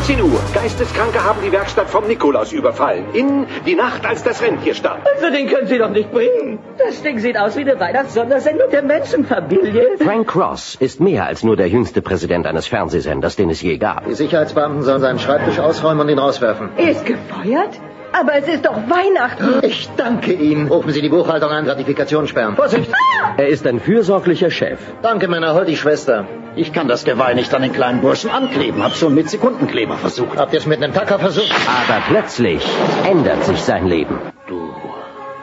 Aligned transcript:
19 0.00 0.22
Uhr. 0.22 0.40
Geisteskranke 0.54 1.22
haben 1.22 1.42
die 1.44 1.52
Werkstatt 1.52 1.90
vom 1.90 2.06
Nikolaus 2.06 2.52
überfallen. 2.52 3.04
In 3.12 3.46
die 3.66 3.74
Nacht, 3.74 4.06
als 4.06 4.22
das 4.22 4.40
Rentier 4.40 4.74
starb. 4.74 5.06
Also 5.14 5.30
den 5.30 5.46
können 5.46 5.66
Sie 5.66 5.76
doch 5.76 5.90
nicht 5.90 6.10
bringen. 6.10 6.58
Das 6.78 7.02
Ding 7.02 7.18
sieht 7.18 7.36
aus 7.36 7.54
wie 7.54 7.60
eine 7.60 7.78
Weihnachtssondersendung 7.78 8.70
der 8.70 8.82
Menschenfamilie. 8.82 9.98
Frank 9.98 10.26
Cross 10.26 10.76
ist 10.80 11.00
mehr 11.00 11.26
als 11.26 11.44
nur 11.44 11.54
der 11.54 11.68
jüngste 11.68 12.00
Präsident 12.00 12.46
eines 12.46 12.66
Fernsehsenders, 12.66 13.36
den 13.36 13.50
es 13.50 13.60
je 13.60 13.76
gab. 13.76 14.06
Die 14.06 14.14
Sicherheitsbeamten 14.14 14.82
sollen 14.84 15.02
seinen 15.02 15.18
Schreibtisch 15.18 15.58
ausräumen 15.58 16.00
und 16.00 16.08
ihn 16.08 16.18
rauswerfen. 16.18 16.70
Er 16.78 16.92
ist 16.92 17.04
gefeuert? 17.04 17.78
Aber 18.12 18.34
es 18.34 18.48
ist 18.48 18.66
doch 18.66 18.76
Weihnachten. 18.88 19.60
Ich 19.62 19.88
danke 19.96 20.32
Ihnen. 20.32 20.68
Rufen 20.68 20.92
Sie 20.92 21.00
die 21.00 21.08
Buchhaltung 21.08 21.50
an, 21.50 21.64
Gratifikation 21.64 22.26
sperren. 22.26 22.56
Vorsicht! 22.56 22.90
Er 23.36 23.48
ist 23.48 23.66
ein 23.66 23.80
fürsorglicher 23.80 24.50
Chef. 24.50 24.78
Danke, 25.02 25.28
Männer, 25.28 25.54
hol 25.54 25.64
die 25.64 25.76
Schwester. 25.76 26.26
Ich 26.56 26.72
kann 26.72 26.88
das 26.88 27.04
Geweih 27.04 27.34
nicht 27.34 27.54
an 27.54 27.62
den 27.62 27.72
kleinen 27.72 28.00
Burschen 28.00 28.30
ankleben. 28.30 28.82
Hab 28.82 28.94
schon 28.96 29.14
mit 29.14 29.30
Sekundenkleber 29.30 29.96
versucht. 29.96 30.36
Habt 30.36 30.52
ihr 30.52 30.58
es 30.58 30.66
mit 30.66 30.82
einem 30.82 30.92
Tacker 30.92 31.18
versucht? 31.18 31.54
Aber 31.88 32.00
plötzlich 32.08 32.62
ändert 33.08 33.44
sich 33.44 33.62
sein 33.62 33.86
Leben. 33.86 34.18
Du 34.48 34.60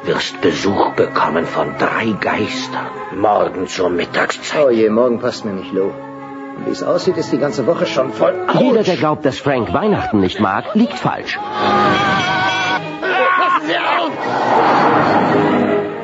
wirst 0.04 0.42
Besuch 0.42 0.92
bekommen 0.94 1.46
von 1.46 1.78
drei 1.80 2.14
Geistern. 2.20 2.88
Morgen 3.16 3.68
zur 3.68 3.90
Mittagszeit. 3.90 4.66
Oh 4.66 4.70
je, 4.70 4.90
morgen 4.90 5.20
passt 5.20 5.46
mir 5.46 5.54
nicht, 5.54 5.72
Lou. 5.72 5.92
Wie 6.66 6.72
es 6.72 6.84
aussieht, 6.84 7.18
ist 7.18 7.32
die 7.32 7.38
ganze 7.38 7.66
Woche 7.68 7.86
schon 7.86 8.12
voll. 8.12 8.34
Jeder, 8.60 8.84
der 8.84 8.96
glaubt, 8.98 9.26
dass 9.26 9.38
Frank 9.38 9.74
Weihnachten 9.74 10.20
nicht 10.20 10.40
mag, 10.40 10.74
liegt 10.74 10.98
falsch. 10.98 11.38
Auf! 14.48 14.88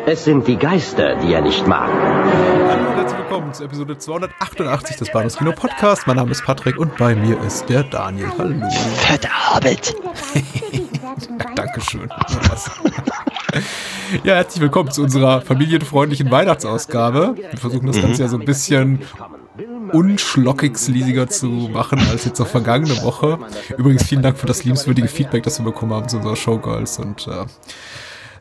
Es 0.06 0.26
sind 0.26 0.48
die 0.48 0.58
Geister, 0.58 1.16
die 1.16 1.34
er 1.34 1.42
nicht 1.42 1.66
mag. 1.66 1.90
Hallo 1.90 2.90
und 2.90 2.98
herzlich 2.98 3.20
willkommen 3.20 3.54
zu 3.54 3.64
Episode 3.64 3.98
288 3.98 4.98
des 4.98 5.12
Bahnhofskino 5.12 5.54
Podcast. 5.54 6.06
Mein 6.08 6.18
Name 6.18 6.32
ist 6.32 6.44
Patrick 6.44 6.78
und 6.78 6.98
bei 6.98 7.16
mir 7.16 7.42
ist 7.42 7.70
der 7.70 7.84
Daniel. 7.84 8.28
Hallo. 8.38 8.70
Fetter 8.98 9.56
Hobbit. 9.56 9.96
Dankeschön. 11.56 12.10
Ja, 14.24 14.36
herzlich 14.36 14.62
willkommen 14.62 14.92
zu 14.92 15.04
unserer 15.04 15.42
familienfreundlichen 15.42 16.30
Weihnachtsausgabe. 16.30 17.36
Wir 17.38 17.58
versuchen 17.58 17.88
das 17.88 18.02
Ganze 18.02 18.24
ja 18.24 18.28
so 18.28 18.38
ein 18.38 18.46
bisschen 18.46 19.00
unschlockigsliesiger 19.92 21.30
zu 21.30 21.48
machen 21.48 22.00
als 22.12 22.26
jetzt 22.26 22.40
noch 22.40 22.48
vergangene 22.48 23.02
Woche. 23.04 23.40
Übrigens 23.78 24.04
vielen 24.04 24.22
Dank 24.22 24.38
für 24.38 24.48
das 24.48 24.64
liebenswürdige 24.64 25.08
Feedback, 25.08 25.44
das 25.44 25.60
wir 25.60 25.66
bekommen 25.66 25.94
haben 25.94 26.10
zu 26.10 26.18
unserer 26.18 26.36
Showgirls 26.36 27.00
und 27.00 27.28
äh, 27.28 27.46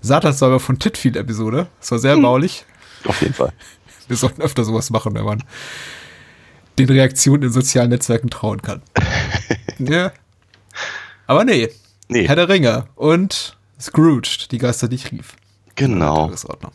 Satanssäuber 0.02 0.60
von 0.60 0.78
Titfield-Episode. 0.78 1.68
Es 1.80 1.90
war 1.90 1.98
sehr 1.98 2.16
baulich. 2.16 2.66
Auf 3.04 3.22
jeden 3.22 3.34
Fall. 3.34 3.52
Wir 4.08 4.16
sollten 4.16 4.42
öfter 4.42 4.64
sowas 4.64 4.90
machen, 4.90 5.14
wenn 5.14 5.24
man 5.24 5.42
den 6.78 6.90
Reaktionen 6.90 7.44
in 7.44 7.52
sozialen 7.52 7.90
Netzwerken 7.90 8.28
trauen 8.28 8.60
kann. 8.60 8.82
ja. 9.78 10.12
Aber 11.26 11.44
nee. 11.44 11.70
Nee. 12.08 12.26
Herr 12.26 12.36
der 12.36 12.48
Ringe 12.48 12.86
und 12.96 13.56
Scrooge, 13.80 14.48
die 14.50 14.58
Geister, 14.58 14.88
die 14.88 14.96
ich 14.96 15.12
rief. 15.12 15.36
Genau. 15.76 16.26
Tagesordnung. 16.26 16.72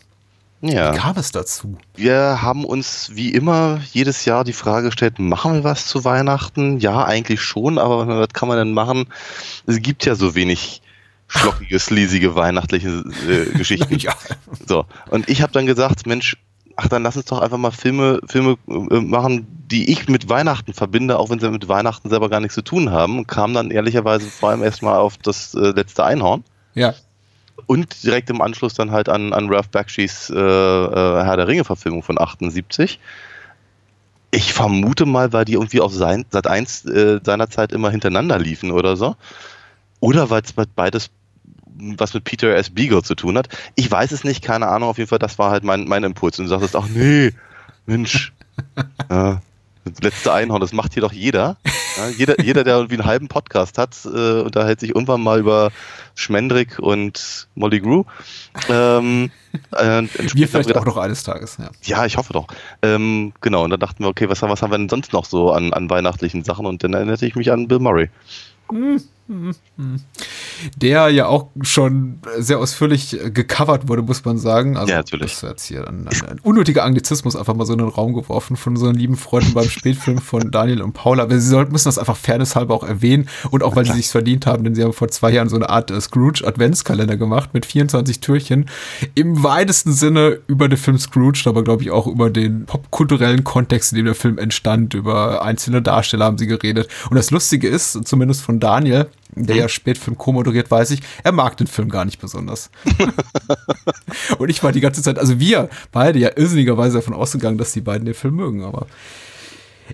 Ja. 0.61 0.93
Wie 0.93 0.97
kam 0.97 1.17
es 1.17 1.31
dazu? 1.31 1.77
Wir 1.95 2.41
haben 2.41 2.65
uns 2.65 3.11
wie 3.13 3.31
immer 3.31 3.79
jedes 3.91 4.25
Jahr 4.25 4.43
die 4.43 4.53
Frage 4.53 4.87
gestellt, 4.87 5.19
machen 5.19 5.53
wir 5.53 5.63
was 5.63 5.85
zu 5.85 6.03
Weihnachten? 6.03 6.79
Ja, 6.79 7.05
eigentlich 7.05 7.41
schon, 7.41 7.77
aber 7.77 8.07
was 8.07 8.29
kann 8.29 8.47
man 8.47 8.57
denn 8.57 8.73
machen? 8.73 9.05
Es 9.67 9.81
gibt 9.81 10.05
ja 10.05 10.15
so 10.15 10.33
wenig 10.33 10.81
schlockige, 11.27 11.79
sleasige 11.79 12.35
weihnachtliche 12.35 13.03
äh, 13.29 13.45
Geschichten. 13.57 13.97
Ja. 13.97 14.13
So. 14.67 14.85
Und 15.09 15.29
ich 15.29 15.41
habe 15.41 15.51
dann 15.51 15.65
gesagt, 15.65 16.05
Mensch, 16.07 16.37
ach 16.77 16.87
dann 16.87 17.03
lass 17.03 17.17
uns 17.17 17.25
doch 17.25 17.41
einfach 17.41 17.57
mal 17.57 17.71
Filme, 17.71 18.19
Filme 18.27 18.57
äh, 18.67 18.99
machen, 19.01 19.47
die 19.69 19.91
ich 19.91 20.07
mit 20.07 20.29
Weihnachten 20.29 20.73
verbinde, 20.73 21.19
auch 21.19 21.29
wenn 21.29 21.39
sie 21.39 21.49
mit 21.49 21.67
Weihnachten 21.67 22.09
selber 22.09 22.29
gar 22.29 22.39
nichts 22.39 22.55
zu 22.55 22.61
tun 22.61 22.91
haben. 22.91 23.17
Und 23.19 23.27
kam 23.27 23.53
dann 23.53 23.71
ehrlicherweise 23.71 24.27
vor 24.27 24.49
allem 24.49 24.63
erstmal 24.63 24.97
auf 24.97 25.17
das 25.17 25.53
äh, 25.55 25.71
letzte 25.71 26.05
Einhorn. 26.05 26.43
Ja. 26.75 26.93
Und 27.65 28.03
direkt 28.03 28.29
im 28.29 28.41
Anschluss 28.41 28.75
dann 28.75 28.91
halt 28.91 29.09
an, 29.09 29.33
an 29.33 29.49
Ralph 29.49 29.69
Bakshi's 29.69 30.29
äh, 30.29 30.35
äh, 30.37 31.23
Herr 31.23 31.35
der 31.35 31.47
Ringe-Verfilmung 31.47 32.03
von 32.03 32.19
78. 32.19 32.99
Ich 34.31 34.53
vermute 34.53 35.05
mal, 35.05 35.33
weil 35.33 35.45
die 35.45 35.53
irgendwie 35.53 35.81
auf 35.81 35.93
sein, 35.93 36.25
Sat 36.29 36.47
1 36.47 36.85
äh, 36.85 37.19
seinerzeit 37.23 37.71
immer 37.71 37.89
hintereinander 37.89 38.37
liefen 38.37 38.71
oder 38.71 38.95
so. 38.95 39.15
Oder 39.99 40.29
weil 40.29 40.41
es 40.41 40.53
beides 40.53 41.09
was 41.79 42.13
mit 42.13 42.23
Peter 42.23 42.55
S. 42.55 42.69
Beagle 42.69 43.03
zu 43.03 43.15
tun 43.15 43.37
hat. 43.37 43.49
Ich 43.75 43.89
weiß 43.89 44.11
es 44.11 44.23
nicht, 44.23 44.43
keine 44.43 44.67
Ahnung. 44.67 44.89
Auf 44.89 44.97
jeden 44.97 45.09
Fall, 45.09 45.19
das 45.19 45.37
war 45.37 45.51
halt 45.51 45.63
mein, 45.63 45.85
mein 45.85 46.03
Impuls. 46.03 46.39
Und 46.39 46.45
du 46.45 46.49
sagtest, 46.49 46.75
ach 46.75 46.87
nee, 46.87 47.31
Mensch, 47.85 48.33
ja, 49.09 49.41
das 49.85 50.01
letzte 50.01 50.33
Einhorn, 50.33 50.61
das 50.61 50.73
macht 50.73 50.93
hier 50.93 51.01
doch 51.01 51.13
jeder. 51.13 51.57
Ja, 51.97 52.09
jeder, 52.09 52.41
jeder, 52.41 52.63
der 52.63 52.75
irgendwie 52.75 52.95
einen 52.95 53.05
halben 53.05 53.27
Podcast 53.27 53.77
hat, 53.77 53.95
äh, 54.05 54.41
unterhält 54.41 54.79
sich 54.79 54.89
irgendwann 54.89 55.21
mal 55.21 55.39
über 55.39 55.71
Schmendrick 56.15 56.79
und 56.79 57.47
Molly 57.55 57.79
Grew. 57.79 58.03
Ähm, 58.69 59.31
äh, 59.71 60.03
Wir 60.33 60.47
vielleicht 60.47 60.75
auch 60.75 60.85
noch 60.85 60.97
eines 60.97 61.23
Tages, 61.23 61.57
ja. 61.57 61.69
Ja, 61.83 62.05
ich 62.05 62.17
hoffe 62.17 62.33
doch. 62.33 62.47
Ähm, 62.81 63.33
genau, 63.41 63.63
und 63.63 63.69
dann 63.69 63.79
dachten 63.79 64.03
wir, 64.03 64.09
okay, 64.09 64.29
was, 64.29 64.41
was 64.41 64.61
haben 64.61 64.71
wir 64.71 64.77
denn 64.77 64.89
sonst 64.89 65.13
noch 65.13 65.25
so 65.25 65.51
an, 65.51 65.73
an 65.73 65.89
weihnachtlichen 65.89 66.43
Sachen? 66.43 66.65
Und 66.65 66.83
dann 66.83 66.93
erinnerte 66.93 67.25
ich 67.25 67.35
mich 67.35 67.51
an 67.51 67.67
Bill 67.67 67.79
Murray. 67.79 68.09
Mm-hmm. 69.29 69.49
mm-hmm. 69.49 69.97
Der 70.75 71.09
ja 71.09 71.27
auch 71.27 71.49
schon 71.61 72.19
sehr 72.37 72.59
ausführlich 72.59 73.13
äh, 73.13 73.31
gecovert 73.31 73.87
wurde, 73.87 74.01
muss 74.01 74.25
man 74.25 74.37
sagen. 74.37 74.77
Also, 74.77 74.91
Ja, 74.91 74.97
natürlich. 74.97 75.31
Das 75.31 75.43
ist 75.43 75.49
jetzt 75.49 75.65
hier 75.65 75.87
ein, 75.87 76.07
ein, 76.07 76.29
ein 76.29 76.39
unnötiger 76.41 76.83
Anglizismus 76.83 77.35
einfach 77.35 77.55
mal 77.55 77.65
so 77.65 77.73
in 77.73 77.79
den 77.79 77.87
Raum 77.87 78.13
geworfen 78.13 78.55
von 78.55 78.73
unseren 78.73 78.95
lieben 78.95 79.15
Freunden 79.15 79.53
beim 79.53 79.69
Spätfilm 79.69 80.19
von 80.19 80.51
Daniel 80.51 80.81
und 80.81 80.93
Paula. 80.93 81.23
Aber 81.23 81.39
sie 81.39 81.47
sollten, 81.47 81.71
müssen 81.71 81.87
das 81.87 81.97
einfach 81.97 82.17
fairnesshalber 82.17 82.73
auch 82.73 82.83
erwähnen 82.83 83.29
und 83.51 83.63
auch, 83.63 83.75
weil 83.75 83.85
sie 83.85 83.93
sich 83.93 84.07
verdient 84.07 84.45
haben, 84.45 84.63
denn 84.63 84.75
sie 84.75 84.83
haben 84.83 84.93
vor 84.93 85.07
zwei 85.09 85.31
Jahren 85.31 85.49
so 85.49 85.55
eine 85.55 85.69
Art 85.69 85.91
äh, 85.91 85.99
Scrooge-Adventskalender 85.99 87.17
gemacht 87.17 87.53
mit 87.53 87.65
24 87.65 88.19
Türchen. 88.19 88.69
Im 89.15 89.43
weitesten 89.43 89.91
Sinne 89.91 90.39
über 90.47 90.69
den 90.69 90.77
Film 90.77 90.97
Scrooge, 90.97 91.43
aber 91.45 91.63
glaube 91.63 91.83
ich 91.83 91.91
auch 91.91 92.07
über 92.07 92.29
den 92.29 92.65
popkulturellen 92.65 93.43
Kontext, 93.43 93.91
in 93.91 93.97
dem 93.97 94.05
der 94.05 94.15
Film 94.15 94.37
entstand. 94.37 94.93
Über 94.93 95.43
einzelne 95.43 95.81
Darsteller 95.81 96.25
haben 96.25 96.37
sie 96.37 96.47
geredet. 96.47 96.87
Und 97.09 97.15
das 97.15 97.31
Lustige 97.31 97.67
ist, 97.67 98.07
zumindest 98.07 98.41
von 98.41 98.59
Daniel, 98.59 99.07
der 99.35 99.55
ja 99.55 99.69
Spätfilm 99.69 100.17
co-moderiert, 100.47 100.71
weiß 100.71 100.91
ich, 100.91 101.01
er 101.23 101.31
mag 101.31 101.57
den 101.57 101.67
Film 101.67 101.89
gar 101.89 102.05
nicht 102.05 102.19
besonders. 102.19 102.69
und 104.37 104.49
ich 104.49 104.63
war 104.63 104.71
die 104.71 104.79
ganze 104.79 105.01
Zeit, 105.01 105.19
also 105.19 105.39
wir 105.39 105.69
beide 105.91 106.19
ja 106.19 106.29
irrsinnigerweise 106.35 106.97
davon 106.97 107.13
ausgegangen, 107.13 107.57
dass 107.57 107.73
die 107.73 107.81
beiden 107.81 108.05
den 108.05 108.13
Film 108.15 108.35
mögen, 108.35 108.63
aber 108.63 108.87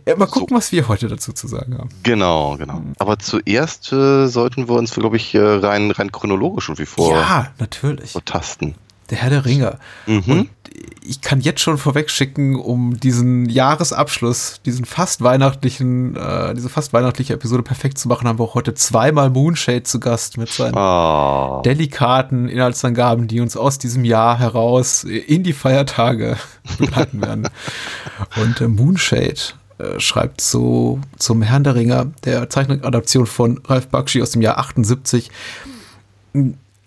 ja, 0.07 0.15
mal 0.15 0.25
gucken, 0.25 0.57
was 0.57 0.71
wir 0.71 0.87
heute 0.87 1.07
dazu 1.07 1.33
zu 1.33 1.47
sagen 1.47 1.77
haben. 1.77 1.89
Genau, 2.01 2.57
genau. 2.57 2.81
Aber 2.97 3.19
zuerst 3.19 3.93
äh, 3.93 4.25
sollten 4.27 4.67
wir 4.67 4.75
uns, 4.75 4.95
glaube 4.95 5.17
ich, 5.17 5.35
äh, 5.35 5.39
rein, 5.39 5.91
rein 5.91 6.11
chronologisch 6.11 6.69
irgendwie 6.69 6.87
vor, 6.87 7.15
Ja, 7.15 7.51
natürlich. 7.59 8.11
vortasten. 8.11 8.73
Der 9.11 9.19
Herr 9.19 9.29
der 9.29 9.45
Ringe. 9.45 9.77
Mhm. 10.07 10.23
Und 10.25 10.49
ich 11.05 11.21
kann 11.21 11.41
jetzt 11.41 11.61
schon 11.61 11.77
vorweg 11.77 12.09
schicken, 12.09 12.55
um 12.55 12.99
diesen 12.99 13.49
Jahresabschluss, 13.49 14.61
diesen 14.65 14.85
fast 14.85 15.21
weihnachtlichen, 15.21 16.15
äh, 16.15 16.53
diese 16.55 16.69
fast 16.69 16.93
weihnachtliche 16.93 17.33
Episode 17.33 17.63
perfekt 17.63 17.97
zu 17.97 18.07
machen, 18.07 18.27
haben 18.27 18.39
wir 18.39 18.43
auch 18.43 18.55
heute 18.55 18.73
zweimal 18.73 19.29
Moonshade 19.29 19.83
zu 19.83 19.99
Gast 19.99 20.37
mit 20.37 20.49
seinen 20.49 20.75
Ah, 20.75 21.61
delikaten 21.63 22.47
Inhaltsangaben, 22.47 23.27
die 23.27 23.41
uns 23.41 23.57
aus 23.57 23.77
diesem 23.77 24.05
Jahr 24.05 24.39
heraus 24.39 25.03
in 25.03 25.43
die 25.43 25.53
Feiertage 25.53 26.37
begleiten 26.77 27.21
werden. 27.21 27.49
Und 28.41 28.61
äh, 28.61 28.67
Moonshade 28.67 29.35
äh, 29.77 29.99
schreibt 29.99 30.41
so 30.41 30.99
zum 31.17 31.41
Herrn 31.41 31.63
der 31.63 31.75
Ringer, 31.75 32.11
der 32.23 32.49
Zeichenadaption 32.49 33.25
von 33.25 33.61
Ralph 33.65 33.87
Bakshi 33.89 34.21
aus 34.21 34.31
dem 34.31 34.41
Jahr 34.41 34.57
78. 34.57 35.29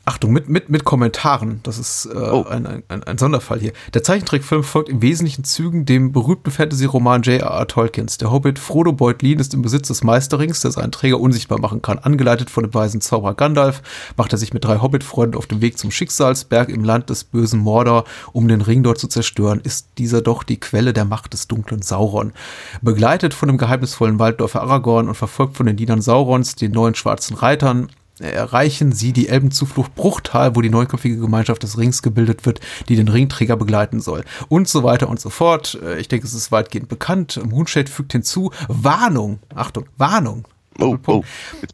Achtung, 0.09 0.33
mit, 0.33 0.49
mit, 0.49 0.69
mit 0.71 0.85
Kommentaren. 0.85 1.59
Das 1.65 1.79
ist 1.79 2.07
äh, 2.07 2.17
Oh. 2.17 2.45
ein, 2.49 2.65
ein, 2.65 3.03
ein, 3.03 3.19
Sonderfall 3.19 3.59
hier. 3.59 3.73
Der 3.93 4.05
Zeichentrickfilm 4.05 4.63
folgt 4.63 4.89
in 4.89 5.03
wesentlichen 5.03 5.43
Zügen 5.43 5.85
dem 5.85 6.13
berühmten 6.13 6.53
Fantasy-Roman 6.53 7.23
J.R.R. 7.23 7.67
Tolkiens. 7.67 8.17
Der 8.17 8.31
Hobbit 8.31 8.61
Frodo 8.61 8.93
Beutlin 8.93 9.41
ist 9.41 9.53
im 9.53 9.63
Besitz 9.63 9.89
des 9.89 10.05
Meisterrings, 10.05 10.61
der 10.61 10.71
seinen 10.71 10.93
Träger 10.93 11.19
unsichtbar 11.19 11.59
machen 11.59 11.83
kann. 11.83 11.99
Angeleitet 11.99 12.51
von 12.51 12.63
dem 12.63 12.73
weisen 12.73 13.01
Zauberer 13.01 13.35
Gandalf 13.35 13.83
macht 14.17 14.31
er 14.33 14.39
sich 14.39 14.55
mit 14.55 14.65
drei 14.65 14.81
Hobbit-Freunden 14.81 15.37
auf 15.37 15.47
den 15.49 15.61
Weg 15.61 15.77
zum 15.77 15.91
Schicksalsberg 15.91 16.69
im 16.69 16.85
Land 16.85 17.11
des 17.11 17.25
bösen 17.25 17.59
Mordor, 17.59 18.05
um 18.33 18.47
den 18.47 18.61
Ring 18.61 18.85
dort 18.85 18.99
zu 18.99 19.09
zerstören. 19.09 19.61
Ist 19.65 19.89
dieser 19.99 20.23
doch 20.23 20.45
die 20.45 20.61
Quelle 20.61 20.93
der 20.93 21.05
Macht 21.05 21.33
des 21.33 21.49
dunklen 21.49 21.83
Sauron. 21.83 22.33
Begleitet 22.81 23.35
von 23.35 23.49
dem 23.49 23.59
geheimnisvollen 23.59 24.21
Walddorfer 24.21 24.63
Aragorn 24.63 25.09
und 25.09 25.17
verfolgt 25.17 25.57
von 25.57 25.67
den 25.67 25.77
Dienern 25.77 26.01
Saurons, 26.01 26.55
den 26.55 26.71
neuen 26.71 26.95
schwarzen 26.95 27.35
Reitern, 27.35 27.89
erreichen 28.19 28.93
sie 28.93 29.13
die 29.13 29.29
Elbenzuflucht 29.29 29.95
Bruchtal, 29.95 30.57
wo 30.57 30.63
die 30.63 30.71
neuköpfige 30.71 31.19
Gemeinschaft 31.19 31.63
des 31.63 31.79
Rings 31.79 32.03
gebildet 32.03 32.47
wird, 32.47 32.61
die 32.89 32.97
den 32.97 33.09
Ringträger 33.09 33.57
begleiten 33.57 34.01
soll. 34.01 34.25
Und 34.49 34.69
so 34.69 34.83
weiter 34.83 35.09
und 35.09 35.21
so 35.21 35.31
fort. 35.31 35.79
Äh, 35.83 35.99
Ich 35.99 36.09
denke, 36.09 36.27
es 36.27 36.35
ist 36.35 36.53
weitgehend 36.53 36.89
bekannt. 36.89 37.41
Moonshade 37.45 37.91
fügt 37.91 38.13
hinzu, 38.13 38.51
Warnung, 38.69 39.39
Achtung, 39.55 39.87
Warnung. 39.97 40.47
Oh, 40.79 40.99
oh, 41.07 41.25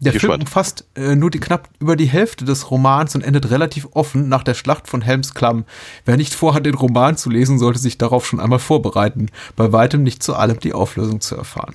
Der 0.00 0.12
Film 0.12 0.32
umfasst 0.32 0.84
äh, 0.94 1.16
nur 1.16 1.30
die 1.30 1.40
knapp 1.40 1.68
über 1.80 1.96
die 1.96 2.06
Hälfte 2.06 2.44
des 2.44 2.70
Romans 2.70 3.14
und 3.16 3.22
endet 3.22 3.50
relativ 3.50 3.88
offen 3.94 4.28
nach 4.28 4.44
der 4.44 4.54
Schlacht 4.54 4.88
von 4.88 5.02
Helms 5.02 5.34
Klamm. 5.34 5.64
Wer 6.04 6.16
nicht 6.16 6.34
vorhat, 6.34 6.66
den 6.66 6.74
Roman 6.74 7.16
zu 7.16 7.28
lesen, 7.28 7.58
sollte 7.58 7.80
sich 7.80 7.98
darauf 7.98 8.26
schon 8.26 8.38
einmal 8.38 8.60
vorbereiten. 8.60 9.28
Bei 9.56 9.72
weitem 9.72 10.04
nicht 10.04 10.22
zu 10.22 10.36
allem 10.36 10.60
die 10.60 10.72
Auflösung 10.72 11.20
zu 11.20 11.36
erfahren. 11.36 11.74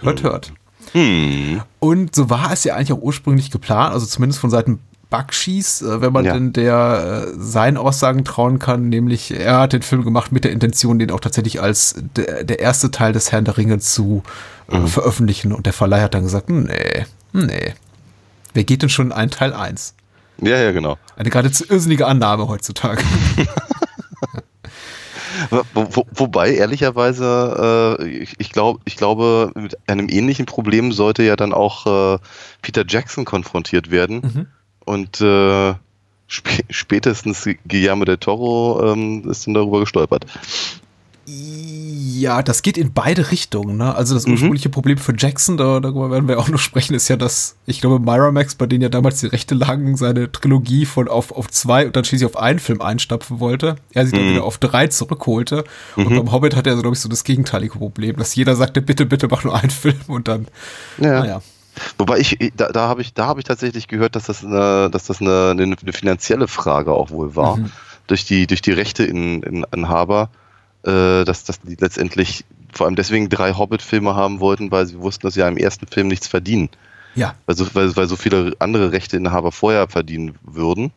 Hört, 0.00 0.22
hört. 0.22 0.52
Hm. 0.92 1.60
Und 1.78 2.14
so 2.14 2.30
war 2.30 2.52
es 2.52 2.64
ja 2.64 2.74
eigentlich 2.74 2.92
auch 2.92 3.02
ursprünglich 3.02 3.50
geplant, 3.50 3.92
also 3.94 4.06
zumindest 4.06 4.40
von 4.40 4.50
Seiten 4.50 4.80
Bakshis, 5.08 5.82
äh, 5.82 6.00
wenn 6.00 6.12
man 6.12 6.24
Ja. 6.24 6.34
denn 6.34 6.52
der 6.52 7.26
äh, 7.28 7.34
seinen 7.38 7.76
Aussagen 7.76 8.24
trauen 8.24 8.58
kann, 8.60 8.88
nämlich 8.88 9.32
er 9.32 9.58
hat 9.58 9.72
den 9.72 9.82
Film 9.82 10.04
gemacht 10.04 10.30
mit 10.30 10.44
der 10.44 10.52
Intention, 10.52 10.98
den 11.00 11.10
auch 11.10 11.20
tatsächlich 11.20 11.60
als 11.60 11.96
der, 12.16 12.44
der 12.44 12.60
erste 12.60 12.90
Teil 12.92 13.12
des 13.12 13.32
Herrn 13.32 13.44
der 13.44 13.56
Ringe 13.56 13.78
zu 13.80 14.22
äh, 14.70 14.80
veröffentlichen. 14.86 15.52
Und 15.52 15.66
der 15.66 15.72
Verleih 15.72 16.02
hat 16.02 16.14
dann 16.14 16.22
gesagt, 16.22 16.48
"Hm, 16.48 16.64
nee, 16.64 17.06
nee. 17.32 17.74
Wer 18.54 18.64
geht 18.64 18.82
denn 18.82 18.88
schon 18.88 19.06
in 19.06 19.12
einen 19.12 19.30
Teil 19.32 19.52
1? 19.52 19.94
Ja, 20.42 20.56
ja, 20.58 20.70
genau. 20.72 20.96
Eine 21.16 21.28
geradezu 21.30 21.64
irrsinnige 21.68 22.06
Annahme 22.06 22.46
heutzutage. 22.48 23.02
Wo, 25.50 25.64
wo, 25.74 26.06
wobei, 26.14 26.54
ehrlicherweise, 26.54 27.96
äh, 28.00 28.08
ich, 28.08 28.34
ich, 28.38 28.52
glaub, 28.52 28.80
ich 28.84 28.96
glaube, 28.96 29.52
mit 29.54 29.76
einem 29.88 30.08
ähnlichen 30.08 30.46
Problem 30.46 30.92
sollte 30.92 31.22
ja 31.22 31.36
dann 31.36 31.52
auch 31.52 32.14
äh, 32.14 32.18
Peter 32.62 32.84
Jackson 32.86 33.24
konfrontiert 33.24 33.90
werden. 33.90 34.48
Und 34.84 35.20
äh, 35.20 35.74
sp 36.30 36.62
spätestens 36.70 37.48
Guillermo 37.66 38.04
del 38.04 38.18
Toro 38.18 38.92
ähm, 38.92 39.28
ist 39.28 39.46
dann 39.46 39.54
darüber 39.54 39.80
gestolpert. 39.80 40.26
Ja, 41.32 42.42
das 42.42 42.62
geht 42.62 42.76
in 42.76 42.92
beide 42.92 43.30
Richtungen. 43.30 43.76
Ne? 43.76 43.94
Also 43.94 44.14
das 44.14 44.26
ursprüngliche 44.26 44.68
Problem 44.68 44.98
für 44.98 45.14
Jackson, 45.16 45.56
da, 45.56 45.80
darüber 45.80 46.10
werden 46.10 46.28
wir 46.28 46.38
auch 46.38 46.48
noch 46.48 46.58
sprechen, 46.58 46.94
ist 46.94 47.08
ja, 47.08 47.16
dass 47.16 47.56
ich 47.66 47.80
glaube 47.80 47.98
Miramax, 48.00 48.56
bei 48.56 48.66
denen 48.66 48.82
ja 48.82 48.88
damals 48.88 49.20
die 49.20 49.26
Rechte 49.26 49.54
lagen, 49.54 49.96
seine 49.96 50.30
Trilogie 50.30 50.86
von 50.86 51.08
auf, 51.08 51.32
auf 51.32 51.48
zwei 51.48 51.86
und 51.86 51.96
dann 51.96 52.04
schließlich 52.04 52.28
auf 52.28 52.36
einen 52.36 52.58
Film 52.58 52.80
einstapfen 52.80 53.40
wollte. 53.40 53.76
Er 53.92 54.06
sie 54.06 54.12
dann 54.12 54.26
Mhm. 54.26 54.30
wieder 54.32 54.44
auf 54.44 54.58
drei 54.58 54.88
zurückholte. 54.88 55.64
Und 55.96 56.10
Mhm. 56.10 56.16
beim 56.16 56.32
Hobbit 56.32 56.56
hat 56.56 56.66
er, 56.66 56.76
glaube 56.76 56.94
ich, 56.94 57.00
so 57.00 57.08
das 57.08 57.24
gegenteilige 57.24 57.78
Problem, 57.78 58.16
dass 58.16 58.34
jeder 58.34 58.56
sagte, 58.56 58.82
bitte, 58.82 59.06
bitte 59.06 59.28
mach 59.28 59.44
nur 59.44 59.54
einen 59.58 59.70
Film 59.70 59.96
und 60.08 60.28
dann, 60.28 60.46
Ja. 60.98 61.20
naja. 61.20 61.42
Wobei 61.96 62.18
ich, 62.18 62.36
da, 62.56 62.68
da 62.68 62.88
habe 62.88 63.00
ich, 63.00 63.14
da 63.14 63.26
habe 63.26 63.40
ich 63.40 63.44
tatsächlich 63.44 63.86
gehört, 63.88 64.16
dass 64.16 64.24
das 64.24 64.44
eine, 64.44 64.90
dass 64.90 65.04
das 65.06 65.20
eine, 65.20 65.50
eine, 65.52 65.62
eine 65.62 65.92
finanzielle 65.92 66.48
Frage 66.48 66.92
auch 66.92 67.10
wohl 67.10 67.36
war. 67.36 67.56
Mhm. 67.56 67.70
Durch 68.08 68.24
die, 68.24 68.46
durch 68.48 68.60
die 68.60 68.72
Rechte 68.72 69.04
in, 69.04 69.42
in 69.44 69.64
Inhaber, 69.72 70.24
äh, 70.24 70.39
dass, 70.82 71.44
dass 71.44 71.60
die 71.60 71.76
letztendlich 71.78 72.44
vor 72.72 72.86
allem 72.86 72.96
deswegen 72.96 73.28
drei 73.28 73.52
Hobbit-Filme 73.54 74.14
haben 74.14 74.40
wollten, 74.40 74.70
weil 74.70 74.86
sie 74.86 74.98
wussten, 75.00 75.26
dass 75.26 75.34
sie 75.34 75.40
ja 75.40 75.48
im 75.48 75.56
ersten 75.56 75.86
Film 75.86 76.08
nichts 76.08 76.26
verdienen. 76.26 76.68
Ja. 77.14 77.34
Weil 77.46 77.56
so, 77.56 77.66
weil, 77.74 77.94
weil 77.96 78.06
so 78.06 78.16
viele 78.16 78.54
andere 78.60 78.92
Rechteinhaber 78.92 79.50
vorher 79.52 79.88
verdienen 79.88 80.36
würden, 80.42 80.92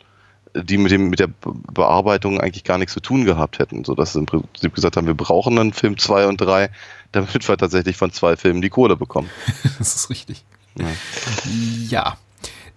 die 0.56 0.77
mit, 0.77 0.91
dem, 0.91 1.09
mit 1.09 1.19
der 1.19 1.27
Be- 1.27 1.53
Bearbeitung 1.74 2.39
eigentlich 2.39 2.63
gar 2.63 2.77
nichts 2.77 2.94
zu 2.94 3.00
tun 3.00 3.25
gehabt 3.25 3.57
hätten. 3.57 3.83
Sodass 3.83 4.13
sie 4.13 4.19
im 4.19 4.27
Prinzip 4.27 4.75
gesagt 4.75 4.95
haben, 4.95 5.07
wir 5.07 5.15
brauchen 5.15 5.56
dann 5.56 5.74
Film 5.74 5.97
2 5.97 6.27
und 6.27 6.39
3, 6.39 6.69
damit 7.12 7.47
wir 7.47 7.57
tatsächlich 7.57 7.97
von 7.97 8.12
zwei 8.12 8.36
Filmen 8.38 8.62
die 8.62 8.69
Kohle 8.69 8.95
bekommen. 8.95 9.29
das 9.79 9.95
ist 9.95 10.09
richtig. 10.12 10.45
Ja. 10.77 10.86
Ja. 11.89 12.18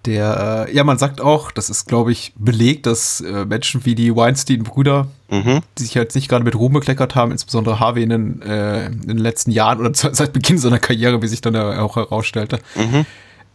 Der, 0.07 0.67
äh, 0.69 0.75
ja, 0.75 0.85
man 0.85 0.99
sagt 0.99 1.21
auch, 1.21 1.51
das 1.51 1.69
ist, 1.69 1.89
glaube 1.89 2.13
ich, 2.13 2.33
belegt, 2.37 2.87
dass 2.87 3.21
äh, 3.21 3.45
Menschen 3.45 3.85
wie 3.85 3.95
die 3.97 4.15
Weinstein-Brüder, 4.15 5.09
Mhm. 5.29 5.61
die 5.77 5.83
sich 5.83 5.95
jetzt 5.95 6.15
nicht 6.15 6.29
gerade 6.29 6.45
mit 6.45 6.55
Ruhm 6.55 6.73
bekleckert 6.75 7.17
haben, 7.17 7.33
insbesondere 7.33 7.81
Harvey 7.81 8.05
in 8.05 8.11
den, 8.11 8.43
äh, 8.43 8.87
in 8.87 9.09
den 9.09 9.19
letzten 9.19 9.51
Jahren 9.51 9.81
oder 9.81 9.93
seit 9.95 10.33
Beginn 10.33 10.59
seiner 10.59 10.79
Karriere, 10.79 11.21
wie 11.23 11.27
sich 11.27 11.41
dann 11.41 11.57
auch 11.57 11.97
herausstellte, 11.97 12.61
Mhm. 12.77 13.05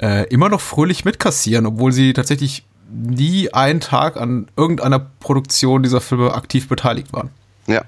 äh, 0.02 0.26
immer 0.28 0.50
noch 0.50 0.60
fröhlich 0.60 1.06
mitkassieren, 1.06 1.66
obwohl 1.66 1.94
sie 1.94 2.12
tatsächlich 2.12 2.66
nie 2.94 3.54
einen 3.54 3.80
Tag 3.80 4.18
an 4.18 4.50
irgendeiner 4.58 5.00
Produktion 5.00 5.82
dieser 5.84 6.02
Filme 6.02 6.34
aktiv 6.34 6.68
beteiligt 6.68 7.14
waren. 7.14 7.30
Ja, 7.68 7.84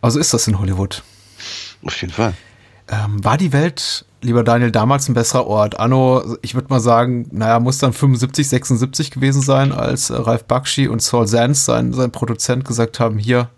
Also 0.00 0.18
ist 0.18 0.32
das 0.32 0.46
in 0.48 0.58
Hollywood. 0.58 1.02
auf 1.84 2.00
jeden 2.00 2.12
Fall. 2.14 2.32
Ähm, 2.88 3.22
war 3.22 3.36
die 3.36 3.52
Welt, 3.52 4.06
lieber 4.24 4.42
Daniel, 4.42 4.70
damals 4.70 5.08
ein 5.08 5.14
besserer 5.14 5.46
Ort? 5.46 5.78
Anno, 5.78 6.36
ich 6.42 6.54
würde 6.54 6.68
mal 6.68 6.80
sagen, 6.80 7.28
naja, 7.30 7.60
muss 7.60 7.78
dann 7.78 7.92
75, 7.92 8.48
76 8.48 9.10
gewesen 9.10 9.42
sein, 9.42 9.72
als 9.72 10.10
äh, 10.10 10.16
Ralph 10.16 10.44
Bakshi 10.44 10.88
und 10.88 11.02
Saul 11.02 11.26
Sands, 11.26 11.64
sein, 11.64 11.92
sein 11.92 12.10
Produzent, 12.10 12.64
gesagt 12.64 13.00
haben, 13.00 13.18
hier, 13.18 13.48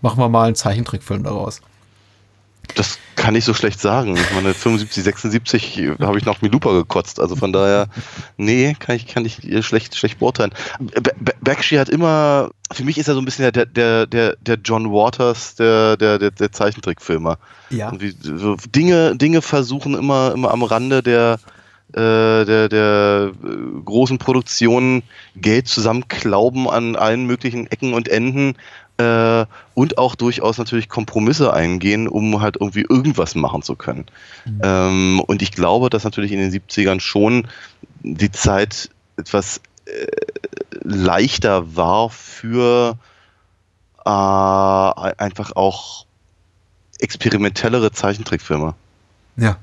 machen 0.00 0.18
wir 0.18 0.28
mal 0.28 0.46
einen 0.46 0.54
Zeichentrickfilm 0.54 1.24
daraus. 1.24 1.60
Das 2.74 2.98
kann 3.16 3.34
ich 3.34 3.44
so 3.44 3.54
schlecht 3.54 3.80
sagen. 3.80 4.16
Ich 4.16 4.34
meine, 4.34 4.54
75, 4.54 5.04
76 5.04 5.90
habe 6.00 6.18
ich 6.18 6.24
noch 6.24 6.40
Milupa 6.40 6.72
gekotzt. 6.72 7.20
Also 7.20 7.36
von 7.36 7.52
daher, 7.52 7.88
nee, 8.36 8.74
kann 8.78 8.96
ich, 8.96 9.06
kann 9.06 9.24
ich 9.24 9.40
schlecht, 9.64 9.94
schlecht 9.96 10.18
beurteilen. 10.18 10.52
Bakshi 11.40 11.76
hat 11.76 11.88
immer, 11.88 12.50
für 12.72 12.84
mich 12.84 12.98
ist 12.98 13.08
er 13.08 13.14
so 13.14 13.20
ein 13.20 13.24
bisschen 13.24 13.52
der, 13.52 13.66
der, 13.66 14.06
der, 14.06 14.36
der 14.36 14.58
John 14.64 14.90
Waters 14.90 15.54
der, 15.56 15.96
der, 15.96 16.18
der, 16.18 16.30
der 16.30 16.52
Zeichentrickfilmer. 16.52 17.38
Ja. 17.70 17.92
Wie, 17.98 18.14
so 18.20 18.56
Dinge, 18.74 19.16
Dinge 19.16 19.42
versuchen 19.42 19.94
immer, 19.94 20.32
immer 20.32 20.50
am 20.50 20.62
Rande 20.62 21.02
der, 21.02 21.38
äh, 21.92 22.44
der, 22.44 22.68
der 22.68 23.32
äh, 23.42 23.80
großen 23.84 24.18
Produktionen 24.18 25.02
Geld 25.34 25.66
zusammenklauben 25.66 26.68
an 26.68 26.94
allen 26.94 27.26
möglichen 27.26 27.66
Ecken 27.66 27.94
und 27.94 28.08
Enden 28.08 28.54
äh, 29.00 29.46
und 29.74 29.96
auch 29.98 30.14
durchaus 30.14 30.58
natürlich 30.58 30.88
Kompromisse 30.88 31.52
eingehen, 31.54 32.06
um 32.06 32.40
halt 32.40 32.56
irgendwie 32.60 32.84
irgendwas 32.88 33.34
machen 33.34 33.62
zu 33.62 33.74
können. 33.76 34.04
Ähm, 34.62 35.20
und 35.20 35.40
ich 35.42 35.52
glaube, 35.52 35.88
dass 35.88 36.04
natürlich 36.04 36.32
in 36.32 36.38
den 36.38 36.52
70ern 36.52 37.00
schon 37.00 37.48
die 38.02 38.30
Zeit 38.30 38.90
etwas 39.16 39.60
äh, 39.86 40.06
leichter 40.82 41.76
war 41.76 42.10
für 42.10 42.98
äh, 44.04 44.10
einfach 44.10 45.52
auch 45.56 46.04
experimentellere 46.98 47.92
Zeichentrickfilme. 47.92 48.74
Ja. 49.36 49.56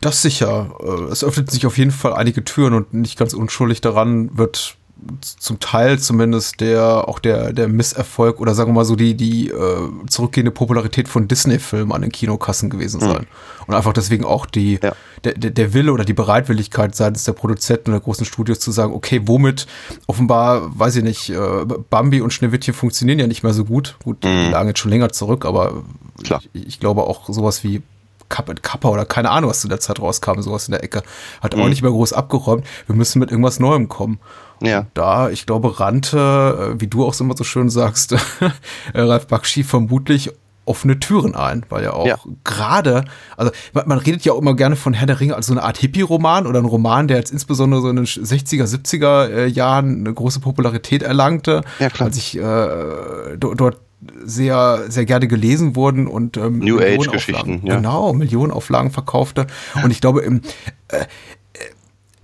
Das 0.00 0.22
sicher. 0.22 0.70
Äh, 0.80 1.10
Es 1.10 1.24
öffnet 1.24 1.50
sich 1.50 1.66
auf 1.66 1.78
jeden 1.78 1.90
Fall 1.90 2.12
einige 2.12 2.44
Türen 2.44 2.74
und 2.74 2.94
nicht 2.94 3.18
ganz 3.18 3.32
unschuldig 3.34 3.80
daran 3.80 4.36
wird 4.36 4.76
zum 5.20 5.60
Teil 5.60 5.98
zumindest 5.98 6.60
der 6.60 7.08
auch 7.08 7.18
der 7.18 7.52
der 7.52 7.68
Misserfolg 7.68 8.40
oder 8.40 8.54
sagen 8.54 8.70
wir 8.70 8.74
mal 8.74 8.84
so 8.84 8.96
die 8.96 9.14
die 9.14 9.48
äh, 9.50 9.88
zurückgehende 10.08 10.50
Popularität 10.50 11.08
von 11.08 11.28
Disney-Filmen 11.28 11.92
an 11.92 12.02
den 12.02 12.12
Kinokassen 12.12 12.70
gewesen 12.70 13.00
Mhm. 13.02 13.06
sein 13.06 13.26
und 13.66 13.74
einfach 13.74 13.92
deswegen 13.92 14.24
auch 14.24 14.46
die 14.46 14.78
Ja. 14.82 14.92
der, 15.24 15.34
der 15.34 15.50
der 15.50 15.74
Wille 15.74 15.92
oder 15.92 16.04
die 16.04 16.14
Bereitwilligkeit 16.14 16.94
seitens 16.94 17.24
der 17.24 17.32
Produzenten 17.32 17.90
der 17.90 18.00
großen 18.00 18.24
Studios 18.24 18.60
zu 18.60 18.70
sagen 18.70 18.92
okay 18.94 19.20
womit 19.26 19.66
offenbar 20.06 20.78
weiß 20.78 20.96
ich 20.96 21.02
nicht 21.04 21.28
äh, 21.30 21.64
Bambi 21.90 22.20
und 22.22 22.32
Schneewittchen 22.32 22.72
funktionieren 22.72 23.18
ja 23.18 23.26
nicht 23.26 23.42
mehr 23.42 23.52
so 23.52 23.64
gut 23.64 23.96
gut 24.04 24.22
die 24.24 24.28
Mhm. 24.28 24.52
lagen 24.52 24.68
jetzt 24.68 24.78
schon 24.78 24.90
länger 24.92 25.10
zurück 25.10 25.44
aber 25.44 25.82
Klar. 26.22 26.40
ich, 26.52 26.66
ich 26.66 26.80
glaube 26.80 27.02
auch 27.02 27.26
sowas 27.28 27.62
wie 27.64 27.82
Cup 28.30 28.48
and 28.48 28.62
Kappa 28.62 28.88
oder 28.88 29.04
keine 29.04 29.30
Ahnung, 29.30 29.50
was 29.50 29.60
zu 29.60 29.68
der 29.68 29.80
Zeit 29.80 30.00
rauskam, 30.00 30.40
sowas 30.40 30.66
in 30.66 30.72
der 30.72 30.82
Ecke, 30.82 31.02
hat 31.42 31.54
auch 31.54 31.58
Mhm. 31.58 31.68
nicht 31.68 31.82
mehr 31.82 31.90
groß 31.90 32.14
abgeräumt. 32.14 32.64
Wir 32.86 32.96
müssen 32.96 33.18
mit 33.18 33.30
irgendwas 33.30 33.60
Neuem 33.60 33.88
kommen. 33.88 34.18
Ja. 34.62 34.86
Da, 34.94 35.30
ich 35.30 35.46
glaube, 35.46 35.78
rannte, 35.80 36.74
äh, 36.76 36.80
wie 36.80 36.86
du 36.86 37.04
auch 37.04 37.18
immer 37.20 37.36
so 37.36 37.44
schön 37.44 37.68
sagst, 37.70 38.12
äh, 38.92 39.00
Ralf 39.00 39.26
Bakshi 39.26 39.64
vermutlich 39.64 40.30
offene 40.66 40.98
Türen 40.98 41.34
ein, 41.34 41.66
weil 41.68 41.84
ja 41.84 41.92
auch 41.92 42.06
Ja. 42.06 42.16
gerade, 42.42 43.04
also 43.36 43.52
man, 43.74 43.86
man 43.86 43.98
redet 43.98 44.24
ja 44.24 44.32
auch 44.32 44.38
immer 44.40 44.54
gerne 44.54 44.76
von 44.76 44.94
Herr 44.94 45.06
der 45.06 45.20
Ringe 45.20 45.36
als 45.36 45.48
so 45.48 45.52
eine 45.52 45.62
Art 45.62 45.76
Hippie-Roman 45.76 46.46
oder 46.46 46.58
ein 46.58 46.64
Roman, 46.64 47.06
der 47.06 47.18
jetzt 47.18 47.30
insbesondere 47.32 47.82
so 47.82 47.90
in 47.90 47.96
den 47.96 48.06
60er, 48.06 48.64
70er 48.64 49.28
äh, 49.28 49.46
Jahren 49.46 49.98
eine 50.00 50.14
große 50.14 50.40
Popularität 50.40 51.02
erlangte, 51.02 51.60
Ja, 51.80 51.90
klar. 51.90 52.06
weil 52.06 52.14
sich 52.14 52.38
äh, 52.38 53.36
do, 53.36 53.52
dort 53.54 53.78
sehr, 54.24 54.84
sehr 54.88 55.04
gerne 55.04 55.28
gelesen 55.28 55.76
wurden 55.76 56.06
und 56.06 56.36
ähm, 56.38 56.58
New 56.60 56.78
Age-Geschichten, 56.78 57.60
ja. 57.64 57.76
Genau, 57.76 58.12
Millionen 58.14 58.50
Auflagen 58.52 58.90
verkaufte. 58.90 59.46
Und 59.82 59.90
ich 59.90 60.00
glaube, 60.00 60.20
im 60.22 60.40
äh, 60.88 61.04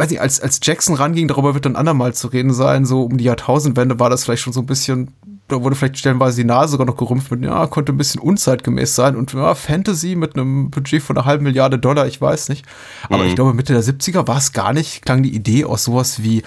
weiß 0.01 0.11
ich, 0.11 0.21
als, 0.21 0.41
als 0.41 0.59
Jackson 0.63 0.97
ranging, 0.97 1.29
darüber 1.29 1.55
wird 1.55 1.67
dann 1.67 1.77
andermal 1.77 2.13
zu 2.15 2.27
reden 2.29 2.53
sein, 2.53 2.85
so 2.85 3.03
um 3.05 3.19
die 3.19 3.25
Jahrtausendwende 3.25 4.01
war 4.01 4.11
das 4.11 4.25
vielleicht 4.25 4.43
schon 4.43 4.53
so 4.53 4.61
ein 4.61 4.67
bisschen, 4.67 5.13
da 5.49 5.63
wurde 5.63 5.77
vielleicht 5.77 5.99
stellenweise 5.99 6.39
die 6.39 6.45
Nase 6.47 6.73
sogar 6.73 6.87
noch 6.87 6.97
gerümpft 6.97 7.31
mit, 7.31 7.45
ja, 7.45 7.67
konnte 7.67 7.93
ein 7.93 7.99
bisschen 7.99 8.21
unzeitgemäß 8.21 8.95
sein 8.95 9.15
und 9.17 9.33
ja, 9.35 9.55
Fantasy 9.55 10.17
mit 10.17 10.35
einem 10.35 10.71
Budget 10.71 11.03
von 11.03 11.17
einer 11.17 11.27
halben 11.27 11.45
Milliarde 11.45 11.79
Dollar, 11.79 12.07
ich 12.07 12.21
weiß 12.21 12.49
nicht. 12.49 12.65
Aber 13.09 13.19
Mhm. 13.25 13.29
ich 13.29 13.35
glaube, 13.35 13.53
Mitte 13.55 13.73
der 13.73 13.83
70er 13.85 14.27
war 14.27 14.39
es 14.39 14.53
gar 14.53 14.73
nicht, 14.73 15.05
klang 15.05 15.23
die 15.23 15.35
Idee 15.35 15.65
aus 15.65 15.85
sowas 15.85 16.23
wie 16.23 16.39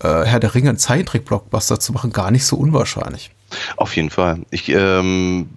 äh, 0.00 0.24
Herr 0.24 0.40
der 0.40 0.54
Ringe, 0.54 0.68
einen 0.70 0.78
Zeichentrick-Blockbuster 0.78 1.80
zu 1.80 1.92
machen, 1.92 2.12
gar 2.12 2.30
nicht 2.30 2.44
so 2.44 2.56
unwahrscheinlich. 2.56 3.30
Auf 3.76 3.96
jeden 3.96 4.10
Fall. 4.10 4.40
Ich, 4.50 4.68
ähm, 4.68 5.48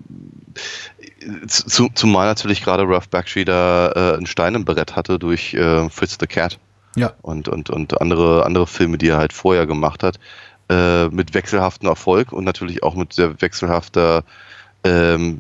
zu, 1.48 1.90
zumal 1.94 2.28
natürlich 2.28 2.64
gerade 2.64 2.84
Ralph 2.88 3.10
Bakshi 3.10 3.46
da 3.46 3.92
äh, 3.96 4.18
ein 4.18 4.26
Stein 4.26 4.56
im 4.56 4.66
Brett 4.66 4.96
hatte 4.96 5.20
durch 5.20 5.54
äh, 5.54 5.90
Fritz 5.90 6.18
the 6.20 6.28
Cat. 6.28 6.60
Ja. 6.96 7.14
Und, 7.22 7.48
und, 7.48 7.70
und 7.70 8.00
andere, 8.00 8.46
andere 8.46 8.68
Filme, 8.68 8.98
die 8.98 9.10
er 9.10 9.18
halt 9.18 9.34
vorher 9.34 9.66
gemacht 9.66 10.04
hat, 10.04 10.20
äh, 10.70 11.08
mit 11.08 11.34
wechselhaftem 11.34 11.90
Erfolg 11.90 12.32
und 12.32 12.44
natürlich 12.44 12.84
auch 12.84 12.96
mit 12.96 13.14
sehr 13.14 13.42
wechselhafter, 13.42 14.24
ähm, 14.84 15.40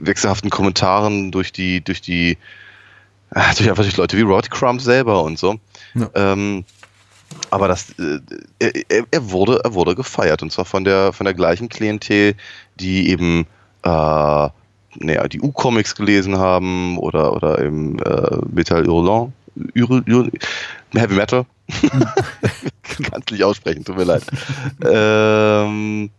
wechselhaften 0.00 0.50
Kommentaren 0.50 1.30
durch 1.30 1.52
die, 1.52 1.82
durch 1.82 2.00
die, 2.00 2.38
äh, 3.34 3.54
durch 3.56 3.68
einfach 3.68 3.84
durch 3.84 3.96
Leute 3.96 4.16
wie 4.16 4.22
Rod 4.22 4.50
Crumb 4.50 4.80
selber 4.80 5.22
und 5.22 5.38
so. 5.38 5.58
Ja. 5.94 6.10
Ähm, 6.14 6.64
aber 7.50 7.68
das, 7.68 7.90
äh, 7.98 8.20
er, 8.88 9.04
er, 9.10 9.30
wurde, 9.30 9.60
er 9.62 9.74
wurde 9.74 9.94
gefeiert 9.94 10.42
und 10.42 10.50
zwar 10.50 10.64
von 10.64 10.84
der, 10.84 11.12
von 11.12 11.24
der 11.24 11.34
gleichen 11.34 11.68
Klientel, 11.68 12.34
die 12.80 13.10
eben 13.10 13.46
äh, 13.82 14.48
naja, 15.00 15.28
die 15.28 15.40
U-Comics 15.40 15.94
gelesen 15.94 16.38
haben 16.38 16.98
oder, 16.98 17.34
oder 17.34 17.58
im 17.58 17.98
äh, 17.98 18.38
Metal 18.50 18.86
Hurlant, 18.86 19.32
Heavy 20.94 21.14
Metal. 21.14 21.46
Kann 21.80 23.22
es 23.24 23.32
nicht 23.32 23.44
aussprechen, 23.44 23.84
tut 23.84 23.96
mir 23.96 24.04
leid. 24.04 24.24
ähm, 24.84 26.10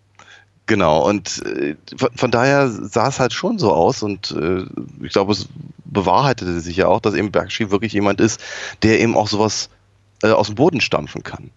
genau, 0.65 1.07
und 1.07 1.43
äh, 1.45 1.75
von, 1.97 2.09
von, 2.15 2.31
daher 2.31 2.69
sah 2.69 3.07
es 3.07 3.19
halt 3.19 3.33
schon 3.33 3.57
so 3.57 3.73
aus 3.73 4.03
und 4.03 4.31
äh, 4.31 4.65
ich 5.03 5.11
glaube, 5.11 5.33
es 5.33 5.49
bewahrheitete 5.85 6.59
sich 6.59 6.77
ja 6.77 6.87
auch, 6.87 7.01
dass 7.01 7.15
eben 7.15 7.31
Bakshi 7.31 7.71
wirklich 7.71 7.93
jemand 7.93 8.21
ist, 8.21 8.41
der 8.83 8.99
eben 8.99 9.15
auch 9.15 9.27
sowas 9.27 9.69
äh, 10.21 10.29
aus 10.29 10.47
dem 10.47 10.55
Boden 10.55 10.81
stampfen 10.81 11.23
kann. 11.23 11.49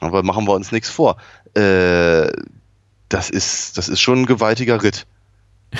Aber 0.00 0.22
machen 0.22 0.46
wir 0.46 0.54
uns 0.54 0.72
nichts 0.72 0.88
vor. 0.88 1.16
Äh, 1.54 2.30
das 3.08 3.28
ist, 3.28 3.76
das 3.76 3.88
ist 3.88 4.00
schon 4.00 4.20
ein 4.20 4.26
gewaltiger 4.26 4.82
Ritt 4.82 5.06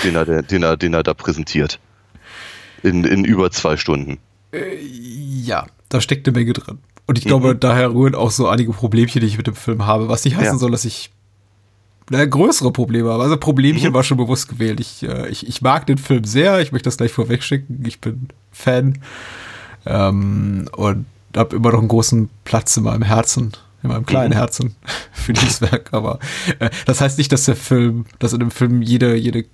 den 0.03 0.15
er, 0.15 0.25
den 0.25 0.63
er, 0.63 0.77
den 0.77 0.93
er 0.93 1.03
da 1.03 1.13
präsentiert. 1.13 1.79
In, 2.83 3.03
in 3.03 3.25
über 3.25 3.51
zwei 3.51 3.77
Stunden. 3.77 4.17
Äh, 4.51 4.77
ja, 4.81 5.65
da 5.89 6.01
steckt 6.01 6.27
eine 6.27 6.37
Menge 6.37 6.53
drin. 6.53 6.79
Und 7.07 7.17
ich 7.17 7.25
glaube, 7.25 7.53
mhm. 7.53 7.59
daher 7.59 7.93
rühren 7.93 8.15
auch 8.15 8.31
so 8.31 8.47
einige 8.47 8.71
Problemchen, 8.71 9.21
die 9.21 9.27
ich 9.27 9.37
mit 9.37 9.47
dem 9.47 9.55
Film 9.55 9.85
habe. 9.85 10.07
Was 10.07 10.23
nicht 10.23 10.35
heißen 10.35 10.53
ja. 10.53 10.57
soll, 10.57 10.71
dass 10.71 10.85
ich 10.85 11.11
na, 12.09 12.25
größere 12.25 12.71
Probleme 12.71 13.09
habe. 13.09 13.23
Also 13.23 13.37
Problemchen 13.37 13.89
mhm. 13.89 13.93
war 13.93 14.03
schon 14.03 14.17
bewusst 14.17 14.49
gewählt. 14.49 14.79
Ich, 14.79 15.03
äh, 15.03 15.29
ich, 15.29 15.47
ich 15.47 15.61
mag 15.61 15.85
den 15.87 15.97
Film 15.97 16.23
sehr. 16.23 16.59
Ich 16.61 16.71
möchte 16.71 16.87
das 16.87 16.97
gleich 16.97 17.11
vorweg 17.11 17.43
schicken. 17.43 17.83
Ich 17.85 17.99
bin 17.99 18.29
Fan. 18.51 18.99
Ähm, 19.85 20.69
und 20.75 21.05
habe 21.35 21.55
immer 21.55 21.71
noch 21.71 21.79
einen 21.79 21.87
großen 21.87 22.29
Platz 22.43 22.77
in 22.77 22.83
meinem 22.83 23.03
Herzen 23.03 23.53
in 23.83 23.89
meinem 23.89 24.05
kleinen 24.05 24.31
mhm. 24.31 24.37
Herzen 24.37 24.75
für 25.11 25.33
dieses 25.33 25.61
Werk. 25.61 25.89
Aber 25.91 26.19
äh, 26.59 26.69
das 26.85 27.01
heißt 27.01 27.17
nicht, 27.17 27.31
dass 27.31 27.45
der 27.45 27.55
Film, 27.55 28.05
dass 28.19 28.33
in 28.33 28.39
dem 28.39 28.51
Film 28.51 28.81
jede, 28.81 29.15
jede 29.15 29.45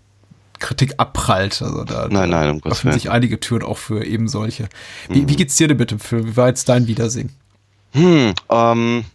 Kritik 0.60 0.96
abprallt. 0.98 1.62
Also 1.62 1.84
da, 1.84 2.08
nein, 2.10 2.30
nein, 2.30 2.50
um 2.50 2.72
öffnen 2.72 2.94
sich 2.94 3.10
einige 3.10 3.40
Türen 3.40 3.64
auch 3.64 3.78
für 3.78 4.06
eben 4.06 4.28
solche. 4.28 4.70
Wie, 5.10 5.22
mhm. 5.22 5.30
wie 5.30 5.36
geht's 5.36 5.56
dir 5.56 5.68
denn 5.68 5.78
dem 5.78 6.00
Film? 6.00 6.28
Wie 6.28 6.38
war 6.38 6.48
jetzt 6.48 6.70
dein 6.70 6.88
Wiedersehen? 6.88 7.32
Hm, 7.94 8.34
ähm, 8.50 9.06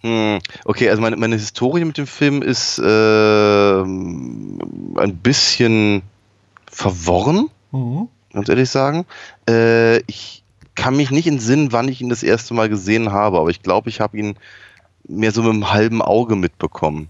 hm, 0.00 0.38
okay, 0.64 0.90
also 0.90 1.02
meine, 1.02 1.16
meine 1.16 1.36
Historie 1.36 1.84
mit 1.84 1.98
dem 1.98 2.06
Film 2.06 2.42
ist 2.42 2.78
äh, 2.78 3.80
ein 3.82 5.18
bisschen 5.22 6.02
verworren, 6.70 7.48
mhm. 7.72 8.08
ganz 8.32 8.48
ehrlich 8.48 8.70
sagen. 8.70 9.06
Äh, 9.48 9.98
ich 10.02 10.42
kann 10.74 10.96
mich 10.96 11.10
nicht 11.10 11.26
entsinnen, 11.26 11.72
wann 11.72 11.88
ich 11.88 12.00
ihn 12.00 12.08
das 12.08 12.22
erste 12.22 12.54
Mal 12.54 12.68
gesehen 12.68 13.10
habe, 13.10 13.38
aber 13.38 13.50
ich 13.50 13.62
glaube, 13.62 13.88
ich 13.88 14.00
habe 14.00 14.16
ihn 14.16 14.36
mehr 15.08 15.32
so 15.32 15.42
mit 15.42 15.52
einem 15.52 15.72
halben 15.72 16.02
Auge 16.02 16.36
mitbekommen 16.36 17.08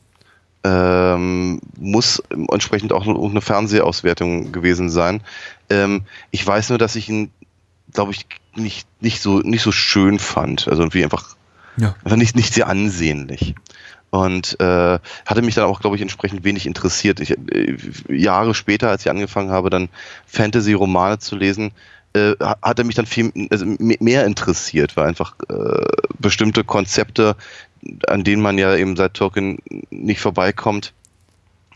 ähm, 0.65 1.61
muss 1.79 2.23
entsprechend 2.51 2.93
auch 2.93 3.07
eine 3.07 3.41
Fernsehauswertung 3.41 4.53
gewesen 4.53 4.91
sein. 4.91 5.23
Ähm, 5.71 6.03
ich 6.31 6.47
weiß 6.47 6.71
nur, 6.71 6.79
dass 6.79 6.97
ich 6.97 7.09
ihn, 7.09 7.31
glaube 7.93 8.13
ich, 8.13 8.27
nicht, 8.55 8.89
nicht, 9.01 9.23
so, 9.23 9.39
nicht 9.39 9.63
so 9.63 9.73
schön 9.73 10.19
fand. 10.19 10.69
Also 10.69 10.83
irgendwie 10.83 11.05
einfach, 11.05 11.37
ja. 11.77 11.95
einfach 12.05 12.17
nicht, 12.17 12.37
nicht 12.37 12.55
sehr 12.55 12.67
ansehnlich. 12.69 13.55
Und 14.11 14.59
äh, 14.59 14.99
hatte 15.27 15.43
mich 15.43 15.55
dann 15.55 15.65
auch, 15.65 15.81
glaube 15.81 15.97
ich, 15.97 16.03
entsprechend 16.03 16.43
wenig 16.43 16.67
interessiert. 16.67 17.21
Ich, 17.21 17.31
äh, 17.31 17.77
Jahre 18.09 18.55
später, 18.55 18.89
als 18.89 19.03
ich 19.03 19.11
angefangen 19.11 19.51
habe, 19.51 19.71
dann 19.71 19.91
Fantasy-Romane 20.27 21.19
zu 21.19 21.37
lesen, 21.37 21.73
äh, 22.15 22.35
hat 22.41 22.79
er 22.79 22.85
mich 22.85 22.95
dann 22.95 23.07
viel 23.07 23.33
also 23.51 23.67
mehr 23.79 24.25
interessiert, 24.25 24.97
weil 24.97 25.09
einfach 25.09 25.35
äh, 25.51 25.85
bestimmte 26.19 26.65
Konzepte, 26.65 27.37
an 28.07 28.25
denen 28.25 28.43
man 28.43 28.59
ja 28.59 28.75
eben 28.77 28.97
seit 28.97 29.15
Tolkien 29.15 29.59
nicht 29.91 30.21
vorbeikommt, 30.21 30.93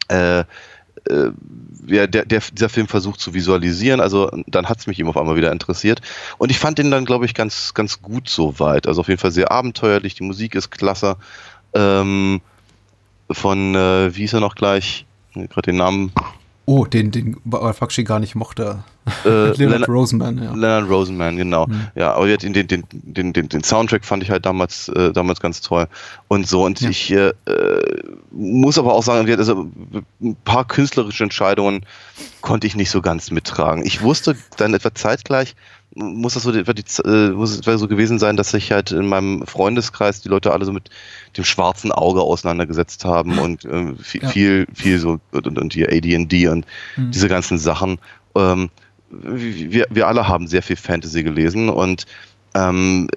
äh, 0.08 0.40
äh, 1.08 1.30
ja, 1.86 2.06
der, 2.06 2.24
der, 2.24 2.40
dieser 2.52 2.68
Film 2.68 2.86
versucht 2.86 3.20
zu 3.20 3.34
visualisieren. 3.34 4.00
Also 4.00 4.30
dann 4.46 4.68
hat 4.68 4.78
es 4.78 4.86
mich 4.86 4.98
eben 4.98 5.08
auf 5.08 5.16
einmal 5.16 5.36
wieder 5.36 5.52
interessiert. 5.52 6.00
Und 6.38 6.50
ich 6.50 6.58
fand 6.58 6.78
den 6.78 6.90
dann, 6.90 7.04
glaube 7.04 7.24
ich, 7.24 7.34
ganz, 7.34 7.74
ganz 7.74 8.02
gut 8.02 8.28
soweit. 8.28 8.86
Also 8.86 9.00
auf 9.00 9.08
jeden 9.08 9.20
Fall 9.20 9.32
sehr 9.32 9.50
abenteuerlich, 9.50 10.14
die 10.14 10.22
Musik 10.22 10.54
ist 10.54 10.70
klasse. 10.70 11.16
Ähm, 11.74 12.40
von, 13.30 13.74
äh, 13.74 14.14
wie 14.14 14.24
ist 14.24 14.34
er 14.34 14.40
noch 14.40 14.54
gleich? 14.54 15.06
Gerade 15.34 15.70
den 15.72 15.76
Namen 15.76 16.12
Oh, 16.64 16.84
den, 16.84 17.10
den 17.10 17.36
Fakshi 17.72 18.04
gar 18.04 18.20
nicht 18.20 18.34
mochte. 18.36 18.84
Äh, 19.24 19.28
Leonard 19.56 19.88
Rosenman, 19.88 20.42
ja. 20.42 20.52
Leonard 20.54 20.88
Rosenman, 20.88 21.36
genau. 21.36 21.66
Mhm. 21.66 21.88
Ja, 21.96 22.14
aber 22.14 22.36
den, 22.36 22.52
den, 22.52 22.68
den, 22.68 22.84
den, 22.92 23.32
den, 23.32 23.48
den 23.48 23.64
Soundtrack 23.64 24.04
fand 24.04 24.22
ich 24.22 24.30
halt 24.30 24.46
damals, 24.46 24.88
äh, 24.88 25.12
damals 25.12 25.40
ganz 25.40 25.60
toll. 25.60 25.88
Und 26.28 26.46
so, 26.46 26.64
und 26.64 26.80
ja. 26.80 26.90
ich 26.90 27.10
äh, 27.10 27.32
muss 28.30 28.78
aber 28.78 28.94
auch 28.94 29.02
sagen, 29.02 29.28
also 29.36 29.68
ein 30.20 30.36
paar 30.44 30.64
künstlerische 30.66 31.24
Entscheidungen 31.24 31.84
konnte 32.42 32.68
ich 32.68 32.76
nicht 32.76 32.90
so 32.90 33.02
ganz 33.02 33.32
mittragen. 33.32 33.84
Ich 33.84 34.02
wusste 34.02 34.36
dann 34.56 34.72
etwa 34.74 34.94
zeitgleich, 34.94 35.56
muss 35.94 36.34
das 36.34 36.44
so, 36.44 36.52
die, 36.52 36.60
äh, 36.60 37.30
muss 37.30 37.58
es 37.58 37.80
so 37.80 37.88
gewesen 37.88 38.18
sein, 38.18 38.36
dass 38.36 38.50
sich 38.50 38.72
halt 38.72 38.92
in 38.92 39.06
meinem 39.06 39.46
Freundeskreis 39.46 40.20
die 40.20 40.28
Leute 40.28 40.52
alle 40.52 40.64
so 40.64 40.72
mit 40.72 40.90
dem 41.36 41.44
schwarzen 41.44 41.92
Auge 41.92 42.22
auseinandergesetzt 42.22 43.04
haben 43.04 43.38
und 43.38 43.64
äh, 43.64 43.94
viel, 43.96 44.22
ja. 44.22 44.28
viel, 44.28 44.66
viel 44.74 44.98
so 44.98 45.20
und, 45.32 45.58
und 45.58 45.74
hier 45.74 45.90
AD&D 45.90 46.48
und 46.48 46.66
mhm. 46.96 47.10
diese 47.10 47.28
ganzen 47.28 47.58
Sachen. 47.58 47.98
Ähm, 48.34 48.70
wir, 49.10 49.86
wir 49.90 50.08
alle 50.08 50.26
haben 50.26 50.46
sehr 50.46 50.62
viel 50.62 50.76
Fantasy 50.76 51.22
gelesen 51.22 51.68
und 51.68 52.06
ähm, 52.54 53.08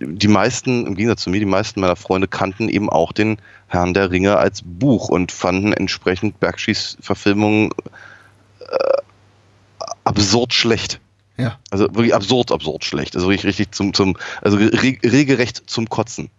die 0.00 0.28
meisten, 0.28 0.86
im 0.86 0.94
Gegensatz 0.94 1.22
zu 1.22 1.30
mir, 1.30 1.40
die 1.40 1.46
meisten 1.46 1.80
meiner 1.80 1.96
Freunde 1.96 2.28
kannten 2.28 2.68
eben 2.68 2.88
auch 2.88 3.12
den 3.12 3.38
Herrn 3.68 3.94
der 3.94 4.10
Ringe 4.10 4.36
als 4.36 4.62
Buch 4.64 5.08
und 5.08 5.32
fanden 5.32 5.72
entsprechend 5.72 6.38
Bergschis 6.40 6.96
Verfilmungen 7.00 7.70
äh, 8.60 9.02
absurd 10.04 10.54
schlecht. 10.54 11.00
Ja. 11.36 11.58
Also 11.70 11.84
wirklich 11.94 12.14
absurd, 12.14 12.52
absurd 12.52 12.84
schlecht. 12.84 13.16
Also 13.16 13.28
wirklich 13.28 13.44
richtig 13.44 13.74
zum, 13.74 13.92
zum, 13.92 14.16
also 14.42 14.56
re 14.56 14.98
regelrecht 15.02 15.68
zum 15.68 15.88
Kotzen. 15.88 16.30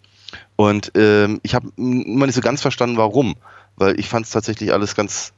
Und 0.56 0.92
ähm, 0.96 1.40
ich 1.44 1.54
habe 1.54 1.70
immer 1.78 2.26
nicht 2.26 2.36
so 2.36 2.42
ganz 2.42 2.62
verstanden, 2.62 2.98
warum. 2.98 3.36
Weil 3.76 4.00
ich 4.00 4.08
fand 4.08 4.26
es 4.26 4.32
tatsächlich 4.32 4.72
alles 4.72 4.96
ganz, 4.96 5.34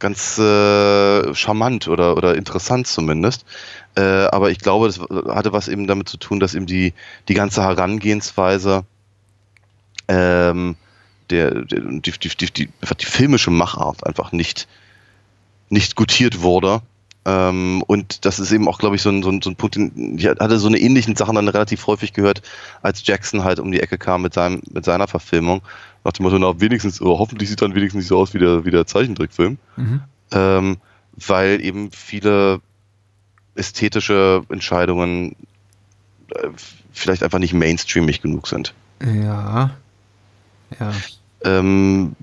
ganz 0.00 0.38
äh, 0.38 1.34
charmant 1.34 1.86
oder, 1.86 2.16
oder 2.16 2.34
interessant 2.34 2.88
zumindest. 2.88 3.44
Äh, 3.96 4.00
aber 4.00 4.50
ich 4.50 4.58
glaube, 4.58 4.88
das 4.88 4.98
hatte 4.98 5.52
was 5.52 5.68
eben 5.68 5.86
damit 5.86 6.08
zu 6.08 6.16
tun, 6.16 6.40
dass 6.40 6.54
eben 6.54 6.66
die, 6.66 6.92
die 7.28 7.34
ganze 7.34 7.62
Herangehensweise 7.62 8.84
ähm, 10.08 10.76
der, 11.30 11.64
der 11.64 11.80
die, 11.80 12.00
die, 12.00 12.28
die, 12.28 12.50
die, 12.52 12.68
die 12.68 13.06
filmische 13.06 13.50
Machart 13.50 14.06
einfach 14.06 14.32
nicht, 14.32 14.66
nicht 15.68 15.96
gutiert 15.96 16.42
wurde 16.42 16.82
ähm, 17.26 17.82
und 17.88 18.24
das 18.24 18.38
ist 18.38 18.52
eben 18.52 18.68
auch, 18.68 18.78
glaube 18.78 18.94
ich, 18.94 19.02
so 19.02 19.10
ein, 19.10 19.24
so, 19.24 19.30
ein, 19.30 19.42
so 19.42 19.50
ein 19.50 19.56
Punkt, 19.56 19.74
den, 19.74 20.16
ich 20.16 20.28
hatte 20.28 20.60
so 20.60 20.68
eine 20.68 20.78
ähnlichen 20.78 21.16
Sachen 21.16 21.34
dann 21.34 21.48
relativ 21.48 21.84
häufig 21.88 22.12
gehört, 22.12 22.40
als 22.82 23.04
Jackson 23.04 23.42
halt 23.42 23.58
um 23.58 23.72
die 23.72 23.80
Ecke 23.80 23.98
kam 23.98 24.22
mit, 24.22 24.32
seinem, 24.32 24.62
mit 24.70 24.84
seiner 24.84 25.08
Verfilmung. 25.08 25.60
Nach 26.04 26.12
dem 26.12 26.22
Motto, 26.22 26.38
na, 26.38 26.60
wenigstens, 26.60 27.00
oder 27.00 27.18
hoffentlich 27.18 27.48
sieht 27.48 27.60
dann 27.60 27.74
wenigstens 27.74 28.02
nicht 28.02 28.08
so 28.08 28.18
aus 28.18 28.32
wie 28.32 28.38
der, 28.38 28.64
wie 28.64 28.70
der 28.70 28.86
Zeichentrickfilm. 28.86 29.58
Mhm. 29.76 30.00
Ähm, 30.30 30.76
weil 31.16 31.60
eben 31.60 31.90
viele 31.90 32.60
ästhetische 33.56 34.42
Entscheidungen 34.48 35.34
äh, 36.28 36.48
vielleicht 36.92 37.24
einfach 37.24 37.40
nicht 37.40 37.54
mainstreamig 37.54 38.22
genug 38.22 38.46
sind. 38.46 38.72
Ja. 39.02 39.70
Ja. 40.78 40.92
Ähm, 41.42 42.14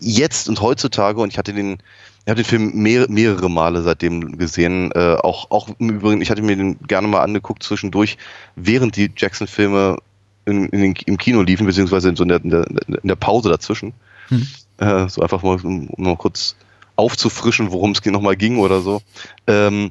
jetzt 0.00 0.48
und 0.48 0.60
heutzutage, 0.60 1.20
und 1.20 1.32
ich 1.32 1.38
hatte 1.38 1.52
den, 1.52 1.78
ich 2.24 2.30
habe 2.30 2.42
den 2.42 2.44
Film 2.44 2.72
mehr, 2.74 3.06
mehrere 3.08 3.50
Male 3.50 3.82
seitdem 3.82 4.38
gesehen. 4.38 4.92
Äh, 4.92 5.16
auch, 5.22 5.50
auch 5.50 5.68
im 5.78 5.90
Übrigen, 5.90 6.22
ich 6.22 6.30
hatte 6.30 6.42
mir 6.42 6.56
den 6.56 6.78
gerne 6.86 7.08
mal 7.08 7.22
angeguckt 7.22 7.64
zwischendurch, 7.64 8.16
während 8.54 8.96
die 8.96 9.10
Jackson-Filme 9.16 9.98
in, 10.44 10.68
in 10.68 10.80
den, 10.80 10.94
im 11.06 11.18
Kino 11.18 11.42
liefen, 11.42 11.66
beziehungsweise 11.66 12.08
in, 12.08 12.16
so 12.16 12.22
in, 12.22 12.28
der, 12.28 12.44
in, 12.44 12.50
der, 12.50 12.64
in 12.68 13.08
der 13.08 13.16
Pause 13.16 13.48
dazwischen. 13.48 13.92
Hm. 14.28 14.46
Äh, 14.78 15.08
so 15.08 15.20
einfach 15.20 15.42
mal, 15.42 15.58
um, 15.64 15.88
um 15.88 16.04
mal 16.04 16.16
kurz 16.16 16.54
aufzufrischen, 16.94 17.72
worum 17.72 17.90
es 17.90 18.04
nochmal 18.04 18.36
ging 18.36 18.58
oder 18.58 18.80
so. 18.82 19.02
Ähm, 19.48 19.90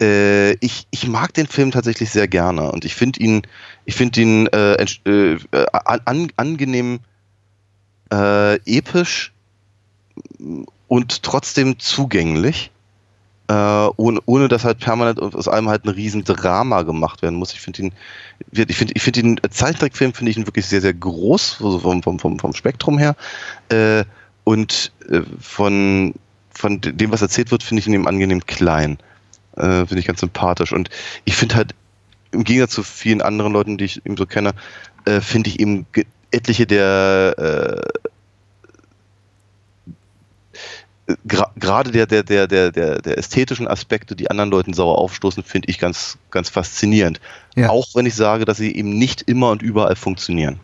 äh, 0.00 0.54
ich, 0.54 0.88
ich 0.90 1.06
mag 1.06 1.32
den 1.34 1.46
Film 1.46 1.70
tatsächlich 1.70 2.10
sehr 2.10 2.26
gerne 2.26 2.72
und 2.72 2.84
ich 2.84 2.94
finde 2.94 3.20
ihn, 3.20 3.42
ich 3.84 3.94
finde 3.94 4.20
ihn 4.20 4.46
äh, 4.48 4.84
äh, 5.04 5.38
an, 5.72 6.32
angenehm 6.36 7.00
äh, 8.12 8.56
episch 8.64 9.32
und 10.88 11.22
trotzdem 11.22 11.78
zugänglich. 11.78 12.70
äh, 13.50 13.90
ohne, 13.96 14.20
ohne 14.26 14.46
dass 14.46 14.64
halt 14.64 14.78
permanent 14.78 15.20
aus 15.20 15.48
allem 15.48 15.68
halt 15.68 15.84
ein 15.84 15.88
Riesendrama 15.88 16.82
gemacht 16.82 17.20
werden 17.20 17.36
muss. 17.36 17.52
Ich 17.52 17.60
finde 17.60 17.82
ihn, 17.82 17.92
ich 18.52 18.76
finde, 18.76 18.92
ich 18.94 19.02
finde 19.02 19.22
den 19.22 19.40
Zeichentrickfilm 19.50 20.14
finde 20.14 20.30
ich 20.30 20.36
ihn 20.36 20.46
wirklich 20.46 20.66
sehr, 20.66 20.80
sehr 20.80 20.94
groß, 20.94 21.58
also 21.60 21.80
vom, 21.80 22.00
vom, 22.02 22.20
vom, 22.20 22.38
vom 22.38 22.52
Spektrum 22.54 22.96
her. 22.96 23.16
Äh, 23.68 24.04
und 24.44 24.92
äh, 25.08 25.22
von, 25.40 26.14
von 26.50 26.80
dem, 26.80 27.10
was 27.10 27.22
erzählt 27.22 27.50
wird, 27.50 27.64
finde 27.64 27.80
ich 27.80 27.88
ihn 27.88 27.94
eben 27.94 28.06
angenehm 28.06 28.46
klein. 28.46 28.98
Äh, 29.56 29.84
finde 29.86 29.98
ich 29.98 30.06
ganz 30.06 30.20
sympathisch. 30.20 30.72
Und 30.72 30.88
ich 31.24 31.34
finde 31.34 31.56
halt, 31.56 31.74
im 32.30 32.44
Gegensatz 32.44 32.70
zu 32.70 32.84
vielen 32.84 33.20
anderen 33.20 33.52
Leuten, 33.52 33.78
die 33.78 33.84
ich 33.84 34.06
eben 34.06 34.16
so 34.16 34.26
kenne, 34.26 34.52
äh, 35.06 35.20
finde 35.20 35.50
ich 35.50 35.58
eben 35.58 35.86
etliche 36.30 36.66
der 36.68 37.34
äh, 37.36 37.98
gerade 41.24 41.90
der, 41.90 42.06
der, 42.06 42.22
der, 42.22 42.46
der, 42.46 42.70
der, 42.70 43.00
der 43.00 43.18
ästhetischen 43.18 43.68
Aspekte, 43.68 44.16
die 44.16 44.30
anderen 44.30 44.50
Leuten 44.50 44.72
sauer 44.72 44.98
aufstoßen, 44.98 45.42
finde 45.42 45.68
ich 45.68 45.78
ganz, 45.78 46.18
ganz 46.30 46.48
faszinierend. 46.48 47.20
Ja. 47.56 47.70
Auch 47.70 47.88
wenn 47.94 48.06
ich 48.06 48.14
sage, 48.14 48.44
dass 48.44 48.58
sie 48.58 48.74
eben 48.74 48.98
nicht 48.98 49.22
immer 49.22 49.50
und 49.50 49.62
überall 49.62 49.96
funktionieren. 49.96 50.60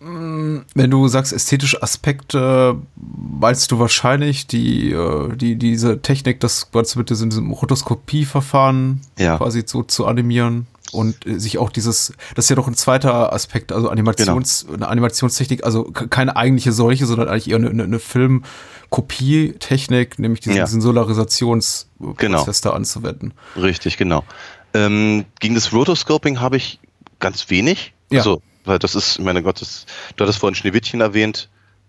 Mm, 0.00 0.58
wenn 0.74 0.90
du 0.90 1.08
sagst 1.08 1.32
ästhetische 1.32 1.82
Aspekte, 1.82 2.76
meinst 2.96 3.70
du 3.72 3.78
wahrscheinlich 3.78 4.46
die, 4.46 4.92
äh, 4.92 5.36
die, 5.36 5.56
diese 5.56 6.00
Technik, 6.00 6.40
das 6.40 6.68
mit 6.94 7.10
diesem 7.10 7.50
Rotoskopieverfahren 7.50 9.00
ja. 9.18 9.36
quasi 9.36 9.64
so 9.66 9.82
zu 9.82 10.06
animieren? 10.06 10.66
und 10.92 11.26
äh, 11.26 11.38
sich 11.38 11.58
auch 11.58 11.70
dieses, 11.70 12.12
das 12.34 12.46
ist 12.46 12.50
ja 12.50 12.56
doch 12.56 12.68
ein 12.68 12.74
zweiter 12.74 13.32
Aspekt, 13.32 13.72
also 13.72 13.88
Animations, 13.88 14.64
genau. 14.66 14.76
eine 14.76 14.88
Animationstechnik, 14.88 15.64
also 15.64 15.84
keine 15.84 16.36
eigentliche 16.36 16.72
solche, 16.72 17.06
sondern 17.06 17.28
eigentlich 17.28 17.50
eher 17.50 17.56
eine, 17.56 17.84
eine 17.84 17.98
Filmkopietechnik, 18.90 20.18
nämlich 20.18 20.40
diesen, 20.40 20.56
ja. 20.56 20.64
diesen 20.64 20.80
Solarisationsprozess 20.80 22.16
genau. 22.16 22.44
da 22.62 22.70
anzuwenden. 22.70 23.34
Richtig, 23.56 23.96
genau. 23.96 24.24
Ähm, 24.74 25.24
gegen 25.40 25.54
das 25.54 25.72
Rotoscoping 25.72 26.40
habe 26.40 26.56
ich 26.56 26.78
ganz 27.18 27.50
wenig. 27.50 27.92
Ja. 28.10 28.20
Also, 28.20 28.42
weil 28.64 28.78
das 28.78 28.94
ist, 28.94 29.18
meine 29.18 29.42
Gott, 29.42 29.60
das, 29.60 29.86
du 30.16 30.24
hattest 30.24 30.38
vorhin 30.38 30.54
Schneewittchen 30.54 31.00
erwähnt, 31.00 31.48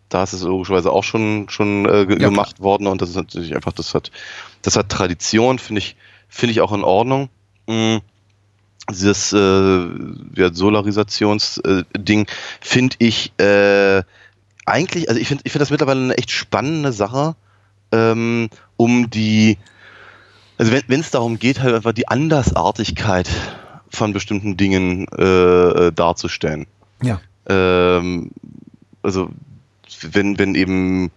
da 0.10 0.24
ist 0.24 0.34
es 0.34 0.42
logischerweise 0.42 0.92
auch 0.92 1.04
schon, 1.04 1.48
schon 1.50 1.86
äh, 1.86 2.00
ja, 2.00 2.30
gemacht 2.30 2.58
klar. 2.58 2.66
worden 2.66 2.88
und 2.88 3.02
das 3.02 3.10
ist 3.10 3.16
natürlich 3.16 3.56
einfach, 3.56 3.74
das 3.74 3.94
hat, 3.94 4.12
das 4.62 4.76
hat 4.76 4.90
Tradition, 4.90 5.60
finde 5.60 5.80
ich, 5.80 5.96
finde 6.30 6.52
ich 6.52 6.62
auch 6.62 6.72
in 6.72 6.84
Ordnung. 6.84 7.30
Mhm 7.68 8.02
dieses 8.92 9.34
äh, 9.34 9.88
ja, 10.36 10.52
Solarisationsding 10.52 12.26
äh, 12.26 12.32
finde 12.60 12.96
ich 13.00 13.32
äh, 13.40 14.02
eigentlich, 14.70 15.10
also 15.10 15.20
ich 15.20 15.28
finde 15.28 15.44
ich 15.46 15.52
finde 15.52 15.64
das 15.64 15.72
mittlerweile 15.72 16.02
eine 16.02 16.18
echt 16.18 16.32
spannende 16.32 16.92
Sache, 16.92 17.36
ähm, 17.92 18.50
um 18.78 19.10
die, 19.10 19.58
also 20.58 20.72
wenn 20.72 21.00
es 21.00 21.12
darum 21.12 21.40
geht, 21.40 21.62
halt 21.62 21.76
einfach 21.76 21.94
die 21.94 22.08
Andersartigkeit 22.08 23.30
von 23.90 24.14
bestimmten 24.14 24.58
Dingen 24.58 25.08
äh, 25.18 25.24
äh, 25.88 25.92
darzustellen. 25.92 26.68
Ja. 27.02 27.20
Ähm, 27.48 28.32
also 29.02 29.30
wenn, 30.02 30.38
wenn 30.38 30.56
eben 30.56 31.12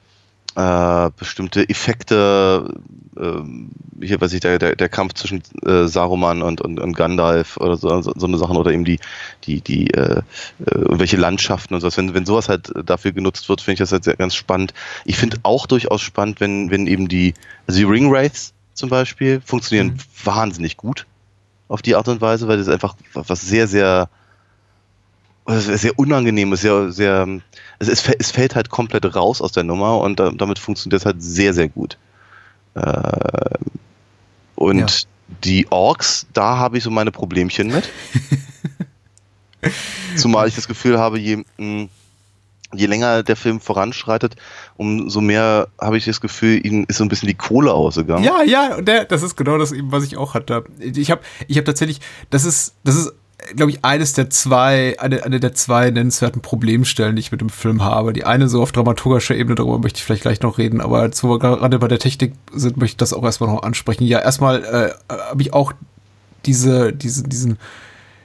äh, 0.54 1.10
bestimmte 1.16 1.68
Effekte, 1.68 2.74
äh, 3.16 4.04
hier 4.04 4.20
weiß 4.20 4.32
ich, 4.32 4.40
der, 4.40 4.58
der, 4.58 4.76
der 4.76 4.88
Kampf 4.88 5.14
zwischen 5.14 5.42
äh, 5.64 5.86
Saruman 5.86 6.42
und, 6.42 6.60
und, 6.60 6.78
und 6.78 6.96
Gandalf 6.96 7.56
oder 7.56 7.76
so, 7.76 8.02
so, 8.02 8.12
so 8.14 8.26
eine 8.26 8.38
Sachen 8.38 8.56
oder 8.56 8.72
eben 8.72 8.84
die, 8.84 8.98
die, 9.44 9.60
die, 9.60 9.90
äh, 9.94 10.18
äh 10.18 10.22
welche 10.66 11.16
Landschaften 11.16 11.74
und 11.74 11.80
sowas. 11.80 11.96
Wenn, 11.96 12.14
wenn 12.14 12.26
sowas 12.26 12.48
halt 12.48 12.72
dafür 12.84 13.12
genutzt 13.12 13.48
wird, 13.48 13.60
finde 13.60 13.74
ich 13.74 13.78
das 13.78 13.92
halt 13.92 14.04
sehr, 14.04 14.16
ganz 14.16 14.34
spannend. 14.34 14.74
Ich 15.04 15.16
finde 15.16 15.38
auch 15.42 15.66
durchaus 15.66 16.02
spannend, 16.02 16.40
wenn, 16.40 16.70
wenn 16.70 16.86
eben 16.86 17.08
die, 17.08 17.34
also 17.66 17.78
die 17.78 17.86
Ringwraiths 17.86 18.52
zum 18.74 18.88
Beispiel 18.88 19.40
funktionieren 19.44 19.94
mhm. 19.94 20.24
wahnsinnig 20.24 20.76
gut 20.76 21.06
auf 21.68 21.80
die 21.80 21.94
Art 21.94 22.08
und 22.08 22.20
Weise, 22.20 22.48
weil 22.48 22.58
das 22.58 22.68
einfach 22.68 22.94
was 23.14 23.40
sehr, 23.40 23.66
sehr 23.68 24.08
sehr 25.46 25.98
unangenehm 25.98 26.52
ist, 26.52 26.60
sehr, 26.60 26.92
sehr, 26.92 27.26
es, 27.82 27.88
es, 27.88 28.08
es, 28.18 28.30
fällt 28.30 28.54
halt 28.54 28.70
komplett 28.70 29.14
raus 29.14 29.40
aus 29.40 29.52
der 29.52 29.64
Nummer 29.64 29.98
und 29.98 30.20
damit 30.20 30.58
funktioniert 30.58 31.00
es 31.00 31.06
halt 31.06 31.22
sehr, 31.22 31.52
sehr 31.52 31.68
gut. 31.68 31.98
Äh, 32.74 33.58
und 34.54 34.78
ja. 34.78 35.08
die 35.44 35.66
Orks, 35.70 36.26
da 36.32 36.56
habe 36.58 36.78
ich 36.78 36.84
so 36.84 36.90
meine 36.90 37.10
Problemchen 37.10 37.68
mit. 37.68 37.88
Zumal 40.16 40.48
ich 40.48 40.54
das 40.54 40.68
Gefühl 40.68 40.98
habe, 40.98 41.18
je, 41.18 41.44
je 41.58 42.86
länger 42.86 43.22
der 43.22 43.36
Film 43.36 43.60
voranschreitet, 43.60 44.36
umso 44.76 45.20
mehr 45.20 45.68
habe 45.80 45.98
ich 45.98 46.04
das 46.04 46.20
Gefühl, 46.20 46.64
ihnen 46.64 46.84
ist 46.84 46.98
so 46.98 47.04
ein 47.04 47.08
bisschen 47.08 47.28
die 47.28 47.34
Kohle 47.34 47.72
ausgegangen. 47.72 48.24
Ja, 48.24 48.42
ja, 48.42 48.80
der, 48.80 49.04
das 49.04 49.22
ist 49.22 49.36
genau 49.36 49.58
das 49.58 49.72
eben, 49.72 49.90
was 49.90 50.04
ich 50.04 50.16
auch 50.16 50.34
hatte. 50.34 50.64
Ich 50.78 51.10
habe 51.10 51.22
ich 51.48 51.58
hab 51.58 51.64
tatsächlich, 51.64 52.00
das 52.30 52.44
ist, 52.44 52.74
das 52.84 52.94
ist 52.96 53.12
glaube 53.54 53.72
ich, 53.72 53.84
eines 53.84 54.12
der 54.12 54.30
zwei, 54.30 54.98
eine, 54.98 55.24
eine 55.24 55.40
der 55.40 55.54
zwei 55.54 55.90
nennenswerten 55.90 56.42
Problemstellen, 56.42 57.16
die 57.16 57.20
ich 57.20 57.32
mit 57.32 57.40
dem 57.40 57.50
Film 57.50 57.82
habe. 57.82 58.12
Die 58.12 58.24
eine 58.24 58.48
so 58.48 58.62
auf 58.62 58.72
dramaturgischer 58.72 59.34
Ebene, 59.34 59.54
darüber 59.54 59.78
möchte 59.78 59.98
ich 59.98 60.04
vielleicht 60.04 60.22
gleich 60.22 60.40
noch 60.42 60.58
reden, 60.58 60.80
aber 60.80 61.00
als 61.00 61.22
wir 61.22 61.38
gerade 61.38 61.78
bei 61.78 61.88
der 61.88 61.98
Technik 61.98 62.34
sind, 62.52 62.76
möchte 62.76 62.94
ich 62.94 62.96
das 62.98 63.12
auch 63.12 63.24
erstmal 63.24 63.50
noch 63.50 63.62
ansprechen. 63.62 64.04
Ja, 64.04 64.20
erstmal 64.20 64.64
äh, 64.64 65.14
habe 65.14 65.42
ich 65.42 65.52
auch 65.52 65.72
diese, 66.46 66.92
diese, 66.92 67.22
diesen, 67.24 67.58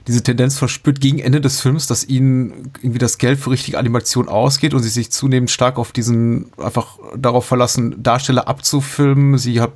diese 0.07 0.23
Tendenz 0.23 0.57
verspürt 0.57 1.01
gegen 1.01 1.19
Ende 1.19 1.41
des 1.41 1.59
Films, 1.59 1.85
dass 1.85 2.07
ihnen 2.07 2.71
irgendwie 2.81 2.97
das 2.97 3.17
Geld 3.17 3.39
für 3.39 3.51
richtige 3.51 3.77
Animation 3.77 4.29
ausgeht 4.29 4.73
und 4.73 4.81
sie 4.81 4.89
sich 4.89 5.11
zunehmend 5.11 5.51
stark 5.51 5.77
auf 5.77 5.91
diesen, 5.91 6.49
einfach 6.57 6.97
darauf 7.15 7.45
verlassen, 7.45 8.01
Darsteller 8.01 8.47
abzufilmen, 8.47 9.37
sie 9.37 9.57
äh, 9.57 9.67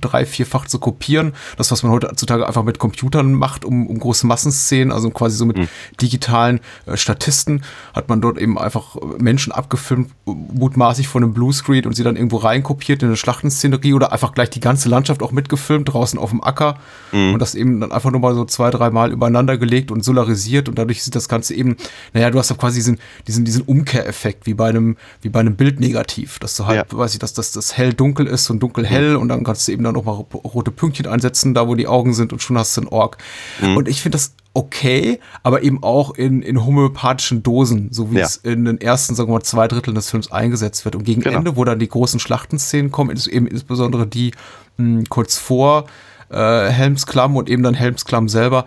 drei, 0.00 0.26
vierfach 0.26 0.66
zu 0.66 0.78
kopieren. 0.78 1.32
Das, 1.56 1.70
was 1.72 1.82
man 1.82 1.92
heutzutage 1.92 2.46
einfach 2.46 2.64
mit 2.64 2.78
Computern 2.78 3.32
macht, 3.32 3.64
um, 3.64 3.86
um 3.86 3.98
große 3.98 4.26
Massenszenen, 4.26 4.92
also 4.92 5.08
quasi 5.10 5.36
so 5.36 5.46
mit 5.46 5.56
mhm. 5.56 5.68
digitalen 6.00 6.60
äh, 6.84 6.98
Statisten, 6.98 7.62
hat 7.94 8.10
man 8.10 8.20
dort 8.20 8.36
eben 8.36 8.58
einfach 8.58 8.96
Menschen 9.18 9.52
abgefilmt, 9.52 10.10
mutmaßlich 10.26 11.08
von 11.08 11.22
einem 11.22 11.32
Bluescreen 11.32 11.86
und 11.86 11.94
sie 11.94 12.04
dann 12.04 12.16
irgendwo 12.16 12.36
reinkopiert 12.36 13.02
in 13.02 13.08
eine 13.08 13.16
Schlachtenszenerie 13.16 13.94
oder 13.94 14.12
einfach 14.12 14.34
gleich 14.34 14.50
die 14.50 14.60
ganze 14.60 14.90
Landschaft 14.90 15.22
auch 15.22 15.32
mitgefilmt, 15.32 15.92
draußen 15.92 16.18
auf 16.18 16.28
dem 16.28 16.44
Acker 16.44 16.78
mhm. 17.10 17.32
und 17.32 17.38
das 17.38 17.54
eben 17.54 17.80
dann 17.80 17.90
einfach 17.90 18.10
nur 18.10 18.20
mal 18.20 18.34
so 18.34 18.44
zwei, 18.44 18.70
dreimal 18.70 19.12
übereinander 19.12 19.56
gelegt 19.56 19.77
gelegt 19.78 19.90
und 19.90 20.04
solarisiert 20.04 20.68
und 20.68 20.78
dadurch 20.78 21.02
sieht 21.02 21.14
das 21.14 21.28
Ganze 21.28 21.54
eben, 21.54 21.76
naja, 22.12 22.30
du 22.30 22.38
hast 22.38 22.50
doch 22.50 22.58
quasi 22.58 22.78
diesen, 22.78 22.98
diesen, 23.26 23.44
diesen 23.44 23.62
Umkehreffekt, 23.62 24.46
wie 24.46 24.54
bei 24.54 24.68
einem, 24.68 24.96
wie 25.22 25.28
bei 25.28 25.40
einem 25.40 25.56
Bildnegativ, 25.56 26.38
dass 26.38 26.56
du 26.56 26.66
halt, 26.66 26.92
ja. 26.92 26.98
weiß 26.98 27.14
ich, 27.14 27.18
dass 27.18 27.32
das, 27.32 27.52
das 27.52 27.76
hell-dunkel 27.76 28.26
ist 28.26 28.50
und 28.50 28.60
dunkel-hell 28.60 29.14
mhm. 29.14 29.22
und 29.22 29.28
dann 29.28 29.44
kannst 29.44 29.68
du 29.68 29.72
eben 29.72 29.84
dann 29.84 29.94
nochmal 29.94 30.24
rote 30.44 30.70
Pünktchen 30.70 31.06
einsetzen, 31.06 31.54
da 31.54 31.68
wo 31.68 31.74
die 31.74 31.86
Augen 31.86 32.14
sind 32.14 32.32
und 32.32 32.42
schon 32.42 32.58
hast 32.58 32.76
du 32.76 32.82
einen 32.82 32.88
Org. 32.88 33.18
Mhm. 33.60 33.76
Und 33.76 33.88
ich 33.88 34.02
finde 34.02 34.16
das 34.16 34.34
okay, 34.54 35.20
aber 35.44 35.62
eben 35.62 35.82
auch 35.84 36.14
in, 36.14 36.42
in 36.42 36.64
homöopathischen 36.64 37.42
Dosen, 37.42 37.88
so 37.92 38.10
wie 38.10 38.16
ja. 38.16 38.24
es 38.24 38.36
in 38.36 38.64
den 38.64 38.80
ersten, 38.80 39.14
sagen 39.14 39.28
wir 39.28 39.34
mal, 39.34 39.42
zwei 39.42 39.68
Dritteln 39.68 39.94
des 39.94 40.10
Films 40.10 40.32
eingesetzt 40.32 40.84
wird. 40.84 40.96
Und 40.96 41.04
gegen 41.04 41.20
genau. 41.20 41.38
Ende, 41.38 41.56
wo 41.56 41.64
dann 41.64 41.78
die 41.78 41.88
großen 41.88 42.18
Schlachtenszenen 42.18 42.90
kommen, 42.90 43.14
ist 43.14 43.28
eben 43.28 43.46
insbesondere 43.46 44.06
die 44.06 44.32
mh, 44.78 45.04
kurz 45.10 45.36
vor 45.36 45.86
äh, 46.30 46.68
Helmsklamm 46.68 47.36
und 47.36 47.48
eben 47.48 47.62
dann 47.62 47.74
Helmsklamm 47.74 48.28
selber, 48.28 48.64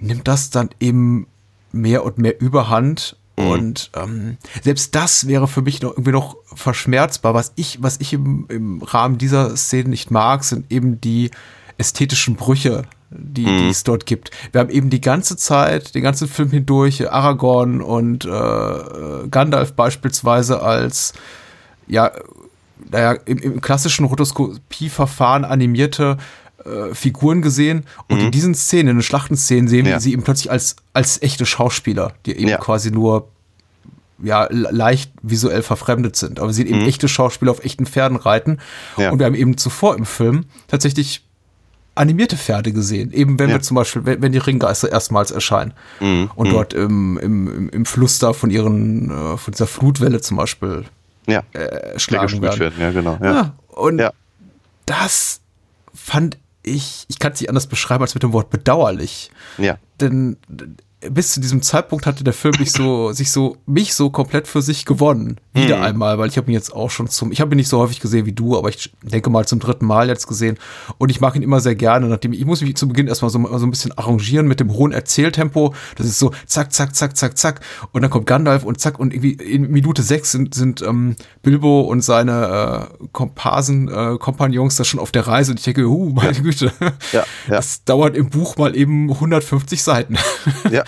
nimmt 0.00 0.26
das 0.28 0.50
dann 0.50 0.70
eben 0.80 1.26
mehr 1.72 2.04
und 2.04 2.18
mehr 2.18 2.40
Überhand. 2.40 3.16
Mhm. 3.38 3.46
Und 3.46 3.90
ähm, 3.96 4.36
selbst 4.62 4.94
das 4.94 5.26
wäre 5.26 5.48
für 5.48 5.62
mich 5.62 5.82
noch 5.82 5.92
irgendwie 5.92 6.12
noch 6.12 6.36
verschmerzbar. 6.54 7.34
Was 7.34 7.52
ich, 7.56 7.82
was 7.82 7.98
ich 8.00 8.12
im, 8.12 8.46
im 8.48 8.82
Rahmen 8.82 9.18
dieser 9.18 9.56
Szene 9.56 9.90
nicht 9.90 10.10
mag, 10.10 10.44
sind 10.44 10.70
eben 10.70 11.00
die 11.00 11.30
ästhetischen 11.78 12.36
Brüche, 12.36 12.82
die, 13.10 13.46
mhm. 13.46 13.58
die 13.58 13.68
es 13.68 13.84
dort 13.84 14.06
gibt. 14.06 14.30
Wir 14.52 14.60
haben 14.60 14.70
eben 14.70 14.90
die 14.90 15.00
ganze 15.00 15.36
Zeit, 15.36 15.94
den 15.94 16.02
ganzen 16.02 16.28
Film 16.28 16.50
hindurch, 16.50 17.10
Aragorn 17.10 17.80
und 17.80 18.24
äh, 18.24 19.28
Gandalf 19.30 19.72
beispielsweise 19.72 20.62
als 20.62 21.14
ja, 21.86 22.12
naja, 22.90 23.12
im, 23.24 23.38
im 23.38 23.60
klassischen 23.60 24.04
Rotoskopieverfahren 24.04 25.44
animierte 25.44 26.18
äh, 26.64 26.94
Figuren 26.94 27.42
gesehen 27.42 27.84
und 28.08 28.18
mhm. 28.18 28.26
in 28.26 28.30
diesen 28.30 28.54
Szenen, 28.54 28.88
in 28.88 28.96
den 28.96 29.02
Schlachtenszenen 29.02 29.68
sehen 29.68 29.86
wir 29.86 30.00
sie 30.00 30.12
eben 30.12 30.22
plötzlich 30.22 30.50
als, 30.50 30.76
als 30.92 31.22
echte 31.22 31.46
Schauspieler, 31.46 32.12
die 32.26 32.32
eben 32.32 32.48
ja. 32.48 32.58
quasi 32.58 32.90
nur 32.90 33.28
ja, 34.22 34.46
leicht 34.50 35.12
visuell 35.22 35.62
verfremdet 35.62 36.16
sind. 36.16 36.38
Aber 36.38 36.48
wir 36.48 36.54
sehen 36.54 36.66
eben 36.66 36.82
mhm. 36.82 36.88
echte 36.88 37.08
Schauspieler 37.08 37.50
auf 37.50 37.64
echten 37.64 37.86
Pferden 37.86 38.16
reiten. 38.16 38.58
Ja. 38.96 39.10
Und 39.10 39.18
wir 39.18 39.26
haben 39.26 39.34
eben 39.34 39.56
zuvor 39.56 39.96
im 39.96 40.04
Film 40.04 40.44
tatsächlich 40.68 41.24
animierte 41.94 42.36
Pferde 42.36 42.72
gesehen. 42.72 43.12
Eben 43.12 43.38
wenn 43.38 43.48
ja. 43.48 43.56
wir 43.56 43.62
zum 43.62 43.76
Beispiel, 43.76 44.04
wenn, 44.04 44.22
wenn 44.22 44.32
die 44.32 44.38
Ringgeister 44.38 44.90
erstmals 44.90 45.30
erscheinen 45.30 45.72
mhm. 46.00 46.30
und 46.34 46.48
mhm. 46.48 46.52
dort 46.52 46.74
im, 46.74 47.18
im, 47.18 47.68
im 47.70 47.84
Fluss 47.84 48.18
da 48.18 48.32
von 48.32 48.50
ihren, 48.50 49.10
äh, 49.10 49.36
von 49.36 49.52
dieser 49.52 49.66
Flutwelle 49.66 50.20
zum 50.20 50.36
Beispiel 50.36 50.84
ja. 51.26 51.42
äh, 51.52 51.98
schlagen 51.98 52.42
werden. 52.42 52.60
werden. 52.60 52.80
Ja, 52.80 52.90
genau. 52.90 53.18
Ja. 53.22 53.32
ja 53.32 53.54
und 53.68 54.02
das 54.86 55.40
fand 55.94 56.38
ich, 56.62 57.04
ich 57.08 57.18
kann 57.18 57.32
es 57.32 57.40
nicht 57.40 57.48
anders 57.48 57.66
beschreiben 57.66 58.02
als 58.02 58.14
mit 58.14 58.22
dem 58.22 58.32
Wort 58.32 58.50
bedauerlich. 58.50 59.30
Ja. 59.58 59.78
Denn 60.00 60.36
bis 61.08 61.32
zu 61.32 61.40
diesem 61.40 61.62
Zeitpunkt 61.62 62.04
hatte 62.06 62.24
der 62.24 62.32
Film 62.34 62.54
mich 62.58 62.72
so, 62.72 63.12
sich 63.12 63.30
so, 63.32 63.56
mich 63.66 63.94
so 63.94 64.10
komplett 64.10 64.46
für 64.46 64.60
sich 64.62 64.84
gewonnen. 64.84 65.38
Wieder 65.52 65.78
Mhm. 65.78 65.82
einmal, 65.82 66.18
weil 66.18 66.28
ich 66.28 66.36
habe 66.36 66.50
ihn 66.50 66.54
jetzt 66.54 66.72
auch 66.74 66.90
schon 66.90 67.08
zum, 67.08 67.32
ich 67.32 67.40
habe 67.40 67.54
ihn 67.54 67.56
nicht 67.56 67.68
so 67.68 67.78
häufig 67.78 68.00
gesehen 68.00 68.26
wie 68.26 68.32
du, 68.32 68.56
aber 68.56 68.68
ich 68.68 68.92
denke 69.02 69.30
mal 69.30 69.46
zum 69.46 69.58
dritten 69.58 69.86
Mal 69.86 70.08
jetzt 70.08 70.26
gesehen. 70.26 70.58
Und 70.98 71.08
ich 71.10 71.20
mag 71.20 71.34
ihn 71.36 71.42
immer 71.42 71.60
sehr 71.60 71.74
gerne, 71.74 72.06
nachdem 72.06 72.32
ich 72.32 72.44
muss 72.44 72.60
mich 72.60 72.76
zu 72.76 72.86
Beginn 72.86 73.08
erstmal 73.08 73.30
so, 73.30 73.58
so 73.58 73.66
ein 73.66 73.70
bisschen 73.70 73.96
arrangieren 73.96 74.46
mit 74.46 74.60
dem 74.60 74.72
hohen 74.72 74.92
Erzähltempo. 74.92 75.74
Das 75.96 76.06
ist 76.06 76.18
so 76.18 76.32
zack, 76.46 76.72
zack, 76.72 76.94
zack, 76.94 77.16
zack, 77.16 77.36
zack. 77.38 77.60
Und 77.92 78.02
dann 78.02 78.10
kommt 78.10 78.26
Gandalf 78.26 78.64
und 78.64 78.80
zack, 78.80 78.98
und 78.98 79.12
irgendwie 79.14 79.32
in 79.32 79.70
Minute 79.70 80.02
sechs 80.02 80.32
sind, 80.32 80.54
sind 80.54 80.82
ähm, 80.82 81.16
Bilbo 81.42 81.80
und 81.80 82.02
seine 82.02 82.90
äh, 83.00 83.06
Komparsen, 83.12 83.88
äh, 83.88 84.18
Kompagnons 84.18 84.76
da 84.76 84.84
schon 84.84 85.00
auf 85.00 85.10
der 85.12 85.26
Reise. 85.26 85.52
Und 85.52 85.58
ich 85.58 85.64
denke, 85.64 85.84
huh, 85.88 86.10
meine 86.14 86.40
Güte. 86.40 86.72
Ja, 87.12 87.20
ja. 87.20 87.24
Das 87.48 87.84
dauert 87.84 88.16
im 88.16 88.30
Buch 88.30 88.56
mal 88.56 88.76
eben 88.76 89.10
150 89.10 89.82
Seiten. 89.82 90.16
Ja. 90.70 90.84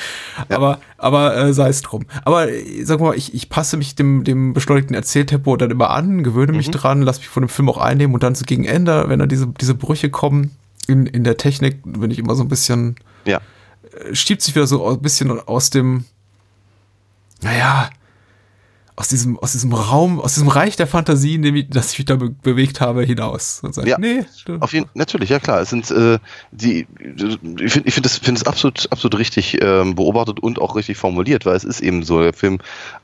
Aber, 0.48 0.80
aber 0.98 1.36
äh, 1.36 1.52
sei 1.52 1.68
es 1.68 1.82
drum. 1.82 2.04
Aber 2.24 2.48
äh, 2.50 2.84
sag 2.84 3.00
mal, 3.00 3.14
ich, 3.16 3.34
ich 3.34 3.48
passe 3.48 3.76
mich 3.76 3.94
dem, 3.94 4.24
dem 4.24 4.52
beschleunigten 4.54 4.94
Erzähltempo 4.94 5.56
dann 5.56 5.70
immer 5.70 5.90
an, 5.90 6.22
gewöhne 6.22 6.52
mich 6.52 6.68
Mhm. 6.68 6.72
dran, 6.72 7.02
lass 7.02 7.18
mich 7.18 7.28
von 7.28 7.42
dem 7.42 7.48
Film 7.48 7.68
auch 7.68 7.78
einnehmen 7.78 8.14
und 8.14 8.22
dann 8.22 8.34
so 8.34 8.44
gegen 8.44 8.64
Ende, 8.64 9.04
wenn 9.08 9.18
dann 9.18 9.28
diese, 9.28 9.46
diese 9.46 9.74
Brüche 9.74 10.10
kommen 10.10 10.50
in, 10.88 11.06
in 11.06 11.24
der 11.24 11.36
Technik, 11.36 11.80
bin 11.84 12.10
ich 12.10 12.18
immer 12.18 12.34
so 12.34 12.42
ein 12.42 12.48
bisschen, 12.48 12.96
Ja. 13.24 13.40
äh, 14.08 14.14
schiebt 14.14 14.42
sich 14.42 14.54
wieder 14.54 14.66
so 14.66 14.86
ein 14.88 15.00
bisschen 15.00 15.30
aus 15.40 15.70
dem, 15.70 16.04
naja, 17.42 17.90
aus 18.94 19.08
diesem, 19.08 19.38
aus 19.38 19.52
diesem 19.52 19.72
Raum, 19.72 20.20
aus 20.20 20.34
diesem 20.34 20.48
Reich 20.48 20.76
der 20.76 20.86
Fantasie, 20.86 21.36
in 21.36 21.42
dem 21.42 21.56
ich, 21.56 21.68
das 21.70 21.92
ich 21.92 21.98
mich 21.98 22.06
da 22.06 22.16
be 22.16 22.30
bewegt 22.30 22.80
habe, 22.80 23.04
hinaus. 23.04 23.60
Und 23.62 23.74
sagt, 23.74 23.88
Ja. 23.88 23.96
nee, 23.98 24.24
Auf 24.60 24.72
jeden 24.74 24.88
natürlich, 24.94 25.30
ja 25.30 25.40
klar. 25.40 25.60
Es 25.60 25.70
sind 25.70 25.90
äh, 25.90 26.18
die, 26.50 26.86
ich 27.60 27.72
finde 27.72 27.88
ich 27.88 27.94
find 27.94 28.04
das, 28.04 28.18
find 28.18 28.38
das 28.38 28.46
absolut, 28.46 28.90
absolut 28.90 29.18
richtig 29.18 29.58
ähm, 29.62 29.94
beobachtet 29.94 30.40
und 30.40 30.60
auch 30.60 30.76
richtig 30.76 30.98
formuliert, 30.98 31.46
weil 31.46 31.56
es 31.56 31.64
ist 31.64 31.80
eben 31.80 32.02
so, 32.02 32.20
der 32.20 32.34
Film 32.34 32.58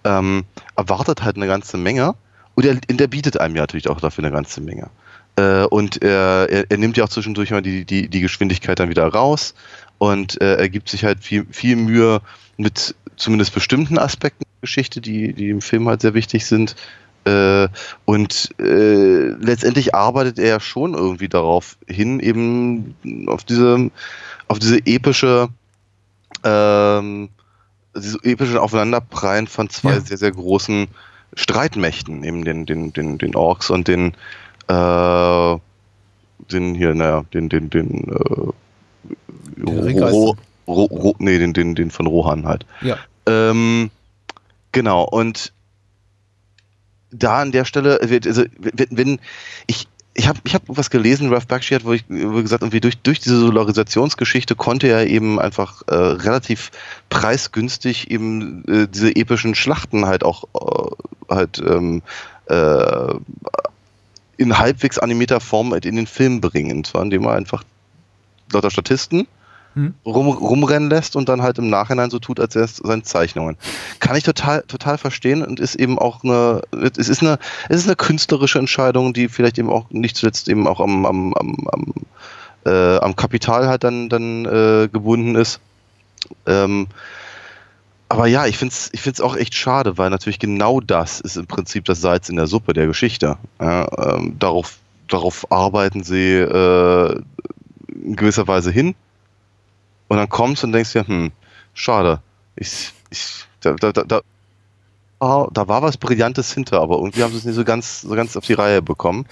ähm, 0.05 0.45
erwartet 0.77 1.23
halt 1.23 1.37
eine 1.37 1.47
ganze 1.47 1.79
Menge 1.79 2.15
und 2.55 2.67
er, 2.67 2.79
und 2.91 3.01
er 3.01 3.09
bietet 3.09 3.41
einem 3.41 3.57
ja 3.57 3.63
natürlich 3.63 3.89
auch 3.89 4.01
dafür 4.01 4.25
eine 4.25 4.33
ganze 4.33 4.61
Menge. 4.61 4.91
Äh, 5.37 5.65
und 5.65 6.03
er, 6.03 6.49
er, 6.51 6.71
er 6.71 6.77
nimmt 6.77 6.97
ja 6.97 7.05
auch 7.05 7.09
zwischendurch 7.09 7.51
mal 7.51 7.63
die, 7.63 7.85
die, 7.87 8.09
die 8.09 8.21
Geschwindigkeit 8.21 8.79
dann 8.79 8.91
wieder 8.91 9.07
raus 9.07 9.55
und 9.97 10.41
äh, 10.43 10.57
er 10.57 10.69
gibt 10.69 10.89
sich 10.91 11.05
halt 11.05 11.25
viel, 11.25 11.47
viel 11.51 11.77
Mühe 11.77 12.21
mit 12.59 12.95
zumindest 13.17 13.55
bestimmten 13.55 13.99
Aspekten 13.99 14.45
der 14.45 14.48
Geschichte, 14.61 15.01
die, 15.01 15.33
die 15.33 15.51
im 15.51 15.61
Film 15.61 15.89
halt 15.89 16.01
sehr 16.01 16.15
wichtig 16.15 16.47
sind, 16.47 16.75
äh, 17.25 17.69
und 18.05 18.51
äh, 18.59 19.29
letztendlich 19.29 19.95
arbeitet 19.95 20.39
er 20.39 20.61
schon 20.61 20.95
irgendwie 20.95 21.29
darauf 21.29 21.77
hin, 21.87 22.21
eben 22.21 22.95
auf 23.27 23.45
diese, 23.45 23.91
auf 24.47 24.59
diese 24.59 24.79
epische, 24.87 25.49
ähm, 26.45 27.29
diese 27.95 28.19
epische 28.23 28.63
Aufeinanderprallen 28.63 29.47
von 29.47 29.69
zwei 29.69 29.95
Ja. 29.95 30.01
sehr, 30.01 30.17
sehr 30.17 30.31
großen 30.31 30.87
Streitmächten, 31.35 32.25
eben 32.25 32.45
den, 32.45 32.65
den, 32.65 32.93
den, 32.93 33.19
den 33.19 33.35
Orks 33.35 33.69
und 33.69 33.89
den, 33.89 34.15
äh, 34.69 35.57
den 36.51 36.75
hier, 36.75 36.95
naja, 36.95 37.25
den, 37.35 37.49
den, 37.49 37.69
den, 37.69 38.09
äh. 38.09 38.53
Ro, 39.67 40.37
Ro, 40.67 40.85
Ro, 40.85 41.17
nee, 41.19 41.39
den, 41.39 41.53
den, 41.53 41.75
den 41.75 41.91
von 41.91 42.07
Rohan 42.07 42.47
halt. 42.47 42.65
Ja. 42.81 42.97
Ähm, 43.27 43.91
genau, 44.73 45.05
und 45.05 45.53
da 47.11 47.41
an 47.41 47.53
der 47.53 47.65
Stelle, 47.65 48.01
also 48.01 48.45
wenn, 48.59 48.89
wenn 48.91 49.21
ich 49.67 49.89
ich 50.19 50.27
habe 50.27 50.41
ich 50.43 50.53
hab 50.53 50.63
was 50.67 50.91
gelesen, 50.91 51.33
Ralph 51.33 51.47
Bakshi 51.47 51.75
hat, 51.75 51.85
wo 51.85 51.93
ich 51.93 52.05
wo 52.09 52.43
gesagt, 52.43 52.63
irgendwie 52.63 52.81
durch, 52.81 52.99
durch 52.99 53.21
diese 53.21 53.39
Solarisationsgeschichte 53.39 54.57
konnte 54.57 54.89
er 54.89 55.07
eben 55.07 55.39
einfach 55.39 55.83
äh, 55.87 55.95
relativ 55.95 56.73
preisgünstig 57.09 58.11
eben 58.11 58.65
äh, 58.67 58.89
diese 58.89 59.15
epischen 59.15 59.55
Schlachten 59.55 60.07
halt 60.07 60.25
auch 60.25 60.45
äh, 60.55 61.33
halt 61.33 61.61
ähm, 61.61 62.03
äh, 62.47 63.15
in 64.39 64.59
halbwegs 64.59 64.99
animierter 64.99 65.39
Form 65.39 65.71
halt 65.71 65.87
in 65.87 65.95
den 65.95 66.09
Film 66.09 66.41
bringen. 66.41 66.79
Und 66.79 66.87
zwar 66.89 67.03
indem 67.03 67.25
er 67.25 67.35
einfach 67.35 67.63
lauter 68.53 68.73
Statisten 68.73 69.29
Hm. 69.79 69.95
rum, 70.05 70.27
rumrennen 70.27 70.91
lässt 70.91 71.15
und 71.15 71.29
dann 71.29 71.41
halt 71.41 71.59
im 71.59 71.71
Nachhinein 71.71 72.11
so 72.11 72.19
tut, 72.19 72.41
als 72.41 72.57
wäre 72.57 72.65
es 72.65 72.79
seine 72.79 73.05
Zeichnungen. 73.05 73.57
Kann 74.01 74.17
ich 74.17 74.25
total, 74.25 74.63
total 74.63 74.99
verstehen 74.99 75.45
und 75.45 75.61
ist 75.61 75.77
eben 75.77 76.01
auch 76.01 76.25
eine, 76.25 76.63
es 76.97 77.09
ist 77.09 77.23
eine, 77.23 77.39
es 77.69 77.77
ist 77.77 77.87
eine 77.87 77.95
künstlerische 77.95 78.59
Entscheidung, 78.59 79.13
die 79.13 79.29
vielleicht 79.29 79.57
eben 79.57 79.71
auch 79.71 79.89
nicht 79.91 80.17
zuletzt 80.17 80.49
eben 80.49 80.67
auch 80.67 80.81
am, 80.81 81.07
am, 81.07 81.33
am, 81.35 81.69
am, 81.71 81.95
äh, 82.67 82.97
am 82.97 83.15
Kapital 83.15 83.69
halt 83.69 83.85
dann, 83.85 84.09
dann 84.09 84.47
äh, 84.47 84.89
gebunden 84.93 85.37
ist. 85.37 85.61
Ähm, 86.47 86.89
aber 88.09 88.27
ja, 88.27 88.47
ich 88.47 88.59
finde 88.59 88.73
es 88.73 88.91
ich 88.93 89.01
find's 89.01 89.21
auch 89.21 89.37
echt 89.37 89.55
schade, 89.55 89.97
weil 89.97 90.11
natürlich 90.11 90.41
genau 90.41 90.81
das 90.81 91.21
ist 91.21 91.37
im 91.37 91.47
Prinzip 91.47 91.85
das 91.85 92.01
Salz 92.01 92.29
in 92.29 92.35
der 92.35 92.49
Suppe 92.49 92.73
der 92.73 92.89
Geschichte. 92.89 93.37
Ja, 93.61 94.17
ähm, 94.17 94.41
darauf, 94.41 94.79
darauf 95.07 95.53
arbeiten 95.53 96.03
sie 96.03 96.35
äh, 96.35 97.23
in 98.03 98.17
gewisser 98.17 98.49
Weise 98.49 98.73
hin. 98.73 98.97
Und 100.09 100.17
dann 100.17 100.29
kommst 100.29 100.63
du 100.63 100.67
und 100.67 100.73
denkst 100.73 100.93
dir, 100.93 101.07
hm, 101.07 101.31
schade. 101.75 102.21
Ich, 102.57 102.93
ich, 103.11 103.45
da, 103.61 103.75
da, 103.75 103.93
da, 103.93 104.03
da, 104.05 104.21
ah, 105.21 105.47
da 105.53 105.69
war 105.69 105.83
was 105.83 105.97
Brillantes 105.97 106.53
hinter, 106.53 106.81
aber 106.81 106.97
irgendwie 106.97 107.23
haben 107.23 107.33
sie 107.33 107.39
es 107.39 107.45
nicht 107.45 107.55
so 107.55 107.65
ganz, 107.65 108.03
so 108.03 108.15
ganz 108.15 108.37
auf 108.37 108.45
die 108.45 108.55
Reihe 108.55 108.83
bekommen. 108.83 109.27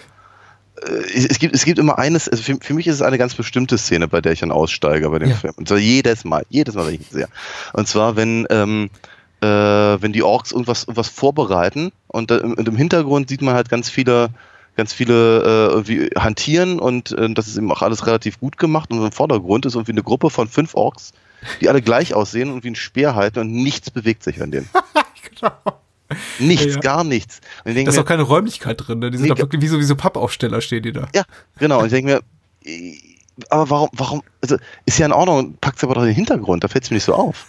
Äh, 0.83 1.27
Es, 1.29 1.39
gibt, 1.39 1.55
es 1.55 1.65
gibt 1.65 1.79
immer 1.79 1.99
eines, 1.99 2.29
also 2.29 2.43
für, 2.43 2.59
für 2.61 2.75
mich 2.75 2.87
ist 2.87 2.97
es 2.97 3.03
eine 3.03 3.19
ganz 3.19 3.35
bestimmte 3.35 3.79
Szene, 3.79 4.09
bei 4.09 4.21
der 4.21 4.33
ich 4.33 4.41
dann 4.41 4.53
aussteige 4.53 5.09
bei 5.11 5.19
dem 5.19 5.31
Ja. 5.31 5.37
Film. 5.37 5.55
Und 5.57 5.69
zwar 5.69 5.79
jedes 5.79 6.25
Mal, 6.25 6.45
jedes 6.51 6.75
Mal, 6.75 6.87
wenn 6.87 6.95
ich 6.95 7.01
ihn 7.01 7.07
sehe. 7.11 7.29
Und 7.73 7.89
zwar, 7.89 8.17
wenn, 8.17 8.47
ähm, 8.51 8.91
äh, 9.41 9.47
wenn 9.47 10.13
die 10.13 10.23
Orks 10.23 10.53
irgendwas, 10.53 10.85
irgendwas 10.85 11.09
vorbereiten 11.09 11.93
und, 12.09 12.31
da, 12.31 12.39
und 12.39 12.69
im 12.69 12.77
Hintergrund 12.77 13.29
sieht 13.29 13.43
man 13.43 13.55
halt 13.55 13.69
ganz 13.69 13.89
viele, 13.91 14.31
ganz 14.77 14.93
viele 14.93 15.43
äh, 15.43 15.73
irgendwie 15.73 16.11
hantieren 16.19 16.79
und 16.79 17.13
äh, 17.13 17.33
das 17.33 17.49
ist 17.49 17.57
eben 17.57 17.71
auch 17.73 17.83
alles 17.83 18.07
relativ 18.07 18.39
gut 18.41 18.59
gemacht 18.59 18.91
und 18.91 19.03
im 19.05 19.13
Vordergrund 19.13 19.67
ist 19.67 19.75
irgendwie 19.75 19.93
eine 19.93 20.03
Gruppe 20.03 20.31
von 20.31 20.49
fünf 20.49 20.75
Orks, 20.75 21.13
die 21.61 21.69
alle 21.69 21.83
gleich 21.83 22.15
aussehen 22.15 22.51
und 22.53 22.65
wie 22.65 22.69
ein 22.71 22.75
Speer 22.77 23.15
halten 23.15 23.39
und 23.41 23.53
nichts 23.53 23.91
bewegt 23.91 24.23
sich 24.23 24.43
an 24.43 24.51
denen. 24.51 24.69
Nichts, 26.39 26.65
Ja, 26.67 26.71
ja. 26.73 26.79
gar 26.81 27.05
nichts. 27.05 27.41
Und 27.65 27.71
ich 27.71 27.75
denke 27.75 27.87
Da 27.87 27.91
ist 27.91 27.97
mir, 27.97 28.03
auch 28.03 28.09
keine 28.09 28.23
Räumlichkeit 28.23 28.81
drin, 28.87 29.01
ne? 29.01 29.11
Die 29.11 29.17
sind 29.19 29.25
Nee, 29.29 29.35
da 29.35 29.39
wirklich 29.39 29.61
wie 29.61 29.67
so, 29.67 29.79
wie 29.81 29.85
so 29.85 29.97
Pappaufsteller 29.97 30.61
stehen 30.61 30.83
die 30.85 30.93
da. 30.93 31.09
ja, 31.15 31.25
genau. 31.59 31.81
Und 31.81 31.87
ich 31.87 31.93
denke 31.93 32.23
mir, 32.65 32.71
äh, 32.71 32.97
aber 33.51 33.69
warum, 33.71 33.89
warum, 33.93 34.23
also 34.41 34.57
ist 34.87 34.99
ja 34.99 35.07
in 35.07 35.13
Ordnung, 35.13 35.57
packt 35.61 35.83
aber 35.83 35.95
doch 35.95 36.03
in 36.03 36.09
den 36.09 36.15
Hintergrund, 36.15 36.63
da 36.63 36.69
fällt 36.69 36.85
es 36.85 36.91
mir 36.91 36.95
nicht 36.97 37.05
so 37.05 37.15
auf. 37.15 37.47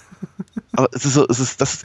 Aber 0.73 0.89
es 0.91 1.05
ist 1.05 1.13
so, 1.13 1.27
es 1.27 1.39
ist 1.39 1.61
das. 1.61 1.83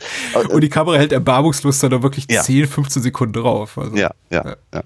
Und 0.48 0.62
die 0.62 0.70
Kamera 0.70 0.96
hält 0.96 1.12
erbarmungslos 1.12 1.78
da 1.80 1.90
wirklich 2.02 2.26
Ja. 2.30 2.42
10, 2.42 2.66
15 2.66 3.02
Sekunden 3.02 3.34
drauf. 3.34 3.76
Also, 3.76 3.94
Ja, 3.94 4.10
ja, 4.30 4.56
ja. 4.72 4.80
Und 4.80 4.84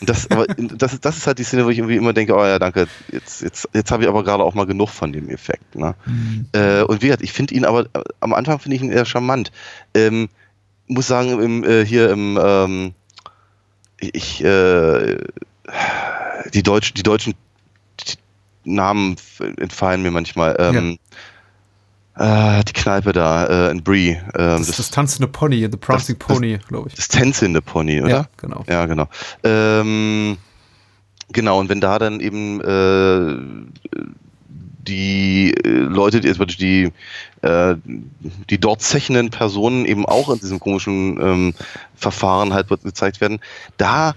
das, 0.00 0.30
aber 0.30 0.46
das, 0.46 0.92
ist- 0.94 1.04
das 1.04 1.16
ist 1.16 1.26
halt 1.26 1.38
die 1.38 1.44
Szene, 1.44 1.64
wo 1.64 1.70
ich 1.70 1.78
irgendwie 1.78 1.96
immer 1.96 2.12
denke, 2.12 2.34
oh 2.34 2.44
ja, 2.44 2.58
danke, 2.58 2.86
jetzt, 3.10 3.42
jetzt, 3.42 3.68
jetzt 3.72 3.90
habe 3.90 4.02
ich 4.02 4.08
aber 4.08 4.22
gerade 4.24 4.42
auch 4.44 4.54
mal 4.54 4.66
genug 4.66 4.90
von 4.90 5.12
dem 5.12 5.28
Effekt. 5.30 5.74
Ne? 5.74 5.94
Äh, 6.52 6.82
und 6.82 7.02
wie 7.02 7.06
gesagt, 7.06 7.22
ich 7.22 7.32
finde 7.32 7.54
ihn 7.54 7.64
aber, 7.64 7.86
am 8.20 8.34
Anfang 8.34 8.58
finde 8.58 8.76
ich 8.76 8.82
ihn 8.82 8.90
eher 8.90 9.04
charmant. 9.06 9.52
Ähm, 9.94 10.28
muss 10.86 11.06
sagen, 11.06 11.40
im, 11.40 11.64
äh, 11.64 11.84
hier 11.84 12.10
im, 12.10 12.38
ähm, 12.42 12.94
ich, 13.98 14.42
äh, 14.44 15.16
die, 16.52 16.62
Deutsch, 16.62 16.92
die 16.94 17.02
deutschen 17.02 17.34
Namen 18.64 19.16
entfallen 19.56 20.02
mir 20.02 20.10
manchmal. 20.10 20.56
Ähm, 20.58 20.74
äh, 22.16 22.64
die 22.64 22.72
Kneipe 22.72 23.12
da 23.12 23.68
äh, 23.68 23.70
in 23.70 23.82
Brie. 23.82 24.10
Ähm, 24.10 24.58
Das 24.58 24.68
ist 24.68 24.78
das 24.78 24.90
tanzende 24.90 25.28
Pony, 25.28 25.68
The 25.70 25.76
Prancing 25.76 26.18
das- 26.18 26.26
Pony, 26.28 26.58
glaube 26.68 26.88
ich. 26.88 26.94
das 26.94 27.08
tänzelnde 27.08 27.60
Pony, 27.62 28.00
oder? 28.00 28.08
Ja, 28.10 28.26
genau. 28.36 28.64
Ja, 28.68 28.86
genau. 28.86 29.08
Ähm, 29.44 30.38
genau, 31.32 31.58
und 31.60 31.68
wenn 31.68 31.80
da 31.80 31.98
dann 31.98 32.20
eben 32.20 32.60
äh, 32.60 33.36
die 34.88 35.52
äh, 35.52 35.68
Leute, 35.68 36.20
die, 36.20 36.28
also 36.28 36.44
die, 36.44 36.92
äh, 37.42 37.74
die 38.50 38.58
dort 38.58 38.82
zechenden 38.82 39.30
Personen 39.30 39.84
eben 39.84 40.06
auch 40.06 40.30
in 40.30 40.38
diesem 40.38 40.60
komischen 40.60 41.20
ähm, 41.20 41.54
Verfahren 41.96 42.52
halt 42.54 42.68
gezeigt 42.68 43.20
werden, 43.20 43.40
da 43.76 44.14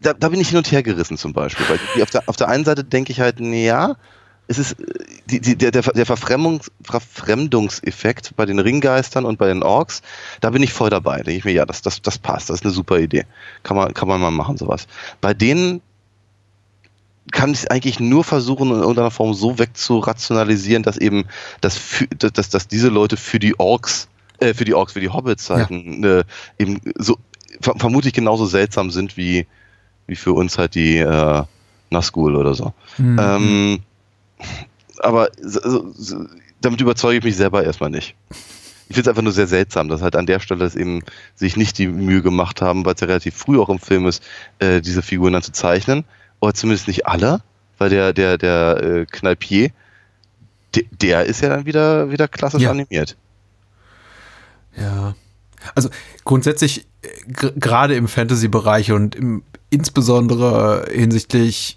da, 0.00 0.12
da 0.12 0.28
bin 0.28 0.40
ich 0.40 0.48
hin 0.50 0.58
und 0.58 0.70
her 0.70 0.82
gerissen 0.82 1.16
zum 1.16 1.32
Beispiel. 1.32 1.66
Weil 1.68 2.02
auf, 2.02 2.10
der, 2.10 2.22
auf 2.26 2.36
der 2.36 2.48
einen 2.48 2.64
Seite 2.64 2.84
denke 2.84 3.10
ich 3.12 3.20
halt, 3.20 3.40
ja, 3.40 3.96
es 4.48 4.58
ist 4.58 4.72
äh, 4.80 4.84
die, 5.30 5.40
die, 5.40 5.56
der, 5.56 5.70
der, 5.70 5.82
der 5.82 6.06
Verfremdungs, 6.06 6.72
Verfremdungseffekt 6.82 8.34
bei 8.34 8.46
den 8.46 8.58
Ringgeistern 8.58 9.24
und 9.24 9.38
bei 9.38 9.46
den 9.46 9.62
Orks, 9.62 10.02
da 10.40 10.50
bin 10.50 10.62
ich 10.62 10.72
voll 10.72 10.90
dabei. 10.90 11.18
Da 11.18 11.24
denke 11.24 11.38
ich 11.38 11.44
mir, 11.44 11.52
ja, 11.52 11.66
das, 11.66 11.82
das, 11.82 12.02
das 12.02 12.18
passt, 12.18 12.50
das 12.50 12.60
ist 12.60 12.64
eine 12.64 12.74
super 12.74 12.98
Idee. 12.98 13.24
Kann 13.62 13.76
man, 13.76 13.94
kann 13.94 14.08
man 14.08 14.20
mal 14.20 14.30
machen, 14.30 14.56
sowas. 14.56 14.88
Bei 15.20 15.34
denen 15.34 15.82
kann 17.30 17.52
ich 17.52 17.70
eigentlich 17.70 18.00
nur 18.00 18.24
versuchen, 18.24 18.70
in 18.70 18.80
irgendeiner 18.80 19.10
Form 19.10 19.34
so 19.34 19.58
wegzurationalisieren, 19.58 20.82
dass 20.82 20.96
eben 20.96 21.26
für, 21.62 22.06
dass, 22.06 22.32
dass, 22.32 22.48
dass 22.48 22.68
diese 22.68 22.88
Leute 22.88 23.18
für 23.18 23.38
die 23.38 23.58
Orks, 23.60 24.08
äh, 24.40 24.54
für 24.54 24.64
die 24.64 24.72
Orks, 24.72 24.94
für 24.94 25.00
die 25.00 25.10
Hobbits 25.10 25.50
halt 25.50 25.70
äh, 25.70 26.24
eben 26.58 26.80
so 26.96 27.18
ver 27.60 27.74
vermutlich 27.76 28.14
genauso 28.14 28.46
seltsam 28.46 28.90
sind 28.90 29.18
wie, 29.18 29.46
wie 30.06 30.16
für 30.16 30.32
uns 30.32 30.56
halt 30.56 30.74
die 30.74 30.96
äh, 30.96 31.42
Nazgul 31.90 32.34
oder 32.34 32.54
so. 32.54 32.72
Mhm. 32.96 33.18
Ähm, 33.20 33.78
aber 34.98 35.28
so, 35.40 35.92
so, 35.94 36.26
damit 36.60 36.80
überzeuge 36.80 37.18
ich 37.18 37.24
mich 37.24 37.36
selber 37.36 37.64
erstmal 37.64 37.90
nicht. 37.90 38.14
Ich 38.88 38.94
finde 38.94 39.02
es 39.02 39.08
einfach 39.08 39.22
nur 39.22 39.32
sehr 39.32 39.46
seltsam, 39.46 39.88
dass 39.88 40.00
halt 40.00 40.16
an 40.16 40.26
der 40.26 40.40
Stelle 40.40 40.64
es 40.64 40.74
eben 40.74 41.02
sich 41.34 41.56
nicht 41.56 41.76
die 41.78 41.88
Mühe 41.88 42.22
gemacht 42.22 42.62
haben, 42.62 42.84
weil 42.86 42.94
es 42.94 43.00
ja 43.00 43.06
relativ 43.06 43.36
früh 43.36 43.58
auch 43.58 43.68
im 43.68 43.78
Film 43.78 44.06
ist, 44.06 44.22
äh, 44.60 44.80
diese 44.80 45.02
Figuren 45.02 45.34
dann 45.34 45.42
zu 45.42 45.52
zeichnen. 45.52 46.04
Oder 46.40 46.54
zumindest 46.54 46.88
nicht 46.88 47.06
alle, 47.06 47.42
weil 47.76 47.90
der, 47.90 48.12
der, 48.14 48.38
der 48.38 48.82
äh, 48.82 49.06
Kneipier, 49.06 49.70
der, 50.74 50.84
der 50.90 51.24
ist 51.26 51.42
ja 51.42 51.50
dann 51.50 51.66
wieder, 51.66 52.10
wieder 52.10 52.28
klassisch 52.28 52.62
Ja. 52.62 52.70
animiert. 52.70 53.16
Ja. 54.76 55.14
Also 55.74 55.90
grundsätzlich, 56.24 56.86
äh, 57.02 57.08
gerade 57.56 57.94
im 57.94 58.08
Fantasy-Bereich 58.08 58.92
und 58.92 59.14
im, 59.14 59.42
insbesondere 59.70 60.86
hinsichtlich 60.90 61.76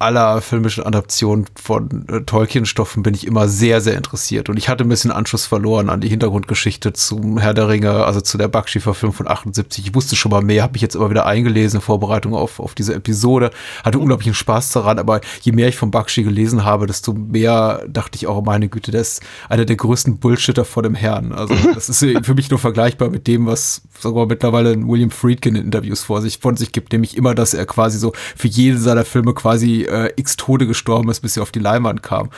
aller 0.00 0.40
filmischen 0.40 0.82
Adaptionen 0.82 1.44
von 1.54 2.06
äh, 2.08 2.22
Tolkien-Stoffen 2.22 3.02
bin 3.02 3.12
ich 3.12 3.26
immer 3.26 3.48
sehr, 3.48 3.82
sehr 3.82 3.96
interessiert. 3.96 4.48
Und 4.48 4.56
ich 4.56 4.70
hatte 4.70 4.82
ein 4.84 4.88
bisschen 4.88 5.10
Anschluss 5.10 5.44
verloren 5.44 5.90
an 5.90 6.00
die 6.00 6.08
Hintergrundgeschichte 6.08 6.94
zum 6.94 7.36
Herr 7.36 7.52
der 7.52 7.68
Ringe, 7.68 8.06
also 8.06 8.22
zu 8.22 8.38
der 8.38 8.48
Bakshi-Verfilmung 8.48 9.14
von 9.14 9.28
78. 9.28 9.86
Ich 9.86 9.94
wusste 9.94 10.16
schon 10.16 10.30
mal 10.30 10.40
mehr, 10.40 10.62
habe 10.62 10.72
mich 10.72 10.82
jetzt 10.82 10.96
aber 10.96 11.10
wieder 11.10 11.26
eingelesen 11.26 11.78
in 11.78 11.82
Vorbereitung 11.82 12.34
auf, 12.34 12.60
auf 12.60 12.74
diese 12.74 12.94
Episode. 12.94 13.50
Hatte 13.84 13.98
unglaublichen 13.98 14.32
Spaß 14.32 14.72
daran, 14.72 14.98
aber 14.98 15.20
je 15.42 15.52
mehr 15.52 15.68
ich 15.68 15.76
von 15.76 15.90
Bakshi 15.90 16.22
gelesen 16.22 16.64
habe, 16.64 16.86
desto 16.86 17.12
mehr 17.12 17.84
dachte 17.86 18.16
ich 18.16 18.26
auch, 18.26 18.38
oh 18.38 18.42
meine 18.42 18.70
Güte, 18.70 18.92
der 18.92 19.02
ist 19.02 19.22
einer 19.50 19.66
der 19.66 19.76
größten 19.76 20.16
Bullshitter 20.16 20.64
vor 20.64 20.82
dem 20.82 20.94
Herrn. 20.94 21.32
Also 21.32 21.54
das 21.74 21.90
ist 21.90 21.98
für 21.98 22.34
mich 22.34 22.48
nur 22.48 22.58
vergleichbar 22.58 23.10
mit 23.10 23.26
dem, 23.26 23.44
was 23.44 23.82
sogar 23.98 24.24
mittlerweile 24.24 24.76
William 24.88 25.10
Friedkin 25.10 25.56
in 25.56 25.66
Interviews 25.66 26.02
vor 26.02 26.22
sich, 26.22 26.38
von 26.38 26.56
sich 26.56 26.72
gibt, 26.72 26.92
nämlich 26.92 27.18
immer, 27.18 27.34
dass 27.34 27.52
er 27.52 27.66
quasi 27.66 27.98
so 27.98 28.14
für 28.34 28.48
jeden 28.48 28.78
seiner 28.78 29.04
Filme 29.04 29.34
quasi 29.34 29.89
äh, 29.90 30.12
x 30.16 30.36
Tode 30.36 30.66
gestorben 30.66 31.10
ist, 31.10 31.20
bis 31.20 31.36
er 31.36 31.42
auf 31.42 31.52
die 31.52 31.58
Leinwand 31.58 32.02
kam. 32.02 32.30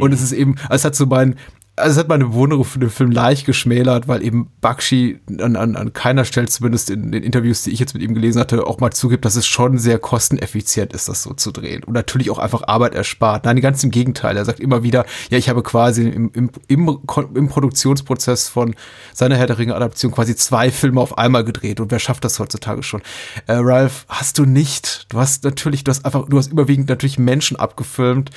Und 0.00 0.12
es 0.12 0.22
ist 0.22 0.32
eben, 0.32 0.56
es 0.70 0.84
hat 0.84 0.94
so 0.94 1.06
mein, 1.06 1.36
also 1.78 1.92
es 1.92 1.98
hat 1.98 2.08
meine 2.08 2.26
Bewunderung 2.26 2.64
für 2.64 2.78
den 2.78 2.90
Film 2.90 3.10
leicht 3.10 3.46
geschmälert, 3.46 4.08
weil 4.08 4.22
eben 4.22 4.50
Bakshi 4.60 5.20
an, 5.40 5.56
an, 5.56 5.76
an 5.76 5.92
keiner 5.92 6.24
Stelle, 6.24 6.48
zumindest 6.48 6.90
in 6.90 7.12
den 7.12 7.22
Interviews, 7.22 7.62
die 7.62 7.70
ich 7.70 7.80
jetzt 7.80 7.94
mit 7.94 8.02
ihm 8.02 8.14
gelesen 8.14 8.40
hatte, 8.40 8.66
auch 8.66 8.80
mal 8.80 8.90
zugibt, 8.90 9.24
dass 9.24 9.36
es 9.36 9.46
schon 9.46 9.78
sehr 9.78 9.98
kosteneffizient 9.98 10.92
ist, 10.92 11.08
das 11.08 11.22
so 11.22 11.32
zu 11.32 11.50
drehen. 11.50 11.84
Und 11.84 11.94
natürlich 11.94 12.30
auch 12.30 12.38
einfach 12.38 12.62
Arbeit 12.66 12.94
erspart. 12.94 13.44
Nein, 13.44 13.60
ganz 13.60 13.82
im 13.84 13.90
Gegenteil. 13.90 14.36
Er 14.36 14.44
sagt 14.44 14.60
immer 14.60 14.82
wieder, 14.82 15.06
ja, 15.30 15.38
ich 15.38 15.48
habe 15.48 15.62
quasi 15.62 16.08
im, 16.08 16.30
im, 16.34 16.50
im, 16.66 16.98
im 17.34 17.48
Produktionsprozess 17.48 18.48
von 18.48 18.74
seiner 19.14 19.36
Herr 19.36 19.46
der 19.46 19.58
Ringe-Adaption 19.58 20.12
quasi 20.12 20.36
zwei 20.36 20.70
Filme 20.70 21.00
auf 21.00 21.18
einmal 21.18 21.44
gedreht. 21.44 21.80
Und 21.80 21.90
wer 21.90 21.98
schafft 21.98 22.24
das 22.24 22.38
heutzutage 22.38 22.82
schon? 22.82 23.02
Äh, 23.46 23.54
Ralph, 23.54 24.06
hast 24.08 24.38
du 24.38 24.44
nicht. 24.44 25.06
Du 25.08 25.18
hast 25.18 25.44
natürlich, 25.44 25.84
du 25.84 25.90
hast 25.90 26.04
einfach, 26.04 26.28
du 26.28 26.38
hast 26.38 26.52
überwiegend 26.52 26.88
natürlich 26.88 27.18
Menschen 27.18 27.56
abgefilmt 27.56 28.30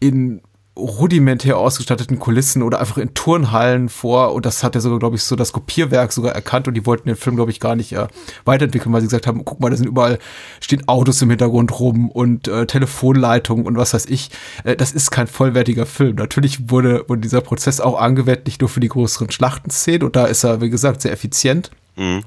in 0.00 0.40
rudimentär 0.78 1.58
ausgestatteten 1.58 2.18
Kulissen 2.18 2.62
oder 2.62 2.80
einfach 2.80 2.98
in 2.98 3.12
Turnhallen 3.14 3.88
vor. 3.88 4.32
Und 4.32 4.46
das 4.46 4.62
hat 4.62 4.74
ja 4.74 4.80
sogar, 4.80 4.98
glaube 4.98 5.16
ich, 5.16 5.22
so 5.24 5.36
das 5.36 5.52
Kopierwerk 5.52 6.12
sogar 6.12 6.34
erkannt. 6.34 6.68
Und 6.68 6.74
die 6.74 6.86
wollten 6.86 7.08
den 7.08 7.16
Film, 7.16 7.36
glaube 7.36 7.50
ich, 7.50 7.60
gar 7.60 7.76
nicht 7.76 7.92
äh, 7.92 8.06
weiterentwickeln, 8.44 8.92
weil 8.92 9.00
sie 9.00 9.08
gesagt 9.08 9.26
haben, 9.26 9.44
guck 9.44 9.60
mal, 9.60 9.70
da 9.70 9.76
sind 9.76 9.86
überall, 9.86 10.18
stehen 10.60 10.86
Autos 10.86 11.20
im 11.20 11.30
Hintergrund 11.30 11.78
rum 11.80 12.10
und 12.10 12.48
äh, 12.48 12.66
Telefonleitungen 12.66 13.66
und 13.66 13.76
was 13.76 13.92
weiß 13.92 14.06
ich. 14.06 14.30
Äh, 14.64 14.76
das 14.76 14.92
ist 14.92 15.10
kein 15.10 15.26
vollwertiger 15.26 15.86
Film. 15.86 16.16
Natürlich 16.16 16.70
wurde, 16.70 17.04
wurde 17.08 17.20
dieser 17.20 17.40
Prozess 17.40 17.80
auch 17.80 18.00
angewendet, 18.00 18.46
nicht 18.46 18.60
nur 18.60 18.70
für 18.70 18.80
die 18.80 18.88
größeren 18.88 19.30
Schlachtenszenen. 19.30 20.04
Und 20.04 20.16
da 20.16 20.26
ist 20.26 20.44
er, 20.44 20.60
wie 20.60 20.70
gesagt, 20.70 21.02
sehr 21.02 21.12
effizient. 21.12 21.70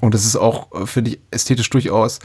Und 0.00 0.12
das 0.12 0.26
ist 0.26 0.36
auch, 0.36 0.70
äh, 0.72 0.86
finde 0.86 1.12
ich, 1.12 1.20
ästhetisch 1.30 1.70
durchaus 1.70 2.18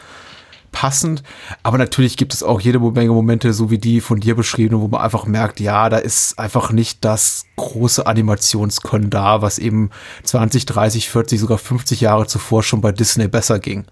passend. 0.77 1.23
Aber 1.63 1.79
natürlich 1.79 2.17
gibt 2.17 2.35
es 2.35 2.43
auch 2.43 2.61
jede 2.61 2.79
Menge 2.79 3.09
Momente, 3.09 3.51
so 3.51 3.71
wie 3.71 3.79
die 3.79 3.99
von 3.99 4.19
dir 4.19 4.35
beschriebene, 4.35 4.79
wo 4.79 4.87
man 4.87 5.01
einfach 5.01 5.25
merkt, 5.25 5.59
ja, 5.59 5.89
da 5.89 5.97
ist 5.97 6.37
einfach 6.37 6.71
nicht 6.71 7.03
das 7.03 7.45
große 7.55 8.05
Animationskönnen 8.05 9.09
da, 9.09 9.41
was 9.41 9.57
eben 9.57 9.89
20, 10.21 10.67
30, 10.67 11.09
40, 11.09 11.39
sogar 11.39 11.57
50 11.57 12.01
Jahre 12.01 12.27
zuvor 12.27 12.61
schon 12.61 12.81
bei 12.81 12.91
Disney 12.91 13.27
besser 13.27 13.57
ging. 13.57 13.85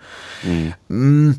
Mm, 0.88 1.32
äh, 1.32 1.34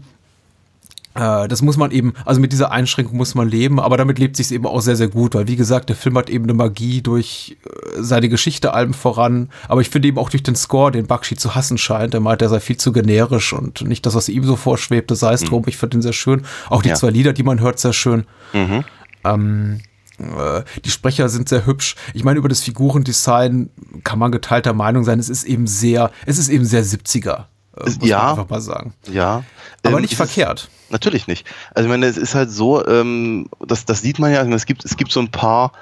das 1.16 1.62
muss 1.62 1.76
man 1.76 1.90
eben, 1.90 2.12
also 2.24 2.40
mit 2.40 2.52
dieser 2.52 2.70
Einschränkung 2.72 3.16
muss 3.16 3.34
man 3.34 3.48
leben, 3.48 3.80
aber 3.80 3.96
damit 3.96 4.18
lebt 4.18 4.36
sich 4.36 4.52
eben 4.52 4.66
auch 4.66 4.80
sehr, 4.80 4.96
sehr 4.96 5.08
gut, 5.08 5.34
weil 5.34 5.48
wie 5.48 5.56
gesagt, 5.56 5.88
der 5.88 5.96
Film 5.96 6.16
hat 6.18 6.28
eben 6.30 6.44
eine 6.44 6.54
Magie 6.54 7.02
durch 7.02 7.56
äh, 7.64 8.02
seine 8.02 8.28
Geschichte 8.28 8.74
allem 8.74 8.94
voran, 8.94 9.48
aber 9.68 9.80
ich 9.80 9.90
finde 9.90 10.08
eben 10.08 10.18
auch 10.18 10.30
durch 10.30 10.42
den 10.42 10.56
Score, 10.56 10.92
den 10.92 11.06
Bakshi 11.06 11.36
zu 11.36 11.54
hassen 11.54 11.78
scheint, 11.78 12.14
er 12.14 12.20
meint, 12.20 12.42
er 12.42 12.48
sei 12.48 12.60
viel 12.60 12.76
zu 12.76 12.92
generisch 12.92 13.52
und 13.52 13.82
nicht 13.82 14.04
das, 14.06 14.14
was 14.14 14.28
ihm 14.28 14.44
so 14.44 14.56
vorschwebte, 14.56 15.14
sei 15.16 15.32
es 15.32 15.42
drum, 15.44 15.64
ich 15.66 15.76
finde 15.76 15.98
ihn 15.98 16.02
sehr 16.02 16.12
schön. 16.12 16.42
Auch 16.68 16.82
die 16.82 16.90
Ja. 16.90 16.94
zwei 16.94 17.10
Lieder, 17.10 17.32
die 17.32 17.42
man 17.42 17.60
hört, 17.60 17.78
sehr 17.78 17.92
schön. 17.92 18.24
Mhm. 18.52 18.84
Ähm, 19.24 19.80
äh, 20.18 20.62
die 20.84 20.90
Sprecher 20.90 21.28
sind 21.28 21.48
sehr 21.48 21.66
hübsch. 21.66 21.96
Ich 22.14 22.24
meine, 22.24 22.38
über 22.38 22.48
das 22.48 22.60
Figurendesign 22.62 23.70
kann 24.04 24.18
man 24.18 24.32
geteilter 24.32 24.72
Meinung 24.72 25.04
sein. 25.04 25.18
Es 25.18 25.28
ist 25.28 25.44
eben 25.44 25.66
sehr, 25.66 26.10
es 26.24 26.38
ist 26.38 26.48
eben 26.48 26.64
sehr 26.64 26.84
70er. 26.84 27.46
Äh, 27.80 27.84
muss 27.84 27.98
Ja. 28.08 28.18
man 28.18 28.28
einfach 28.30 28.48
mal 28.50 28.60
sagen. 28.60 28.94
Ja. 29.10 29.42
Aber 29.82 29.96
Ähm, 29.96 30.02
nicht 30.02 30.12
es 30.14 30.20
ist- 30.20 30.32
verkehrt. 30.32 30.68
Natürlich 30.90 31.26
nicht. 31.26 31.46
Also 31.74 31.86
ich 31.86 31.90
meine, 31.90 32.06
es 32.06 32.16
ist 32.16 32.34
halt 32.36 32.50
so, 32.50 32.84
ähm, 32.86 33.48
das, 33.66 33.84
das 33.86 34.02
sieht 34.02 34.18
man 34.20 34.32
ja, 34.32 34.42
meine, 34.44 34.54
es 34.54 34.66
gibt, 34.66 34.84
es 34.84 34.96
gibt 34.96 35.10
so 35.10 35.18
ein 35.20 35.30
paar 35.30 35.72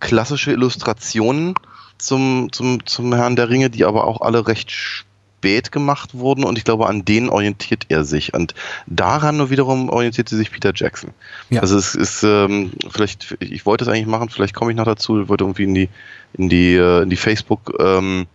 klassische 0.00 0.52
Illustrationen 0.52 1.54
zum, 1.98 2.48
zum, 2.52 2.84
zum 2.86 3.14
Herrn 3.14 3.36
der 3.36 3.48
Ringe, 3.50 3.68
die 3.70 3.84
aber 3.84 4.06
auch 4.06 4.20
alle 4.22 4.46
recht 4.48 4.70
spät 4.70 5.70
gemacht 5.70 6.14
wurden 6.14 6.44
und 6.44 6.56
ich 6.56 6.64
glaube, 6.64 6.86
an 6.86 7.04
denen 7.04 7.28
orientiert 7.28 7.84
er 7.90 8.04
sich. 8.04 8.32
Und 8.32 8.54
daran 8.86 9.36
nur 9.36 9.50
wiederum 9.50 9.90
orientierte 9.90 10.34
sich 10.36 10.50
Peter 10.50 10.72
Jackson. 10.74 11.10
Ja. 11.50 11.60
Also 11.60 11.76
es 11.76 11.94
ist, 11.94 12.22
ähm, 12.22 12.72
vielleicht, 12.90 13.36
ich 13.40 13.66
wollte 13.66 13.84
es 13.84 13.88
eigentlich 13.90 14.06
machen, 14.06 14.30
vielleicht 14.30 14.54
komme 14.54 14.70
ich 14.70 14.76
noch 14.78 14.84
dazu, 14.86 15.20
ich 15.22 15.28
wollte 15.28 15.44
irgendwie 15.44 15.64
in 15.64 15.74
die, 15.74 15.88
in 16.32 16.48
die, 16.48 16.74
äh, 16.74 17.02
in 17.02 17.10
die 17.10 17.16
Facebook 17.16 17.74
ähm, 17.78 18.26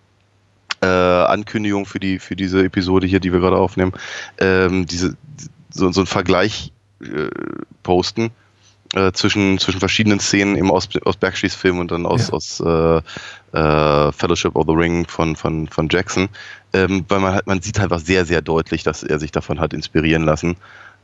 äh, 0.81 0.85
Ankündigung 0.85 1.85
für 1.85 1.99
die 1.99 2.19
für 2.19 2.35
diese 2.35 2.63
Episode 2.63 3.07
hier, 3.07 3.19
die 3.19 3.31
wir 3.33 3.39
gerade 3.39 3.57
aufnehmen, 3.57 3.93
ähm, 4.39 4.85
diese 4.85 5.15
so, 5.69 5.91
so 5.91 6.01
ein 6.01 6.07
Vergleich 6.07 6.71
äh, 7.01 7.29
posten 7.83 8.31
äh, 8.95 9.11
zwischen 9.11 9.59
zwischen 9.59 9.79
verschiedenen 9.79 10.19
Szenen 10.19 10.55
eben 10.55 10.71
aus 10.71 10.89
aus 11.05 11.17
Backstreets 11.17 11.55
Film 11.55 11.79
und 11.79 11.91
dann 11.91 12.05
aus 12.05 12.27
Ja. 12.27 12.33
aus 12.33 12.59
äh, 12.59 12.97
äh, 13.57 14.11
Fellowship 14.11 14.55
of 14.55 14.65
the 14.67 14.73
Ring 14.73 15.07
von 15.07 15.35
von 15.35 15.67
von 15.67 15.89
Jackson, 15.89 16.29
ähm, 16.73 17.05
weil 17.07 17.19
man 17.19 17.33
halt 17.33 17.47
man 17.47 17.61
sieht 17.61 17.79
halt 17.79 17.91
was 17.91 18.05
sehr 18.05 18.25
sehr 18.25 18.41
deutlich, 18.41 18.83
dass 18.83 19.03
er 19.03 19.19
sich 19.19 19.31
davon 19.31 19.59
hat 19.59 19.73
inspirieren 19.73 20.23
lassen. 20.23 20.55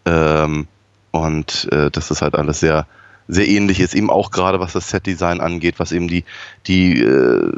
Ähm, 0.05 0.67
und 1.11 1.69
äh, 1.71 1.89
dass 1.91 2.09
das 2.09 2.21
halt 2.21 2.35
alles 2.35 2.59
sehr 2.59 2.87
sehr 3.27 3.47
ähnlich. 3.47 3.79
Ist, 3.79 3.95
eben 3.95 4.09
auch 4.09 4.31
gerade 4.31 4.59
was 4.59 4.73
das 4.73 4.89
Setdesign 4.89 5.39
angeht, 5.39 5.75
was 5.77 5.91
eben 5.91 6.07
die 6.07 6.25
die 6.67 7.01
äh, 7.01 7.51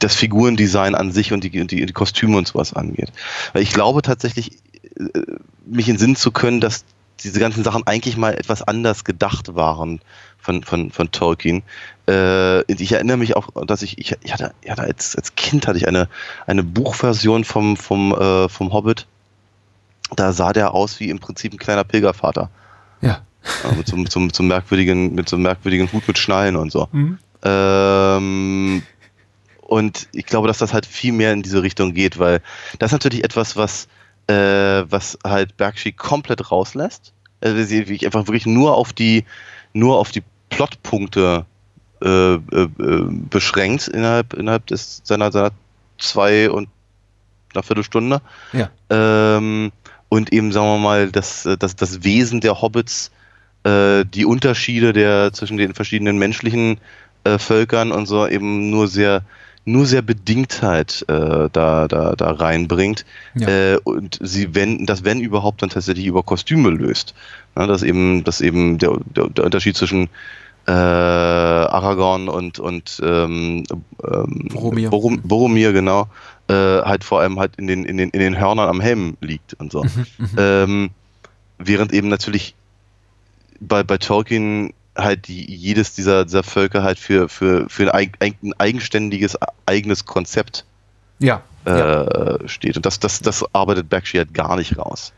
das 0.00 0.16
Figurendesign 0.16 0.94
an 0.94 1.12
sich 1.12 1.32
und 1.32 1.44
die, 1.44 1.50
die, 1.50 1.86
die 1.86 1.92
Kostüme 1.92 2.36
und 2.36 2.48
sowas 2.48 2.72
angeht. 2.72 3.12
Weil 3.52 3.62
ich 3.62 3.72
glaube 3.72 4.02
tatsächlich, 4.02 4.58
äh, 4.98 5.20
mich 5.66 5.88
in 5.88 5.98
Sinn 5.98 6.16
zu 6.16 6.32
können, 6.32 6.60
dass 6.60 6.84
diese 7.22 7.38
ganzen 7.38 7.62
Sachen 7.64 7.86
eigentlich 7.86 8.16
mal 8.16 8.34
etwas 8.34 8.62
anders 8.62 9.04
gedacht 9.04 9.54
waren 9.54 10.00
von, 10.38 10.62
von, 10.64 10.90
von 10.90 11.10
Tolkien. 11.10 11.62
Äh, 12.08 12.62
ich 12.72 12.92
erinnere 12.92 13.18
mich 13.18 13.36
auch, 13.36 13.50
dass 13.66 13.82
ich, 13.82 13.98
ich, 13.98 14.16
ich 14.22 14.32
hatte, 14.32 14.54
ich 14.62 14.70
hatte 14.70 14.82
als, 14.82 15.16
als 15.16 15.34
Kind 15.34 15.66
hatte 15.66 15.78
ich 15.78 15.86
eine, 15.86 16.08
eine 16.46 16.62
Buchversion 16.62 17.44
vom, 17.44 17.76
vom, 17.76 18.12
äh, 18.12 18.48
vom 18.48 18.72
Hobbit. 18.72 19.06
Da 20.16 20.32
sah 20.32 20.52
der 20.52 20.74
aus 20.74 20.98
wie 20.98 21.10
im 21.10 21.20
Prinzip 21.20 21.52
ein 21.52 21.58
kleiner 21.58 21.84
Pilgervater. 21.84 22.50
Ja. 23.02 23.20
Äh, 23.64 23.76
mit, 23.76 23.86
so, 23.86 23.96
mit, 23.96 24.10
so, 24.10 24.20
mit 24.20 24.34
so 24.34 24.42
merkwürdigen, 24.42 25.14
mit 25.14 25.28
so 25.28 25.36
einem 25.36 25.44
merkwürdigen 25.44 25.92
Hut 25.92 26.08
mit 26.08 26.18
Schnallen 26.18 26.56
und 26.56 26.72
so. 26.72 26.88
Mhm. 26.90 27.18
Ähm, 27.42 28.82
und 29.70 30.08
ich 30.10 30.26
glaube, 30.26 30.48
dass 30.48 30.58
das 30.58 30.74
halt 30.74 30.84
viel 30.84 31.12
mehr 31.12 31.32
in 31.32 31.42
diese 31.42 31.62
Richtung 31.62 31.94
geht, 31.94 32.18
weil 32.18 32.42
das 32.80 32.88
ist 32.88 32.92
natürlich 32.92 33.22
etwas, 33.22 33.56
was, 33.56 33.86
äh, 34.26 34.34
was 34.90 35.16
halt 35.24 35.56
Berkshi 35.56 35.92
komplett 35.92 36.50
rauslässt. 36.50 37.12
Also 37.40 37.62
sie 37.62 37.84
sich 37.84 38.04
einfach 38.04 38.26
wirklich 38.26 38.46
nur 38.46 38.74
auf 38.74 38.92
die, 38.92 39.24
nur 39.72 39.98
auf 39.98 40.10
die 40.10 40.24
Plotpunkte 40.48 41.46
äh, 42.02 42.34
äh, 42.34 42.38
äh, 42.40 42.68
beschränkt 43.30 43.86
innerhalb, 43.86 44.34
innerhalb 44.34 44.66
des, 44.66 45.02
seiner, 45.04 45.30
seiner 45.30 45.52
zwei 45.98 46.50
und 46.50 46.68
einer 47.54 47.62
Viertelstunde. 47.62 48.22
Ja. 48.52 48.70
Ähm, 48.90 49.70
und 50.08 50.32
eben, 50.32 50.50
sagen 50.50 50.66
wir 50.66 50.78
mal, 50.78 51.12
das, 51.12 51.48
das, 51.60 51.76
das 51.76 52.02
Wesen 52.02 52.40
der 52.40 52.60
Hobbits, 52.60 53.12
äh, 53.62 54.04
die 54.04 54.24
Unterschiede 54.24 54.92
der, 54.92 55.32
zwischen 55.32 55.58
den 55.58 55.74
verschiedenen 55.74 56.18
menschlichen 56.18 56.80
äh, 57.22 57.38
Völkern 57.38 57.92
und 57.92 58.06
so 58.06 58.26
eben 58.26 58.70
nur 58.70 58.88
sehr, 58.88 59.22
nur 59.64 59.86
sehr 59.86 60.02
bedingt 60.02 60.62
halt 60.62 61.04
äh, 61.08 61.48
da, 61.52 61.86
da, 61.86 62.14
da 62.16 62.30
reinbringt. 62.30 63.04
Ja. 63.34 63.48
Äh, 63.48 63.78
und 63.82 64.18
sie 64.22 64.54
wenn, 64.54 64.86
das 64.86 65.04
wenn 65.04 65.20
überhaupt 65.20 65.62
dann 65.62 65.70
tatsächlich 65.70 66.06
über 66.06 66.22
Kostüme 66.22 66.70
löst. 66.70 67.14
Ja, 67.56 67.66
dass 67.66 67.82
eben, 67.82 68.24
dass 68.24 68.40
eben 68.40 68.78
der, 68.78 68.98
der, 69.14 69.28
der 69.28 69.44
Unterschied 69.44 69.76
zwischen 69.76 70.08
äh, 70.66 70.72
Aragorn 70.72 72.28
und, 72.28 72.58
und 72.58 73.00
ähm, 73.02 73.64
ähm, 74.04 74.48
Boromir. 74.52 74.90
Borom, 74.90 75.20
Boromir, 75.22 75.72
genau, 75.72 76.08
äh, 76.48 76.54
halt 76.54 77.02
vor 77.02 77.20
allem 77.20 77.38
halt 77.38 77.56
in 77.56 77.66
den, 77.66 77.84
in, 77.84 77.96
den, 77.96 78.10
in 78.10 78.20
den 78.20 78.38
Hörnern 78.38 78.68
am 78.68 78.80
Helm 78.80 79.16
liegt 79.20 79.54
und 79.54 79.72
so. 79.72 79.84
Mhm, 79.84 80.28
Ähm, 80.36 80.90
während 81.58 81.92
eben 81.92 82.08
natürlich 82.08 82.54
bei, 83.60 83.82
bei 83.82 83.98
Tolkien 83.98 84.72
halt 85.02 85.28
die, 85.28 85.52
jedes 85.54 85.94
dieser, 85.94 86.24
dieser 86.24 86.42
Völker 86.42 86.82
halt 86.82 86.98
für, 86.98 87.28
für, 87.28 87.68
für 87.68 87.92
ein, 87.94 88.12
ein 88.20 88.52
eigenständiges, 88.58 89.38
eigenes 89.66 90.04
Konzept 90.06 90.64
ja, 91.18 91.42
äh, 91.66 91.70
ja. 91.70 92.48
steht. 92.48 92.76
Und 92.76 92.86
das, 92.86 93.00
das, 93.00 93.20
das 93.20 93.44
arbeitet 93.54 93.88
Bakshi 93.88 94.18
halt 94.18 94.34
gar 94.34 94.56
nicht 94.56 94.78
raus. 94.78 95.12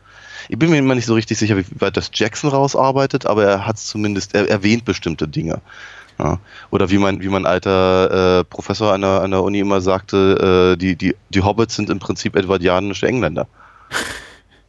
Ich 0.49 0.59
bin 0.59 0.69
mir 0.69 0.77
immer 0.77 0.95
nicht 0.95 1.05
so 1.05 1.13
richtig 1.13 1.37
sicher, 1.37 1.57
wie 1.57 1.65
weit 1.79 1.95
das 1.95 2.11
Jackson 2.13 2.49
rausarbeitet, 2.49 3.25
aber 3.25 3.45
er 3.45 3.65
hat 3.65 3.77
zumindest, 3.77 4.35
er 4.35 4.49
erwähnt 4.49 4.83
bestimmte 4.85 5.27
Dinge. 5.27 5.61
Ja. 6.19 6.39
Oder 6.69 6.89
wie 6.89 6.97
mein, 6.97 7.21
wie 7.21 7.29
mein 7.29 7.45
alter 7.45 8.39
äh, 8.39 8.43
Professor 8.43 8.93
an 8.93 9.01
der, 9.01 9.21
an 9.21 9.31
der 9.31 9.41
Uni 9.41 9.59
immer 9.59 9.81
sagte, 9.81 10.73
äh, 10.73 10.77
die, 10.77 10.95
die, 10.95 11.15
die 11.29 11.41
Hobbits 11.41 11.75
sind 11.75 11.89
im 11.89 11.99
Prinzip 11.99 12.35
edwardianische 12.35 13.07
Engländer. 13.07 13.47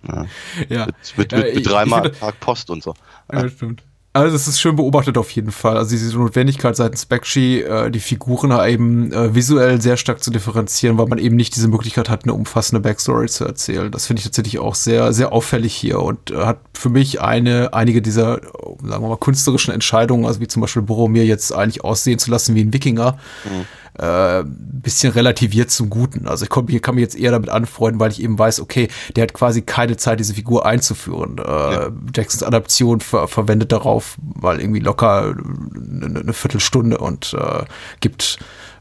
Ja. 0.06 0.26
ja. 0.68 0.86
Mit, 1.16 1.32
mit, 1.32 1.32
mit, 1.32 1.54
mit 1.54 1.66
dreimal 1.66 2.10
Tag 2.20 2.38
Post 2.38 2.68
und 2.68 2.82
so. 2.82 2.92
Ja, 3.32 3.48
stimmt. 3.48 3.82
Also 4.16 4.36
es 4.36 4.46
ist 4.46 4.60
schön 4.60 4.76
beobachtet 4.76 5.18
auf 5.18 5.28
jeden 5.32 5.50
Fall. 5.50 5.76
Also 5.76 5.90
diese 5.90 6.16
Notwendigkeit 6.16 6.76
seitens 6.76 7.04
Bakshi, 7.04 7.62
äh, 7.62 7.90
die 7.90 7.98
Figuren 7.98 8.52
eben 8.64 9.12
äh, 9.12 9.34
visuell 9.34 9.80
sehr 9.80 9.96
stark 9.96 10.22
zu 10.22 10.30
differenzieren, 10.30 10.96
weil 10.98 11.06
man 11.06 11.18
eben 11.18 11.34
nicht 11.34 11.56
diese 11.56 11.66
Möglichkeit 11.66 12.08
hat, 12.08 12.22
eine 12.22 12.32
umfassende 12.32 12.80
Backstory 12.80 13.26
zu 13.26 13.44
erzählen. 13.44 13.90
Das 13.90 14.06
finde 14.06 14.20
ich 14.20 14.24
tatsächlich 14.24 14.60
auch 14.60 14.76
sehr, 14.76 15.12
sehr 15.12 15.32
auffällig 15.32 15.74
hier 15.74 16.00
und 16.00 16.30
äh, 16.30 16.36
hat 16.36 16.58
für 16.74 16.90
mich 16.90 17.22
eine, 17.22 17.74
einige 17.74 18.00
dieser, 18.02 18.40
sagen 18.84 19.02
wir 19.02 19.08
mal, 19.08 19.16
künstlerischen 19.16 19.74
Entscheidungen, 19.74 20.26
also 20.26 20.38
wie 20.40 20.46
zum 20.46 20.62
Beispiel 20.62 20.82
Boromir 20.82 21.24
jetzt 21.24 21.52
eigentlich 21.52 21.82
aussehen 21.82 22.20
zu 22.20 22.30
lassen 22.30 22.54
wie 22.54 22.62
ein 22.62 22.72
Wikinger, 22.72 23.18
mhm 23.44 23.66
äh, 23.98 24.42
bisschen 24.44 25.12
relativiert 25.12 25.70
zum 25.70 25.88
Guten. 25.88 26.26
Also 26.26 26.44
ich 26.44 26.50
komm, 26.50 26.68
hier 26.68 26.80
kann 26.80 26.96
mich 26.96 27.02
jetzt 27.02 27.16
eher 27.16 27.30
damit 27.30 27.48
anfreunden, 27.48 28.00
weil 28.00 28.10
ich 28.10 28.22
eben 28.22 28.38
weiß, 28.38 28.60
okay, 28.60 28.88
der 29.14 29.22
hat 29.22 29.34
quasi 29.34 29.62
keine 29.62 29.96
Zeit, 29.96 30.20
diese 30.20 30.34
Figur 30.34 30.66
einzuführen. 30.66 31.38
Äh, 31.38 31.42
ja. 31.42 31.90
Jacksons 32.14 32.42
Adaption 32.42 33.00
ver 33.00 33.28
verwendet 33.28 33.72
darauf 33.72 34.16
mal 34.20 34.60
irgendwie 34.60 34.80
locker 34.80 35.34
eine, 35.74 36.20
eine 36.20 36.32
Viertelstunde 36.32 36.98
und 36.98 37.34
äh, 37.34 37.64
gibt 38.00 38.38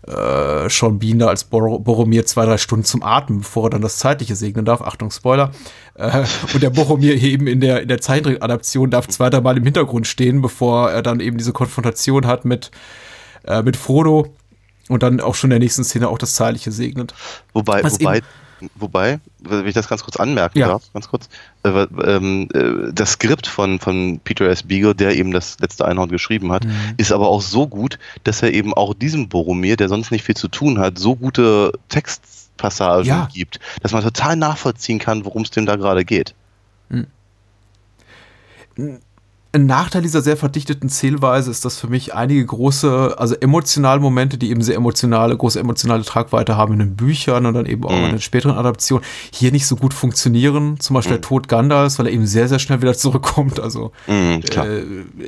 äh, 0.07 0.69
Sean 0.69 0.99
Bean 0.99 1.19
da 1.19 1.27
als 1.27 1.43
Bor 1.45 1.81
Boromir 1.81 2.25
zwei, 2.25 2.45
drei 2.45 2.57
Stunden 2.57 2.85
zum 2.85 3.03
Atmen, 3.03 3.39
bevor 3.39 3.67
er 3.67 3.69
dann 3.69 3.81
das 3.81 3.97
Zeitliche 3.97 4.35
segnen 4.35 4.65
darf. 4.65 4.81
Achtung, 4.81 5.11
Spoiler. 5.11 5.51
Äh, 5.95 6.23
und 6.53 6.61
der 6.61 6.71
Boromir 6.71 7.21
eben 7.21 7.47
in 7.47 7.61
der, 7.61 7.83
in 7.83 7.87
der 7.87 8.01
Zeitadaption 8.01 8.89
darf 8.89 9.07
zwei, 9.07 9.29
drei 9.29 9.41
Mal 9.41 9.57
im 9.57 9.63
Hintergrund 9.63 10.07
stehen, 10.07 10.41
bevor 10.41 10.91
er 10.91 11.01
dann 11.01 11.19
eben 11.19 11.37
diese 11.37 11.53
Konfrontation 11.53 12.27
hat 12.27 12.45
mit, 12.45 12.71
äh, 13.45 13.61
mit 13.61 13.77
Frodo 13.77 14.33
und 14.89 15.03
dann 15.03 15.21
auch 15.21 15.35
schon 15.35 15.49
in 15.49 15.51
der 15.51 15.59
nächsten 15.59 15.83
Szene 15.83 16.09
auch 16.09 16.17
das 16.17 16.35
Zeitliche 16.35 16.71
segnet. 16.71 17.13
Wobei, 17.53 17.83
Was 17.83 17.99
wobei, 17.99 18.21
wobei, 18.75 19.19
wenn 19.39 19.65
ich 19.67 19.73
das 19.73 19.87
ganz 19.87 20.03
kurz 20.03 20.17
anmerken 20.17 20.59
ja. 20.59 20.67
darf, 20.67 20.83
ganz 20.93 21.07
kurz, 21.07 21.29
äh, 21.63 21.69
ähm, 21.69 22.49
äh, 22.53 22.91
das 22.93 23.13
Skript 23.13 23.47
von, 23.47 23.79
von 23.79 24.19
Peter 24.23 24.45
S. 24.45 24.63
Beagle, 24.63 24.95
der 24.95 25.15
eben 25.15 25.31
das 25.31 25.59
letzte 25.59 25.85
Einhorn 25.85 26.09
geschrieben 26.09 26.51
hat, 26.51 26.65
mhm. 26.65 26.93
ist 26.97 27.11
aber 27.11 27.27
auch 27.27 27.41
so 27.41 27.67
gut, 27.67 27.97
dass 28.23 28.41
er 28.41 28.53
eben 28.53 28.73
auch 28.73 28.93
diesem 28.93 29.29
Boromir, 29.29 29.77
der 29.77 29.89
sonst 29.89 30.11
nicht 30.11 30.23
viel 30.23 30.35
zu 30.35 30.47
tun 30.47 30.79
hat, 30.79 30.97
so 30.97 31.15
gute 31.15 31.73
Textpassagen 31.89 33.05
ja. 33.05 33.29
gibt, 33.33 33.59
dass 33.81 33.91
man 33.91 34.03
total 34.03 34.35
nachvollziehen 34.35 34.99
kann, 34.99 35.25
worum 35.25 35.43
es 35.43 35.51
dem 35.51 35.65
da 35.65 35.75
gerade 35.75 36.05
geht. 36.05 36.35
Mhm 36.89 37.07
ein 39.53 39.67
Nachteil 39.67 40.01
dieser 40.01 40.23
sehr 40.23 40.35
verdichteten 40.35 40.89
Zählweise 40.89 41.51
ist, 41.51 41.63
dass 41.63 41.77
für 41.77 41.87
mich 41.87 42.15
einige 42.15 42.43
große, 42.43 43.15
also 43.17 43.35
emotionale 43.35 43.99
Momente, 43.99 44.39
die 44.39 44.49
eben 44.49 44.63
sehr 44.63 44.75
emotionale, 44.75 45.37
große 45.37 45.59
emotionale 45.59 46.03
Tragweite 46.03 46.57
haben 46.57 46.73
in 46.73 46.79
den 46.79 46.95
Büchern 46.95 47.45
und 47.45 47.53
dann 47.53 47.67
eben 47.67 47.83
auch 47.85 47.91
mhm. 47.91 48.05
in 48.05 48.09
den 48.11 48.21
späteren 48.21 48.57
Adaptionen, 48.57 49.05
hier 49.31 49.51
nicht 49.51 49.67
so 49.67 49.75
gut 49.75 49.93
funktionieren. 49.93 50.79
Zum 50.79 50.95
Beispiel 50.95 51.17
mhm. 51.17 51.21
der 51.21 51.29
Tod 51.29 51.47
Gandalfs, 51.47 51.99
weil 51.99 52.07
er 52.07 52.13
eben 52.13 52.25
sehr, 52.25 52.47
sehr 52.47 52.57
schnell 52.57 52.81
wieder 52.81 52.93
zurückkommt. 52.97 53.59
Also 53.59 53.91
mhm, 54.07 54.41
äh, 54.55 54.79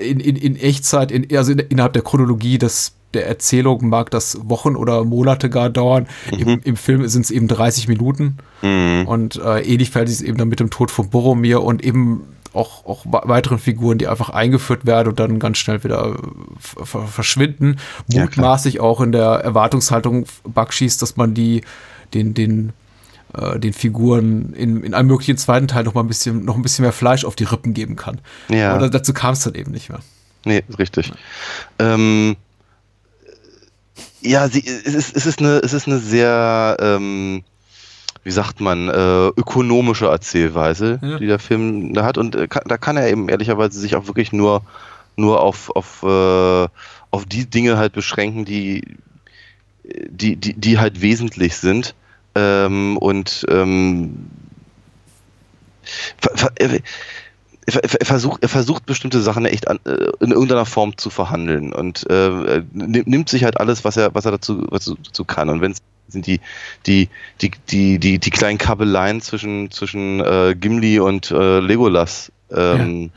in, 0.09 0.19
in, 0.19 0.35
in 0.35 0.55
Echtzeit, 0.55 1.11
in, 1.11 1.37
also 1.37 1.51
in, 1.51 1.59
innerhalb 1.59 1.93
der 1.93 2.01
Chronologie 2.01 2.57
des 2.57 2.93
der 3.13 3.27
Erzählung 3.27 3.87
mag 3.87 4.11
das 4.11 4.37
Wochen 4.49 4.75
oder 4.75 5.05
Monate 5.05 5.49
gar 5.49 5.69
dauern. 5.69 6.07
Mhm. 6.31 6.39
Im, 6.39 6.61
Im, 6.63 6.75
Film 6.75 7.07
sind 7.07 7.23
es 7.23 7.31
eben 7.31 7.47
30 7.47 7.87
Minuten. 7.87 8.37
Mhm. 8.61 9.07
Und 9.07 9.35
äh, 9.37 9.61
ähnlich 9.61 9.91
fällt 9.91 10.09
es 10.09 10.21
eben 10.21 10.37
dann 10.37 10.49
mit 10.49 10.59
dem 10.59 10.69
Tod 10.69 10.91
von 10.91 11.09
Boromir 11.11 11.63
und 11.63 11.83
eben 11.85 12.23
auch, 12.55 12.85
auch 12.85 13.05
weiteren 13.05 13.59
Figuren, 13.59 13.97
die 13.97 14.07
einfach 14.07 14.29
eingeführt 14.29 14.85
werden 14.85 15.09
und 15.09 15.19
dann 15.19 15.39
ganz 15.39 15.57
schnell 15.57 15.83
wieder 15.83 16.17
verschwinden. 16.83 17.77
Mutmaßlich 18.11 18.75
ja, 18.75 18.81
auch 18.81 19.01
in 19.01 19.11
der 19.11 19.25
Erwartungshaltung 19.25 20.25
Bakshis, 20.43 20.97
dass 20.97 21.17
man 21.17 21.33
die, 21.33 21.61
den, 22.13 22.33
den, 22.33 22.73
äh, 23.33 23.59
den 23.59 23.73
Figuren 23.73 24.53
in, 24.53 24.83
in 24.83 24.93
einem 24.93 25.07
möglichen 25.07 25.37
zweiten 25.37 25.67
Teil 25.67 25.83
noch 25.83 25.93
mal 25.93 26.01
ein 26.01 26.07
bisschen, 26.07 26.45
noch 26.45 26.55
ein 26.55 26.61
bisschen 26.61 26.83
mehr 26.83 26.93
Fleisch 26.93 27.25
auf 27.25 27.35
die 27.35 27.43
Rippen 27.43 27.73
geben 27.73 27.95
kann. 27.95 28.21
Ja. 28.49 28.73
Aber 28.73 28.89
dazu 28.89 29.13
kam 29.13 29.33
es 29.33 29.41
dann 29.41 29.55
eben 29.55 29.71
nicht 29.71 29.89
mehr. 29.89 29.99
Nee, 30.45 30.63
richtig. 30.77 31.11
Ähm, 31.79 32.35
ja, 34.21 34.47
sie, 34.47 34.65
es, 34.65 34.93
ist, 34.93 35.15
es, 35.15 35.25
ist 35.25 35.39
eine, 35.39 35.57
es 35.57 35.73
ist 35.73 35.87
eine 35.87 35.99
sehr 35.99 36.77
ähm, 36.79 37.43
wie 38.25 38.31
sagt 38.31 38.59
man, 38.59 38.89
äh, 38.89 39.27
ökonomische 39.27 40.07
Erzählweise, 40.07 40.99
ja. 41.01 41.19
die 41.19 41.27
der 41.27 41.37
Film 41.37 41.93
da 41.93 42.03
hat. 42.03 42.17
Und 42.17 42.35
äh, 42.35 42.47
da 42.65 42.77
kann 42.77 42.97
er 42.97 43.07
eben 43.07 43.29
ehrlicherweise 43.29 43.79
sich 43.79 43.95
auch 43.95 44.07
wirklich 44.07 44.33
nur, 44.33 44.63
nur 45.15 45.41
auf, 45.41 45.69
auf, 45.75 46.01
äh, 46.01 46.67
auf 47.11 47.25
die 47.27 47.45
Dinge 47.47 47.77
halt 47.77 47.93
beschränken, 47.93 48.43
die, 48.43 48.97
die, 49.83 50.37
die, 50.37 50.53
die 50.55 50.79
halt 50.79 51.01
wesentlich 51.01 51.55
sind. 51.55 51.93
Ähm, 52.33 52.97
und 52.97 53.45
ähm, 53.47 54.31
er, 56.55 56.81
er, 57.67 58.05
versucht, 58.07 58.41
er 58.41 58.49
versucht 58.49 58.87
bestimmte 58.87 59.21
Sachen 59.21 59.45
echt 59.45 59.67
an, 59.67 59.79
äh, 59.85 60.11
in 60.19 60.31
irgendeiner 60.31 60.65
Form 60.65 60.97
zu 60.97 61.11
verhandeln 61.11 61.73
und 61.73 62.09
äh, 62.09 62.63
nimmt 62.73 63.29
sich 63.29 63.43
halt 63.43 63.59
alles, 63.59 63.85
was 63.85 63.97
er, 63.97 64.15
was 64.15 64.25
er 64.25 64.31
dazu, 64.31 64.65
was 64.71 64.85
dazu 64.85 65.25
kann. 65.25 65.49
Und 65.49 65.61
wenn 65.61 65.73
es 65.73 65.83
sind 66.07 66.27
die, 66.27 66.39
die, 66.85 67.09
die, 67.41 67.51
die, 67.69 67.99
die, 67.99 68.19
die 68.19 68.29
kleinen 68.29 68.57
Kabeleien 68.57 69.21
zwischen, 69.21 69.71
zwischen 69.71 70.19
äh, 70.19 70.55
Gimli 70.59 70.99
und 70.99 71.31
äh, 71.31 71.59
Legolas 71.59 72.31
ähm, 72.51 73.11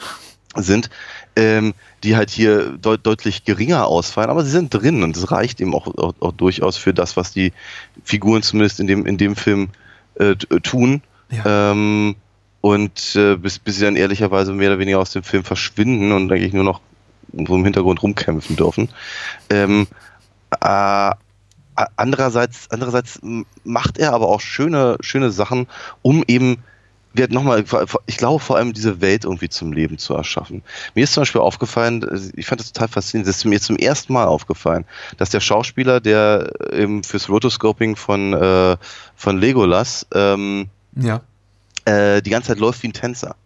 ja. 0.54 0.62
sind, 0.62 0.90
ähm, 1.36 1.74
die 2.02 2.16
halt 2.16 2.30
hier 2.30 2.76
deut 2.78 3.06
deutlich 3.06 3.44
geringer 3.44 3.86
ausfallen, 3.86 4.30
aber 4.30 4.44
sie 4.44 4.50
sind 4.50 4.72
drin 4.72 5.02
und 5.02 5.16
es 5.16 5.30
reicht 5.30 5.60
eben 5.60 5.74
auch, 5.74 5.86
auch, 5.98 6.14
auch, 6.20 6.32
durchaus 6.32 6.76
für 6.76 6.94
das, 6.94 7.16
was 7.16 7.32
die 7.32 7.52
Figuren 8.04 8.42
zumindest 8.42 8.80
in 8.80 8.86
dem, 8.86 9.06
in 9.06 9.18
dem 9.18 9.36
Film 9.36 9.68
äh, 10.16 10.34
tun. 10.36 11.02
Ja. 11.30 11.72
Ähm, 11.72 12.16
und 12.60 13.14
äh, 13.14 13.36
bis, 13.36 13.58
bis 13.58 13.76
sie 13.76 13.84
dann 13.84 13.96
ehrlicherweise 13.96 14.52
mehr 14.52 14.70
oder 14.70 14.80
weniger 14.80 14.98
aus 14.98 15.12
dem 15.12 15.22
Film 15.22 15.44
verschwinden 15.44 16.12
und 16.12 16.32
eigentlich 16.32 16.52
nur 16.52 16.64
noch 16.64 16.80
so 17.32 17.54
im 17.54 17.64
Hintergrund 17.64 18.02
rumkämpfen 18.02 18.56
dürfen. 18.56 18.88
Ähm, 19.50 19.86
äh, 20.60 21.10
andererseits, 21.96 22.70
andererseits 22.70 23.20
macht 23.64 23.98
er 23.98 24.12
aber 24.12 24.28
auch 24.28 24.40
schöne, 24.40 24.96
schöne 25.00 25.30
Sachen, 25.30 25.66
um 26.02 26.24
eben 26.26 26.62
wird 27.14 27.32
nochmal, 27.32 27.64
ich 28.06 28.16
glaube 28.16 28.42
vor 28.42 28.56
allem 28.56 28.72
diese 28.72 29.00
Welt 29.00 29.24
irgendwie 29.24 29.48
zum 29.48 29.72
Leben 29.72 29.98
zu 29.98 30.14
erschaffen. 30.14 30.62
Mir 30.94 31.04
ist 31.04 31.14
zum 31.14 31.22
Beispiel 31.22 31.40
aufgefallen, 31.40 32.32
ich 32.36 32.46
fand 32.46 32.60
das 32.60 32.72
total 32.72 32.88
faszinierend, 32.88 33.28
das 33.28 33.38
ist 33.38 33.44
mir 33.44 33.60
zum 33.60 33.76
ersten 33.76 34.12
Mal 34.12 34.26
aufgefallen, 34.26 34.84
dass 35.16 35.30
der 35.30 35.40
Schauspieler, 35.40 36.00
der 36.00 36.52
eben 36.72 37.02
fürs 37.02 37.28
Rotoscoping 37.28 37.96
von, 37.96 38.34
äh, 38.34 38.76
von 39.16 39.38
Legolas 39.38 40.06
ähm, 40.14 40.68
ja. 40.96 41.20
äh, 41.86 42.22
die 42.22 42.30
ganze 42.30 42.48
Zeit 42.48 42.58
läuft 42.58 42.82
wie 42.82 42.88
ein 42.88 42.92
Tänzer. 42.92 43.36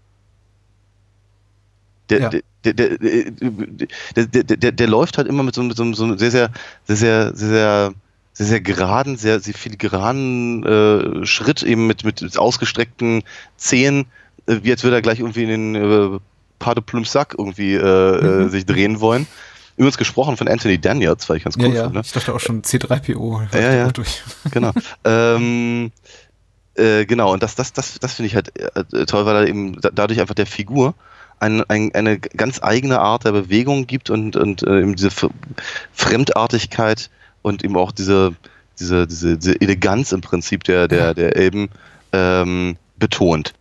Der, 2.11 2.21
ja. 2.21 2.29
der, 2.29 2.43
der, 2.65 2.99
der, 2.99 4.27
der, 4.27 4.45
der, 4.45 4.73
der, 4.73 4.89
läuft 4.89 5.17
halt 5.17 5.29
immer 5.29 5.43
mit 5.43 5.55
so, 5.55 5.63
mit 5.63 5.77
so, 5.77 5.93
so 5.95 6.05
einem 6.05 6.19
sehr, 6.19 6.31
sehr, 6.31 6.51
sehr, 6.85 6.97
sehr, 6.97 7.35
sehr 7.35 7.95
sehr, 8.33 8.47
sehr 8.47 8.61
geraden, 8.61 9.17
sehr, 9.17 9.41
sehr 9.41 9.55
filigranen 9.55 10.65
äh, 10.65 11.27
Schritt, 11.27 11.63
eben 11.63 11.87
mit, 11.87 12.05
mit 12.05 12.39
ausgestreckten 12.39 13.23
Zehen, 13.57 14.07
äh, 14.47 14.61
wie 14.63 14.71
als 14.71 14.83
würde 14.83 14.97
er 14.97 15.03
gleich 15.03 15.21
irgendwie 15.21 15.45
in 15.45 15.49
den 15.49 15.75
äh, 15.75 16.19
Pas 16.59 16.75
de 16.75 16.83
Plume 16.83 17.07
Sack 17.07 17.35
irgendwie 17.37 17.75
äh, 17.75 17.79
äh, 17.79 18.23
mhm. 18.23 18.49
sich 18.51 18.65
drehen 18.65 19.01
wollen. 19.01 19.27
Übrigens 19.77 19.99
gesprochen 19.99 20.37
von 20.37 20.49
Anthony 20.49 20.79
Daniels, 20.79 21.29
weil 21.29 21.39
ich 21.39 21.45
ganz 21.45 21.57
cool 21.57 21.69
ja, 21.69 21.75
ja. 21.75 21.85
finde. 21.85 22.01
Ich 22.01 22.13
dachte 22.13 22.35
auch 22.35 22.41
schon 22.41 22.63
C3PO. 22.63 23.55
Ja, 23.55 23.75
ja. 23.75 23.91
Durch. 23.91 24.23
Genau. 24.51 24.73
ähm, 25.05 25.93
äh, 26.75 27.05
genau, 27.05 27.33
und 27.33 27.43
das, 27.43 27.55
das, 27.55 27.73
das, 27.73 27.99
das 27.99 28.15
finde 28.15 28.29
ich 28.29 28.35
halt 28.35 28.53
äh, 28.59 29.07
toll, 29.07 29.27
weil 29.27 29.37
er 29.37 29.47
eben 29.49 29.79
dadurch 29.81 30.21
einfach 30.21 30.35
der 30.35 30.47
Figur 30.47 30.95
ein, 31.39 31.63
ein, 31.69 31.95
eine 31.95 32.19
ganz 32.19 32.63
eigene 32.63 33.01
Art 33.01 33.25
der 33.25 33.33
Bewegung 33.33 33.87
gibt 33.87 34.11
und, 34.11 34.37
und 34.37 34.63
äh, 34.63 34.81
eben 34.81 34.95
diese 34.95 35.11
Fremdartigkeit 35.93 37.11
und 37.43 37.65
eben 37.65 37.77
auch 37.77 37.93
diese, 37.93 38.35
diese, 38.79 39.07
diese, 39.07 39.37
diese 39.37 39.61
Eleganz 39.61 40.13
im 40.13 40.21
Prinzip 40.21 40.65
der, 40.65 40.89
der, 40.89 41.15
der 41.15 41.37
Elben 41.37 41.69
ähm, 42.13 42.77
betont. 42.97 43.55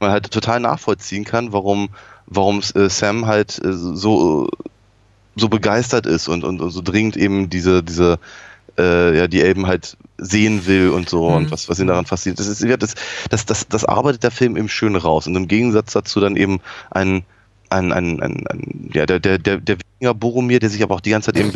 Man 0.00 0.10
halt 0.10 0.30
total 0.30 0.60
nachvollziehen 0.60 1.24
kann, 1.24 1.52
warum, 1.52 1.88
warum 2.26 2.60
äh, 2.74 2.88
Sam 2.88 3.26
halt 3.26 3.60
äh, 3.64 3.72
so, 3.72 4.48
so 5.34 5.48
begeistert 5.48 6.06
ist 6.06 6.28
und, 6.28 6.44
und, 6.44 6.60
und 6.60 6.70
so 6.70 6.82
dringend 6.82 7.16
eben 7.16 7.50
diese, 7.50 7.82
diese 7.82 8.18
äh, 8.76 9.16
ja, 9.16 9.26
die 9.26 9.40
Elben 9.40 9.66
halt 9.66 9.96
sehen 10.18 10.66
will 10.66 10.90
und 10.90 11.08
so 11.08 11.28
mhm. 11.28 11.36
und 11.36 11.50
was, 11.50 11.68
was 11.68 11.80
ihn 11.80 11.88
daran 11.88 12.06
fasziniert. 12.06 12.38
Das, 12.38 12.46
ist, 12.46 12.62
das, 12.62 12.94
das, 13.30 13.46
das, 13.46 13.68
das 13.68 13.84
arbeitet 13.84 14.22
der 14.22 14.30
Film 14.30 14.56
eben 14.56 14.68
schön 14.68 14.94
raus. 14.94 15.26
Und 15.26 15.34
im 15.36 15.48
Gegensatz 15.48 15.92
dazu 15.92 16.20
dann 16.20 16.36
eben 16.36 16.60
ein 16.90 17.24
ein, 17.70 17.92
ein, 17.92 18.20
ein, 18.22 18.46
ein 18.46 18.90
ja, 18.92 19.06
der, 19.06 19.20
der, 19.20 19.38
der, 19.38 19.58
der 19.58 19.76
Wikinger 19.78 20.14
Boromir, 20.14 20.58
der 20.58 20.70
sich 20.70 20.82
aber 20.82 20.94
auch 20.94 21.00
die 21.00 21.10
ganze 21.10 21.32
Zeit 21.32 21.42
eben 21.42 21.52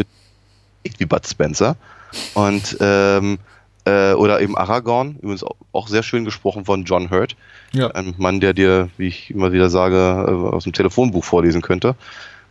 bewegt 0.82 1.00
wie 1.00 1.06
Bud 1.06 1.26
Spencer. 1.26 1.76
Und 2.34 2.76
ähm, 2.80 3.38
äh, 3.84 4.12
oder 4.12 4.40
eben 4.40 4.56
Aragorn, 4.56 5.16
übrigens 5.22 5.44
auch, 5.72 5.88
sehr 5.88 6.02
schön 6.02 6.24
gesprochen 6.24 6.64
von 6.64 6.84
John 6.84 7.10
Hurt. 7.10 7.36
Ja. 7.72 7.88
Ein 7.88 8.14
Mann, 8.18 8.40
der 8.40 8.52
dir, 8.52 8.90
wie 8.96 9.08
ich 9.08 9.30
immer 9.30 9.52
wieder 9.52 9.70
sage, 9.70 9.96
äh, 9.96 10.54
aus 10.54 10.64
dem 10.64 10.72
Telefonbuch 10.72 11.24
vorlesen 11.24 11.62
könnte. 11.62 11.96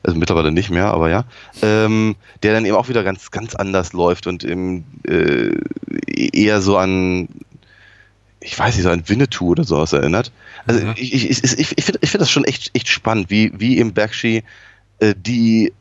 Also 0.03 0.17
mittlerweile 0.17 0.51
nicht 0.51 0.71
mehr, 0.71 0.87
aber 0.87 1.09
ja. 1.09 1.25
Ähm, 1.61 2.15
der 2.41 2.53
dann 2.53 2.65
eben 2.65 2.75
auch 2.75 2.89
wieder 2.89 3.03
ganz, 3.03 3.29
ganz 3.29 3.55
anders 3.55 3.93
läuft 3.93 4.25
und 4.25 4.43
eben 4.43 4.83
äh, 5.07 5.51
eher 6.11 6.59
so 6.61 6.77
an, 6.77 7.29
ich 8.39 8.57
weiß 8.57 8.75
nicht, 8.75 8.83
so 8.83 8.89
an 8.89 9.07
Winnetou 9.07 9.49
oder 9.49 9.63
sowas 9.63 9.93
erinnert. 9.93 10.31
Also 10.65 10.83
Ja. 10.83 10.93
ich, 10.97 11.13
ich, 11.13 11.43
ich, 11.43 11.59
ich, 11.59 11.85
finde 11.85 11.99
ich 12.01 12.09
find 12.09 12.21
das 12.21 12.31
schon 12.31 12.45
echt, 12.45 12.71
echt 12.73 12.87
spannend, 12.87 13.29
wie, 13.29 13.51
wie 13.57 13.77
im 13.77 13.93
Bakshi 13.93 14.43
äh, 14.99 15.13
die, 15.15 15.71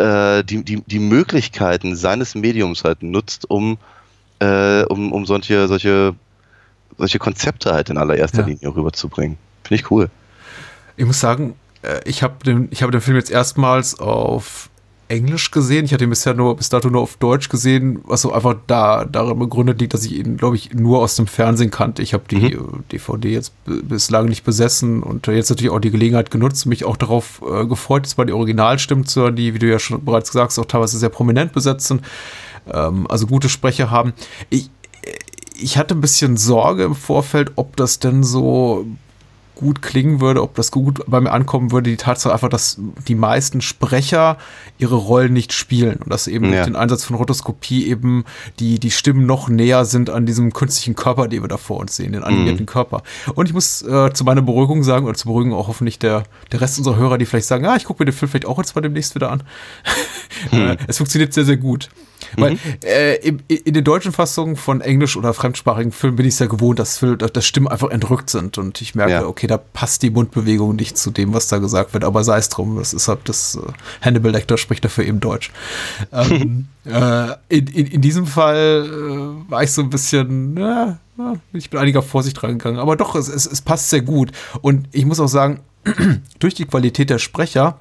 äh, 0.00 0.42
die, 0.44 0.64
die, 0.64 0.82
die 0.86 0.98
Möglichkeiten 0.98 1.94
seines 1.94 2.34
Mediums 2.34 2.84
halt 2.84 3.02
nutzt, 3.02 3.50
um, 3.50 3.78
äh, 4.38 4.82
um, 4.84 5.12
um 5.12 5.26
solche, 5.26 5.68
solche, 5.68 6.14
solche 6.96 7.18
Konzepte 7.18 7.72
halt 7.72 7.90
in 7.90 7.98
allererster 7.98 8.40
Ja. 8.40 8.46
Linie 8.46 8.74
rüberzubringen. 8.74 9.36
Finde 9.64 9.82
ich 9.82 9.90
cool. 9.90 10.10
Ich 10.96 11.04
muss 11.04 11.20
sagen, 11.20 11.54
äh, 11.82 12.00
ich 12.04 12.22
habe 12.22 12.42
den, 12.44 12.68
ich 12.70 12.82
habe 12.82 12.92
den 12.92 13.00
Film 13.00 13.16
jetzt 13.16 13.30
erstmals 13.30 13.98
auf 13.98 14.69
Englisch 15.10 15.50
gesehen. 15.50 15.84
Ich 15.84 15.92
hatte 15.92 16.04
ihn 16.04 16.10
bisher 16.10 16.34
nur 16.34 16.56
bis 16.56 16.68
dato 16.68 16.88
nur 16.88 17.02
auf 17.02 17.16
Deutsch 17.16 17.48
gesehen, 17.48 18.00
was 18.04 18.22
so 18.22 18.32
einfach 18.32 18.54
da 18.66 19.04
darin 19.04 19.38
begründet 19.38 19.80
liegt, 19.80 19.92
dass 19.92 20.04
ich 20.04 20.12
ihn, 20.12 20.36
glaube 20.36 20.56
ich, 20.56 20.72
nur 20.72 21.00
aus 21.00 21.16
dem 21.16 21.26
Fernsehen 21.26 21.70
kannte. 21.70 22.02
Ich 22.02 22.14
habe 22.14 22.24
die 22.30 22.54
äh, 22.54 22.58
DVD 22.92 23.28
jetzt 23.30 23.52
bislang 23.64 24.26
nicht 24.26 24.44
besessen 24.44 25.02
und 25.02 25.26
jetzt 25.26 25.50
natürlich 25.50 25.72
auch 25.72 25.80
die 25.80 25.90
Gelegenheit 25.90 26.30
genutzt, 26.30 26.64
mich 26.66 26.84
auch 26.84 26.96
darauf 26.96 27.42
äh, 27.42 27.66
gefreut, 27.66 28.06
jetzt 28.06 28.18
mal 28.18 28.24
die 28.24 28.32
Originalstimmen 28.32 29.04
zu 29.04 29.22
hören, 29.22 29.36
die, 29.36 29.52
wie 29.52 29.58
du 29.58 29.68
ja 29.68 29.78
schon 29.78 30.04
bereits 30.04 30.30
gesagt 30.30 30.52
hast, 30.52 30.58
auch 30.58 30.66
teilweise 30.66 30.98
sehr 30.98 31.08
prominent 31.08 31.52
besetzt 31.52 31.88
sind. 31.88 32.02
Ähm, 32.72 33.06
also 33.08 33.26
gute 33.26 33.48
Sprecher 33.48 33.90
haben. 33.90 34.12
Ich, 34.48 34.70
ich 35.58 35.76
hatte 35.76 35.94
ein 35.94 36.00
bisschen 36.00 36.36
Sorge 36.36 36.84
im 36.84 36.94
Vorfeld, 36.94 37.52
ob 37.56 37.76
das 37.76 37.98
denn 37.98 38.22
so 38.22 38.86
gut 39.60 39.82
klingen 39.82 40.20
würde, 40.20 40.42
ob 40.42 40.54
das 40.54 40.70
gut 40.70 41.02
bei 41.06 41.20
mir 41.20 41.30
ankommen 41.30 41.70
würde, 41.70 41.90
die 41.90 41.96
Tatsache 41.96 42.32
einfach, 42.32 42.48
dass 42.48 42.80
die 43.06 43.14
meisten 43.14 43.60
Sprecher 43.60 44.38
ihre 44.78 44.96
Rollen 44.96 45.32
nicht 45.32 45.52
spielen 45.52 45.98
und 46.02 46.10
dass 46.10 46.26
eben 46.26 46.46
Ja. 46.46 46.50
durch 46.52 46.64
den 46.64 46.76
Einsatz 46.76 47.04
von 47.04 47.16
Rotoskopie 47.16 47.86
eben 47.86 48.24
die, 48.58 48.78
die 48.78 48.90
Stimmen 48.90 49.26
noch 49.26 49.48
näher 49.48 49.84
sind 49.84 50.10
an 50.10 50.26
diesem 50.26 50.52
künstlichen 50.52 50.96
Körper, 50.96 51.28
den 51.28 51.42
wir 51.42 51.48
da 51.48 51.58
vor 51.58 51.78
uns 51.78 51.94
sehen, 51.96 52.12
den 52.12 52.24
animierten 52.24 52.66
Körper. 52.66 53.02
Und 53.34 53.46
ich 53.46 53.52
muss 53.52 53.82
äh, 53.82 54.12
zu 54.12 54.24
meiner 54.24 54.42
Beruhigung 54.42 54.82
sagen, 54.82 55.06
oder 55.06 55.14
zu 55.14 55.26
beruhigen 55.26 55.52
auch 55.52 55.68
hoffentlich 55.68 55.98
der, 55.98 56.24
der 56.50 56.60
Rest 56.60 56.78
unserer 56.78 56.96
Hörer, 56.96 57.18
die 57.18 57.26
vielleicht 57.26 57.46
sagen, 57.46 57.66
ah, 57.66 57.76
ich 57.76 57.84
gucke 57.84 58.02
mir 58.02 58.06
den 58.10 58.14
Film 58.14 58.30
vielleicht 58.30 58.46
auch 58.46 58.58
jetzt 58.58 58.74
mal 58.74 58.80
demnächst 58.80 59.14
wieder 59.14 59.30
an. 59.30 59.42
äh, 60.52 60.76
es 60.86 60.96
funktioniert 60.96 61.32
sehr, 61.34 61.44
sehr 61.44 61.56
gut. 61.58 61.90
Weil 62.36 62.58
äh, 62.84 63.16
in, 63.16 63.42
in 63.48 63.74
den 63.74 63.84
deutschen 63.84 64.12
Fassungen 64.12 64.56
von 64.56 64.80
englisch- 64.80 65.16
oder 65.16 65.34
fremdsprachigen 65.34 65.92
Filmen 65.92 66.16
bin 66.16 66.26
ich 66.26 66.36
sehr 66.36 66.48
gewohnt, 66.48 66.78
dass, 66.78 66.98
Film- 66.98 67.18
dass 67.18 67.44
Stimmen 67.46 67.68
einfach 67.68 67.90
entrückt 67.90 68.30
sind. 68.30 68.58
Und 68.58 68.80
ich 68.80 68.94
merke, 68.94 69.12
Ja. 69.12 69.26
okay, 69.26 69.46
da 69.46 69.56
passt 69.58 70.02
die 70.02 70.10
Mundbewegung 70.10 70.76
nicht 70.76 70.96
zu 70.98 71.10
dem, 71.10 71.32
was 71.34 71.48
da 71.48 71.58
gesagt 71.58 71.92
wird, 71.92 72.04
aber 72.04 72.24
sei 72.24 72.38
es 72.38 72.48
drum, 72.48 72.76
das 72.76 72.92
ist 72.92 73.08
halt 73.08 73.20
das 73.24 73.56
äh, 73.56 73.60
Hannibal 74.04 74.32
Lecter 74.32 74.56
spricht 74.58 74.84
dafür 74.84 75.04
eben 75.04 75.20
Deutsch. 75.20 75.50
ähm, 76.12 76.68
äh, 76.84 77.28
in, 77.48 77.66
in, 77.66 77.86
in 77.86 78.00
diesem 78.00 78.26
Fall 78.26 78.86
äh, 78.86 79.50
war 79.50 79.62
ich 79.62 79.72
so 79.72 79.82
ein 79.82 79.90
bisschen, 79.90 80.56
ja, 80.58 80.98
ja, 81.18 81.34
ich 81.52 81.68
bin 81.70 81.80
einiger 81.80 82.02
Vorsicht 82.02 82.42
reingegangen, 82.42 82.78
aber 82.80 82.96
doch, 82.96 83.14
es, 83.14 83.28
es, 83.28 83.46
es 83.46 83.60
passt 83.60 83.90
sehr 83.90 84.00
gut. 84.02 84.32
Und 84.62 84.88
ich 84.92 85.04
muss 85.04 85.20
auch 85.20 85.28
sagen, 85.28 85.60
durch 86.38 86.54
die 86.54 86.64
Qualität 86.66 87.10
der 87.10 87.18
Sprecher 87.18 87.78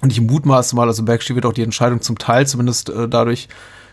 und 0.00 0.10
ich 0.10 0.20
mutmaße 0.20 0.76
mal, 0.76 0.88
also 0.88 1.02
Bergstee 1.02 1.34
wird 1.34 1.46
auch 1.46 1.52
die 1.52 1.62
Entscheidung 1.62 2.00
zum 2.00 2.18
Teil 2.18 2.46
zumindest 2.46 2.90
äh, 2.90 3.08
dadurch 3.08 3.48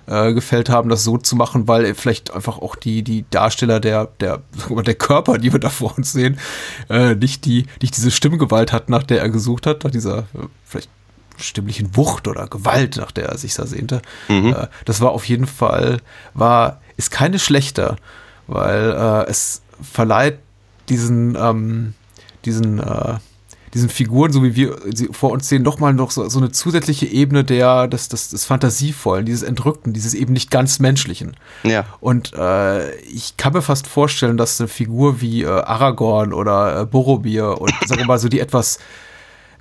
äh, 0.08 0.34
gefällt 0.34 0.70
haben, 0.70 0.90
das 0.90 1.04
so 1.04 1.18
zu 1.18 1.36
machen, 1.36 1.68
weil 1.68 1.94
vielleicht 1.96 2.34
einfach 2.34 2.58
auch 2.58 2.76
die, 2.76 3.04
die 3.04 3.26
Darsteller 3.30 3.80
der, 3.80 4.10
der, 4.20 4.42
der 4.86 4.96
Körper, 4.96 5.38
die 5.38 5.54
wir 5.54 5.60
da 5.60 5.70
vor 5.70 5.98
uns 5.98 6.12
sehen, 6.12 6.38
äh, 6.90 7.16
nicht 7.16 7.46
die, 7.46 7.68
nicht 7.82 7.96
diese 7.96 8.12
Stimmgewalt 8.12 8.74
hat, 8.74 8.90
nach 8.90 9.04
der 9.04 9.22
er 9.22 9.30
gesucht 9.30 9.68
hat, 9.68 9.84
nach 9.84 9.92
dieser 9.92 10.20
äh, 10.20 10.48
vielleicht 10.66 10.90
stimmlichen 11.38 11.96
Wucht 11.96 12.28
oder 12.28 12.48
Gewalt, 12.48 12.98
nach 12.98 13.12
der 13.12 13.30
er 13.30 13.38
sich 13.38 13.54
da 13.54 13.66
sehnte. 13.66 14.02
Äh, 14.52 14.68
das 14.86 15.02
war 15.02 15.12
auf 15.12 15.26
jeden 15.26 15.48
Fall, 15.48 16.00
war, 16.34 16.82
ist 16.98 17.12
keine 17.12 17.40
schlechter, 17.40 17.96
weil 18.48 18.92
äh, 18.92 19.30
es 19.30 19.62
verleiht 19.82 20.40
diesen, 20.90 21.36
ähm, 21.36 21.94
diesen, 22.46 22.80
äh, 22.80 23.16
diesen 23.74 23.90
Figuren, 23.90 24.34
so 24.34 24.44
wie 24.44 24.56
wir 24.56 24.78
sie 24.94 25.10
vor 25.12 25.32
uns 25.32 25.48
sehen, 25.48 25.64
nochmal 25.64 25.94
noch 25.94 26.12
so, 26.12 26.28
so 26.28 26.40
eine 26.40 26.52
zusätzliche 26.52 27.06
Ebene 27.06 27.44
der, 27.44 27.88
des, 27.88 28.10
des, 28.10 28.30
des 28.30 28.46
Fantasievollen, 28.46 29.26
dieses 29.26 29.44
Entrückten, 29.44 29.94
dieses 29.94 30.14
eben 30.14 30.34
nicht 30.34 30.52
ganz 30.52 30.80
Menschlichen. 30.80 31.38
Ja. 31.64 31.86
Und 32.00 32.34
äh, 32.34 32.94
ich 32.96 33.38
kann 33.38 33.54
mir 33.54 33.62
fast 33.62 33.88
vorstellen, 33.88 34.38
dass 34.38 34.60
eine 34.60 34.68
Figur 34.68 35.22
wie 35.22 35.44
äh, 35.44 35.48
Aragorn 35.48 36.34
oder 36.34 36.82
äh, 36.82 36.86
Boromir 36.86 37.62
und 37.62 37.74
sagen 37.86 38.02
wir 38.02 38.08
mal 38.08 38.20
so 38.20 38.28
die 38.28 38.40
etwas, 38.40 38.80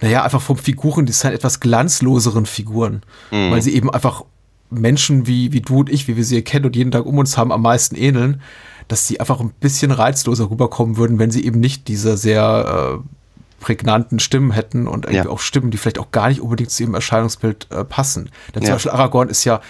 naja, 0.01 0.25
einfach 0.25 0.43
vom 0.43 0.57
Figurendesign 0.57 1.33
etwas 1.33 1.61
glanzloseren 1.61 2.47
Figuren, 2.47 3.03
weil 3.31 3.61
sie 3.61 3.75
eben 3.75 3.91
einfach 3.91 4.25
Menschen 4.71 5.27
wie, 5.27 5.53
wie 5.53 5.61
du 5.61 5.81
und 5.81 5.91
ich, 5.91 6.09
wie 6.09 6.17
wir 6.17 6.25
sie 6.25 6.41
kennen 6.43 6.65
und 6.65 6.77
jeden 6.77 6.91
Tag 6.91 7.05
um 7.05 7.19
uns 7.19 7.37
haben, 7.37 7.53
am 7.53 7.63
meisten 7.63 7.97
ähneln, 7.97 8.41
dass 8.89 9.07
sie 9.07 9.21
einfach 9.21 9.41
ein 9.41 9.51
bisschen 9.61 9.91
reizloser 9.91 10.51
rüberkommen 10.51 10.97
würden, 10.97 11.19
wenn 11.19 11.31
sie 11.31 11.45
eben 11.45 11.61
nicht 11.61 11.89
diese 11.89 12.17
sehr 12.17 13.01
äh, 13.03 13.20
prägnanten 13.61 14.19
Stimmen 14.19 14.51
hätten 14.51 14.89
und 14.89 15.05
irgendwie 15.05 15.27
Ja. 15.29 15.31
auch 15.33 15.39
Stimmen, 15.41 15.71
die 15.71 15.77
vielleicht 15.79 15.99
auch 15.99 16.11
gar 16.11 16.29
nicht 16.29 16.41
unbedingt 16.41 16.71
zu 16.71 16.83
ihrem 16.83 16.95
Erscheinungsbild 16.95 17.69
äh, 17.71 17.85
passen. 17.85 18.31
Denn 18.55 18.63
zum 18.63 18.69
Ja. 18.69 18.75
Beispiel 18.75 18.91
Aragorn 18.93 19.29
ist 19.29 19.45
ja, 19.45 19.61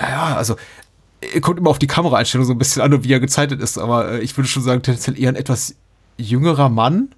ja, 0.00 0.36
also 0.36 0.56
er 1.20 1.40
kommt 1.40 1.58
immer 1.58 1.70
auf 1.70 1.78
die 1.78 1.86
Kameraeinstellung 1.86 2.46
so 2.46 2.52
ein 2.52 2.58
bisschen 2.58 2.82
an 2.82 2.92
und 2.92 3.04
wie 3.04 3.12
er 3.12 3.20
gezeichnet 3.20 3.60
ist, 3.60 3.78
aber 3.78 4.12
äh, 4.12 4.20
ich 4.20 4.36
würde 4.36 4.48
schon 4.48 4.62
sagen, 4.62 4.82
tendenziell 4.82 5.18
eher 5.18 5.30
ein 5.30 5.36
etwas 5.36 5.74
jüngerer 6.18 6.68
Mann. 6.68 7.08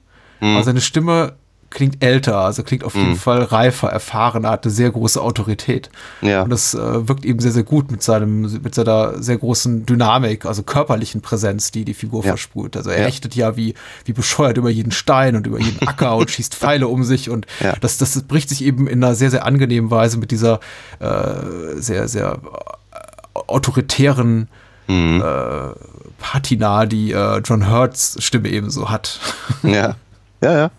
Aber 0.41 0.63
seine 0.63 0.81
Stimme 0.81 1.35
klingt 1.71 2.03
älter, 2.03 2.39
also 2.39 2.63
klingt 2.63 2.83
auf 2.85 2.95
jeden 2.95 3.17
Fall 3.17 3.43
reifer, 3.43 3.89
erfahrener, 3.89 4.51
hat 4.51 4.65
eine 4.65 4.73
sehr 4.73 4.91
große 4.91 5.21
Autorität. 5.21 5.91
Ja. 6.23 6.43
Und 6.43 6.51
das 6.51 6.75
äh, 6.75 7.09
wirkt 7.09 7.25
eben 7.25 7.41
sehr, 7.41 7.53
sehr 7.53 7.63
gut 7.63 7.91
mit 7.91 8.03
seinem, 8.03 8.43
mit 8.63 8.75
seiner 8.75 9.23
sehr 9.23 9.37
großen 9.37 9.85
Dynamik, 9.85 10.47
also 10.47 10.63
körperlichen 10.63 11.21
Präsenz, 11.21 11.71
die 11.71 11.85
die 11.85 11.95
Figur 11.95 12.23
Ja. 12.25 12.29
versprüht. 12.31 12.77
Also 12.77 12.91
er 12.91 13.03
Ja. 13.03 13.07
ächtet 13.07 13.35
ja 13.35 13.57
wie, 13.57 13.75
wie 14.07 14.13
bescheuert 14.13 14.57
über 14.57 14.71
jeden 14.71 14.93
Stein 14.93 15.37
und 15.37 15.47
über 15.47 15.61
jeden 15.61 15.87
Acker 15.87 16.17
und 16.17 16.31
schießt 16.31 16.55
Pfeile 16.55 16.89
um 16.89 17.05
sich 17.05 17.29
und 17.31 17.47
Ja. 17.61 17.75
das, 17.81 17.99
das 17.99 18.23
bricht 18.23 18.49
sich 18.49 18.65
eben 18.65 18.87
in 18.89 19.05
einer 19.05 19.15
sehr, 19.15 19.31
sehr 19.31 19.45
angenehmen 19.45 19.91
Weise 19.91 20.17
mit 20.19 20.31
dieser 20.31 20.61
äh, 21.01 21.77
sehr, 21.77 22.09
sehr 22.09 22.39
äh, 22.43 23.39
autoritären 23.47 24.49
Mhm. 24.91 25.23
äh, 25.23 25.75
Patina, 26.19 26.87
die 26.87 27.13
äh, 27.13 27.43
John 27.45 27.71
Hurts 27.71 28.17
Stimme 28.25 28.49
eben 28.49 28.71
so 28.71 28.89
hat. 28.89 29.21
Ja. 29.63 29.97
Ja, 30.41 30.53
ja. 30.57 30.71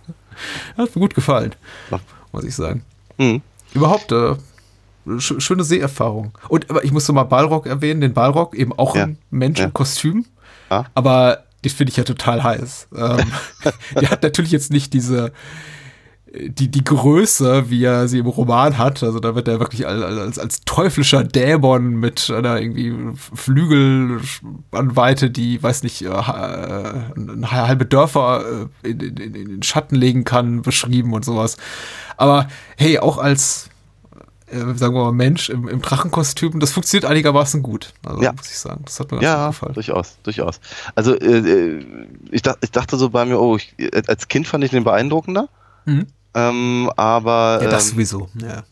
Hat 0.77 0.95
mir 0.95 0.99
gut 1.01 1.15
gefallen, 1.15 1.53
muss 2.31 2.43
ich 2.43 2.55
sagen. 2.55 2.83
Mhm. 3.17 3.41
Überhaupt 3.73 4.11
äh, 4.11 4.35
sch 5.19 5.35
schöne 5.39 5.63
Seherfahrung. 5.63 6.37
Und 6.49 6.69
aber 6.69 6.83
ich 6.83 6.91
muss 6.91 7.07
noch 7.07 7.15
mal 7.15 7.23
Balrog 7.23 7.65
erwähnen, 7.67 8.01
den 8.01 8.13
Balrog, 8.13 8.55
eben 8.55 8.73
auch 8.77 8.95
Ja. 8.95 9.03
ein 9.03 9.17
Mensch 9.29 9.59
Ja. 9.59 9.65
im 9.65 9.73
Kostüm. 9.73 10.25
Ja. 10.69 10.85
Aber 10.93 11.43
den 11.63 11.71
finde 11.71 11.91
ich 11.91 11.97
ja 11.97 12.03
total 12.03 12.43
heiß. 12.43 12.87
Ähm, 12.95 13.31
der 13.99 14.09
hat 14.11 14.23
natürlich 14.23 14.51
jetzt 14.51 14.71
nicht 14.71 14.93
diese 14.93 15.31
die, 16.31 16.69
die 16.69 16.83
Größe, 16.83 17.69
wie 17.69 17.83
er 17.83 18.07
sie 18.07 18.19
im 18.19 18.27
Roman 18.27 18.77
hat. 18.77 19.01
Also 19.03 19.19
da 19.19 19.35
wird 19.35 19.47
er 19.47 19.59
wirklich 19.59 19.87
als, 19.87 20.37
als, 20.37 20.61
teuflischer 20.61 21.23
Dämon 21.23 21.95
mit 21.99 22.29
einer 22.29 22.59
irgendwie 22.61 22.95
Flügelspannweite, 23.33 25.29
die, 25.31 25.61
weiß 25.61 25.83
nicht, 25.83 26.01
äh, 26.03 26.07
äh, 26.07 27.43
halbe 27.45 27.85
Dörfer 27.85 28.67
äh, 28.83 28.89
in, 28.89 28.99
in, 28.99 29.17
in 29.17 29.49
den 29.49 29.63
Schatten 29.63 29.95
legen 29.95 30.23
kann, 30.23 30.61
beschrieben 30.61 31.13
und 31.13 31.25
sowas. 31.25 31.57
Aber 32.17 32.47
hey, 32.77 32.99
auch 32.99 33.17
als 33.17 33.69
äh, 34.47 34.59
sagen 34.75 34.95
wir 34.95 35.05
mal, 35.05 35.11
Mensch 35.11 35.49
im, 35.49 35.67
im 35.67 35.81
Drachenkostüm, 35.81 36.59
das 36.59 36.71
funktioniert 36.71 37.05
einigermaßen 37.09 37.63
gut. 37.63 37.93
Also 38.05 38.21
Ja. 38.21 38.33
muss 38.33 38.49
ich 38.49 38.57
sagen. 38.57 38.81
Das 38.85 38.99
hat 38.99 39.11
mir 39.11 39.17
ganz 39.17 39.23
Ja, 39.23 39.45
gut 39.47 39.55
gefallen. 39.55 39.73
durchaus, 39.73 40.17
durchaus. 40.23 40.59
Also 40.95 41.15
äh, 41.15 41.83
ich, 42.31 42.41
dacht, 42.41 42.57
ich 42.61 42.71
dachte 42.71 42.97
so 42.97 43.09
bei 43.09 43.25
mir, 43.25 43.39
oh, 43.39 43.57
ich, 43.57 43.75
als 44.07 44.27
Kind 44.27 44.47
fand 44.47 44.63
ich 44.63 44.71
den 44.71 44.83
beeindruckender. 44.83 45.49
Mhm. 45.85 46.07
Ähm, 46.35 46.91
aber 46.95 47.59
Ja, 47.63 47.69
das 47.69 47.85
ähm, 47.89 47.91
sowieso. 47.95 48.29
Ja. 48.41 48.63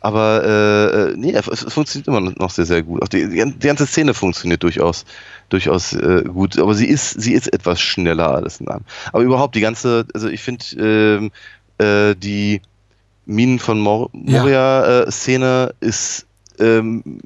aber 0.00 0.42
äh, 0.44 1.10
äh, 1.12 1.14
nee, 1.16 1.32
es, 1.32 1.46
es 1.46 1.72
funktioniert 1.72 2.08
immer 2.08 2.20
noch 2.20 2.50
sehr, 2.50 2.64
sehr 2.66 2.82
gut. 2.82 3.02
Auch 3.02 3.08
die, 3.08 3.28
die 3.28 3.36
gan- 3.36 3.58
die 3.58 3.66
ganze 3.66 3.86
Szene 3.86 4.14
funktioniert 4.14 4.62
durchaus, 4.62 5.04
durchaus 5.50 5.92
äh, 5.92 6.22
gut. 6.24 6.58
Aber 6.58 6.74
sie 6.74 6.86
ist, 6.86 7.20
sie 7.20 7.34
ist 7.34 7.52
etwas 7.52 7.80
schneller 7.80 8.28
alles 8.34 8.60
in 8.60 8.68
allem. 8.68 8.84
Aber 9.12 9.22
überhaupt 9.22 9.54
die 9.54 9.60
ganze, 9.60 10.06
also 10.14 10.28
ich 10.28 10.42
finde 10.42 10.64
ähm, 10.78 11.30
äh, 11.78 12.14
die 12.16 12.60
Minen 13.26 13.58
von 13.58 13.78
Mor 13.80 14.10
Ja. 14.12 14.40
Moria-Szene 14.42 15.74
ist 15.80 16.26
ähm, 16.58 17.20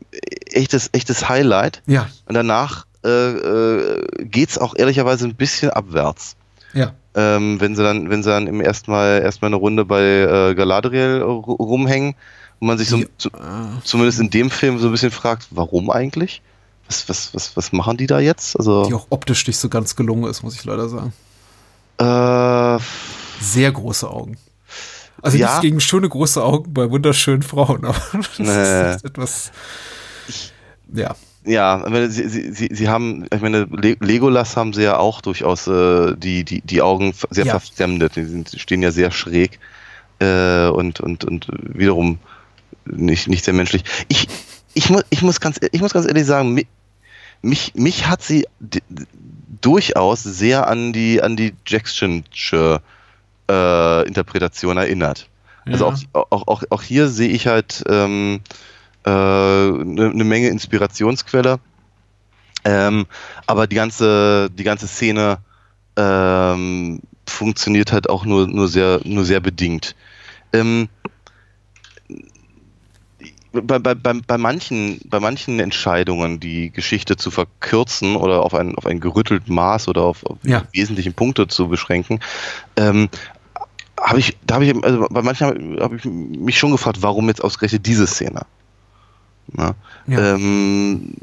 echtes, 0.50 0.90
echtes 0.92 1.28
Highlight. 1.28 1.82
Ja, 1.86 2.08
Und 2.26 2.34
danach 2.34 2.86
äh, 3.04 3.08
äh, 3.08 4.04
geht's 4.24 4.58
auch 4.58 4.74
ehrlicherweise 4.76 5.26
ein 5.26 5.34
bisschen 5.34 5.70
abwärts. 5.70 6.36
ja. 6.72 6.92
Ähm, 7.16 7.60
wenn 7.60 7.74
sie 7.74 7.82
dann, 7.82 8.08
wenn 8.10 8.22
sie 8.22 8.28
dann 8.30 8.46
im 8.46 8.60
ersten 8.60 8.90
Mal 8.90 9.20
erstmal 9.22 9.48
eine 9.48 9.56
Runde 9.56 9.84
bei 9.84 10.02
äh, 10.02 10.54
Galadriel 10.54 11.22
rumhängen 11.22 12.14
und 12.60 12.68
man 12.68 12.78
sich 12.78 12.88
so, 12.88 13.00
zu, 13.18 13.30
zumindest 13.84 14.20
in 14.20 14.30
dem 14.30 14.50
Film 14.50 14.78
so 14.78 14.86
ein 14.88 14.92
bisschen 14.92 15.10
fragt, 15.10 15.48
warum 15.50 15.90
eigentlich? 15.90 16.42
Was, 16.88 17.08
was, 17.08 17.34
was, 17.34 17.56
was 17.56 17.72
machen 17.72 17.96
die 17.96 18.06
da 18.06 18.20
jetzt? 18.20 18.56
Also, 18.56 18.86
die 18.86 18.94
auch 18.94 19.06
optisch 19.10 19.46
nicht 19.46 19.56
so 19.58 19.68
ganz 19.68 19.96
gelungen 19.96 20.30
ist, 20.30 20.42
muss 20.44 20.54
ich 20.54 20.64
leider 20.64 20.88
sagen. 20.88 21.12
Äh, 21.98 22.78
Sehr 23.40 23.72
große 23.72 24.08
Augen. 24.08 24.36
Also 25.22 25.38
Ja. 25.38 25.46
nichts 25.46 25.60
gegen 25.62 25.80
schöne 25.80 26.08
große 26.08 26.42
Augen 26.44 26.72
bei 26.74 26.88
wunderschönen 26.90 27.42
Frauen, 27.42 27.84
aber 27.84 27.96
das 28.12 28.38
Nee. 28.38 28.94
ist 28.96 29.04
etwas. 29.04 29.50
Ja. 30.92 31.16
Ja, 31.48 31.84
sie, 32.10 32.28
sie, 32.28 32.52
sie, 32.52 32.68
sie 32.72 32.88
haben, 32.88 33.24
ich 33.32 33.40
meine, 33.40 33.68
Le 33.70 33.96
Legolas 34.00 34.56
haben 34.56 34.72
sie 34.72 34.82
ja 34.82 34.98
auch 34.98 35.20
durchaus 35.20 35.68
äh, 35.68 36.16
die, 36.16 36.42
die, 36.42 36.60
die 36.60 36.82
Augen 36.82 37.14
sehr 37.30 37.46
Ja. 37.46 37.52
verfremdet. 37.52 38.16
Die, 38.16 38.24
sind, 38.24 38.50
stehen 38.58 38.82
ja 38.82 38.90
sehr 38.90 39.12
schräg 39.12 39.60
äh, 40.18 40.66
und, 40.66 40.98
und, 40.98 41.24
und 41.24 41.46
wiederum 41.62 42.18
nicht, 42.84 43.28
nicht 43.28 43.44
sehr 43.44 43.54
menschlich. 43.54 43.84
Ich, 44.08 44.26
ich, 44.74 44.90
mu 44.90 45.00
ich, 45.10 45.22
muss 45.22 45.38
ganz, 45.40 45.60
ich 45.70 45.80
muss 45.80 45.92
ganz 45.92 46.06
ehrlich 46.06 46.26
sagen, 46.26 46.52
mi- 46.52 46.66
mich, 47.42 47.74
mich 47.76 48.08
hat 48.08 48.22
sie 48.22 48.46
durchaus 49.60 50.24
sehr 50.24 50.66
an 50.66 50.92
die, 50.92 51.22
an 51.22 51.36
die 51.36 51.54
Jacksonsche 51.64 52.80
äh, 53.48 54.06
Interpretation 54.08 54.78
erinnert. 54.78 55.28
Also 55.64 55.86
Ja. 55.86 55.94
auch, 56.12 56.26
auch, 56.30 56.48
auch, 56.48 56.62
auch 56.70 56.82
hier 56.82 57.08
sehe 57.08 57.28
ich 57.28 57.46
halt 57.46 57.84
ähm, 57.88 58.40
äh, 58.40 58.75
eine 59.10 60.10
ne 60.14 60.24
Menge 60.24 60.48
Inspirationsquelle. 60.48 61.60
Ähm, 62.64 63.06
aber 63.46 63.66
die 63.66 63.76
ganze, 63.76 64.50
die 64.50 64.64
ganze 64.64 64.88
Szene 64.88 65.38
ähm, 65.96 67.00
funktioniert 67.26 67.92
halt 67.92 68.10
auch 68.10 68.24
nur, 68.24 68.48
nur, 68.48 68.68
sehr, 68.68 69.00
nur 69.04 69.24
sehr 69.24 69.40
bedingt. 69.40 69.94
Ähm, 70.52 70.88
bei, 73.52 73.78
bei, 73.78 73.94
bei, 73.94 74.12
bei, 74.14 74.38
manchen, 74.38 75.00
bei 75.04 75.20
manchen 75.20 75.60
Entscheidungen, 75.60 76.40
die 76.40 76.70
Geschichte 76.70 77.16
zu 77.16 77.30
verkürzen 77.30 78.16
oder 78.16 78.42
auf 78.42 78.54
ein, 78.54 78.74
auf 78.74 78.86
ein 78.86 79.00
gerüttelt 79.00 79.48
Maß 79.48 79.88
oder 79.88 80.02
auf, 80.02 80.24
auf 80.26 80.38
Ja. 80.44 80.64
wesentlichen 80.72 81.14
Punkte 81.14 81.46
zu 81.46 81.68
beschränken, 81.68 82.20
ähm, 82.76 83.08
habe 83.98 84.18
ich, 84.18 84.36
da 84.46 84.56
habe 84.56 84.66
ich, 84.66 84.84
also 84.84 85.06
bei 85.10 85.22
manchen 85.22 85.46
habe 85.46 85.76
hab 85.80 85.92
ich 85.92 86.04
mich 86.04 86.58
schon 86.58 86.70
gefragt, 86.72 86.98
warum 87.00 87.28
jetzt 87.28 87.42
ausgerechnet 87.42 87.86
diese 87.86 88.06
Szene? 88.06 88.42
Na? 89.52 89.74
Ja. 90.06 90.34
Ähm, 90.34 91.14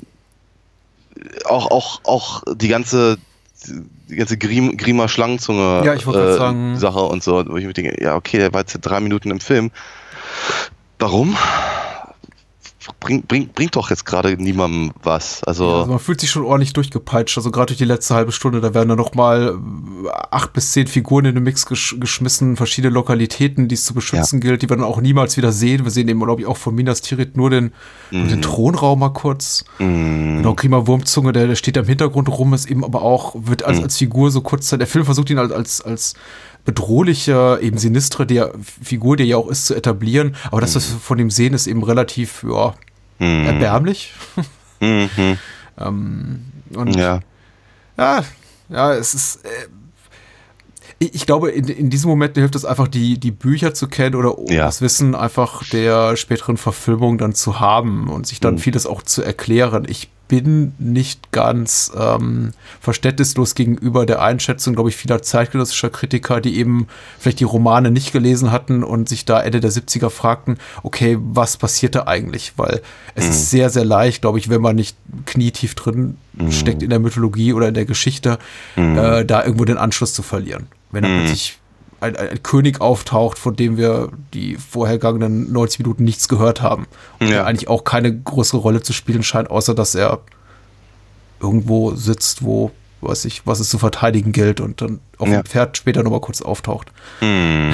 auch, 1.45 1.71
auch, 1.71 2.01
auch 2.03 2.43
die 2.55 2.67
ganze, 2.67 3.17
die 4.09 4.15
ganze 4.15 4.37
Grim, 4.37 4.77
Grima 4.77 5.07
Schlangenzunge 5.07 5.83
Ja, 5.85 5.95
sagen- 6.37 6.77
Sache 6.77 6.99
und 6.99 7.23
so, 7.23 7.43
wo 7.47 7.57
ich 7.57 7.65
mir 7.65 7.73
denke, 7.73 8.01
ja, 8.03 8.15
okay, 8.15 8.37
der 8.39 8.53
war 8.53 8.61
jetzt 8.61 8.77
drei 8.81 8.99
Minuten 8.99 9.31
im 9.31 9.39
Film. 9.39 9.71
Warum? 10.99 11.37
Bringt, 13.03 13.27
bringt, 13.27 13.53
bringt 13.53 13.75
doch 13.75 13.89
jetzt 13.89 14.05
gerade 14.05 14.35
niemandem 14.41 14.91
was. 15.03 15.43
Also, 15.43 15.69
Also 15.69 15.89
man 15.91 15.99
fühlt 15.99 16.21
sich 16.21 16.31
schon 16.31 16.43
ordentlich 16.43 16.73
durchgepeitscht. 16.73 17.37
Also 17.37 17.51
gerade 17.51 17.67
durch 17.67 17.77
die 17.77 17.85
letzte 17.85 18.15
halbe 18.15 18.31
Stunde, 18.31 18.61
da 18.61 18.73
werden 18.73 18.89
dann 18.89 18.97
noch 18.97 19.13
mal 19.13 19.57
äh, 20.05 20.09
acht 20.31 20.53
bis 20.53 20.71
zehn 20.71 20.87
Figuren 20.87 21.25
in 21.25 21.35
den 21.35 21.43
Mix 21.43 21.65
gesch 21.65 21.97
geschmissen, 21.99 22.55
verschiedene 22.55 22.93
Lokalitäten, 22.93 23.67
die 23.67 23.75
es 23.75 23.83
zu 23.85 23.93
beschützen 23.93 24.39
gilt, 24.39 24.61
die 24.61 24.69
wir 24.69 24.77
dann 24.77 24.85
auch 24.85 25.01
niemals 25.01 25.37
wieder 25.37 25.51
sehen. 25.51 25.83
Wir 25.83 25.91
sehen 25.91 26.07
eben, 26.07 26.19
glaube 26.21 26.41
ich, 26.41 26.47
auch 26.47 26.57
von 26.57 26.73
Minas 26.73 27.01
Tirith 27.01 27.35
nur 27.35 27.49
den, 27.49 27.73
nur 28.11 28.27
den 28.27 28.41
Thronraum 28.41 28.99
mal 28.99 29.09
kurz. 29.09 29.65
mh, 29.79 30.37
Genau, 30.37 30.53
Grima 30.55 30.87
Wurmzunge, 30.87 31.33
der, 31.33 31.47
der 31.47 31.55
steht 31.55 31.75
da 31.75 31.81
im 31.81 31.87
Hintergrund 31.87 32.29
rum, 32.29 32.53
ist 32.53 32.65
eben 32.69 32.83
aber 32.83 33.01
auch, 33.01 33.35
wird 33.37 33.63
als, 33.63 33.81
als 33.83 33.97
Figur 33.97 34.31
so 34.31 34.41
kurz 34.41 34.69
Der 34.69 34.87
Film 34.87 35.05
versucht 35.05 35.29
ihn 35.29 35.37
als, 35.39 35.51
als, 35.51 35.81
als 35.81 36.13
bedrohlicher, 36.65 37.61
eben 37.61 37.77
sinistre 37.77 38.25
der 38.25 38.53
Figur, 38.81 39.17
der 39.17 39.25
ja 39.25 39.37
auch 39.37 39.47
ist, 39.49 39.65
zu 39.65 39.75
etablieren. 39.75 40.35
Aber 40.51 40.61
das, 40.61 40.75
was 40.75 40.91
wir 40.91 40.99
von 40.99 41.19
ihm 41.19 41.29
sehen, 41.29 41.53
ist 41.53 41.67
eben 41.67 41.83
relativ, 41.83 42.43
ja, 42.49 42.73
mh, 43.19 43.45
erbärmlich. 43.47 44.13
mh, 44.79 45.09
mh, 45.17 45.37
ähm, 45.79 46.45
und 46.75 46.95
ja. 46.95 47.19
ja, 47.97 48.23
ja, 48.69 48.93
es 48.93 49.13
ist. 49.13 49.45
Äh, 49.45 49.49
ich, 50.99 51.15
ich 51.15 51.25
glaube, 51.25 51.51
in, 51.51 51.67
in 51.67 51.89
diesem 51.89 52.09
Moment 52.09 52.35
hilft 52.35 52.55
es 52.55 52.65
einfach, 52.65 52.87
die, 52.87 53.19
die 53.19 53.31
Bücher 53.31 53.73
zu 53.73 53.87
kennen 53.87 54.15
oder 54.15 54.35
Ja. 54.51 54.65
das 54.65 54.81
Wissen 54.81 55.15
einfach 55.15 55.63
der 55.69 56.15
späteren 56.17 56.57
Verfilmung 56.57 57.17
dann 57.17 57.33
zu 57.33 57.59
haben 57.59 58.09
und 58.09 58.27
sich 58.27 58.39
dann 58.39 58.55
Mhm. 58.55 58.59
vieles 58.59 58.85
auch 58.85 59.01
zu 59.01 59.21
erklären. 59.23 59.85
Ich 59.89 60.09
bin 60.27 60.73
nicht 60.79 61.31
ganz 61.31 61.91
ähm, 61.97 62.51
verständnislos 62.79 63.55
gegenüber 63.55 64.05
der 64.05 64.21
Einschätzung, 64.21 64.73
glaube 64.73 64.89
ich, 64.89 64.95
vieler 64.95 65.21
zeitgenössischer 65.21 65.89
Kritiker, 65.89 66.41
die 66.41 66.57
eben 66.57 66.87
vielleicht 67.19 67.39
die 67.39 67.45
Romane 67.45 67.91
nicht 67.91 68.11
gelesen 68.13 68.51
hatten 68.51 68.83
und 68.83 69.09
sich 69.09 69.25
da 69.25 69.41
Ende 69.41 69.59
der 69.59 69.71
70er 69.71 70.09
fragten, 70.09 70.57
okay, 70.81 71.17
was 71.19 71.57
passiert 71.57 71.95
da 71.95 72.07
eigentlich? 72.07 72.53
Weil 72.57 72.81
es 73.15 73.27
ist 73.27 73.49
sehr, 73.51 73.69
sehr 73.69 73.85
leicht, 73.85 74.21
glaube 74.21 74.39
ich, 74.39 74.49
wenn 74.49 74.61
man 74.61 74.75
nicht 74.75 74.97
knietief 75.25 75.75
drin 75.75 76.17
steckt 76.49 76.81
in 76.81 76.89
der 76.89 76.99
Mythologie 76.99 77.53
oder 77.53 77.67
in 77.67 77.73
der 77.73 77.85
Geschichte, 77.85 78.39
äh, 78.75 79.25
da 79.25 79.43
irgendwo 79.43 79.65
den 79.65 79.77
Anschluss 79.77 80.13
zu 80.13 80.23
verlieren. 80.23 80.67
Wenn 80.91 81.03
dann 81.03 81.19
plötzlich 81.19 81.59
ein, 82.03 82.15
ein, 82.15 82.43
König 82.43 82.81
auftaucht, 82.81 83.37
von 83.39 83.55
dem 83.55 83.77
wir 83.77 84.09
die 84.33 84.55
vorhergegangenen 84.57 85.51
90 85.51 85.79
Minuten 85.79 86.03
nichts 86.03 86.27
gehört 86.27 86.61
haben. 86.61 86.85
Und 87.19 87.27
Ja. 87.27 87.33
der 87.33 87.45
eigentlich 87.47 87.67
auch 87.69 87.83
keine 87.83 88.15
größere 88.15 88.59
Rolle 88.59 88.81
zu 88.83 88.93
spielen 88.93 89.23
scheint, 89.23 89.49
außer 89.49 89.73
dass 89.73 89.95
er 89.95 90.19
irgendwo 91.39 91.95
sitzt, 91.95 92.43
wo, 92.43 92.71
weiß 93.01 93.25
ich, 93.25 93.45
was 93.47 93.59
es 93.59 93.69
zu 93.69 93.77
verteidigen 93.77 94.31
gilt 94.31 94.61
und 94.61 94.81
dann 94.81 94.99
auf 95.17 95.27
Ja. 95.27 95.41
dem 95.41 95.45
Pferd 95.45 95.77
später 95.77 96.03
nochmal 96.03 96.21
kurz 96.21 96.41
auftaucht. 96.41 96.91
Hm. 97.19 97.73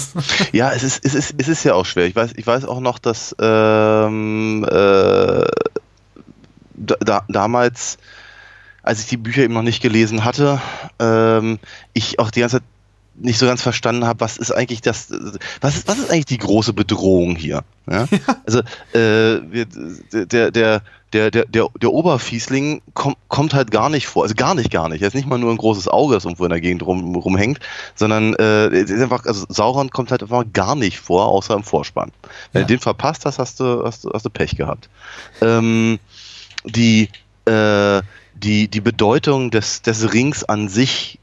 ja, 0.52 0.70
es 0.72 0.82
ist, 0.82 1.04
es, 1.04 1.14
ist, 1.14 1.34
es 1.38 1.48
ist 1.48 1.64
ja 1.64 1.74
auch 1.74 1.86
schwer. 1.86 2.06
Ich 2.06 2.16
weiß, 2.16 2.32
ich 2.36 2.46
weiß 2.46 2.64
auch 2.66 2.80
noch, 2.80 2.98
dass 2.98 3.34
ähm, 3.40 4.64
äh, 4.64 5.44
da, 6.74 6.96
da, 7.00 7.24
damals, 7.28 7.98
als 8.82 9.00
ich 9.00 9.06
die 9.06 9.16
Bücher 9.18 9.42
eben 9.42 9.54
noch 9.54 9.62
nicht 9.62 9.82
gelesen 9.82 10.24
hatte, 10.24 10.60
ähm, 10.98 11.58
ich 11.92 12.18
auch 12.18 12.30
die 12.30 12.40
ganze 12.40 12.58
Zeit 12.58 12.64
nicht 13.20 13.38
so 13.38 13.46
ganz 13.46 13.62
verstanden 13.62 14.04
habe, 14.06 14.20
was 14.20 14.36
ist 14.36 14.50
eigentlich 14.52 14.80
das, 14.80 15.08
was 15.60 15.76
ist, 15.76 15.88
was 15.88 15.98
ist 15.98 16.10
eigentlich 16.10 16.26
die 16.26 16.38
große 16.38 16.72
Bedrohung 16.72 17.36
hier? 17.36 17.62
Ja? 17.90 18.06
Also 18.46 18.60
äh, 18.92 19.64
der, 20.12 20.50
der, 20.50 20.82
der, 21.12 21.30
der, 21.30 21.44
der, 21.46 21.68
der 21.80 21.90
Oberfiesling 21.92 22.82
kommt, 22.94 23.16
kommt 23.28 23.52
halt 23.54 23.70
gar 23.70 23.88
nicht 23.90 24.06
vor, 24.06 24.22
also 24.22 24.34
gar 24.34 24.54
nicht, 24.54 24.70
gar 24.70 24.88
nicht. 24.88 25.02
Er 25.02 25.08
ist 25.08 25.14
nicht 25.14 25.26
mal 25.26 25.38
nur 25.38 25.50
ein 25.50 25.56
großes 25.56 25.88
Auge, 25.88 26.14
das 26.14 26.24
irgendwo 26.24 26.44
in 26.44 26.50
der 26.50 26.60
Gegend 26.60 26.84
rum, 26.86 27.14
rumhängt, 27.16 27.58
sondern 27.94 28.34
äh, 28.34 28.66
es 28.68 28.90
ist 28.90 29.00
einfach, 29.02 29.24
also 29.26 29.44
Sauron 29.48 29.90
kommt 29.90 30.10
halt 30.10 30.22
einfach 30.22 30.44
gar 30.52 30.74
nicht 30.76 30.98
vor, 31.00 31.26
außer 31.26 31.54
im 31.54 31.64
Vorspann. 31.64 32.12
Wenn 32.52 32.62
Ja. 32.62 32.66
du 32.66 32.74
den 32.74 32.80
verpasst 32.80 33.26
hast, 33.26 33.38
hast 33.38 33.60
du, 33.60 33.84
hast 33.84 34.06
hast 34.12 34.24
du 34.24 34.30
Pech 34.30 34.56
gehabt. 34.56 34.88
Ähm, 35.42 35.98
die, 36.64 37.08
äh, 37.46 38.02
die, 38.34 38.68
die 38.68 38.80
Bedeutung 38.80 39.50
des, 39.50 39.82
des 39.82 40.12
Rings 40.12 40.44
an 40.44 40.68
sich, 40.68 41.18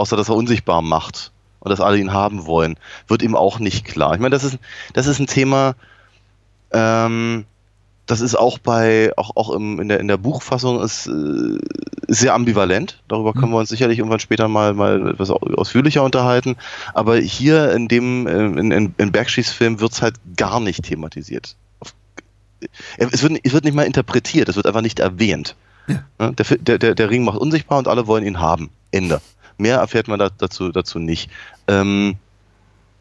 außer 0.00 0.16
dass 0.16 0.28
er 0.28 0.34
unsichtbar 0.36 0.82
macht 0.82 1.30
und 1.60 1.70
dass 1.70 1.80
alle 1.80 1.98
ihn 1.98 2.12
haben 2.12 2.46
wollen, 2.46 2.76
wird 3.08 3.22
ihm 3.22 3.36
auch 3.36 3.58
nicht 3.58 3.84
klar. 3.84 4.14
Ich 4.14 4.20
meine, 4.20 4.30
das 4.34 4.44
ist, 4.44 4.58
das 4.94 5.06
ist 5.06 5.18
ein 5.20 5.26
Thema, 5.26 5.74
ähm, 6.72 7.44
das 8.06 8.20
ist 8.20 8.34
auch 8.34 8.58
bei, 8.58 9.12
auch, 9.16 9.36
auch 9.36 9.50
im, 9.50 9.78
in, 9.80 9.88
der, 9.88 10.00
in 10.00 10.08
der 10.08 10.16
Buchfassung 10.16 10.80
ist, 10.82 11.06
äh, 11.06 11.58
sehr 12.08 12.34
ambivalent. 12.34 13.00
Darüber 13.06 13.32
können 13.32 13.52
wir 13.52 13.58
uns 13.58 13.68
sicherlich 13.68 13.98
irgendwann 13.98 14.18
später 14.18 14.48
mal, 14.48 14.74
mal 14.74 15.10
etwas 15.10 15.30
au- 15.30 15.36
ausführlicher 15.36 16.02
unterhalten. 16.02 16.56
Aber 16.92 17.16
hier 17.18 17.70
in 17.72 17.86
dem, 17.86 18.26
äh, 18.26 18.46
in, 18.46 18.70
in, 18.72 18.94
in 18.98 19.12
Bergschis 19.12 19.50
Film 19.52 19.78
wird 19.80 19.92
es 19.92 20.02
halt 20.02 20.16
gar 20.36 20.58
nicht 20.58 20.82
thematisiert. 20.84 21.54
Auf- 21.78 21.94
Es 22.98 23.22
wird, 23.22 23.38
es 23.44 23.52
wird 23.52 23.64
nicht 23.64 23.74
mal 23.74 23.84
interpretiert, 23.86 24.48
es 24.48 24.56
wird 24.56 24.66
einfach 24.66 24.82
nicht 24.82 24.98
erwähnt. 24.98 25.54
Ne? 26.18 26.32
Der, 26.32 26.44
Fi- 26.44 26.58
der, 26.58 26.78
der, 26.78 26.96
der 26.96 27.10
Ring 27.10 27.22
macht 27.24 27.38
unsichtbar 27.38 27.78
und 27.78 27.86
alle 27.86 28.08
wollen 28.08 28.24
ihn 28.26 28.40
haben. 28.40 28.70
Ende. 28.90 29.20
Mehr 29.60 29.76
erfährt 29.78 30.08
man 30.08 30.18
da, 30.18 30.30
dazu, 30.36 30.70
dazu 30.72 30.98
nicht. 30.98 31.30
Ähm, 31.68 32.16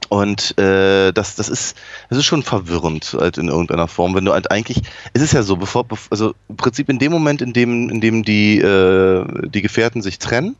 und 0.10 0.58
äh, 0.58 1.12
das, 1.12 1.36
das, 1.36 1.50
ist, 1.50 1.78
das 2.10 2.18
ist 2.18 2.26
schon 2.26 2.42
verwirrend 2.42 3.16
halt 3.20 3.38
in 3.38 3.48
irgendeiner 3.48 3.88
Form, 3.88 4.16
wenn 4.16 4.26
du 4.26 4.34
halt 4.34 4.50
eigentlich, 4.50 4.82
es 5.14 5.22
ist 5.22 5.34
ja 5.34 5.44
so, 5.44 5.56
bevor, 5.56 5.84
bev- 5.84 6.08
also 6.10 6.34
im 6.48 6.58
Prinzip 6.58 6.90
in 6.90 6.98
dem 7.00 7.12
Moment, 7.12 7.42
in 7.42 7.54
dem, 7.54 7.90
in 7.90 8.02
dem 8.02 8.24
die, 8.24 8.58
äh, 8.60 9.26
die 9.50 9.62
Gefährten 9.62 10.02
sich 10.02 10.18
trennen, 10.18 10.56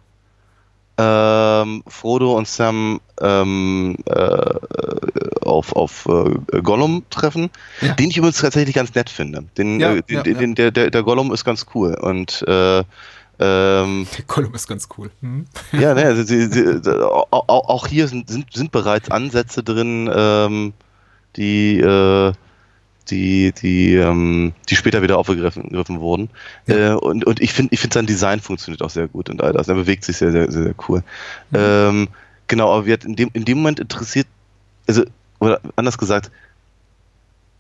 ähm, 1.00 1.82
Frodo 1.88 2.38
und 2.38 2.48
Sam 2.48 3.00
ähm, 3.22 3.96
äh, 4.06 4.54
auf, 5.46 5.74
auf 5.74 6.06
äh, 6.08 6.62
Gollum 6.62 7.04
treffen, 7.10 7.50
Ja. 7.82 7.94
den 7.94 8.10
ich 8.10 8.18
übrigens 8.18 8.40
tatsächlich 8.42 8.76
ganz 8.76 8.94
nett 8.94 9.10
finde. 9.10 9.46
Den, 9.58 9.80
Ja, 9.80 9.96
äh, 9.96 10.02
den, 10.04 10.16
ja. 10.18 10.24
den, 10.24 10.56
der, 10.56 10.72
der, 10.72 10.92
der 10.92 11.04
Gollum 11.04 11.34
ist 11.34 11.46
ganz 11.46 11.66
cool 11.74 11.96
und 11.96 12.44
äh, 12.48 12.84
ähm, 13.40 14.08
Der 14.18 14.24
Gollum 14.28 14.54
ist 14.54 14.68
ganz 14.68 14.88
cool. 14.98 15.10
Hm? 15.22 15.46
ja, 15.72 15.94
ne, 15.94 16.04
also 16.06 16.24
sie, 16.24 16.48
sie, 16.48 16.82
auch, 16.92 17.44
auch 17.48 17.88
hier 17.88 18.08
sind, 18.08 18.30
sind, 18.30 18.54
sind 18.54 18.72
bereits 18.72 19.10
Ansätze 19.10 19.64
drin, 19.64 20.10
ähm, 20.14 20.74
die, 21.38 21.80
äh, 21.80 22.34
die, 23.10 23.54
die, 23.54 23.96
ähm, 23.96 24.54
die 24.70 24.76
später 24.76 25.02
wieder 25.02 25.18
aufgegriffen 25.18 25.64
gegriffen 25.64 26.00
wurden. 26.00 26.30
Ja. 26.68 26.94
Äh, 26.94 26.96
und, 26.96 27.26
und 27.26 27.40
ich 27.40 27.54
finde, 27.54 27.74
ich 27.74 27.80
finde 27.80 27.94
sein 27.94 28.06
Design 28.06 28.40
funktioniert 28.40 28.82
auch 28.82 28.90
sehr 28.90 29.08
gut 29.08 29.30
und 29.30 29.42
all 29.42 29.54
das. 29.54 29.68
Er 29.68 29.76
bewegt 29.76 30.04
sich 30.04 30.18
sehr, 30.18 30.32
sehr, 30.32 30.52
sehr, 30.52 30.64
sehr 30.64 30.76
cool. 30.88 31.04
Mhm. 31.52 31.58
Ähm, 31.58 32.08
genau, 32.48 32.78
aber 32.78 32.88
in 32.88 33.16
dem, 33.16 33.30
in 33.34 33.46
dem 33.46 33.60
Moment 33.60 33.80
interessiert, 33.80 34.28
also, 34.88 35.06
oder 35.40 35.62
anders 35.78 35.98
gesagt, 35.98 36.30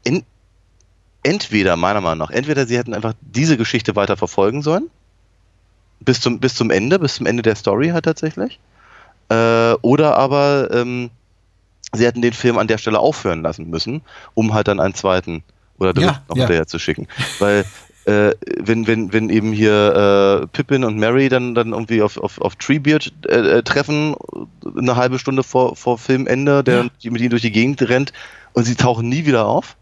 in, 0.04 0.24
entweder, 1.24 1.76
meiner 1.78 2.02
Meinung 2.02 2.20
nach, 2.20 2.32
entweder 2.32 2.68
sie 2.68 2.78
hätten 2.78 2.94
einfach 2.94 3.14
diese 3.22 3.58
Geschichte 3.58 3.96
weiter 3.96 4.18
verfolgen 4.18 4.62
sollen, 4.62 4.90
bis 6.00 6.22
zum, 6.22 6.40
bis 6.40 6.56
zum 6.56 6.72
Ende, 6.72 7.00
bis 7.00 7.16
zum 7.16 7.26
Ende 7.26 7.42
der 7.42 7.56
Story 7.56 7.90
halt 7.90 8.06
tatsächlich, 8.06 8.60
äh, 9.30 9.74
oder 9.82 10.18
aber 10.18 10.70
ähm, 10.72 11.10
sie 11.94 12.06
hätten 12.06 12.22
den 12.22 12.34
Film 12.34 12.58
an 12.58 12.68
der 12.68 12.78
Stelle 12.78 13.00
aufhören 13.00 13.42
lassen 13.42 13.70
müssen, 13.70 14.02
um 14.34 14.54
halt 14.54 14.68
dann 14.68 14.80
einen 14.80 14.94
zweiten 14.94 15.44
oder 15.78 15.94
dritten 15.94 16.08
ja, 16.08 16.24
noch 16.28 16.36
ja. 16.36 16.44
hinterher 16.44 16.68
zu 16.68 16.80
schicken. 16.80 17.08
Weil 17.40 17.66
äh, 18.06 18.34
wenn, 18.58 18.88
wenn, 18.88 19.14
wenn 19.14 19.30
eben 19.30 19.54
hier 19.54 20.42
äh, 20.44 20.48
Pippin 20.48 20.84
und 20.84 20.98
Mary 20.98 21.30
dann, 21.30 21.56
dann 21.56 21.74
irgendwie 21.74 22.02
auf, 22.02 22.18
auf, 22.18 22.40
auf 22.42 22.56
Treebeard 22.56 23.14
äh, 23.28 23.58
äh 23.58 23.64
treffen, 23.64 24.16
eine 24.78 24.96
halbe 24.96 25.20
Stunde 25.20 25.44
vor, 25.44 25.76
vor 25.76 25.98
Filmende, 25.98 26.64
der 26.64 26.90
ja. 27.02 27.12
mit 27.12 27.22
ihnen 27.22 27.30
durch 27.30 27.42
die 27.42 27.52
Gegend 27.52 27.82
rennt 27.82 28.14
und 28.54 28.64
sie 28.64 28.76
tauchen 28.76 29.10
nie 29.10 29.26
wieder 29.26 29.46
auf, 29.46 29.76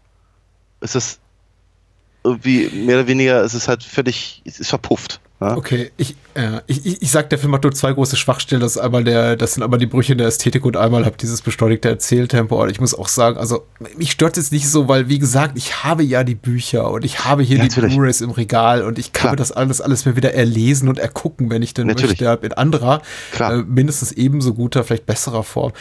ist 0.80 0.94
das 0.94 1.20
irgendwie 2.24 2.68
mehr 2.68 2.98
oder 2.98 3.06
weniger, 3.06 3.42
ist 3.42 3.54
es 3.54 3.68
halt 3.68 3.82
völlig, 3.82 4.42
es 4.44 4.60
ist 4.60 4.68
verpufft. 4.68 5.20
Ja? 5.40 5.56
Okay, 5.56 5.92
ich, 5.96 6.16
äh, 6.34 6.60
ich, 6.66 7.00
ich, 7.00 7.10
sag, 7.12 7.30
der 7.30 7.38
Film 7.38 7.54
hat 7.54 7.62
nur 7.62 7.72
zwei 7.72 7.92
große 7.92 8.16
Schwachstellen. 8.16 8.60
Das, 8.60 8.72
ist 8.72 8.78
einmal 8.78 9.04
der, 9.04 9.36
das 9.36 9.54
sind 9.54 9.62
aber 9.62 9.78
die 9.78 9.86
Brüche 9.86 10.12
in 10.12 10.18
der 10.18 10.26
Ästhetik 10.26 10.64
und 10.64 10.76
einmal 10.76 11.04
habe 11.04 11.16
dieses 11.16 11.42
beschleunigte 11.42 11.88
Erzähltempo. 11.88 12.60
Und 12.60 12.70
ich 12.70 12.80
muss 12.80 12.92
auch 12.92 13.06
sagen, 13.06 13.38
also 13.38 13.64
mich 13.96 14.10
stört 14.10 14.36
es 14.36 14.50
nicht 14.50 14.68
so, 14.68 14.88
weil, 14.88 15.08
wie 15.08 15.20
gesagt, 15.20 15.56
ich 15.56 15.84
habe 15.84 16.02
ja 16.02 16.24
die 16.24 16.34
Bücher 16.34 16.90
und 16.90 17.04
ich 17.04 17.24
habe 17.24 17.44
hier 17.44 17.58
ja, 17.58 17.68
die 17.68 17.80
Blu-rays 17.80 18.20
im 18.20 18.30
Regal 18.30 18.82
und 18.82 18.98
ich 18.98 19.12
kann 19.12 19.30
mir 19.30 19.36
das 19.36 19.52
alles, 19.52 19.80
alles 19.80 20.06
mir 20.06 20.16
wieder 20.16 20.34
erlesen 20.34 20.88
und 20.88 20.98
ergucken, 20.98 21.50
wenn 21.50 21.62
ich 21.62 21.72
denn 21.72 21.86
natürlich. 21.86 22.20
möchte, 22.20 22.44
in 22.44 22.52
anderer, 22.54 23.00
äh, 23.38 23.58
mindestens 23.58 24.10
ebenso 24.10 24.54
guter, 24.54 24.82
vielleicht 24.82 25.06
besserer 25.06 25.44
Form. 25.44 25.72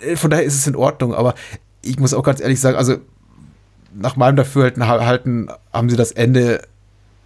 Äh, 0.00 0.16
von 0.16 0.30
daher 0.30 0.44
ist 0.44 0.54
es 0.54 0.66
in 0.66 0.76
Ordnung, 0.76 1.14
aber 1.14 1.34
ich 1.82 1.98
muss 1.98 2.14
auch 2.14 2.22
ganz 2.22 2.40
ehrlich 2.40 2.60
sagen, 2.60 2.78
also 2.78 2.96
nach 3.94 4.16
meinem 4.16 4.36
Dafürhalten 4.36 4.86
halten, 4.86 5.48
haben 5.72 5.90
sie 5.90 5.96
das 5.96 6.12
Ende 6.12 6.62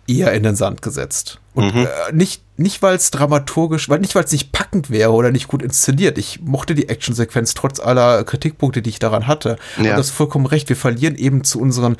eher 0.09 0.32
in 0.32 0.42
den 0.42 0.56
Sand 0.56 0.82
gesetzt. 0.82 1.40
Und 1.54 1.74
mhm. 1.74 1.82
äh, 1.82 2.12
nicht, 2.12 2.42
nicht 2.56 2.82
weil 2.82 2.96
es 2.96 3.11
dramaturgisch, 3.11 3.88
weil 3.88 4.00
nicht 4.00 4.14
weil 4.14 4.24
es 4.24 4.32
nicht 4.32 4.52
packend 4.52 4.90
wäre 4.90 5.12
oder 5.12 5.30
nicht 5.30 5.48
gut 5.48 5.62
inszeniert. 5.62 6.18
Ich 6.18 6.40
mochte 6.40 6.74
die 6.74 6.88
Actionsequenz 6.88 7.54
trotz 7.54 7.78
aller 7.78 8.24
Kritikpunkte, 8.24 8.82
die 8.82 8.90
ich 8.90 8.98
daran 8.98 9.26
hatte. 9.26 9.56
Ja. 9.76 9.90
Und 9.90 9.98
das 9.98 10.06
ist 10.06 10.12
vollkommen 10.12 10.46
recht. 10.46 10.68
Wir 10.68 10.76
verlieren 10.76 11.16
eben 11.16 11.44
zu 11.44 11.61
unseren 11.61 11.96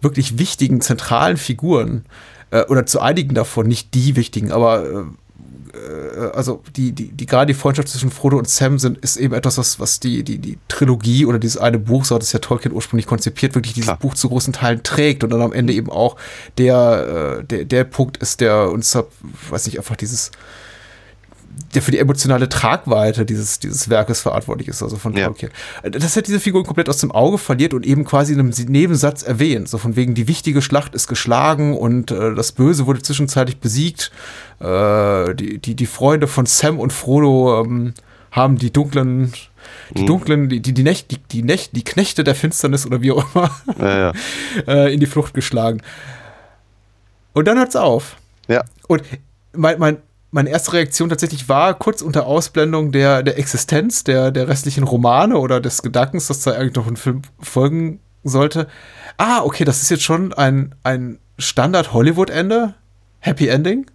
wirklich 0.00 0.38
wichtigen, 0.38 0.80
zentralen 0.80 1.36
Figuren 1.36 2.04
äh, 2.50 2.62
oder 2.64 2.86
zu 2.86 3.00
einigen 3.00 3.34
davon, 3.34 3.66
nicht 3.66 3.94
die 3.94 4.16
wichtigen, 4.16 4.52
aber 4.52 5.06
äh, 5.74 6.30
also 6.34 6.62
die, 6.76 6.92
die, 6.92 7.08
die 7.08 7.26
gerade 7.26 7.52
die 7.52 7.58
Freundschaft 7.58 7.88
zwischen 7.88 8.10
Frodo 8.10 8.38
und 8.38 8.48
Sam 8.48 8.78
sind, 8.78 8.98
ist 8.98 9.16
eben 9.16 9.34
etwas, 9.34 9.58
was, 9.58 9.80
was 9.80 10.00
die, 10.00 10.22
die, 10.22 10.38
die 10.38 10.58
Trilogie 10.68 11.26
oder 11.26 11.38
dieses 11.38 11.56
eine 11.56 11.78
Buch, 11.78 12.04
so 12.04 12.14
hat 12.14 12.22
es 12.22 12.32
ja 12.32 12.38
Tolkien 12.38 12.74
ursprünglich 12.74 13.06
konzipiert, 13.06 13.54
wirklich 13.54 13.74
dieses 13.74 13.88
Klar. 13.88 13.98
Buch 13.98 14.14
zu 14.14 14.28
großen 14.28 14.52
Teilen 14.52 14.82
trägt 14.82 15.24
und 15.24 15.30
dann 15.30 15.42
am 15.42 15.52
Ende 15.52 15.72
eben 15.72 15.90
auch 15.90 16.16
der, 16.58 17.38
äh, 17.40 17.44
der, 17.44 17.64
der 17.64 17.84
Punkt 17.84 18.16
ist, 18.18 18.40
der 18.40 18.70
uns, 18.70 18.96
weiß 19.50 19.66
nicht, 19.66 19.78
einfach 19.78 19.96
dieses 19.96 20.30
der 21.74 21.82
für 21.82 21.90
die 21.90 21.98
emotionale 21.98 22.48
Tragweite 22.48 23.24
dieses, 23.24 23.58
dieses 23.58 23.88
Werkes 23.88 24.20
verantwortlich 24.20 24.68
ist, 24.68 24.82
also 24.82 24.96
von 24.96 25.14
Tolkien. 25.14 25.52
Ja. 25.82 25.90
Das 25.90 26.16
hat 26.16 26.26
diese 26.26 26.40
Figur 26.40 26.64
komplett 26.64 26.88
aus 26.88 26.98
dem 26.98 27.12
Auge 27.12 27.38
verliert 27.38 27.74
und 27.74 27.86
eben 27.86 28.04
quasi 28.04 28.32
in 28.32 28.40
einem 28.40 28.52
Nebensatz 28.68 29.22
erwähnt. 29.22 29.68
So 29.68 29.78
von 29.78 29.94
wegen, 29.94 30.14
die 30.14 30.26
wichtige 30.26 30.62
Schlacht 30.62 30.94
ist 30.94 31.06
geschlagen 31.06 31.76
und 31.76 32.10
äh, 32.10 32.34
das 32.34 32.52
Böse 32.52 32.86
wurde 32.86 33.02
zwischenzeitlich 33.02 33.58
besiegt. 33.58 34.10
Äh, 34.58 35.34
die, 35.34 35.58
die, 35.58 35.74
die 35.74 35.86
Freunde 35.86 36.26
von 36.26 36.46
Sam 36.46 36.80
und 36.80 36.92
Frodo 36.92 37.62
ähm, 37.62 37.94
haben 38.32 38.58
die 38.58 38.72
dunklen, 38.72 39.32
die 39.90 40.02
mhm. 40.02 40.06
dunklen, 40.06 40.48
die, 40.48 40.60
die, 40.60 40.72
die, 40.72 40.82
Nächt, 40.82 41.10
die, 41.10 41.18
die, 41.18 41.42
Nächt, 41.42 41.76
die 41.76 41.84
Knechte 41.84 42.24
der 42.24 42.34
Finsternis 42.34 42.86
oder 42.86 43.00
wie 43.00 43.12
auch 43.12 43.24
immer 43.34 43.50
ja, 43.78 43.98
ja. 43.98 44.12
äh, 44.66 44.94
in 44.94 45.00
die 45.00 45.06
Flucht 45.06 45.34
geschlagen. 45.34 45.82
Und 47.32 47.46
dann 47.46 47.58
hört's 47.58 47.76
auf. 47.76 48.16
Ja. 48.48 48.64
Und 48.88 49.02
mein, 49.52 49.78
mein, 49.78 49.98
meine 50.30 50.50
erste 50.50 50.74
Reaktion 50.74 51.08
tatsächlich 51.08 51.48
war, 51.48 51.74
kurz 51.74 52.02
unter 52.02 52.26
Ausblendung 52.26 52.92
der, 52.92 53.22
der 53.22 53.38
Existenz 53.38 54.04
der, 54.04 54.30
der 54.30 54.48
restlichen 54.48 54.84
Romane 54.84 55.38
oder 55.38 55.60
des 55.60 55.82
Gedankens, 55.82 56.28
dass 56.28 56.42
da 56.42 56.52
eigentlich 56.52 56.74
noch 56.74 56.86
ein 56.86 56.96
Film 56.96 57.22
folgen 57.40 58.00
sollte. 58.22 58.68
Ah, 59.16 59.42
okay, 59.42 59.64
das 59.64 59.82
ist 59.82 59.90
jetzt 59.90 60.02
schon 60.02 60.32
ein, 60.32 60.74
ein 60.84 61.18
Standard-Hollywood-Ende. 61.38 62.74
Happy 63.18 63.48
Ending. 63.48 63.86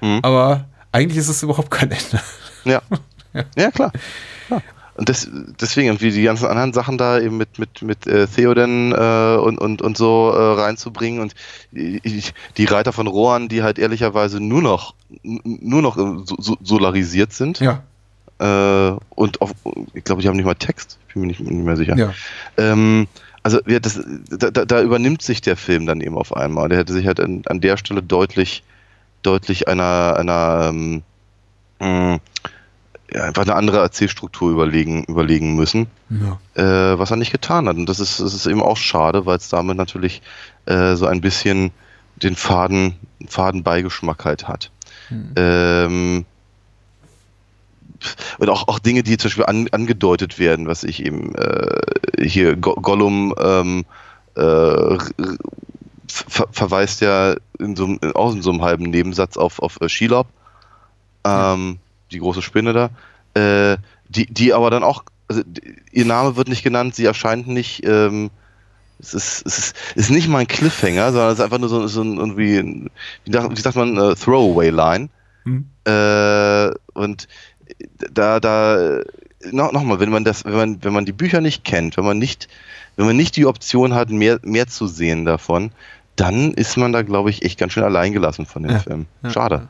Mhm. 0.00 0.20
Aber 0.22 0.66
eigentlich 0.92 1.18
ist 1.18 1.28
es 1.28 1.42
überhaupt 1.42 1.70
kein 1.70 1.90
Ende. 1.90 2.20
Ja. 2.64 2.82
ja. 3.32 3.44
ja, 3.56 3.70
klar. 3.70 3.92
Und 4.94 5.08
das, 5.08 5.28
deswegen, 5.60 6.00
wie 6.00 6.10
die 6.10 6.22
ganzen 6.22 6.46
anderen 6.46 6.72
Sachen 6.72 6.98
da 6.98 7.18
eben 7.18 7.36
mit, 7.36 7.58
mit, 7.58 7.82
mit 7.82 8.06
äh, 8.06 8.26
Theoden 8.26 8.92
äh, 8.92 9.36
und, 9.36 9.58
und, 9.58 9.82
und 9.82 9.96
so 9.96 10.30
äh, 10.30 10.60
reinzubringen 10.60 11.20
und 11.20 11.34
die, 11.70 12.22
die 12.56 12.64
Reiter 12.64 12.92
von 12.92 13.06
Rohan, 13.06 13.48
die 13.48 13.62
halt 13.62 13.78
ehrlicherweise 13.78 14.40
nur 14.40 14.62
noch, 14.62 14.94
nur 15.22 15.82
noch 15.82 15.96
so, 15.96 16.36
so 16.38 16.56
solarisiert 16.62 17.32
sind. 17.32 17.60
Ja. 17.60 17.82
Äh, 18.40 18.96
und 19.10 19.40
auf, 19.42 19.52
ich 19.94 20.04
glaube, 20.04 20.22
die 20.22 20.28
haben 20.28 20.36
nicht 20.36 20.46
mal 20.46 20.54
Text. 20.54 20.98
Ich 21.08 21.14
bin 21.14 21.22
mir 21.22 21.28
nicht, 21.28 21.40
nicht 21.40 21.64
mehr 21.64 21.76
sicher. 21.76 21.96
Ja. 21.96 22.12
Ähm, 22.56 23.06
also 23.42 23.60
ja, 23.66 23.80
das, 23.80 24.00
da, 24.28 24.50
da, 24.50 24.82
übernimmt 24.82 25.22
sich 25.22 25.40
der 25.40 25.56
Film 25.56 25.86
dann 25.86 26.00
eben 26.00 26.16
auf 26.16 26.36
einmal. 26.36 26.68
Der 26.68 26.78
hätte 26.78 26.92
sich 26.92 27.06
halt 27.06 27.20
an, 27.20 27.42
an 27.46 27.60
der 27.60 27.76
Stelle 27.76 28.02
deutlich, 28.02 28.62
deutlich 29.22 29.68
einer, 29.68 30.16
einer 30.16 30.68
ähm, 30.68 31.02
mh, 31.80 32.18
ja, 33.12 33.24
einfach 33.24 33.42
eine 33.42 33.54
andere 33.54 33.78
Erzählstruktur 33.78 34.50
überlegen, 34.50 35.04
überlegen 35.04 35.56
müssen, 35.56 35.88
ja. 36.10 36.38
äh, 36.54 36.98
was 36.98 37.10
er 37.10 37.16
nicht 37.16 37.32
getan 37.32 37.68
hat. 37.68 37.76
Und 37.76 37.88
das 37.88 38.00
ist, 38.00 38.20
das 38.20 38.34
ist 38.34 38.46
eben 38.46 38.62
auch 38.62 38.76
schade, 38.76 39.26
weil 39.26 39.36
es 39.36 39.48
damit 39.48 39.76
natürlich 39.76 40.22
äh, 40.66 40.94
so 40.94 41.06
ein 41.06 41.20
bisschen 41.20 41.72
den 42.16 42.36
Faden, 42.36 42.94
Fadenbeigeschmack 43.26 44.24
halt 44.24 44.46
hat. 44.46 44.70
Hm. 45.08 45.32
Ähm, 45.36 46.24
und 48.38 48.48
auch, 48.48 48.68
auch 48.68 48.78
Dinge, 48.78 49.02
die 49.02 49.16
zum 49.16 49.28
Beispiel 49.28 49.46
an, 49.46 49.68
angedeutet 49.72 50.38
werden, 50.38 50.66
was 50.66 50.84
ich 50.84 51.04
eben 51.04 51.34
äh, 51.34 52.26
hier 52.26 52.56
Go 52.56 52.74
Gollum 52.74 53.34
ähm, 53.38 53.84
äh, 54.36 54.98
ver 56.06 56.48
verweist 56.50 57.02
ja 57.02 57.34
in 57.58 57.76
so, 57.76 57.96
auch 58.14 58.32
in 58.32 58.42
so 58.42 58.50
einem 58.50 58.62
halben 58.62 58.84
Nebensatz 58.84 59.36
auf, 59.36 59.58
auf 59.60 59.80
äh, 59.80 59.88
Shelob. 59.88 60.28
Ähm, 61.24 61.78
ja 61.78 61.89
die 62.10 62.18
große 62.18 62.42
Spinne 62.42 62.72
da, 62.72 62.90
äh, 63.34 63.76
die, 64.08 64.26
die 64.26 64.52
aber 64.52 64.70
dann 64.70 64.82
auch, 64.82 65.04
also 65.28 65.42
ihr 65.92 66.04
Name 66.04 66.36
wird 66.36 66.48
nicht 66.48 66.62
genannt, 66.62 66.94
sie 66.94 67.04
erscheint 67.04 67.46
nicht, 67.46 67.84
ähm, 67.86 68.30
es 68.98 69.14
ist, 69.14 69.46
es 69.46 69.58
ist, 69.58 69.76
ist 69.94 70.10
nicht 70.10 70.28
mal 70.28 70.38
ein 70.38 70.46
Cliffhanger, 70.46 71.12
sondern 71.12 71.32
es 71.32 71.38
ist 71.38 71.44
einfach 71.44 71.58
nur 71.58 71.68
so, 71.68 71.86
so 71.86 72.02
ein 72.02 72.18
irgendwie, 72.18 72.90
wie, 73.24 73.32
wie 73.32 73.60
sagt 73.60 73.76
man, 73.76 73.96
äh, 73.96 74.14
Throwaway-Line. 74.14 75.08
Mhm. 75.44 75.66
Äh, 75.84 76.70
und 76.92 77.28
da, 78.12 78.40
da, 78.40 79.00
noch, 79.50 79.72
noch 79.72 79.84
mal, 79.84 80.00
wenn 80.00 80.10
man 80.10 80.24
das, 80.24 80.44
wenn 80.44 80.54
man, 80.54 80.84
wenn 80.84 80.92
man 80.92 81.06
die 81.06 81.12
Bücher 81.12 81.40
nicht 81.40 81.64
kennt, 81.64 81.96
wenn 81.96 82.04
man 82.04 82.18
nicht, 82.18 82.48
wenn 82.96 83.06
man 83.06 83.16
nicht 83.16 83.36
die 83.36 83.46
Option 83.46 83.94
hat, 83.94 84.10
mehr, 84.10 84.38
mehr 84.42 84.66
zu 84.66 84.86
sehen 84.86 85.24
davon, 85.24 85.72
dann 86.16 86.52
ist 86.52 86.76
man 86.76 86.92
da, 86.92 87.02
glaube 87.02 87.30
ich, 87.30 87.42
echt 87.42 87.58
ganz 87.58 87.72
schön 87.72 87.84
alleingelassen 87.84 88.44
von 88.44 88.62
dem 88.62 88.72
ja, 88.72 88.78
Film. 88.80 89.06
Schade. 89.30 89.54
Ja. 89.54 89.68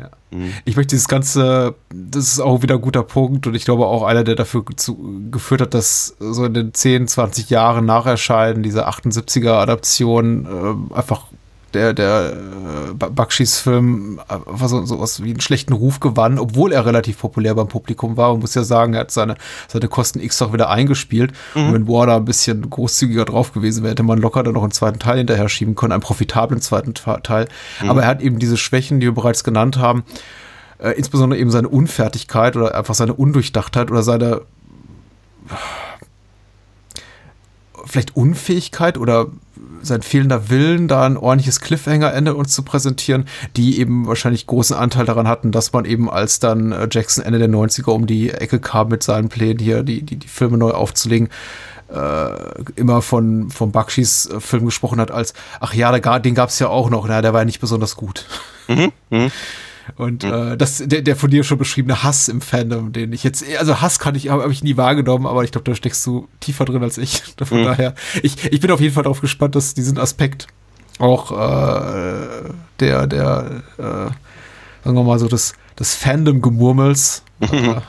Ja. 0.00 0.10
Mhm. 0.30 0.52
Ich 0.64 0.76
möchte 0.76 0.94
dieses 0.94 1.08
Ganze, 1.08 1.74
das 1.92 2.32
ist 2.32 2.40
auch 2.40 2.62
wieder 2.62 2.76
ein 2.76 2.80
guter 2.80 3.02
Punkt 3.02 3.46
und 3.46 3.54
ich 3.54 3.64
glaube 3.64 3.86
auch 3.86 4.02
einer, 4.02 4.24
der 4.24 4.34
dafür 4.34 4.64
zu, 4.76 5.28
geführt 5.30 5.60
hat, 5.60 5.74
dass 5.74 6.16
so 6.18 6.44
in 6.44 6.54
den 6.54 6.74
10, 6.74 7.08
20 7.08 7.50
Jahren 7.50 7.84
nach 7.84 8.06
Erscheinen 8.06 8.62
dieser 8.62 8.88
78er 8.88 9.52
Adaption 9.52 10.90
äh, 10.92 10.94
einfach 10.94 11.26
der, 11.74 11.92
der 11.92 12.32
äh, 12.32 12.94
Bakshis 12.94 13.58
Film 13.58 14.20
einfach 14.28 14.68
so, 14.68 14.84
so 14.84 15.00
was 15.00 15.22
wie 15.22 15.30
einen 15.30 15.40
schlechten 15.40 15.72
Ruf 15.72 16.00
gewann, 16.00 16.38
obwohl 16.38 16.72
er 16.72 16.86
relativ 16.86 17.18
populär 17.20 17.54
beim 17.54 17.68
Publikum 17.68 18.16
war. 18.16 18.32
Man 18.32 18.40
muss 18.40 18.54
ja 18.54 18.64
sagen, 18.64 18.94
er 18.94 19.00
hat 19.00 19.10
seine, 19.10 19.36
seine 19.68 19.88
Kosten 19.88 20.20
X 20.20 20.40
auch 20.42 20.52
wieder 20.52 20.70
eingespielt. 20.70 21.32
Mhm. 21.54 21.66
Und 21.66 21.74
wenn 21.74 21.88
Warner 21.88 22.16
ein 22.16 22.24
bisschen 22.24 22.68
großzügiger 22.68 23.24
drauf 23.24 23.52
gewesen 23.52 23.82
wäre, 23.82 23.92
hätte 23.92 24.02
man 24.02 24.18
locker 24.18 24.42
dann 24.42 24.54
noch 24.54 24.62
einen 24.62 24.72
zweiten 24.72 24.98
Teil 24.98 25.18
hinterher 25.18 25.48
schieben 25.48 25.74
können, 25.74 25.92
einen 25.92 26.02
profitablen 26.02 26.60
zweiten 26.60 26.94
Teil. 26.94 27.48
Mhm. 27.82 27.90
Aber 27.90 28.02
er 28.02 28.08
hat 28.08 28.22
eben 28.22 28.38
diese 28.38 28.56
Schwächen, 28.56 29.00
die 29.00 29.06
wir 29.06 29.14
bereits 29.14 29.44
genannt 29.44 29.78
haben, 29.78 30.04
äh, 30.78 30.90
insbesondere 30.90 31.40
eben 31.40 31.50
seine 31.50 31.68
Unfertigkeit 31.68 32.56
oder 32.56 32.74
einfach 32.74 32.94
seine 32.94 33.14
Undurchdachtheit 33.14 33.90
oder 33.90 34.02
seine 34.02 34.42
vielleicht 37.84 38.16
Unfähigkeit 38.16 38.98
oder 38.98 39.28
sein 39.82 40.02
fehlender 40.02 40.50
Willen, 40.50 40.88
da 40.88 41.04
ein 41.04 41.16
ordentliches 41.16 41.60
Cliffhanger-Ende 41.60 42.34
uns 42.34 42.52
zu 42.52 42.62
präsentieren, 42.62 43.26
die 43.56 43.78
eben 43.78 44.06
wahrscheinlich 44.06 44.46
großen 44.46 44.76
Anteil 44.76 45.06
daran 45.06 45.28
hatten, 45.28 45.52
dass 45.52 45.72
man 45.72 45.84
eben 45.84 46.10
als 46.10 46.38
dann 46.38 46.72
äh, 46.72 46.88
Jackson 46.90 47.24
Ende 47.24 47.38
der 47.38 47.48
90er 47.48 47.90
um 47.90 48.06
die 48.06 48.30
Ecke 48.30 48.60
kam 48.60 48.88
mit 48.88 49.02
seinen 49.02 49.28
Plänen 49.28 49.58
hier, 49.58 49.82
die, 49.82 50.02
die, 50.02 50.16
die 50.16 50.28
Filme 50.28 50.58
neu 50.58 50.70
aufzulegen, 50.70 51.28
äh, 51.92 52.30
immer 52.76 53.02
von, 53.02 53.50
von 53.50 53.72
Bakshis 53.72 54.26
äh, 54.26 54.40
Film 54.40 54.66
gesprochen 54.66 55.00
hat 55.00 55.10
als, 55.10 55.34
ach 55.60 55.74
ja, 55.74 55.96
den 56.18 56.34
gab 56.34 56.50
es 56.50 56.58
ja 56.58 56.68
auch 56.68 56.90
noch, 56.90 57.08
na, 57.08 57.22
der 57.22 57.32
war 57.32 57.40
ja 57.40 57.46
nicht 57.46 57.60
besonders 57.60 57.96
gut. 57.96 58.26
Mhm. 58.68 58.92
Mhm. 59.10 59.30
Und 59.96 60.24
mhm. 60.24 60.32
äh, 60.32 60.56
das, 60.56 60.82
der, 60.84 61.02
der 61.02 61.16
von 61.16 61.30
dir 61.30 61.44
schon 61.44 61.58
beschriebene 61.58 62.02
Hass 62.02 62.28
im 62.28 62.40
Fandom, 62.40 62.92
den 62.92 63.12
ich 63.12 63.24
jetzt, 63.24 63.44
also 63.58 63.80
Hass 63.80 63.98
kann 63.98 64.14
ich, 64.14 64.28
habe 64.28 64.42
hab 64.42 64.50
ich 64.50 64.62
nie 64.62 64.76
wahrgenommen, 64.76 65.26
aber 65.26 65.44
ich 65.44 65.52
glaube, 65.52 65.64
da 65.64 65.74
steckst 65.74 66.06
du 66.06 66.28
tiefer 66.40 66.64
drin 66.64 66.82
als 66.82 66.98
ich. 66.98 67.22
Von 67.42 67.60
mhm. 67.60 67.64
daher, 67.64 67.94
ich, 68.22 68.44
ich 68.52 68.60
bin 68.60 68.70
auf 68.70 68.80
jeden 68.80 68.94
Fall 68.94 69.04
darauf 69.04 69.20
gespannt, 69.20 69.54
dass 69.54 69.74
diesen 69.74 69.98
Aspekt 69.98 70.46
auch 70.98 71.32
äh, 71.32 72.50
der, 72.78 73.06
der, 73.06 73.62
äh, 73.78 73.82
sagen 73.82 74.96
wir 74.96 75.02
mal 75.02 75.18
so, 75.18 75.28
des, 75.28 75.54
des 75.78 75.94
Fandom-Gemurmels 75.94 77.22
äh, 77.40 77.46
äh, 77.46 77.80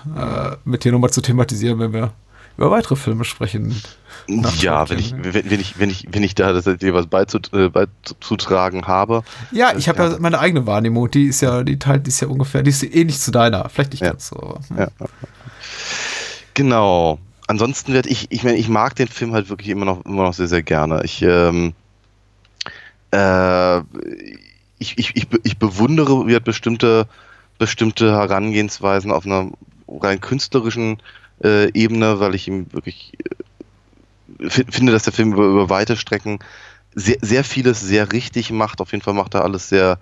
mit 0.64 0.84
dir 0.84 0.92
nochmal 0.92 1.12
zu 1.12 1.22
thematisieren, 1.22 1.80
wenn 1.80 1.94
wir 1.94 2.14
über 2.58 2.72
weitere 2.72 2.96
Filme 2.96 3.24
sprechen. 3.24 3.82
Ja, 4.60 4.90
wenn 4.90 5.00
ich, 5.00 5.14
wenn, 5.18 5.50
wenn, 5.50 5.60
ich, 5.60 5.80
wenn, 5.80 5.90
ich, 5.90 6.08
wenn 6.10 6.24
ich 6.24 6.36
da 6.36 6.60
dir 6.62 6.94
was 6.94 7.08
beizut, 7.08 7.52
äh, 7.54 7.70
beizutragen 7.70 8.88
habe. 8.88 9.24
Ja, 9.52 9.76
ich 9.76 9.90
habe 9.90 10.00
ja. 10.04 10.12
ja. 10.12 10.20
meine 10.20 10.40
eigene 10.40 10.66
Wahrnehmung, 10.66 11.10
die 11.12 11.26
ist 11.26 11.42
ja, 11.42 11.64
die 11.64 11.78
teilt, 11.80 12.06
die 12.06 12.10
ist 12.10 12.22
ja 12.22 12.28
ungefähr, 12.28 12.64
die 12.64 12.70
ist 12.70 12.84
ähnlich 12.84 13.20
zu 13.20 13.32
deiner. 13.32 13.68
Vielleicht 13.70 13.92
nicht 13.92 14.02
ja. 14.02 14.12
ganz 14.12 14.28
so. 14.28 14.38
Aber, 14.38 14.60
hm. 14.70 14.78
ja. 14.78 14.88
Genau. 16.54 17.20
Ansonsten 17.48 17.94
werde 17.94 18.10
ich, 18.10 18.28
ich 18.30 18.44
meine, 18.44 18.58
ich 18.58 18.70
mag 18.70 18.96
den 18.96 19.08
Film 19.08 19.34
halt 19.34 19.50
wirklich 19.50 19.70
immer 19.70 19.86
noch, 19.86 20.06
immer 20.06 20.24
noch 20.24 20.34
sehr, 20.34 20.48
sehr 20.48 20.64
gerne. 20.64 21.04
Ich, 21.04 21.22
ähm, 21.22 21.74
äh, 23.12 23.80
ich, 24.80 24.98
ich, 24.98 25.16
ich, 25.16 25.28
ich 25.44 25.58
bewundere 25.58 26.28
wie 26.28 26.40
bestimmte, 26.40 27.08
bestimmte 27.58 28.12
Herangehensweisen 28.12 29.12
auf 29.12 29.26
einer 29.26 29.52
rein 29.88 30.22
künstlerischen 30.22 31.02
äh, 31.44 31.70
Ebene, 31.74 32.20
weil 32.20 32.36
ich 32.36 32.48
ihm 32.48 32.72
wirklich 32.72 33.14
äh, 33.20 33.36
finde, 34.48 34.92
dass 34.92 35.04
der 35.04 35.14
Film 35.14 35.34
über, 35.34 35.46
über 35.46 35.70
weite 35.70 35.96
Strecken 35.96 36.40
sehr, 36.94 37.18
sehr 37.22 37.44
vieles 37.44 37.82
sehr 37.82 38.12
richtig 38.12 38.52
macht. 38.52 38.82
Auf 38.82 38.92
jeden 38.92 39.04
Fall 39.04 39.14
macht 39.14 39.34
er 39.34 39.44
alles 39.44 39.70
sehr, 39.70 39.98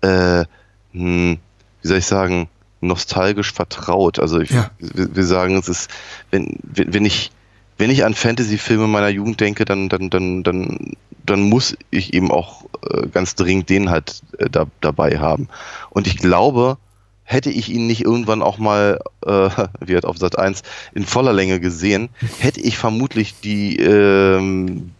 äh, 0.00 0.44
hm, 0.92 1.38
wie 1.82 1.88
soll 1.88 1.98
ich 1.98 2.06
sagen, 2.06 2.48
nostalgisch 2.80 3.52
vertraut. 3.52 4.18
Also 4.18 4.40
ich, 4.40 4.50
ja. 4.50 4.70
wir, 4.78 5.14
wir, 5.16 5.24
sagen, 5.24 5.56
es 5.56 5.68
ist, 5.68 5.90
wenn, 6.30 6.58
wenn 6.62 7.04
ich, 7.04 7.32
wenn 7.76 7.90
ich 7.90 8.04
an 8.04 8.14
Fantasy-Filme 8.14 8.86
meiner 8.86 9.08
Jugend 9.08 9.40
denke, 9.40 9.64
dann, 9.64 9.88
dann, 9.88 10.10
dann, 10.10 10.42
dann, 10.42 10.92
dann 11.24 11.40
muss 11.42 11.76
ich 11.90 12.14
eben 12.14 12.30
auch 12.30 12.64
äh, 12.88 13.08
ganz 13.08 13.34
dringend 13.34 13.68
den 13.68 13.90
halt 13.90 14.22
äh, 14.38 14.48
da, 14.50 14.66
dabei 14.80 15.18
haben. 15.18 15.48
Und 15.90 16.06
ich 16.06 16.18
glaube, 16.18 16.78
hätte 17.28 17.50
ich 17.50 17.68
ihn 17.68 17.86
nicht 17.86 18.04
irgendwann 18.04 18.40
auch 18.40 18.56
mal, 18.56 18.98
äh, 19.24 19.50
wie 19.80 19.94
hat 19.94 20.06
auf 20.06 20.16
Sat 20.16 20.38
1, 20.38 20.62
in 20.94 21.04
voller 21.04 21.34
Länge 21.34 21.60
gesehen, 21.60 22.08
hätte 22.38 22.60
ich 22.60 22.78
vermutlich 22.78 23.38
die, 23.40 23.76
ähm, 23.76 24.92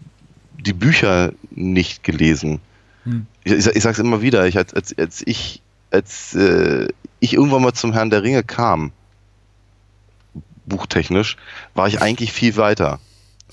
die 0.59 0.75
Bücher 0.75 1.33
nicht 1.51 2.05
gelesen. 2.05 2.61
Hm. 3.05 3.27
Ich, 3.45 3.53
ich, 3.55 3.67
ich 3.67 3.83
sag's 3.83 3.99
immer 3.99 4.21
wieder, 4.21 4.47
ich, 4.47 4.59
als, 4.59 4.75
als, 4.75 4.97
als 4.99 5.23
ich, 5.27 5.63
als 5.91 6.35
äh, 6.35 6.89
ich 7.19 7.33
irgendwann 7.33 7.63
mal 7.63 7.73
zum 7.73 7.95
Herrn 7.95 8.11
der 8.11 8.23
Ringe 8.23 8.45
kam, 8.45 8.93
buchtechnisch, 10.67 11.39
war 11.75 11.89
ich 11.89 12.03
eigentlich 12.03 12.35
viel 12.35 12.59
weiter. 12.59 13.01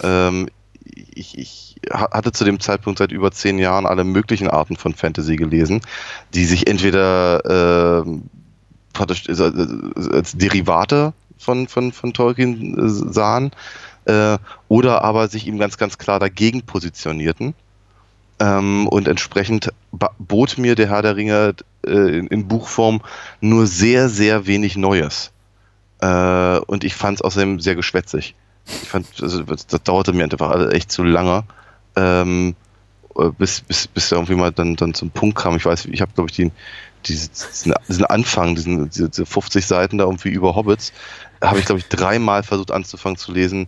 Ähm, 0.01 0.49
ich, 0.83 1.37
ich 1.37 1.75
hatte 1.89 2.33
zu 2.33 2.43
dem 2.43 2.59
Zeitpunkt 2.59 2.99
seit 2.99 3.13
über 3.13 3.31
zehn 3.31 3.57
Jahren 3.57 3.85
alle 3.85 4.03
möglichen 4.03 4.49
Arten 4.49 4.75
von 4.75 4.93
Fantasy 4.93 5.37
gelesen, 5.37 5.79
die 6.33 6.43
sich 6.43 6.67
entweder 6.67 8.03
äh, 8.05 8.19
praktisch 8.95 9.29
äh, 9.29 9.51
als 10.11 10.33
Derivate 10.33 11.13
von, 11.37 11.67
von, 11.67 11.91
von 11.91 12.13
Tolkien 12.13 12.79
äh, 12.79 12.89
sahen 13.13 13.51
äh, 14.05 14.37
oder 14.67 15.03
aber 15.03 15.27
sich 15.27 15.45
ihm 15.45 15.59
ganz, 15.59 15.77
ganz 15.77 15.99
klar 15.99 16.19
dagegen 16.19 16.63
positionierten. 16.63 17.53
Ähm, 18.39 18.87
und 18.87 19.07
entsprechend 19.07 19.71
bot 20.19 20.57
mir 20.57 20.75
der 20.75 20.89
Herr 20.89 21.01
der 21.01 21.15
Ringe 21.15 21.55
äh, 21.85 22.17
in, 22.19 22.27
in, 22.27 22.47
Buchform 22.47 23.01
nur 23.39 23.65
sehr, 23.65 24.09
sehr 24.09 24.45
wenig 24.45 24.75
Neues. 24.75 25.31
Äh, 26.01 26.57
und 26.59 26.83
ich 26.83 26.95
fand 26.95 27.19
es 27.19 27.21
außerdem 27.21 27.61
sehr 27.61 27.75
geschwätzig. 27.75 28.35
Ich 28.65 28.89
fand, 28.89 29.07
also, 29.21 29.43
das, 29.43 29.67
dauerte 29.83 30.11
mir 30.11 30.23
einfach 30.23 30.71
echt 30.71 30.91
zu 30.91 31.03
lange. 31.03 31.43
Ähm, 31.95 32.55
bis, 33.37 33.61
bis, 33.61 33.87
bis 33.87 34.11
er 34.11 34.17
irgendwie 34.17 34.35
mal 34.35 34.51
dann, 34.51 34.75
dann 34.75 34.93
zum 34.93 35.11
Punkt 35.11 35.37
kam. 35.37 35.55
Ich 35.55 35.65
weiß, 35.65 35.85
ich 35.85 36.01
habe, 36.01 36.11
glaube 36.13 36.29
ich, 36.29 36.35
die, 36.35 36.51
diesen, 37.07 37.73
diesen 37.87 38.05
Anfang, 38.05 38.55
diesen, 38.55 38.89
diese 38.89 39.25
50 39.25 39.65
Seiten 39.65 39.97
da 39.97 40.05
irgendwie 40.05 40.29
über 40.29 40.55
Hobbits, 40.55 40.93
habe 41.41 41.59
ich, 41.59 41.65
glaube 41.65 41.79
ich, 41.79 41.87
dreimal 41.87 42.43
versucht 42.43 42.71
anzufangen 42.71 43.17
zu 43.17 43.31
lesen. 43.31 43.67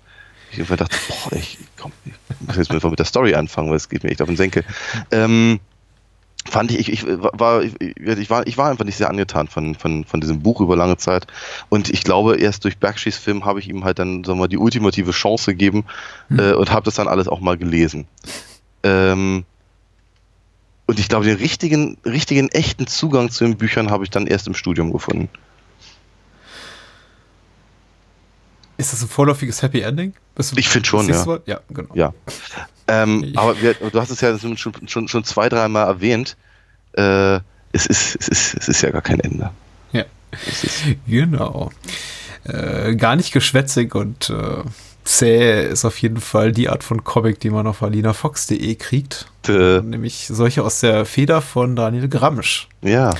Ich 0.51 0.59
einfach 0.59 0.77
dachte, 0.77 0.97
boah, 1.07 1.33
ich, 1.33 1.57
komm, 1.77 1.91
ich 2.05 2.13
muss 2.39 2.55
jetzt 2.55 2.71
mal 2.71 2.89
mit 2.89 2.99
der 2.99 3.05
Story 3.05 3.35
anfangen, 3.35 3.69
weil 3.69 3.77
es 3.77 3.89
geht 3.89 4.03
mir 4.03 4.11
echt 4.11 4.21
auf 4.21 4.27
den 4.27 4.37
Senkel. 4.37 4.63
Ähm, 5.11 5.59
fand 6.49 6.71
ich, 6.71 6.79
ich, 6.79 7.03
ich 7.03 7.05
war, 7.05 7.63
ich, 7.63 7.73
ich, 7.79 8.29
war, 8.29 8.47
ich 8.47 8.57
war 8.57 8.69
einfach 8.69 8.85
nicht 8.85 8.97
sehr 8.97 9.09
angetan 9.09 9.47
von, 9.47 9.75
von, 9.75 10.05
von 10.05 10.21
diesem 10.21 10.41
Buch 10.41 10.61
über 10.61 10.75
lange 10.75 10.97
Zeit. 10.97 11.27
Und 11.69 11.89
ich 11.89 12.03
glaube, 12.03 12.37
erst 12.37 12.63
durch 12.63 12.77
Backshis 12.77 13.17
Film 13.17 13.45
habe 13.45 13.59
ich 13.59 13.69
ihm 13.69 13.83
halt 13.83 13.99
dann, 13.99 14.23
sagen 14.23 14.37
wir 14.37 14.43
mal, 14.43 14.47
die 14.47 14.57
ultimative 14.57 15.11
Chance 15.11 15.51
gegeben 15.51 15.85
hm. 16.29 16.39
äh, 16.39 16.53
und 16.53 16.71
habe 16.71 16.85
das 16.85 16.95
dann 16.95 17.07
alles 17.07 17.27
auch 17.27 17.41
mal 17.41 17.57
gelesen. 17.57 18.07
Ähm, 18.83 19.45
und 20.87 20.99
ich 20.99 21.09
glaube, 21.09 21.25
den 21.25 21.37
richtigen, 21.37 21.97
richtigen, 22.05 22.49
echten 22.49 22.87
Zugang 22.87 23.29
zu 23.29 23.43
den 23.43 23.57
Büchern 23.57 23.91
habe 23.91 24.03
ich 24.05 24.09
dann 24.09 24.25
erst 24.25 24.47
im 24.47 24.53
Studium 24.53 24.91
gefunden. 24.91 25.29
Ist 28.77 28.93
das 28.93 29.01
ein 29.01 29.09
vorläufiges 29.09 29.61
Happy 29.61 29.81
Ending? 29.81 30.13
ich 30.55 30.69
finde 30.69 30.87
schon, 30.87 31.09
ja. 31.09 31.39
Ja, 31.45 31.59
genau. 31.69 31.95
Ja. 31.95 32.13
Ähm, 32.87 33.33
aber 33.35 33.59
wir, 33.61 33.73
du 33.73 33.99
hast 33.99 34.11
es 34.11 34.21
ja 34.21 34.37
schon, 34.37 34.55
schon, 34.57 35.07
schon 35.07 35.23
zwei, 35.23 35.49
dreimal 35.49 35.87
erwähnt. 35.87 36.37
Äh, 36.93 37.39
es, 37.73 37.85
ist, 37.87 38.15
es, 38.19 38.27
ist, 38.27 38.53
es 38.55 38.67
ist 38.69 38.81
ja 38.81 38.91
gar 38.91 39.01
kein 39.01 39.19
Ende. 39.19 39.49
Ja. 39.91 40.05
Genau. 41.07 41.71
Äh, 42.43 42.95
gar 42.95 43.15
nicht 43.15 43.33
geschwätzig 43.33 43.93
und 43.93 44.29
äh, 44.29 44.63
zäh 45.07 45.67
ist 45.67 45.85
auf 45.85 45.97
jeden 46.01 46.19
Fall 46.19 46.51
die 46.51 46.69
Art 46.69 46.83
von 46.83 47.03
Comic, 47.03 47.39
die 47.39 47.49
man 47.49 47.65
auf 47.67 47.81
alinafox.de 47.81 48.75
kriegt. 48.75 49.27
Äh. 49.47 49.81
Nämlich 49.81 50.27
solche 50.27 50.63
aus 50.63 50.81
der 50.81 51.05
Feder 51.05 51.41
von 51.41 51.75
Daniel 51.75 52.07
Gramsch. 52.09 52.67
Ja. 52.81 53.13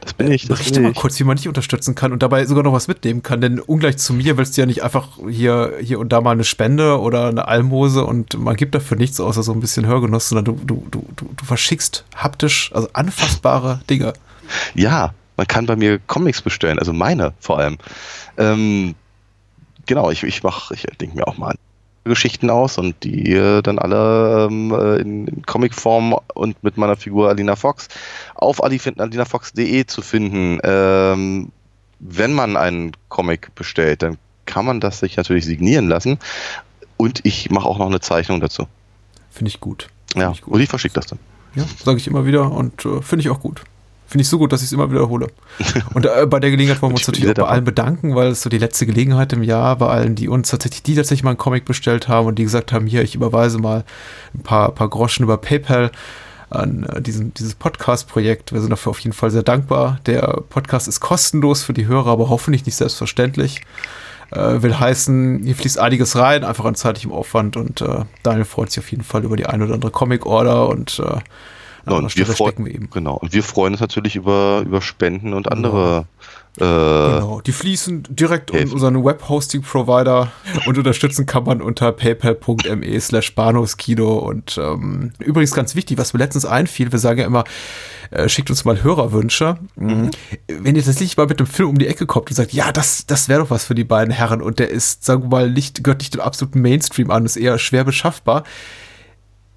Das 0.00 0.12
bin 0.12 0.30
ich. 0.30 0.46
Das 0.46 0.58
Berichte 0.58 0.80
mal 0.80 0.92
kurz, 0.92 1.18
wie 1.18 1.24
man 1.24 1.36
dich 1.36 1.48
unterstützen 1.48 1.94
kann 1.94 2.12
und 2.12 2.22
dabei 2.22 2.44
sogar 2.44 2.62
noch 2.62 2.72
was 2.72 2.88
mitnehmen 2.88 3.22
kann. 3.22 3.40
Denn 3.40 3.58
ungleich 3.58 3.96
zu 3.96 4.12
mir 4.12 4.36
willst 4.36 4.56
du 4.56 4.62
ja 4.62 4.66
nicht 4.66 4.82
einfach 4.82 5.08
hier, 5.28 5.74
hier 5.80 5.98
und 5.98 6.12
da 6.12 6.20
mal 6.20 6.32
eine 6.32 6.44
Spende 6.44 7.00
oder 7.00 7.28
eine 7.28 7.48
Almose 7.48 8.04
und 8.04 8.38
man 8.38 8.56
gibt 8.56 8.74
dafür 8.74 8.96
nichts 8.96 9.18
außer 9.18 9.42
so 9.42 9.52
ein 9.52 9.60
bisschen 9.60 9.86
Hörgenuss, 9.86 10.28
sondern 10.28 10.44
du, 10.44 10.60
du, 10.64 10.86
du, 10.90 11.06
du, 11.16 11.30
du 11.34 11.44
verschickst 11.44 12.04
haptisch, 12.14 12.70
also 12.74 12.88
anfassbare 12.92 13.80
Dinge. 13.90 14.12
Ja, 14.74 15.14
man 15.36 15.46
kann 15.46 15.66
bei 15.66 15.74
mir 15.74 15.98
Comics 16.06 16.42
bestellen, 16.42 16.78
also 16.78 16.92
meine 16.92 17.32
vor 17.40 17.58
allem. 17.58 17.78
Ähm, 18.36 18.94
genau, 19.86 20.10
ich, 20.10 20.22
ich 20.22 20.42
mach, 20.42 20.70
ich 20.70 20.82
denke 21.00 21.16
mir 21.16 21.26
auch 21.28 21.38
mal 21.38 21.54
Geschichten 22.04 22.50
aus 22.50 22.78
und 22.78 23.02
die 23.02 23.32
äh, 23.32 23.62
dann 23.62 23.78
alle 23.78 24.46
ähm, 24.50 24.72
äh, 24.72 24.96
in, 24.96 25.26
in 25.26 25.42
Comicform 25.46 26.14
und 26.34 26.62
mit 26.62 26.76
meiner 26.76 26.96
Figur 26.96 27.30
Alina 27.30 27.56
Fox 27.56 27.88
auf 28.34 28.62
alinafox.de 28.62 29.86
zu 29.86 30.02
finden. 30.02 30.60
Ähm, 30.62 31.50
wenn 32.00 32.34
man 32.34 32.56
einen 32.56 32.92
Comic 33.08 33.54
bestellt, 33.54 34.02
dann 34.02 34.18
kann 34.44 34.66
man 34.66 34.80
das 34.80 35.00
sich 35.00 35.16
natürlich 35.16 35.46
signieren 35.46 35.88
lassen 35.88 36.18
und 36.98 37.24
ich 37.24 37.50
mache 37.50 37.66
auch 37.66 37.78
noch 37.78 37.86
eine 37.86 38.00
Zeichnung 38.00 38.40
dazu. 38.40 38.66
Finde 39.30 39.48
ich 39.48 39.60
gut. 39.60 39.88
Find 40.12 40.22
ja, 40.22 40.32
ich 40.32 40.42
gut. 40.42 40.54
und 40.54 40.60
ich 40.60 40.68
verschicke 40.68 40.94
das 40.94 41.06
dann. 41.06 41.18
Ja, 41.54 41.64
sage 41.82 41.96
ich 41.96 42.06
immer 42.06 42.26
wieder 42.26 42.52
und 42.52 42.84
äh, 42.84 43.00
finde 43.00 43.22
ich 43.22 43.30
auch 43.30 43.40
gut. 43.40 43.62
Finde 44.14 44.22
ich 44.22 44.28
so 44.28 44.38
gut, 44.38 44.52
dass 44.52 44.60
ich 44.60 44.66
es 44.66 44.72
immer 44.72 44.92
wiederhole. 44.92 45.26
Und 45.94 46.06
äh, 46.06 46.24
bei 46.26 46.38
der 46.38 46.52
Gelegenheit 46.52 46.80
wollen 46.80 46.92
wir 46.92 46.98
uns 46.98 47.08
natürlich 47.08 47.28
auch 47.32 47.34
bei 47.34 47.48
allen 47.48 47.64
bedanken, 47.64 48.14
weil 48.14 48.28
es 48.28 48.42
so 48.42 48.48
die 48.48 48.58
letzte 48.58 48.86
Gelegenheit 48.86 49.32
im 49.32 49.42
Jahr 49.42 49.74
bei 49.74 49.88
allen, 49.88 50.14
die 50.14 50.28
uns 50.28 50.50
tatsächlich, 50.50 50.84
die 50.84 50.94
tatsächlich 50.94 51.24
mal 51.24 51.30
einen 51.30 51.36
Comic 51.36 51.64
bestellt 51.64 52.06
haben 52.06 52.28
und 52.28 52.36
die 52.36 52.44
gesagt 52.44 52.70
haben, 52.70 52.86
hier, 52.86 53.02
ich 53.02 53.16
überweise 53.16 53.58
mal 53.58 53.82
ein 54.32 54.44
paar, 54.44 54.70
paar 54.70 54.88
Groschen 54.88 55.24
über 55.24 55.36
PayPal 55.36 55.90
an 56.48 56.84
äh, 56.84 57.02
diesen, 57.02 57.34
dieses 57.34 57.56
Podcast-Projekt. 57.56 58.52
Wir 58.52 58.60
sind 58.60 58.70
dafür 58.70 58.90
auf 58.90 59.00
jeden 59.00 59.14
Fall 59.14 59.32
sehr 59.32 59.42
dankbar. 59.42 59.98
Der 60.06 60.44
Podcast 60.48 60.86
ist 60.86 61.00
kostenlos 61.00 61.64
für 61.64 61.72
die 61.72 61.88
Hörer, 61.88 62.12
aber 62.12 62.28
hoffentlich 62.28 62.64
nicht 62.66 62.76
selbstverständlich. 62.76 63.62
Äh, 64.30 64.62
will 64.62 64.78
heißen, 64.78 65.42
hier 65.42 65.56
fließt 65.56 65.80
einiges 65.80 66.14
rein, 66.14 66.44
einfach 66.44 66.66
an 66.66 66.76
zeitlichem 66.76 67.10
Aufwand 67.10 67.56
und 67.56 67.80
äh, 67.80 68.04
Daniel 68.22 68.44
freut 68.44 68.70
sich 68.70 68.78
auf 68.78 68.92
jeden 68.92 69.02
Fall 69.02 69.24
über 69.24 69.36
die 69.36 69.46
ein 69.46 69.60
oder 69.60 69.74
andere 69.74 69.90
Comic-Order 69.90 70.68
und 70.68 71.00
äh, 71.00 71.18
Ja, 71.86 71.96
und 71.96 72.16
wir, 72.16 72.26
freu 72.26 72.52
wir 72.56 72.74
eben. 72.74 72.88
Genau. 72.90 73.16
Und 73.16 73.32
wir 73.32 73.42
freuen 73.42 73.74
uns 73.74 73.80
natürlich 73.80 74.16
über, 74.16 74.62
über 74.64 74.80
Spenden 74.80 75.34
und 75.34 75.50
andere. 75.50 76.06
Äh, 76.56 76.60
genau. 76.60 77.40
Die 77.40 77.52
fließen 77.52 78.04
direkt 78.08 78.52
in 78.52 78.70
unseren 78.70 79.04
Web-Hosting-Provider 79.04 80.30
und 80.66 80.78
unterstützen 80.78 81.26
kann 81.26 81.44
man 81.44 81.60
unter 81.60 81.90
paypal.me 81.90 83.00
slash 83.00 83.34
Bahnhofskino. 83.34 84.18
Und 84.18 84.56
ähm, 84.58 85.12
übrigens 85.18 85.52
ganz 85.52 85.74
wichtig, 85.74 85.98
was 85.98 86.14
mir 86.14 86.20
letztens 86.20 86.46
einfiel, 86.46 86.92
wir 86.92 87.00
sagen 87.00 87.20
ja 87.20 87.26
immer, 87.26 87.44
äh, 88.10 88.28
schickt 88.28 88.50
uns 88.50 88.64
mal 88.64 88.82
Hörerwünsche. 88.82 89.58
Mhm. 89.74 90.10
Wenn 90.46 90.76
ihr 90.76 90.84
tatsächlich 90.84 91.16
mal 91.16 91.26
mit 91.26 91.40
dem 91.40 91.46
Film 91.46 91.70
um 91.70 91.78
die 91.78 91.88
Ecke 91.88 92.06
kommt 92.06 92.30
und 92.30 92.36
sagt, 92.36 92.52
ja, 92.52 92.70
das, 92.70 93.04
das 93.06 93.28
wäre 93.28 93.40
doch 93.40 93.50
was 93.50 93.64
für 93.64 93.74
die 93.74 93.84
beiden 93.84 94.14
Herren 94.14 94.40
und 94.40 94.60
der 94.60 94.70
ist, 94.70 95.04
sagen 95.04 95.24
wir 95.24 95.28
mal, 95.28 95.50
nicht, 95.50 95.82
gehört 95.82 96.00
nicht 96.00 96.14
dem 96.14 96.20
absoluten 96.20 96.62
Mainstream 96.62 97.10
an, 97.10 97.26
ist 97.26 97.36
eher 97.36 97.58
schwer 97.58 97.84
beschaffbar 97.84 98.44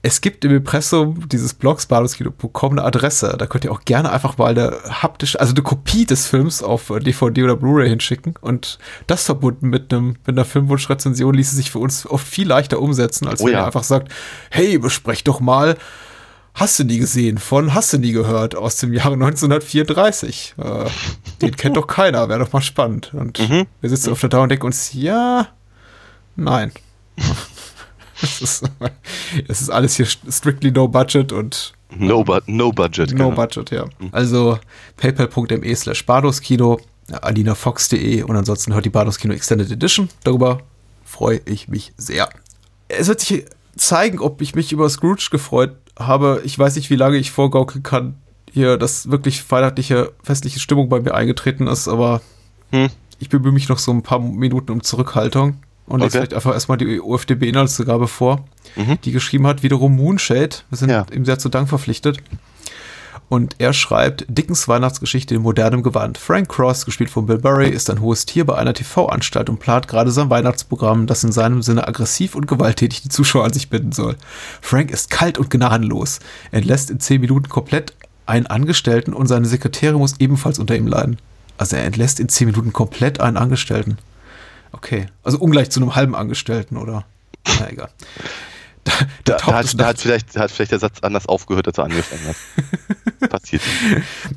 es 0.03 0.21
gibt 0.21 0.45
im 0.45 0.55
Impressum 0.55 1.27
dieses 1.27 1.53
Blogs 1.53 1.87
baluskino.com 1.87 2.71
eine 2.73 2.83
Adresse. 2.83 3.35
Da 3.37 3.45
könnt 3.47 3.65
ihr 3.65 3.71
auch 3.71 3.81
gerne 3.81 4.11
einfach 4.11 4.37
mal 4.37 4.51
eine 4.51 4.77
haptische, 5.01 5.39
also 5.39 5.53
eine 5.53 5.63
Kopie 5.63 6.05
des 6.05 6.27
Films 6.27 6.63
auf 6.63 6.87
DVD 6.87 7.43
oder 7.43 7.55
Blu-ray 7.55 7.89
hinschicken. 7.89 8.35
Und 8.39 8.77
das 9.07 9.23
verbunden 9.23 9.69
mit 9.69 9.91
einem, 9.91 10.17
mit 10.25 10.29
einer 10.29 10.45
Filmwunschrezension 10.45 11.33
ließe 11.33 11.55
sich 11.55 11.71
für 11.71 11.79
uns 11.79 12.05
oft 12.05 12.27
viel 12.27 12.47
leichter 12.47 12.79
umsetzen, 12.79 13.27
als 13.27 13.41
oh, 13.41 13.45
wenn 13.45 13.53
ja. 13.53 13.59
ihr 13.61 13.65
einfach 13.65 13.83
sagt, 13.83 14.11
hey, 14.49 14.77
besprecht 14.77 15.27
doch 15.27 15.39
mal 15.39 15.77
Hast 16.57 16.79
du 16.79 16.83
nie 16.83 16.97
gesehen 16.97 17.37
von 17.37 17.75
Hast 17.75 17.93
du 17.93 17.99
nie 17.99 18.13
gehört 18.13 18.55
aus 18.55 18.77
dem 18.77 18.91
Jahre 18.91 19.13
1934. 19.13 20.55
Äh, 20.57 20.89
den 21.39 21.55
kennt 21.55 21.77
doch 21.77 21.85
keiner, 21.85 22.29
wäre 22.29 22.39
doch 22.39 22.51
mal 22.51 22.61
spannend. 22.61 23.13
Und 23.13 23.37
mhm. 23.37 23.67
wir 23.79 23.89
sitzen 23.91 24.11
auf 24.11 24.19
der 24.21 24.29
Dauer 24.29 24.41
und 24.41 24.49
denken 24.49 24.65
uns, 24.65 24.91
ja, 24.93 25.49
nein. 26.35 26.71
Es 28.23 28.41
ist, 28.41 28.63
es 29.47 29.61
ist 29.61 29.69
alles 29.69 29.95
hier 29.95 30.05
strictly 30.05 30.71
no 30.71 30.87
budget 30.87 31.31
und 31.31 31.73
No, 31.95 32.23
bu 32.23 32.39
no 32.47 32.71
budget. 32.71 33.11
No 33.11 33.29
genau. 33.29 33.31
budget, 33.31 33.71
ja. 33.71 33.85
Also 34.11 34.59
paypal.me 34.97 35.75
slash 35.75 36.05
badoskino, 36.05 36.79
alinafox.de 37.11 38.23
und 38.23 38.35
ansonsten 38.35 38.73
hört 38.73 38.85
die 38.85 38.89
Badoskino 38.89 39.33
Extended 39.33 39.71
Edition. 39.71 40.09
Darüber 40.23 40.59
freue 41.05 41.41
ich 41.45 41.67
mich 41.67 41.93
sehr. 41.97 42.29
Es 42.89 43.07
wird 43.07 43.21
sich 43.21 43.45
zeigen, 43.77 44.19
ob 44.19 44.41
ich 44.41 44.55
mich 44.55 44.71
über 44.71 44.89
Scrooge 44.89 45.29
gefreut 45.31 45.75
habe. 45.97 46.41
Ich 46.43 46.57
weiß 46.57 46.75
nicht, 46.75 46.89
wie 46.89 46.95
lange 46.95 47.17
ich 47.17 47.31
vorgaukeln 47.31 47.83
kann, 47.83 48.15
hier, 48.51 48.77
dass 48.77 49.09
wirklich 49.09 49.49
weihnachtliche, 49.49 50.11
festliche 50.23 50.59
Stimmung 50.59 50.89
bei 50.89 50.99
mir 50.99 51.13
eingetreten 51.13 51.67
ist, 51.67 51.87
aber 51.87 52.21
hm. 52.71 52.89
ich 53.19 53.29
bemühe 53.29 53.51
mich 53.51 53.69
noch 53.69 53.79
so 53.79 53.91
ein 53.91 54.03
paar 54.03 54.19
Minuten 54.19 54.71
um 54.71 54.83
Zurückhaltung. 54.83 55.57
Und 55.87 56.01
jetzt 56.01 56.13
vielleicht 56.13 56.33
einfach 56.33 56.53
erstmal 56.53 56.77
die 56.77 56.99
UFDB-Inhaltsangabe 56.99 58.07
vor, 58.07 58.45
mhm. 58.75 58.99
die 59.03 59.11
geschrieben 59.11 59.47
hat, 59.47 59.63
wiederum 59.63 59.95
Moonshade. 59.95 60.57
Wir 60.69 60.77
sind 60.77 60.89
ja. 60.89 61.05
ihm 61.13 61.25
sehr 61.25 61.39
zu 61.39 61.49
Dank 61.49 61.69
verpflichtet. 61.69 62.19
Und 63.29 63.55
er 63.57 63.73
schreibt 63.73 64.25
Dickens 64.29 64.67
Weihnachtsgeschichte 64.67 65.35
in 65.35 65.41
modernem 65.41 65.83
Gewand. 65.83 66.17
Frank 66.17 66.47
Cross, 66.47 66.85
gespielt 66.85 67.09
von 67.09 67.25
Bill 67.25 67.39
Murray, 67.43 67.69
ist 67.69 67.89
ein 67.89 67.99
hohes 67.99 68.25
Tier 68.25 68.45
bei 68.45 68.55
einer 68.55 68.73
TV-Anstalt 68.73 69.49
und 69.49 69.59
plant 69.59 69.87
gerade 69.89 70.11
sein 70.11 70.29
Weihnachtsprogramm, 70.29 71.07
das 71.07 71.25
in 71.25 71.33
seinem 71.33 71.61
Sinne 71.61 71.87
aggressiv 71.87 72.35
und 72.35 72.47
gewalttätig 72.47 73.01
die 73.01 73.09
Zuschauer 73.09 73.43
an 73.43 73.53
sich 73.53 73.69
binden 73.69 73.91
soll. 73.91 74.15
Frank 74.61 74.91
ist 74.91 75.09
kalt 75.09 75.37
und 75.37 75.49
gnadenlos. 75.49 76.19
Er 76.51 76.59
entlässt 76.59 76.89
in 76.89 77.01
zehn 77.01 77.19
Minuten 77.19 77.49
komplett 77.49 77.93
einen 78.25 78.47
Angestellten 78.47 79.13
und 79.13 79.27
seine 79.27 79.45
Sekretärin 79.45 79.97
muss 79.97 80.19
ebenfalls 80.19 80.59
unter 80.59 80.75
ihm 80.75 80.87
leiden. 80.87 81.17
Also 81.57 81.75
er 81.75 81.83
entlässt 81.83 82.21
in 82.21 82.29
zehn 82.29 82.47
Minuten 82.47 82.71
komplett 82.71 83.19
einen 83.19 83.37
Angestellten. 83.37 83.97
Okay. 84.71 85.07
Also 85.23 85.39
ungleich 85.39 85.69
zu 85.69 85.79
einem 85.79 85.95
halben 85.95 86.15
Angestellten, 86.15 86.77
oder? 86.77 87.05
Na 87.59 87.69
egal. 87.69 87.89
Da, 88.87 88.93
da, 89.25 89.37
da, 89.37 89.45
hat, 89.57 89.79
da 89.79 89.85
hat, 89.87 89.99
vielleicht, 89.99 90.37
hat 90.37 90.49
vielleicht 90.49 90.71
der 90.71 90.79
Satz 90.79 90.99
anders 91.01 91.27
aufgehört, 91.27 91.67
als 91.67 91.77
er 91.77 91.85
angefangen 91.85 92.25
hat. 92.25 93.29
Passiert. 93.29 93.61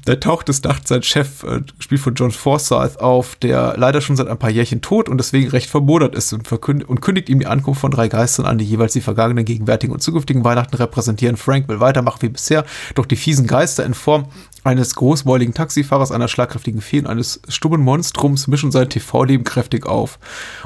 Da 0.04 0.16
taucht 0.16 0.48
es 0.48 0.62
nachts 0.64 0.88
sein 0.88 1.02
Chef, 1.04 1.44
äh, 1.44 1.60
gespielt 1.78 2.00
von 2.00 2.14
John 2.14 2.32
Forsyth, 2.32 2.98
auf, 2.98 3.36
der 3.36 3.74
leider 3.76 4.00
schon 4.00 4.16
seit 4.16 4.26
ein 4.26 4.38
paar 4.38 4.50
Jährchen 4.50 4.80
tot 4.80 5.08
und 5.08 5.18
deswegen 5.18 5.50
recht 5.50 5.70
vermodert 5.70 6.16
ist 6.16 6.32
und, 6.32 6.50
und 6.50 7.00
kündigt 7.00 7.28
ihm 7.28 7.38
die 7.38 7.46
Ankunft 7.46 7.80
von 7.80 7.92
drei 7.92 8.08
Geistern 8.08 8.46
an, 8.46 8.58
die 8.58 8.64
jeweils 8.64 8.92
die 8.92 9.00
vergangenen, 9.00 9.44
gegenwärtigen 9.44 9.92
und 9.92 10.00
zukünftigen 10.00 10.42
Weihnachten 10.42 10.74
repräsentieren. 10.74 11.36
Frank 11.36 11.68
will 11.68 11.78
weitermachen 11.78 12.22
wie 12.22 12.30
bisher, 12.30 12.64
doch 12.96 13.06
die 13.06 13.16
fiesen 13.16 13.46
Geister 13.46 13.84
in 13.84 13.94
Form 13.94 14.26
eines 14.64 14.94
großmäuligen 14.94 15.54
Taxifahrers, 15.54 16.12
einer 16.12 16.28
schlagkräftigen 16.28 16.80
Fee 16.80 17.00
und 17.00 17.06
eines 17.06 17.40
stummen 17.48 17.80
Monstrums 17.80 18.46
mischen 18.46 18.72
sein 18.72 18.88
TV-Leben 18.88 19.44
kräftig 19.44 19.86
auf. 19.86 20.18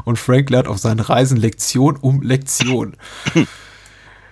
Und 0.05 0.18
Frank 0.18 0.51
lernt 0.51 0.68
auf 0.68 0.78
seinen 0.78 1.01
Reisen 1.01 1.36
Lektion 1.36 1.97
um 1.97 2.22
Lektion. 2.22 2.97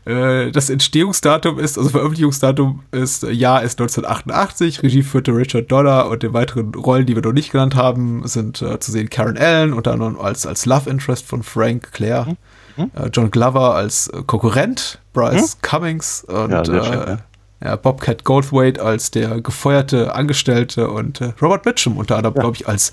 Äh, 0.05 0.51
das 0.51 0.69
Entstehungsdatum 0.69 1.59
ist, 1.59 1.79
also 1.79 1.91
Veröffentlichungsdatum 1.91 2.83
ist, 2.91 3.23
ja, 3.23 3.59
ist 3.59 3.81
1988. 3.81 4.83
Regie 4.83 5.03
führte 5.03 5.31
Richard 5.31 5.71
Donner 5.71 6.09
und 6.09 6.23
die 6.23 6.33
weiteren 6.33 6.75
Rollen, 6.75 7.07
die 7.07 7.15
wir 7.15 7.23
noch 7.23 7.33
nicht 7.33 7.53
genannt 7.53 7.77
haben, 7.77 8.27
sind 8.27 8.61
äh, 8.63 8.81
zu 8.81 8.91
sehen 8.91 9.11
Karen 9.11 9.39
Allen, 9.39 9.73
unter 9.73 9.93
anderem 9.93 10.19
als, 10.19 10.45
als 10.45 10.67
Love 10.67 10.91
Interest 10.91 11.25
von 11.25 11.45
Frank 11.45 11.93
Claire, 11.93 12.37
mhm. 12.77 12.91
äh, 12.97 13.11
John 13.13 13.31
Glover 13.31 13.77
als 13.77 14.09
äh, 14.09 14.23
Konkurrent, 14.27 14.99
Bryce 15.13 15.57
mhm. 15.57 15.63
Cummings 15.63 16.25
und 16.25 16.51
ja, 16.51 17.19
ja. 17.65 17.77
Bobcat 17.77 18.25
Goldthwait 18.25 18.79
als 18.79 19.11
der 19.11 19.41
gefeuerte 19.41 20.15
Angestellte 20.15 20.91
und 20.91 21.21
äh, 21.21 21.33
Robert 21.41 21.65
Mitchum 21.65 21.97
unter 21.97 22.17
anderem, 22.17 22.35
ja. 22.37 22.41
glaube 22.43 22.57
ich, 22.57 22.69
als 22.69 22.93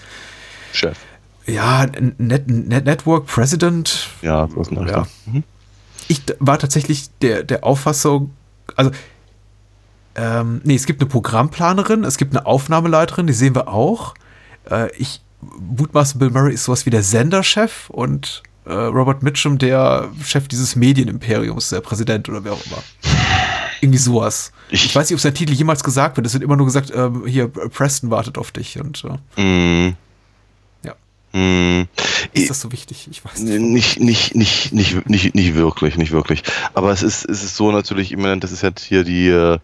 Chef. 0.71 0.97
Ja, 1.45 1.85
Net 2.17 2.47
Net 2.47 2.85
Network 2.85 3.25
President. 3.25 4.09
Ja, 4.21 4.47
so 4.47 4.61
ist 4.61 4.71
ja. 4.71 5.07
Mhm 5.25 5.43
ich 6.09 6.23
war 6.39 6.59
tatsächlich 6.59 7.09
der, 7.21 7.43
der 7.43 7.63
Auffassung, 7.63 8.33
also, 8.75 8.91
ähm, 10.15 10.59
nee, 10.63 10.75
es 10.75 10.85
gibt 10.85 11.01
eine 11.01 11.09
Programmplanerin, 11.09 12.03
es 12.03 12.17
gibt 12.17 12.35
eine 12.35 12.45
Aufnahmeleiterin, 12.45 13.27
die 13.27 13.33
sehen 13.33 13.55
wir 13.55 13.67
auch. 13.69 14.15
Äh, 14.69 14.91
ich 14.97 15.21
mutmaße, 15.41 16.17
Bill 16.17 16.31
Murray 16.31 16.53
ist 16.53 16.63
sowas 16.65 16.85
wie 16.85 16.89
der 16.89 17.03
Senderchef 17.03 17.89
und 17.91 18.41
äh, 18.65 18.73
Robert 18.73 19.21
Mitchum 19.21 19.59
der 19.59 20.09
Chef 20.23 20.47
dieses 20.47 20.75
Medienimperiums, 20.75 21.69
der 21.69 21.81
Präsident 21.81 22.27
oder 22.27 22.43
wer 22.43 22.53
auch 22.53 22.65
immer. 22.65 23.18
Irgendwie 23.81 23.99
sowas. 23.99 24.51
Ich, 24.69 24.85
ich 24.85 24.95
weiß 24.95 25.09
nicht, 25.09 25.15
ob 25.15 25.21
sein 25.21 25.33
Titel 25.33 25.53
jemals 25.53 25.83
gesagt 25.83 26.17
wird. 26.17 26.27
Es 26.27 26.33
wird 26.33 26.43
immer 26.43 26.55
nur 26.55 26.65
gesagt, 26.65 26.91
ähm, 26.93 27.25
hier, 27.25 27.47
Preston 27.47 28.11
wartet 28.11 28.37
auf 28.37 28.51
dich 28.51 28.79
und 28.79 29.03
äh. 29.37 29.41
mm. 29.41 29.95
Hm, 31.31 31.87
ist 32.33 32.49
das 32.49 32.61
so 32.61 32.71
wichtig? 32.71 33.07
Ich 33.11 33.23
weiß 33.23 33.41
nicht. 33.41 33.59
Nicht, 33.59 33.99
nicht, 33.99 34.35
nicht, 34.35 34.73
nicht, 34.73 35.35
nicht, 35.35 35.55
wirklich, 35.55 35.95
nicht 35.95 36.11
wirklich. 36.11 36.43
Aber 36.73 36.91
es 36.91 37.03
ist, 37.03 37.23
es 37.25 37.43
ist 37.43 37.55
so 37.55 37.71
natürlich 37.71 38.11
immanent, 38.11 38.43
das 38.43 38.51
ist 38.51 38.63
halt 38.63 38.79
hier 38.79 39.03
die, 39.03 39.27
äh, 39.27 39.59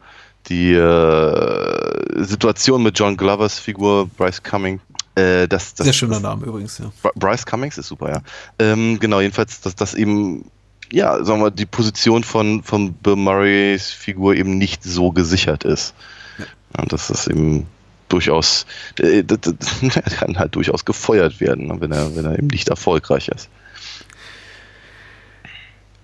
die 0.48 0.74
äh, 0.74 2.24
Situation 2.24 2.84
mit 2.84 3.00
John 3.00 3.18
Glovers 3.18 3.58
Figur 3.58 4.08
Bryce 4.08 4.44
Cumming. 4.44 4.80
Äh, 5.16 5.48
das, 5.48 5.74
das, 5.74 5.86
Sehr 5.86 5.94
schöner 5.94 6.20
Name 6.20 6.46
übrigens, 6.46 6.78
ja. 6.78 6.92
Bryce 7.16 7.46
Cummings 7.46 7.80
ist 7.80 7.88
super, 7.88 8.12
ja. 8.12 8.22
Ähm, 8.60 9.00
genau, 9.00 9.20
jedenfalls, 9.22 9.62
dass 9.62 9.74
das 9.74 9.96
eben, 9.96 10.46
ja, 10.92 11.24
sagen 11.24 11.42
wir, 11.42 11.52
die 11.52 11.66
Position 11.66 12.24
von, 12.24 12.64
von 12.64 12.94
Bill 12.94 13.16
Murrays 13.16 13.92
Figur 13.92 14.36
eben 14.36 14.58
nicht 14.58 14.84
so 14.84 15.12
gesichert 15.12 15.64
ist. 15.64 15.94
Ja. 16.38 16.82
Und 16.82 16.94
das 16.94 17.10
ist 17.10 17.28
eben 17.28 17.68
durchaus, 18.10 18.66
äh, 19.00 19.24
er 19.78 20.02
kann 20.02 20.38
halt 20.38 20.56
durchaus 20.56 20.86
gefeuert 20.86 21.40
werden, 21.40 21.82
wenn 21.82 21.92
er, 21.92 22.16
wenn 22.16 22.26
er 22.26 22.38
eben 22.38 22.48
nicht 22.48 22.70
erfolgreich 22.70 23.30
ist. 23.30 23.50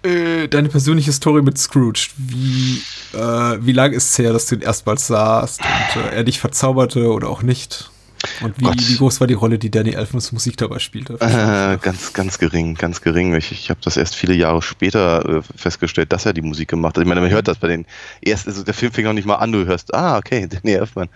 Äh, 0.03 0.47
deine 0.47 0.69
persönliche 0.69 1.11
Story 1.11 1.43
mit 1.43 1.59
Scrooge, 1.59 2.09
wie, 2.17 2.81
äh, 3.13 3.57
wie 3.59 3.71
lange 3.71 3.95
ist 3.95 4.09
es 4.09 4.17
her, 4.17 4.33
dass 4.33 4.47
du 4.47 4.55
ihn 4.55 4.61
erstmals 4.61 5.05
sahst 5.05 5.61
und 5.61 6.01
äh, 6.01 6.15
er 6.15 6.23
dich 6.23 6.39
verzauberte 6.39 7.11
oder 7.11 7.29
auch 7.29 7.43
nicht? 7.43 7.90
Und 8.41 8.59
wie, 8.59 8.65
wie, 8.65 8.97
groß 8.97 9.19
war 9.19 9.27
die 9.27 9.33
Rolle, 9.33 9.57
die 9.57 9.71
Danny 9.71 9.91
Elfmans 9.91 10.31
Musik 10.31 10.57
dabei 10.57 10.79
spielte? 10.79 11.13
Äh, 11.19 11.77
ganz, 11.77 12.13
ganz 12.13 12.37
gering, 12.37 12.75
ganz 12.75 13.01
gering. 13.01 13.35
Ich, 13.35 13.51
ich 13.51 13.69
habe 13.69 13.79
das 13.83 13.97
erst 13.97 14.15
viele 14.15 14.33
Jahre 14.33 14.61
später 14.61 15.37
äh, 15.37 15.41
festgestellt, 15.55 16.11
dass 16.13 16.25
er 16.25 16.33
die 16.33 16.41
Musik 16.41 16.69
gemacht 16.69 16.95
hat. 16.95 17.03
Ich 17.03 17.07
meine, 17.07 17.21
man 17.21 17.31
hört 17.31 17.47
das 17.47 17.57
bei 17.57 17.67
den 17.67 17.85
ersten, 18.23 18.49
also 18.49 18.63
der 18.63 18.73
Film 18.73 18.91
fing 18.91 19.05
noch 19.05 19.13
nicht 19.13 19.25
mal 19.25 19.35
an, 19.35 19.51
du 19.51 19.65
hörst, 19.65 19.93
ah, 19.93 20.17
okay, 20.17 20.47
Danny 20.63 20.75
Elfman, 20.75 21.09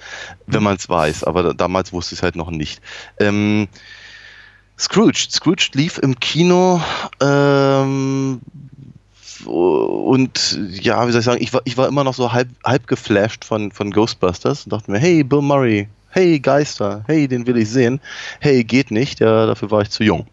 wenn 0.48 0.64
man 0.64 0.76
es 0.78 0.90
weiß. 0.90 1.24
Aber 1.24 1.54
damals 1.54 1.94
wusste 1.94 2.16
ich 2.16 2.20
es 2.20 2.24
halt 2.24 2.36
noch 2.36 2.50
nicht. 2.50 2.82
Ähm, 3.20 3.68
Scrooge. 4.78 5.28
Scrooge 5.30 5.70
lief 5.74 5.98
im 6.00 6.20
Kino 6.20 6.82
ähm, 7.22 8.42
und 9.46 10.60
ja, 10.72 11.08
wie 11.08 11.12
soll 11.12 11.20
ich 11.20 11.26
sagen, 11.26 11.42
ich 11.42 11.54
war, 11.54 11.62
ich 11.66 11.78
war 11.78 11.88
immer 11.88 12.04
noch 12.04 12.14
so 12.14 12.32
halb, 12.32 12.50
halb 12.64 12.88
geflasht 12.88 13.46
von, 13.46 13.72
von 13.72 13.92
Ghostbusters 13.92 14.66
und 14.66 14.74
dachte 14.74 14.92
mir, 14.92 15.00
hey, 15.00 15.24
Bill 15.24 15.42
Murray, 15.42 15.88
hey 16.16 16.40
Geister, 16.40 17.04
hey, 17.08 17.28
den 17.28 17.46
will 17.46 17.58
ich 17.58 17.70
sehen, 17.70 18.00
hey, 18.40 18.64
geht 18.64 18.90
nicht, 18.90 19.20
ja, 19.20 19.46
dafür 19.46 19.70
war 19.70 19.82
ich 19.82 19.90
zu 19.90 20.04
jung. 20.04 20.28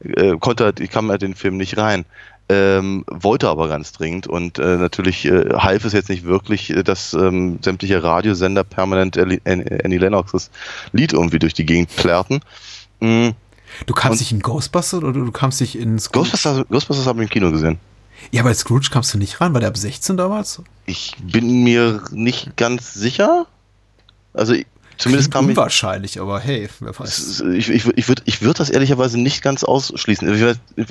Äh, 0.00 0.36
konnte 0.38 0.64
halt, 0.64 0.80
ich 0.80 0.90
kam 0.90 1.08
halt 1.10 1.22
den 1.22 1.36
Film 1.36 1.56
nicht 1.56 1.78
rein. 1.78 2.04
Ähm, 2.50 3.04
wollte 3.06 3.48
aber 3.48 3.68
ganz 3.68 3.92
dringend 3.92 4.26
und 4.26 4.58
äh, 4.58 4.78
natürlich 4.78 5.26
äh, 5.26 5.50
half 5.52 5.84
es 5.84 5.92
jetzt 5.92 6.08
nicht 6.08 6.24
wirklich, 6.24 6.70
äh, 6.70 6.82
dass 6.82 7.12
ähm, 7.12 7.58
sämtliche 7.62 8.02
Radiosender 8.02 8.64
permanent 8.64 9.18
Annie 9.18 9.98
Lennoxes 9.98 10.50
Lied 10.92 11.12
irgendwie 11.12 11.38
durch 11.38 11.52
die 11.52 11.66
Gegend 11.66 11.94
plärrten. 11.94 12.40
Mhm. 13.00 13.34
Du 13.84 13.92
kamst 13.92 14.12
und 14.12 14.20
dich 14.20 14.32
in 14.32 14.40
Ghostbusters 14.40 15.02
oder 15.02 15.12
du 15.12 15.30
kamst 15.30 15.60
dich 15.60 15.78
ins 15.78 16.10
Ghostbusters, 16.10 16.66
Ghostbusters 16.70 17.06
haben 17.06 17.18
wir 17.18 17.24
im 17.24 17.28
Kino 17.28 17.50
gesehen. 17.50 17.78
Ja, 18.30 18.42
bei 18.42 18.54
Scrooge 18.54 18.88
kamst 18.90 19.12
du 19.12 19.18
nicht 19.18 19.42
ran, 19.42 19.52
war 19.52 19.60
der 19.60 19.68
ab 19.68 19.76
16 19.76 20.16
damals? 20.16 20.62
Ich 20.86 21.16
bin 21.20 21.64
mir 21.64 22.02
nicht 22.10 22.56
ganz 22.56 22.94
sicher. 22.94 23.46
Also 24.32 24.54
zumindest 24.98 25.30
kam 25.30 25.46
ich. 25.46 25.56
Unwahrscheinlich, 25.56 26.20
aber 26.20 26.40
hey, 26.40 26.68
wer 26.80 26.98
weiß. 26.98 27.44
Ich, 27.54 27.70
ich, 27.70 27.86
ich 27.86 28.08
würde 28.08 28.22
ich 28.26 28.42
würd 28.42 28.60
das 28.60 28.70
ehrlicherweise 28.70 29.18
nicht 29.18 29.42
ganz 29.42 29.64
ausschließen. 29.64 30.56
Ich, 30.76 30.86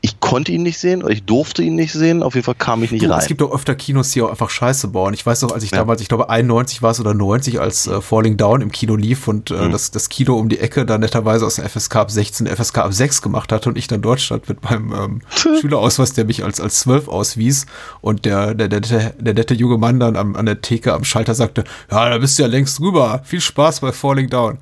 ich 0.00 0.20
konnte 0.20 0.52
ihn 0.52 0.62
nicht 0.62 0.78
sehen 0.78 1.02
oder 1.02 1.12
ich 1.12 1.22
durfte 1.24 1.62
ihn 1.62 1.74
nicht 1.76 1.92
sehen. 1.92 2.22
Auf 2.22 2.34
jeden 2.34 2.44
Fall 2.44 2.54
kam 2.56 2.82
ich 2.82 2.90
nicht 2.90 3.04
Du, 3.04 3.08
rein. 3.10 3.18
Es 3.20 3.26
gibt 3.26 3.40
doch 3.40 3.52
öfter 3.52 3.74
Kinos, 3.74 4.10
die 4.10 4.20
auch 4.20 4.28
einfach 4.30 4.50
Scheiße 4.50 4.88
bauen. 4.88 5.14
Ich 5.14 5.24
weiß 5.24 5.40
noch, 5.42 5.52
als 5.52 5.62
ich 5.64 5.70
Ja. 5.70 5.78
damals, 5.78 6.02
ich 6.02 6.08
glaube 6.08 6.28
91 6.28 6.82
war 6.82 6.90
es 6.90 7.00
oder 7.00 7.14
90, 7.14 7.60
als 7.60 7.86
äh, 7.86 8.00
Falling 8.02 8.36
Down 8.36 8.60
im 8.60 8.70
Kino 8.72 8.96
lief 8.96 9.26
und 9.28 9.50
äh, 9.50 9.54
Mhm. 9.68 9.72
das, 9.72 9.90
das 9.90 10.08
Kino 10.10 10.36
um 10.36 10.48
die 10.48 10.58
Ecke 10.58 10.84
dann 10.84 11.00
netterweise 11.00 11.46
aus 11.46 11.54
der 11.54 11.68
FSK 11.68 11.96
ab 11.96 12.10
16 12.10 12.46
FSK 12.46 12.78
ab 12.78 12.92
6 12.92 13.22
gemacht 13.22 13.52
hatte 13.52 13.68
und 13.70 13.78
ich 13.78 13.86
dann 13.86 14.02
dort 14.02 14.20
stand 14.20 14.48
mit 14.48 14.62
meinem 14.64 14.92
ähm, 14.92 15.20
Schülerausweis, 15.60 16.12
der 16.12 16.24
mich 16.26 16.44
als, 16.44 16.60
als 16.60 16.80
12 16.80 17.08
auswies 17.08 17.66
und 18.02 18.24
der, 18.26 18.54
der, 18.54 18.68
der, 18.68 18.80
der, 18.80 19.10
der 19.10 19.34
nette 19.34 19.54
junge 19.54 19.78
Mann 19.78 19.98
dann 20.00 20.16
am, 20.16 20.36
an 20.36 20.44
der 20.46 20.60
Theke 20.60 20.92
am 20.92 21.04
Schalter 21.04 21.34
sagte, 21.34 21.64
ja, 21.90 22.10
da 22.10 22.18
bist 22.18 22.38
du 22.38 22.42
ja 22.42 22.48
längst 22.48 22.78
drüber. 22.80 23.22
Viel 23.24 23.40
Spaß 23.40 23.80
bei 23.80 23.92
Falling 23.92 24.28
Down. 24.28 24.58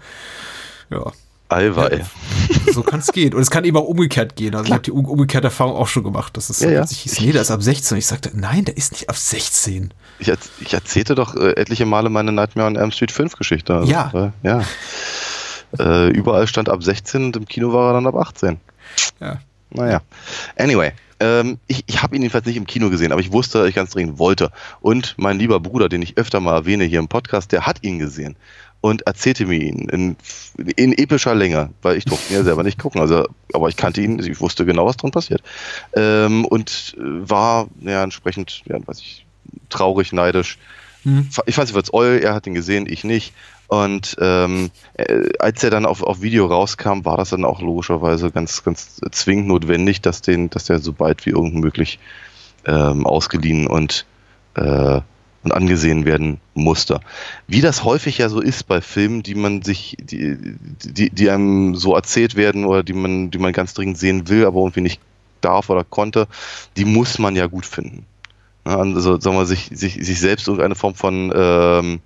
Ja. 0.90 1.10
Eiwei. 1.52 2.04
So 2.72 2.82
kann 2.82 3.00
es 3.00 3.12
gehen. 3.12 3.34
Und 3.34 3.42
es 3.42 3.50
kann 3.50 3.64
eben 3.64 3.76
auch 3.76 3.84
umgekehrt 3.84 4.36
gehen. 4.36 4.54
Also 4.54 4.66
ich 4.66 4.72
habe 4.72 4.82
die 4.82 4.90
um, 4.90 5.04
umgekehrte 5.04 5.48
Erfahrung 5.48 5.76
auch 5.76 5.88
schon 5.88 6.04
gemacht. 6.04 6.36
Das 6.36 6.50
ist 6.50 6.62
Ja, 6.62 6.70
ja. 6.70 6.86
hieß, 6.86 7.20
nee, 7.20 7.32
der 7.32 7.42
ist 7.42 7.50
ab 7.50 7.62
16. 7.62 7.98
Ich 7.98 8.06
sagte, 8.06 8.30
nein, 8.34 8.64
der 8.64 8.76
ist 8.76 8.92
nicht 8.92 9.08
ab 9.08 9.16
16. 9.16 9.92
Ich, 10.18 10.32
ich 10.60 10.74
erzählte 10.74 11.14
doch 11.14 11.34
äh, 11.34 11.52
etliche 11.52 11.86
Male 11.86 12.08
meine 12.08 12.32
Nightmare 12.32 12.68
on 12.68 12.76
Elm 12.76 12.90
Street 12.90 13.12
5 13.12 13.36
Geschichte. 13.36 13.74
Also, 13.74 13.90
Ja. 13.90 14.10
Äh, 14.14 14.46
ja. 14.46 14.62
Äh, 15.78 16.08
überall 16.10 16.46
stand 16.46 16.68
ab 16.68 16.82
16 16.82 17.24
und 17.24 17.36
im 17.36 17.46
Kino 17.46 17.72
war 17.72 17.90
er 17.90 17.92
dann 17.94 18.06
ab 18.06 18.16
18. 18.16 18.58
Ja. 19.20 19.38
Naja. 19.70 20.02
Anyway. 20.56 20.92
Ähm, 21.20 21.58
ich 21.68 21.84
ich 21.86 22.02
habe 22.02 22.16
ihn 22.16 22.22
jedenfalls 22.22 22.46
nicht 22.46 22.56
im 22.56 22.66
Kino 22.66 22.90
gesehen, 22.90 23.12
aber 23.12 23.20
ich 23.20 23.32
wusste, 23.32 23.58
dass 23.58 23.68
ich 23.68 23.74
ganz 23.74 23.90
dringend 23.90 24.18
wollte. 24.18 24.50
Und 24.80 25.14
mein 25.18 25.38
lieber 25.38 25.60
Bruder, 25.60 25.88
den 25.88 26.02
ich 26.02 26.18
öfter 26.18 26.40
mal 26.40 26.54
erwähne 26.56 26.84
hier 26.84 26.98
im 26.98 27.08
Podcast, 27.08 27.52
der 27.52 27.64
hat 27.64 27.78
ihn 27.82 27.98
gesehen 27.98 28.36
und 28.82 29.06
erzählte 29.06 29.46
mir 29.46 29.60
ihn 29.60 29.88
in, 29.88 30.16
in 30.76 30.92
epischer 30.92 31.34
Länge, 31.34 31.70
weil 31.82 31.96
ich 31.96 32.04
durfte 32.04 32.32
ihn 32.32 32.38
ja 32.38 32.44
selber 32.44 32.64
nicht 32.64 32.78
gucken. 32.78 33.00
Also, 33.00 33.26
aber 33.54 33.68
ich 33.68 33.76
kannte 33.76 34.02
ihn, 34.02 34.18
ich 34.18 34.40
wusste 34.40 34.66
genau, 34.66 34.84
was 34.84 34.96
drin 34.96 35.12
passiert. 35.12 35.40
Ähm, 35.94 36.44
und 36.44 36.96
war 36.98 37.68
ja, 37.80 38.02
entsprechend, 38.02 38.62
ja, 38.66 38.76
weiß 38.84 38.98
ich, 38.98 39.24
traurig, 39.70 40.12
neidisch. 40.12 40.58
Mhm. 41.04 41.28
Ich 41.46 41.56
weiß 41.56 41.68
nicht, 41.68 41.76
was 41.76 41.94
Eul, 41.94 42.20
er 42.22 42.34
hat 42.34 42.46
ihn 42.48 42.54
gesehen, 42.54 42.86
ich 42.88 43.04
nicht. 43.04 43.32
Und 43.68 44.16
ähm, 44.20 44.70
äh, 44.94 45.28
als 45.38 45.62
er 45.62 45.70
dann 45.70 45.86
auf, 45.86 46.02
auf 46.02 46.20
Video 46.20 46.46
rauskam, 46.46 47.04
war 47.04 47.16
das 47.16 47.30
dann 47.30 47.44
auch 47.44 47.62
logischerweise 47.62 48.32
ganz, 48.32 48.64
ganz 48.64 49.00
zwingend 49.12 49.46
notwendig, 49.46 50.00
dass, 50.00 50.22
den, 50.22 50.50
dass 50.50 50.64
der 50.64 50.80
so 50.80 50.92
bald 50.92 51.24
wie 51.24 51.30
irgend 51.30 51.54
möglich 51.54 52.00
ähm, 52.66 53.06
ausgeliehen 53.06 53.68
und, 53.68 54.06
äh, 54.56 55.00
und 55.42 55.52
angesehen 55.52 56.04
werden 56.04 56.40
musste. 56.54 57.00
Wie 57.46 57.60
das 57.60 57.84
häufig 57.84 58.18
ja 58.18 58.28
so 58.28 58.40
ist 58.40 58.64
bei 58.66 58.80
Filmen, 58.80 59.22
die 59.22 59.34
man 59.34 59.62
sich, 59.62 59.96
die, 60.00 60.36
die, 60.84 61.10
die 61.10 61.30
einem 61.30 61.74
so 61.74 61.94
erzählt 61.94 62.36
werden 62.36 62.64
oder 62.64 62.82
die 62.82 62.92
man, 62.92 63.30
die 63.30 63.38
man 63.38 63.52
ganz 63.52 63.74
dringend 63.74 63.98
sehen 63.98 64.28
will, 64.28 64.46
aber 64.46 64.60
irgendwie 64.60 64.82
nicht 64.82 65.00
darf 65.40 65.70
oder 65.70 65.84
konnte, 65.84 66.28
die 66.76 66.84
muss 66.84 67.18
man 67.18 67.34
ja 67.36 67.46
gut 67.46 67.66
finden. 67.66 68.06
Also 68.64 69.18
sagen 69.18 69.36
wir 69.36 69.46
sich, 69.46 69.70
sich, 69.72 69.94
sich 69.94 70.20
selbst 70.20 70.46
irgendeine 70.46 70.76
Form 70.76 70.94
von 70.94 71.32
ähm, 71.34 72.00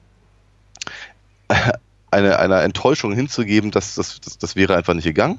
eine, 2.11 2.39
einer 2.39 2.63
Enttäuschung 2.63 3.13
hinzugeben, 3.13 3.71
das, 3.71 3.95
das, 3.95 4.21
das, 4.21 4.39
das 4.39 4.57
wäre 4.57 4.75
einfach 4.75 4.95
nicht 4.95 5.05
gegangen. 5.05 5.39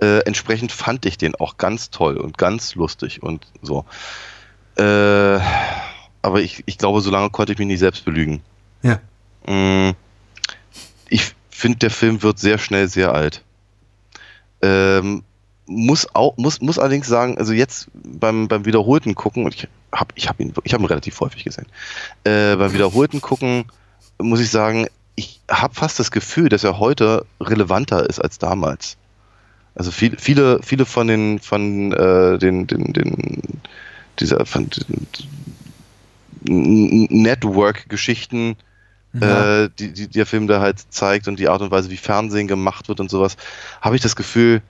Äh, 0.00 0.20
entsprechend 0.20 0.70
fand 0.70 1.06
ich 1.06 1.18
den 1.18 1.34
auch 1.34 1.56
ganz 1.56 1.90
toll 1.90 2.16
und 2.16 2.38
ganz 2.38 2.76
lustig 2.76 3.22
und 3.22 3.46
so. 3.62 3.84
Äh, 4.76 5.40
aber 6.24 6.40
ich, 6.40 6.62
ich 6.66 6.78
glaube, 6.78 7.00
so 7.02 7.10
lange 7.10 7.30
konnte 7.30 7.52
ich 7.52 7.58
mich 7.58 7.68
nicht 7.68 7.80
selbst 7.80 8.04
belügen. 8.04 8.40
Ja. 8.82 8.98
Mm, 9.46 9.94
Ich 11.08 11.34
finde, 11.50 11.78
der 11.78 11.90
Film 11.90 12.22
wird 12.22 12.38
sehr 12.38 12.58
schnell 12.58 12.88
sehr 12.88 13.12
alt. 13.12 13.42
Ähm, 14.62 15.22
muss 15.66 16.14
auch, 16.14 16.36
muss, 16.36 16.60
muss 16.60 16.78
allerdings 16.78 17.06
sagen, 17.06 17.38
also 17.38 17.52
jetzt 17.52 17.88
beim, 17.92 18.48
beim 18.48 18.64
wiederholten 18.64 19.14
Gucken, 19.14 19.44
und 19.44 19.54
ich 19.54 19.68
habe 19.92 20.12
ich 20.14 20.28
hab 20.28 20.40
ihn, 20.40 20.52
ich 20.64 20.72
hab 20.72 20.80
ihn 20.80 20.86
relativ 20.86 21.20
häufig 21.20 21.44
gesehen, 21.44 21.66
äh, 22.24 22.56
beim 22.56 22.72
wiederholten 22.72 23.20
Gucken 23.20 23.66
muss 24.18 24.40
ich 24.40 24.50
sagen, 24.50 24.86
ich 25.16 25.40
habe 25.50 25.74
fast 25.74 25.98
das 25.98 26.10
Gefühl, 26.10 26.48
dass 26.48 26.64
er 26.64 26.78
heute 26.78 27.26
relevanter 27.40 28.08
ist 28.08 28.20
als 28.20 28.38
damals. 28.38 28.96
Also 29.74 29.90
viel, 29.90 30.16
viele, 30.18 30.60
viele 30.62 30.86
von 30.86 31.06
den, 31.06 31.38
von 31.38 31.92
äh, 31.92 32.38
den, 32.38 32.66
den, 32.66 32.92
den, 32.92 33.42
dieser, 34.18 34.46
von 34.46 34.70
den 34.70 35.06
Network-Geschichten, 36.44 38.56
Ja. 39.12 39.64
äh, 39.64 39.70
die, 39.78 39.92
die 39.92 40.08
der 40.08 40.26
Film 40.26 40.46
da 40.46 40.60
halt 40.60 40.80
zeigt 40.90 41.28
und 41.28 41.38
die 41.38 41.48
Art 41.48 41.62
und 41.62 41.70
Weise, 41.70 41.90
wie 41.90 41.96
Fernsehen 41.96 42.48
gemacht 42.48 42.88
wird 42.88 43.00
und 43.00 43.10
sowas, 43.10 43.36
habe 43.80 43.96
ich 43.96 44.02
das 44.02 44.16
Gefühl, 44.16 44.62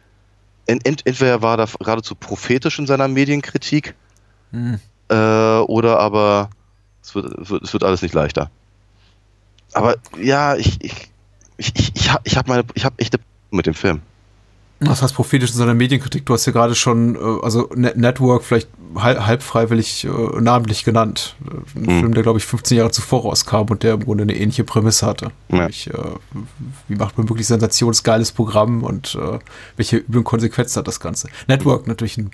ent, 0.67 0.87
ent, 0.87 1.03
entweder 1.07 1.43
war 1.43 1.59
er 1.59 1.69
geradezu 1.79 2.15
prophetisch 2.15 2.79
in 2.79 2.87
seiner 2.87 3.09
Medienkritik, 3.09 3.95
Hm. 4.53 4.79
äh, 5.09 5.15
oder 5.15 5.99
aber 5.99 6.51
es 7.03 7.15
wird, 7.15 7.51
wird, 7.51 7.63
es 7.63 7.73
wird 7.73 7.85
alles 7.85 8.03
nicht 8.03 8.15
leichter. 8.15 8.51
Aber 9.73 9.97
ja, 10.23 10.55
ich, 10.57 10.77
ich, 10.81 11.11
ich, 11.57 11.73
ich, 11.75 11.93
ich 11.95 12.13
habe 12.13 12.23
ich 12.25 12.37
hab 12.37 12.47
meine, 12.47 12.65
ich 12.75 12.85
habe 12.85 12.95
echte 12.99 13.19
mit 13.51 13.67
dem 13.67 13.75
Film. 13.75 14.03
Was 14.87 15.03
heißt 15.03 15.15
prophetisch 15.15 15.51
in 15.51 15.57
seiner 15.57 15.75
Medienkritik? 15.75 16.27
Du 16.27 16.35
hast 16.35 16.47
ja 16.47 16.53
gerade 16.53 16.75
schon, 16.75 17.17
äh, 17.17 17.19
also 17.43 17.69
Net 17.75 17.97
Network 17.97 18.43
vielleicht 18.45 18.69
halb, 18.97 19.27
halb 19.27 19.43
freiwillig 19.43 20.05
äh, 20.05 20.09
namentlich 20.41 20.85
genannt. 20.85 21.37
Äh, 21.45 21.79
Ein 21.79 21.83
Mhm. 21.83 22.01
Film, 22.01 22.15
der 22.15 22.23
glaube 22.23 22.39
ich 22.39 22.45
15 22.47 22.79
Jahre 22.79 22.91
zuvor 22.91 23.23
rauskam 23.23 23.67
und 23.71 23.83
der 23.83 23.95
im 23.95 24.05
Grunde 24.05 24.23
eine 24.23 24.37
ähnliche 24.37 24.65
Prämisse 24.65 25.07
hatte. 25.07 25.33
Ja. 25.49 25.59
Nämlich, 25.59 25.89
äh, 25.91 25.99
wie 26.89 26.97
macht 26.97 27.19
man 27.19 27.29
wirklich 27.29 27.47
sensationsgeiles 27.47 28.33
Programm 28.33 28.83
und 28.83 29.15
äh, 29.21 29.39
welche 29.77 29.97
üblen 29.99 30.25
Konsequenzen 30.25 30.79
hat 30.79 30.89
das 30.89 31.01
Ganze? 31.01 31.29
Network 31.47 31.87
natürlich 31.87 32.19
ein 32.19 32.31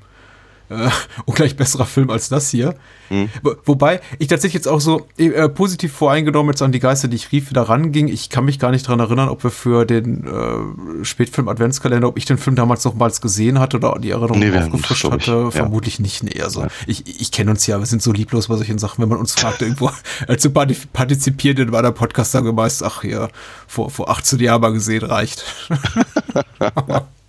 äh, 0.71 0.89
ungleich 1.27 1.57
besserer 1.57 1.85
Film 1.87 2.09
als 2.11 2.29
das 2.29 2.49
hier. 2.51 2.75
Mhm. 3.11 3.29
Wo- 3.43 3.57
Wobei 3.65 4.01
ich 4.19 4.29
tatsächlich 4.29 4.55
jetzt 4.55 4.69
auch 4.69 4.81
so 4.81 5.07
äh, 5.19 5.49
positiv 5.49 5.93
voreingenommen 5.93 6.53
jetzt 6.53 6.63
an 6.63 6.73
die 6.73 6.79
Geister, 6.81 7.09
die 7.09 7.17
ich 7.17 7.33
rief, 7.33 7.51
wieder 7.51 7.63
ranging. 7.63 8.09
Ich 8.09 8.31
kann 8.31 8.45
mich 8.45 8.59
gar 8.59 8.71
nicht 8.71 8.87
dran 8.87 9.01
erinnern, 9.01 9.29
ob 9.29 9.43
wir 9.45 9.51
für 9.51 9.85
den 9.85 10.25
äh, 10.27 11.05
Spätfilm 11.05 11.49
Adventskalender, 11.49 12.09
ob 12.09 12.17
ich 12.17 12.25
den 12.25 12.39
Film 12.39 12.57
damals 12.57 12.85
nochmals 12.85 13.21
gesehen 13.21 13.59
hatte 13.59 13.77
oder 13.79 13.97
die 13.99 14.11
Erinnerung 14.11 14.39
Nee, 14.39 14.51
das, 14.51 14.67
aufgefrischt 14.67 15.05
ich, 15.05 15.11
hatte. 15.11 15.33
ja. 15.33 15.51
Vermutlich 15.51 15.99
nicht. 16.01 16.23
Nee, 16.23 16.41
also 16.41 16.67
ich, 16.87 17.21
ich 17.21 17.33
kenne 17.33 17.51
uns 17.51 17.67
ja, 17.67 17.79
wir 17.79 17.87
sind 17.87 18.03
so 18.03 18.13
lieblos 18.13 18.49
bei 18.49 18.57
solchen 18.57 18.79
Sachen, 18.79 19.03
wenn 19.03 19.09
man 19.09 19.19
uns 19.19 19.35
fragt, 19.35 19.61
irgendwo 19.63 19.91
zu 20.39 20.51
parti- 20.53 20.87
partizipieren 20.93 21.59
in 21.59 21.71
meiner 21.71 21.93
Podcast, 21.93 22.33
sagen 22.33 22.47
wir 22.47 22.53
meist, 22.53 22.83
ach 22.85 23.03
ja, 23.05 23.29
vor, 23.67 23.91
vor 23.91 24.09
18 24.11 24.39
Jahren 24.39 24.61
mal 24.61 24.73
gesehen, 24.73 25.05
reicht. 25.05 25.45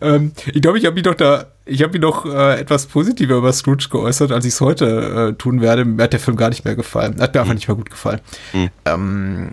ähm, 0.00 0.32
ich 0.52 0.62
glaube, 0.62 0.78
ich 0.78 0.86
habe 0.86 0.94
mich 0.94 1.02
doch 1.02 1.14
da, 1.14 1.46
ich 1.64 1.82
habe 1.82 1.92
mich 1.92 2.00
noch 2.00 2.26
äh, 2.26 2.60
etwas 2.60 2.86
positiver 2.86 3.36
über 3.36 3.52
Scrooge 3.52 3.88
geäußert, 3.90 4.32
als 4.32 4.44
ich 4.44 4.54
es 4.54 4.60
heute 4.60 5.32
äh, 5.34 5.38
tun 5.38 5.60
werde. 5.60 5.84
Mir 5.84 6.04
hat 6.04 6.12
der 6.12 6.20
Film 6.20 6.36
gar 6.36 6.48
nicht 6.48 6.64
mehr 6.64 6.76
gefallen. 6.76 7.20
Hat 7.20 7.34
mir 7.34 7.40
einfach 7.40 7.54
nicht 7.54 7.68
mehr 7.68 7.76
gut 7.76 7.90
gefallen. 7.90 8.20
Mhm. 8.52 8.70
Ähm, 8.84 9.52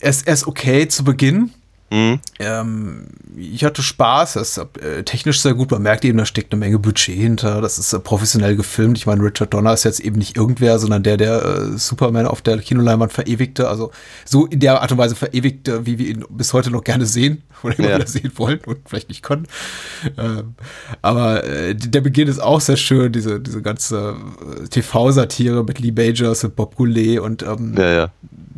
ist, 0.00 0.26
er 0.26 0.34
ist 0.34 0.46
okay 0.46 0.88
zu 0.88 1.04
Beginn. 1.04 1.50
Mhm. 1.90 2.20
Ähm, 2.38 3.06
ich 3.36 3.64
hatte 3.64 3.82
Spaß, 3.82 4.36
er 4.36 4.42
ist 4.42 4.58
äh, 4.58 5.02
technisch 5.04 5.40
sehr 5.40 5.54
gut. 5.54 5.70
Man 5.70 5.82
merkt 5.82 6.04
eben, 6.04 6.18
da 6.18 6.26
steckt 6.26 6.52
eine 6.52 6.60
Menge 6.60 6.78
Budget 6.78 7.16
hinter. 7.16 7.60
Das 7.62 7.78
ist 7.78 7.92
äh, 7.92 7.98
professionell 7.98 8.56
gefilmt. 8.56 8.98
Ich 8.98 9.06
meine, 9.06 9.22
Richard 9.22 9.54
Donner 9.54 9.72
ist 9.72 9.84
jetzt 9.84 10.00
eben 10.00 10.18
nicht 10.18 10.36
irgendwer, 10.36 10.78
sondern 10.78 11.02
der, 11.02 11.16
der 11.16 11.44
äh, 11.44 11.78
Superman 11.78 12.26
auf 12.26 12.42
der 12.42 12.58
Kinoleinwand 12.58 13.12
verewigte. 13.12 13.68
Also 13.68 13.90
so 14.24 14.46
in 14.46 14.60
der 14.60 14.82
Art 14.82 14.92
und 14.92 14.98
Weise 14.98 15.16
verewigte, 15.16 15.86
wie 15.86 15.98
wir 15.98 16.08
ihn 16.08 16.24
bis 16.28 16.52
heute 16.52 16.70
noch 16.70 16.84
gerne 16.84 17.06
sehen 17.06 17.42
oder 17.62 17.78
immer 17.78 17.88
Ja. 17.88 17.94
wieder 17.96 18.06
sehen 18.06 18.32
wollen 18.36 18.60
und 18.66 18.78
vielleicht 18.86 19.08
nicht 19.08 19.22
können. 19.22 19.46
Ähm, 20.18 20.54
aber 21.00 21.44
äh, 21.44 21.74
der 21.74 22.00
Beginn 22.02 22.28
ist 22.28 22.38
auch 22.40 22.60
sehr 22.60 22.76
schön. 22.76 23.12
Diese, 23.12 23.40
diese 23.40 23.62
ganze 23.62 24.14
äh, 24.62 24.68
TV-Satire 24.68 25.64
mit 25.64 25.78
Lee 25.78 25.92
Majors 25.92 26.44
und 26.44 26.54
Bob 26.54 26.76
Goulet 26.76 27.18
und 27.20 27.42
ähm, 27.42 27.74
Ja, 27.78 27.90
ja. 27.92 28.08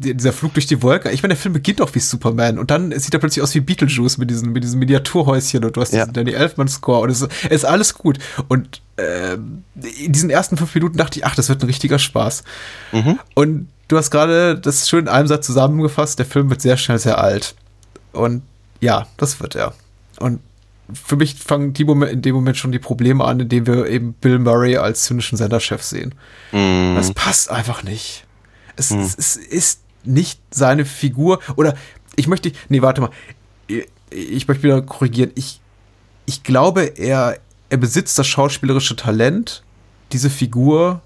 Die- 0.01 0.15
dieser 0.15 0.33
Flug 0.33 0.55
durch 0.55 0.67
die 0.67 0.83
Wolke. 0.83 1.11
Ich 1.11 1.23
meine, 1.23 1.35
der 1.35 1.41
Film 1.41 1.53
beginnt 1.55 1.81
auch 1.81 1.95
wie 1.95 1.99
Superman 2.01 2.59
und 2.59 2.71
dann 2.71 2.99
sieht 2.99 3.13
er 3.15 3.21
plötzlich 3.21 3.43
aus 3.43 3.55
wie 3.55 3.61
Beetlejuice 3.61 4.19
mit 4.19 4.31
diesen, 4.31 4.53
mit 4.53 4.65
diesen 4.65 4.79
Miniaturhäuschen 4.79 5.65
und 5.65 5.77
du 5.77 5.81
hast 5.81 5.93
Ja. 5.93 6.01
diesen 6.05 6.15
Danny 6.15 6.33
Elfman-Score 6.33 7.03
und 7.03 7.11
es 7.11 7.21
ist, 7.23 7.31
es 7.45 7.51
ist 7.51 7.65
alles 7.65 7.95
gut. 7.95 8.19
Und 8.49 8.81
ähm, 8.99 9.65
in 9.99 10.13
diesen 10.13 10.31
ersten 10.31 10.57
fünf 10.57 10.75
Minuten 10.75 10.97
dachte 10.97 11.19
ich, 11.19 11.25
ach, 11.27 11.35
das 11.35 11.49
wird 11.49 11.63
ein 11.63 11.67
richtiger 11.67 11.99
Spaß. 11.99 12.43
Mhm. 12.93 13.19
Und 13.35 13.69
du 13.89 13.97
hast 13.97 14.11
gerade 14.11 14.59
das 14.59 14.89
schön 14.89 15.01
in 15.07 15.09
einem 15.09 15.29
Satz 15.29 15.47
zusammengefasst, 15.47 16.19
der 16.19 16.27
Film 16.27 16.51
wird 16.51 16.61
sehr 16.61 16.77
schnell 16.77 16.99
sehr 16.99 17.19
alt. 17.19 17.55
Und 18.13 18.43
ja, 18.81 19.07
das 19.17 19.41
wird 19.41 19.55
er. 19.55 19.75
Und 20.19 20.41
für 20.93 21.15
mich 21.17 21.37
fangen 21.37 21.73
die 21.73 21.85
Momente, 21.85 22.13
in 22.15 22.23
dem 22.23 22.35
Moment 22.35 22.57
schon 22.57 22.73
die 22.73 22.79
Probleme 22.81 23.25
an, 23.25 23.39
indem 23.39 23.67
wir 23.67 23.87
eben 23.87 24.13
Bill 24.15 24.39
Murray 24.41 24.77
als 24.77 25.05
zynischen 25.05 25.39
Senderchef 25.39 25.83
sehen. 25.83 26.15
Mhm. 26.53 26.95
Das 26.97 27.13
passt 27.13 27.51
einfach 27.51 27.83
nicht. 27.85 28.25
Es, 28.77 28.91
es, 28.91 29.15
es 29.17 29.37
ist 29.37 29.81
nicht 30.05 30.41
seine 30.51 30.85
Figur. 30.85 31.41
Oder 31.57 31.75
ich 32.17 32.27
möchte, 32.29 32.53
nee, 32.69 32.83
warte 32.83 33.01
mal. 33.01 33.11
Ich, 33.67 33.87
ich 34.11 34.49
möchte 34.49 34.65
wieder 34.65 34.83
korrigieren. 34.83 35.31
Ich, 35.35 35.61
ich 36.27 36.43
glaube, 36.43 36.83
er 36.83 37.39
er 37.71 37.79
besitzt 37.79 38.19
das 38.19 38.27
schauspielerische 38.27 38.97
Talent, 38.97 39.63
diese 40.13 40.29
Figur 40.29 41.01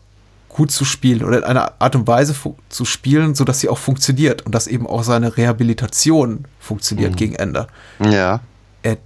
gut 0.48 0.70
zu 0.70 0.84
spielen 0.84 1.22
oder 1.22 1.38
in 1.38 1.44
einer 1.44 1.74
Art 1.78 1.94
und 1.94 2.06
Weise 2.06 2.34
zu 2.68 2.84
spielen, 2.84 3.34
sodass 3.34 3.60
sie 3.60 3.68
auch 3.68 3.78
funktioniert 3.78 4.42
und 4.42 4.54
dass 4.54 4.66
eben 4.66 4.86
auch 4.86 5.02
seine 5.02 5.36
Rehabilitation 5.36 6.46
funktioniert 6.58 7.12
mhm. 7.12 7.16
gegen 7.16 7.34
Ende. 7.34 7.66
Ja. 8.00 8.40
Er 8.82 8.96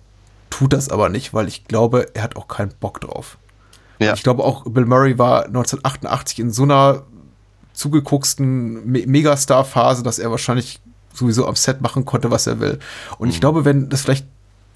tut 0.50 0.72
das 0.72 0.88
aber 0.88 1.08
nicht, 1.08 1.34
weil 1.34 1.48
ich 1.48 1.64
glaube, 1.64 2.06
er 2.14 2.22
hat 2.22 2.36
auch 2.36 2.48
keinen 2.48 2.72
Bock 2.80 3.00
drauf. 3.00 3.38
Ja. 3.98 4.14
Ich 4.14 4.22
glaube 4.22 4.44
auch, 4.44 4.64
Bill 4.64 4.86
Murray 4.86 5.18
war 5.18 5.46
1988 5.46 6.38
in 6.38 6.50
so 6.52 6.62
einer 6.62 7.02
zugegucksten 7.78 8.84
Me 8.84 9.04
Megastar-Phase, 9.06 10.02
dass 10.02 10.18
er 10.18 10.30
wahrscheinlich 10.30 10.80
sowieso 11.14 11.46
am 11.46 11.54
Set 11.54 11.80
machen 11.80 12.04
konnte, 12.04 12.30
was 12.30 12.46
er 12.46 12.60
will. 12.60 12.78
Und 13.18 13.28
mhm. 13.28 13.34
ich 13.34 13.40
glaube, 13.40 13.64
wenn 13.64 13.88
das 13.88 14.02
vielleicht 14.02 14.26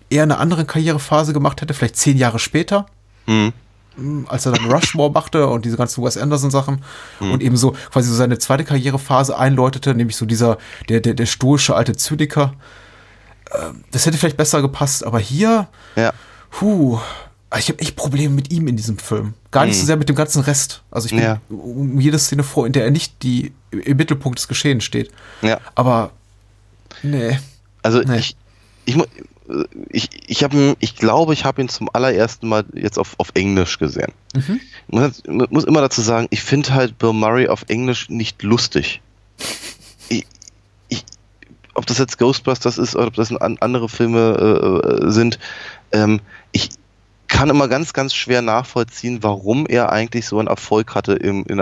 eher 0.08 0.22
eine 0.22 0.38
andere 0.38 0.64
Karrierephase 0.64 1.32
gemacht 1.32 1.60
hätte, 1.60 1.74
vielleicht 1.74 1.96
zehn 1.96 2.16
Jahre 2.16 2.38
später, 2.38 2.86
mhm. 3.26 3.52
als 4.28 4.46
er 4.46 4.52
dann 4.52 4.70
Rushmore 4.70 5.10
machte 5.10 5.48
und 5.48 5.64
diese 5.64 5.76
ganzen 5.76 6.04
Wes 6.04 6.16
Anderson-Sachen 6.16 6.84
mhm. 7.20 7.32
und 7.32 7.42
eben 7.42 7.56
so 7.56 7.72
quasi 7.90 8.08
so 8.08 8.14
seine 8.14 8.38
zweite 8.38 8.64
Karrierephase 8.64 9.36
einläutete, 9.36 9.94
nämlich 9.94 10.16
so 10.16 10.24
dieser, 10.24 10.58
der, 10.88 11.00
der, 11.00 11.14
der 11.14 11.26
stoische 11.26 11.74
alte 11.74 11.96
Zyniker. 11.96 12.54
Ähm, 13.52 13.84
das 13.90 14.06
hätte 14.06 14.16
vielleicht 14.16 14.36
besser 14.36 14.62
gepasst, 14.62 15.04
aber 15.04 15.18
hier, 15.18 15.68
ja. 15.96 16.12
puh, 16.50 17.00
ich 17.58 17.68
habe 17.68 17.78
echt 17.80 17.96
Probleme 17.96 18.34
mit 18.34 18.52
ihm 18.52 18.66
in 18.68 18.76
diesem 18.76 18.98
Film. 18.98 19.34
Gar 19.50 19.66
nicht 19.66 19.78
so 19.78 19.84
sehr 19.84 19.96
mit 19.96 20.08
dem 20.08 20.16
ganzen 20.16 20.42
Rest. 20.42 20.82
Also 20.90 21.06
ich 21.06 21.12
bin 21.12 21.22
ja. 21.22 21.40
um 21.50 22.00
jede 22.00 22.18
Szene 22.18 22.42
vor, 22.42 22.66
in 22.66 22.72
der 22.72 22.84
er 22.84 22.90
nicht 22.90 23.22
die, 23.22 23.52
im 23.70 23.96
Mittelpunkt 23.96 24.38
des 24.38 24.48
Geschehens 24.48 24.84
steht. 24.84 25.10
Ja. 25.42 25.60
Aber 25.74 26.12
nee. 27.02 27.38
Also 27.82 28.00
nee. 28.00 28.18
ich, 28.18 28.36
ich, 28.86 28.96
ich, 29.90 30.08
ich, 30.28 30.44
hab, 30.44 30.52
ich 30.78 30.96
glaube, 30.96 31.34
ich 31.34 31.44
habe 31.44 31.60
ihn 31.60 31.68
zum 31.68 31.88
allerersten 31.92 32.48
Mal 32.48 32.64
jetzt 32.74 32.98
auf, 32.98 33.14
auf 33.18 33.30
Englisch 33.34 33.78
gesehen. 33.78 34.12
Mhm. 34.34 34.60
Ich 34.88 34.94
muss, 34.94 35.22
muss 35.50 35.64
immer 35.64 35.80
dazu 35.80 36.00
sagen, 36.00 36.28
ich 36.30 36.42
finde 36.42 36.72
halt 36.72 36.98
Bill 36.98 37.12
Murray 37.12 37.48
auf 37.48 37.64
Englisch 37.68 38.08
nicht 38.08 38.42
lustig. 38.42 39.02
Ich, 40.08 40.26
ich, 40.88 41.04
ob 41.74 41.86
das 41.86 41.98
jetzt 41.98 42.18
Ghostbusters 42.18 42.78
ist 42.78 42.96
oder 42.96 43.08
ob 43.08 43.14
das 43.14 43.34
andere 43.34 43.88
Filme 43.88 45.02
äh, 45.04 45.10
sind, 45.10 45.38
ähm, 45.92 46.20
ich, 46.52 46.70
kann 47.32 47.48
immer 47.48 47.66
ganz, 47.66 47.94
ganz 47.94 48.14
schwer 48.14 48.42
nachvollziehen, 48.42 49.22
warum 49.22 49.66
er 49.66 49.90
eigentlich 49.90 50.26
so 50.26 50.38
einen 50.38 50.48
Erfolg 50.48 50.94
hatte 50.94 51.14
im, 51.14 51.44
in, 51.46 51.58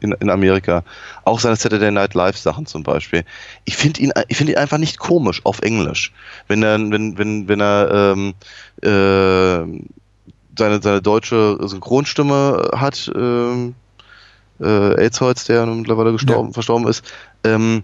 in, 0.00 0.12
in 0.12 0.30
Amerika. 0.30 0.84
Auch 1.24 1.40
seine 1.40 1.56
Saturday 1.56 1.90
Night 1.90 2.12
Live 2.12 2.36
Sachen 2.36 2.66
zum 2.66 2.82
Beispiel. 2.82 3.24
Ich 3.64 3.74
finde 3.74 4.02
ihn, 4.02 4.12
ich 4.28 4.36
finde 4.36 4.52
ihn 4.52 4.58
einfach 4.58 4.76
nicht 4.76 4.98
komisch 4.98 5.40
auf 5.44 5.60
Englisch. 5.60 6.12
Wenn 6.46 6.62
er, 6.62 6.78
wenn, 6.78 7.16
wenn, 7.16 7.48
wenn 7.48 7.60
er 7.60 8.12
ähm, 8.12 8.34
äh, 8.82 9.80
seine, 10.58 10.82
seine 10.82 11.00
deutsche 11.00 11.56
Synchronstimme 11.62 12.72
hat, 12.76 13.10
ähm, 13.16 13.74
äh, 14.60 14.66
Aidsholz, 15.04 15.46
der 15.46 15.64
mittlerweile 15.64 16.12
gestorben, 16.12 16.48
ja. 16.48 16.52
verstorben 16.52 16.86
ist, 16.86 17.02
ähm, 17.44 17.82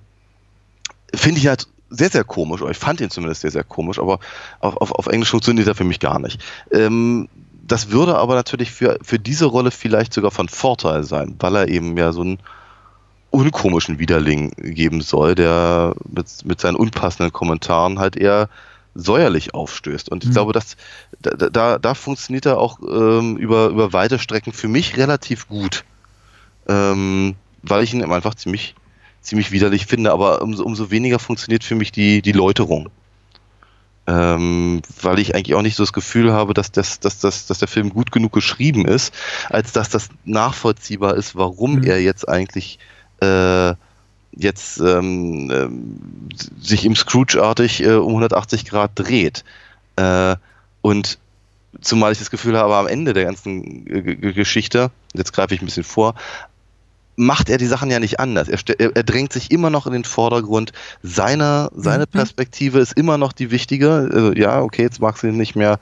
finde 1.15 1.41
ich 1.41 1.47
halt 1.47 1.69
sehr, 1.91 2.09
sehr 2.09 2.25
komisch, 2.25 2.63
oder 2.63 2.71
ich 2.71 2.79
fand 2.79 3.01
ihn 3.01 3.11
zumindest 3.11 3.43
sehr, 3.43 3.51
sehr 3.51 3.65
komisch, 3.65 3.99
aber 3.99 4.21
auf, 4.61 4.77
auf, 4.77 4.93
auf 4.93 5.07
Englisch 5.09 5.31
funktioniert 5.31 5.69
er 5.69 5.75
für 5.75 5.85
mich 5.85 6.01
gar 6.01 6.19
nicht. 6.19 6.41
Ähm, 6.73 7.29
das 7.67 7.91
würde 7.91 8.17
aber 8.17 8.35
natürlich 8.35 8.71
für, 8.71 8.99
für 9.03 9.19
diese 9.19 9.47
Rolle 9.47 9.71
vielleicht 9.71 10.13
sogar 10.13 10.31
von 10.31 10.49
Vorteil 10.49 11.05
sein, 11.05 11.37
weil 11.39 11.57
er 11.57 11.69
eben 11.69 11.97
ja 11.97 12.13
so 12.13 12.23
einen 12.23 12.39
unkomischen 13.31 13.99
Widerling 13.99 14.51
geben 14.57 15.01
soll, 15.03 15.35
der 15.35 15.95
mit, 16.09 16.27
mit 16.45 16.61
seinen 16.61 16.75
unpassenden 16.77 17.33
Kommentaren 17.33 17.99
halt 17.99 18.17
eher 18.17 18.49
säuerlich 18.95 19.55
aufstößt. 19.55 20.09
Und 20.09 20.25
ich 20.25 20.31
mhm. 20.31 20.35
glaube, 20.35 20.53
dass 20.53 20.77
da, 21.21 21.49
da, 21.49 21.79
da 21.79 21.95
funktioniert 21.95 22.47
er 22.47 22.59
auch 22.59 22.81
ähm, 22.81 23.37
über, 23.37 23.69
über 23.69 23.93
weite 23.93 24.19
Strecken 24.19 24.53
für 24.53 24.69
mich 24.69 24.97
relativ 24.97 25.47
gut. 25.49 25.85
Ähm, 26.67 27.37
weil 27.63 27.85
ich 27.85 27.95
ihn 27.95 28.03
einfach 28.03 28.35
ziemlich 28.35 28.75
ziemlich 29.21 29.53
widerlich 29.53 29.87
finde, 29.87 30.13
aber 30.13 30.43
umso, 30.43 30.65
umso 30.65 30.91
weniger 30.91 31.19
funktioniert 31.19 31.65
für 31.65 31.75
mich 31.75 31.93
die, 31.93 32.23
die 32.23 32.33
Läuterung. 32.33 32.89
Ähm, 34.07 34.83
weil 35.03 35.19
ich 35.19 35.35
eigentlich 35.35 35.55
auch 35.55 35.63
nicht 35.63 35.77
so 35.77 35.83
das 35.83 35.93
Gefühl 35.93 36.33
habe, 36.33 36.55
dass, 36.55 36.73
das, 36.73 37.01
dass, 37.01 37.21
dass, 37.21 37.47
dass 37.47 37.59
der 37.59 37.69
Film 37.69 37.91
gut 37.91 38.11
genug 38.11 38.33
geschrieben 38.33 38.87
ist, 38.87 39.15
als 39.51 39.73
dass 39.73 39.89
das 39.89 40.09
nachvollziehbar 40.25 41.15
ist, 41.15 41.37
warum 41.37 41.77
mhm. 41.77 41.85
er 41.85 42.01
jetzt 42.01 42.29
eigentlich 42.29 42.79
äh, 43.21 43.75
jetzt 44.33 44.81
ähm, 44.81 45.51
äh, 45.51 46.65
sich 46.65 46.85
im 46.85 46.97
Scrooge-artig 46.97 47.83
äh, 47.83 47.95
um 47.95 48.09
180 48.09 48.65
Grad 48.65 48.93
dreht. 48.95 49.45
Äh, 49.97 50.37
und 50.83 51.19
zumal 51.81 52.13
ich 52.13 52.19
das 52.19 52.31
Gefühl 52.31 52.57
habe, 52.57 52.77
am 52.77 52.87
Ende 52.87 53.13
der 53.13 53.25
ganzen 53.25 53.85
Geschichte, 54.35 54.91
jetzt 55.15 55.33
greife 55.33 55.55
ich 55.55 55.63
ein 55.63 55.67
bisschen 55.67 55.85
vor, 55.85 56.15
macht 57.17 57.51
er 57.51 57.59
die 57.59 57.67
Sachen 57.67 57.91
ja 57.91 58.01
nicht 58.01 58.19
anders. 58.19 58.49
Er, 58.49 58.59
er, 58.79 59.03
drängt 59.03 59.33
sich 59.33 59.51
immer 59.51 59.69
noch 59.69 59.87
in 59.87 59.93
den 59.93 60.05
Vordergrund. 60.05 60.73
Seine, 61.03 61.71
seine 61.75 62.05
mhm. 62.05 62.19
Perspektive 62.19 62.79
ist 62.79 62.93
immer 62.93 63.19
noch 63.19 63.33
die 63.33 63.51
wichtige. 63.51 64.09
Also, 64.13 64.33
ja, 64.33 64.63
okay, 64.63 64.83
jetzt 64.83 65.01
mag 65.01 65.19
sie 65.19 65.31
nicht 65.31 65.55
mehr, 65.55 65.79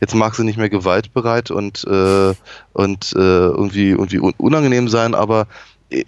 jetzt 0.00 0.14
mag 0.14 0.34
sie 0.34 0.44
nicht 0.44 0.58
mehr 0.58 0.68
gewaltbereit 0.68 1.50
und, 1.50 1.84
äh, 1.84 2.34
und 2.72 3.12
äh, 3.14 3.18
irgendwie, 3.18 3.90
irgendwie 3.90 4.18
unangenehm 4.18 4.88
sein, 4.88 5.14
aber 5.14 5.46
äh, 5.90 6.04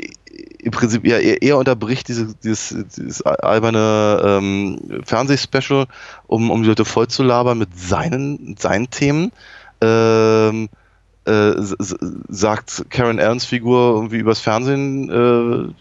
im 0.58 0.70
Prinzip 0.70 1.06
ja, 1.06 1.18
er, 1.18 1.42
er 1.42 1.58
unterbricht 1.58 2.08
diese, 2.08 2.34
dieses, 2.42 2.74
dieses 2.96 3.22
alberne 3.22 4.20
ähm, 4.24 5.02
Fernsehspecial, 5.04 5.86
um, 6.26 6.50
um 6.50 6.62
die 6.62 6.68
Leute 6.68 6.84
voll 6.84 7.08
zu 7.08 7.22
labern 7.22 7.58
mit 7.58 7.78
seinen, 7.78 8.56
seinen 8.58 8.90
Themen. 8.90 9.30
Ähm, 9.80 10.68
äh, 11.26 11.54
sagt 12.28 12.86
Karen 12.90 13.18
Ernst 13.18 13.46
Figur 13.46 13.94
irgendwie 13.94 14.18
übers 14.18 14.40
Fernsehen, 14.40 15.10
äh, 15.10 15.72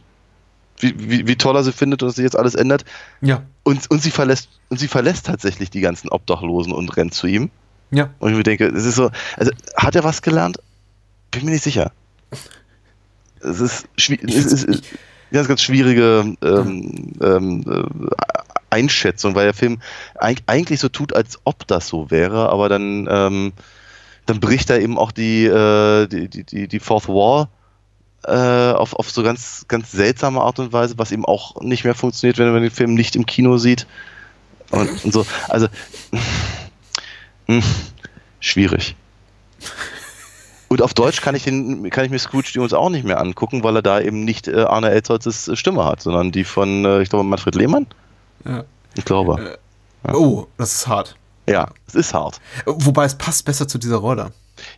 wie, 0.80 1.10
wie, 1.10 1.28
wie, 1.28 1.36
toll 1.36 1.56
er 1.56 1.64
sie 1.64 1.72
findet 1.72 2.02
und 2.02 2.10
dass 2.10 2.16
sich 2.16 2.24
jetzt 2.24 2.38
alles 2.38 2.56
ändert. 2.56 2.86
Ja. 3.22 3.44
Und, 3.64 3.89
und 3.89 4.02
sie 4.02 4.12
verlässt 4.12 4.50
und 4.70 4.80
sie 4.80 4.88
verlässt 4.88 5.26
tatsächlich 5.26 5.70
die 5.70 5.82
ganzen 5.82 6.10
Obdachlosen 6.10 6.74
und 6.74 6.96
rennt 6.98 7.14
zu 7.14 7.28
ihm. 7.28 7.50
Ja. 7.91 8.10
Und 8.20 8.32
ich 8.32 8.38
mir 8.38 8.44
denke, 8.44 8.68
es 8.68 8.86
ist 8.86 8.96
so, 8.96 9.12
also 9.38 9.52
hat 9.78 9.96
er 9.96 10.04
was 10.04 10.22
gelernt? 10.22 10.58
Bin 11.32 11.46
mir 11.46 11.52
nicht 11.52 11.64
sicher. 11.64 11.91
Es 13.39 13.60
ist, 13.60 13.88
es 13.98 14.10
ist, 14.10 14.64
ist 14.64 14.84
ganz, 15.32 15.48
ganz 15.48 15.62
schwierige 15.62 16.36
ähm, 16.41 17.14
ähm, 17.22 17.64
äh, 17.68 18.08
Einschätzung, 18.70 19.36
weil 19.36 19.46
der 19.46 19.54
Film 19.54 19.82
eigentlich 20.16 20.80
so 20.80 20.89
tut, 20.89 21.16
als 21.16 21.39
ob 21.44 21.68
das 21.68 21.88
so 21.88 22.10
wäre, 22.10 22.50
aber 22.50 22.70
dann 22.70 23.08
ähm, 23.10 23.54
dann 24.26 24.40
bricht 24.40 24.70
er 24.70 24.80
eben 24.80 24.98
auch 24.98 25.12
die, 25.12 25.46
äh, 25.46 26.08
die, 26.08 26.30
die, 26.30 26.68
die 26.68 26.80
Fourth 26.80 27.08
Wall 27.08 27.48
äh, 28.26 28.72
auf, 28.72 28.94
auf 28.94 29.10
so 29.10 29.24
ganz, 29.24 29.66
ganz 29.68 29.92
seltsame 29.92 30.42
Art 30.42 30.60
und 30.60 30.72
Weise, 30.72 30.98
was 30.98 31.12
eben 31.12 31.26
auch 31.26 31.60
nicht 31.62 31.84
mehr 31.84 31.96
funktioniert, 31.96 32.38
wenn 32.38 32.52
man 32.52 32.62
den 32.62 32.72
Film 32.72 32.94
nicht 32.94 33.16
im 33.16 33.26
Kino 33.26 33.58
sieht. 33.58 33.86
Und, 34.72 35.04
und 35.04 35.14
so, 35.14 35.26
also 35.50 35.68
mh, 36.12 36.20
hm, 37.48 37.64
schwierig. 38.40 38.96
Und 40.70 40.82
auf 40.82 40.94
Deutsch 40.94 41.22
kann 41.22 41.36
ich, 41.36 41.44
den, 41.44 41.90
kann 41.92 42.06
ich 42.06 42.12
mir 42.12 42.18
Scrooge 42.18 42.50
die 42.52 42.60
uns 42.60 42.74
auch 42.74 42.90
nicht 42.90 43.06
mehr 43.06 43.20
angucken, 43.20 43.64
weil 43.64 43.76
er 43.76 43.84
da 43.84 44.00
eben 44.00 44.24
nicht 44.24 44.48
äh, 44.48 44.62
Arne 44.62 44.90
Elsholzes 44.90 45.52
Stimme 45.54 45.86
hat, 45.86 46.02
sondern 46.02 46.32
die 46.32 46.44
von, 46.44 46.86
äh, 46.86 47.02
ich 47.02 47.10
glaube, 47.10 47.26
Manfred 47.26 47.56
Lehmann? 47.56 47.86
Ja. 48.46 48.64
Ich 48.96 49.06
glaube. 49.06 49.60
Äh, 50.04 50.08
ja. 50.08 50.16
Oh, 50.16 50.48
das 50.58 50.74
ist 50.74 50.88
hart. 50.88 51.16
Ja, 51.48 51.70
es 51.88 51.96
ist 51.96 52.14
hart. 52.14 52.39
Wobei 52.66 53.06
es 53.06 53.18
passt 53.18 53.46
besser 53.46 53.68
zu 53.68 53.78
dieser 53.78 53.98
Rolle. 53.98 54.32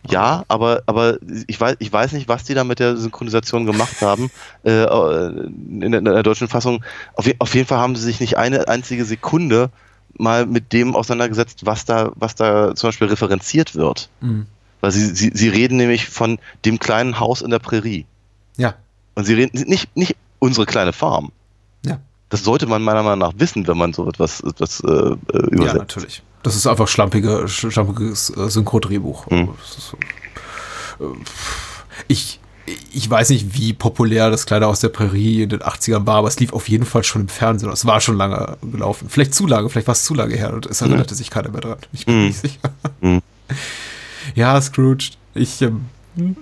Ja, 0.08 0.44
aber, 0.48 0.82
aber 0.86 1.18
ich, 1.46 1.60
weiß, 1.60 1.76
ich 1.78 1.92
weiß 1.92 2.12
nicht, 2.12 2.28
was 2.28 2.44
die 2.44 2.54
da 2.54 2.64
mit 2.64 2.78
der 2.78 2.96
Synchronisation 2.96 3.66
gemacht 3.66 4.00
haben. 4.00 4.30
Äh, 4.64 4.82
in, 4.82 5.92
der, 5.92 5.98
in, 5.98 6.04
der, 6.04 6.22
deutschen 6.22 6.48
Fassung. 6.48 6.84
Auf, 7.14 7.26
auf, 7.38 7.54
jeden 7.54 7.66
Fall 7.66 7.78
haben 7.78 7.94
sie 7.94 8.02
sich 8.02 8.20
nicht 8.20 8.36
eine 8.36 8.68
einzige 8.68 9.04
Sekunde 9.04 9.70
mal 10.18 10.46
mit 10.46 10.72
dem 10.72 10.96
auseinandergesetzt, 10.96 11.66
was 11.66 11.84
da, 11.84 12.10
was 12.14 12.34
da 12.34 12.74
zum 12.74 12.88
Beispiel 12.88 13.08
referenziert 13.08 13.74
wird. 13.74 14.08
Mhm. 14.20 14.46
Weil 14.80 14.90
sie, 14.90 15.14
sie, 15.14 15.30
sie 15.34 15.48
reden 15.48 15.76
nämlich 15.76 16.08
von 16.08 16.38
dem 16.64 16.78
kleinen 16.78 17.20
Haus 17.20 17.42
in 17.42 17.50
der 17.50 17.58
Prärie. 17.58 18.06
Ja. 18.56 18.74
Und 19.14 19.24
sie 19.24 19.34
reden 19.34 19.62
nicht, 19.68 19.94
nicht 19.96 20.16
unsere 20.38 20.66
kleine 20.66 20.92
Farm. 20.92 21.32
Ja. 21.84 21.98
Das 22.28 22.44
sollte 22.44 22.66
man 22.66 22.82
meiner 22.82 23.02
Meinung 23.02 23.20
nach 23.20 23.32
wissen, 23.36 23.66
wenn 23.66 23.78
man 23.78 23.92
so 23.92 24.08
etwas, 24.08 24.40
etwas 24.40 24.80
äh, 24.80 24.86
äh 24.86 25.16
übersetzt. 25.48 25.74
Ja, 25.74 25.74
natürlich. 25.74 26.22
Das 26.46 26.54
ist 26.54 26.68
einfach 26.68 26.86
schlampige, 26.86 27.48
schlampiges 27.48 28.30
äh, 28.30 28.48
Synchrodrehbuch. 28.48 29.28
Mhm. 29.30 29.48
Äh, 31.00 31.04
ich, 32.06 32.38
ich 32.92 33.10
weiß 33.10 33.30
nicht, 33.30 33.58
wie 33.58 33.72
populär 33.72 34.30
das 34.30 34.46
Kleider 34.46 34.68
aus 34.68 34.78
der 34.78 34.90
Prärie 34.90 35.42
in 35.42 35.48
den 35.48 35.58
80ern 35.58 36.06
war, 36.06 36.18
aber 36.18 36.28
es 36.28 36.38
lief 36.38 36.52
auf 36.52 36.68
jeden 36.68 36.86
Fall 36.86 37.02
schon 37.02 37.22
im 37.22 37.28
Fernsehen. 37.28 37.68
Es 37.72 37.84
war 37.84 38.00
schon 38.00 38.16
lange 38.16 38.58
gelaufen. 38.62 39.08
Vielleicht 39.08 39.34
zu 39.34 39.48
lange, 39.48 39.68
vielleicht 39.70 39.88
war 39.88 39.94
es 39.94 40.04
zu 40.04 40.14
lange 40.14 40.36
her 40.36 40.54
und 40.54 40.66
es 40.66 40.82
erinnerte 40.82 41.14
mhm. 41.14 41.18
sich 41.18 41.30
keiner 41.30 41.48
mehr 41.48 41.62
dran. 41.62 41.78
Ich 41.92 42.06
bin 42.06 42.16
mhm. 42.16 42.26
nicht 42.28 42.40
sicher. 42.40 42.70
Mhm. 43.00 43.22
Ja, 44.34 44.60
Scrooge. 44.60 45.10
Ich, 45.34 45.62
ähm, 45.62 45.86
hm. 46.16 46.36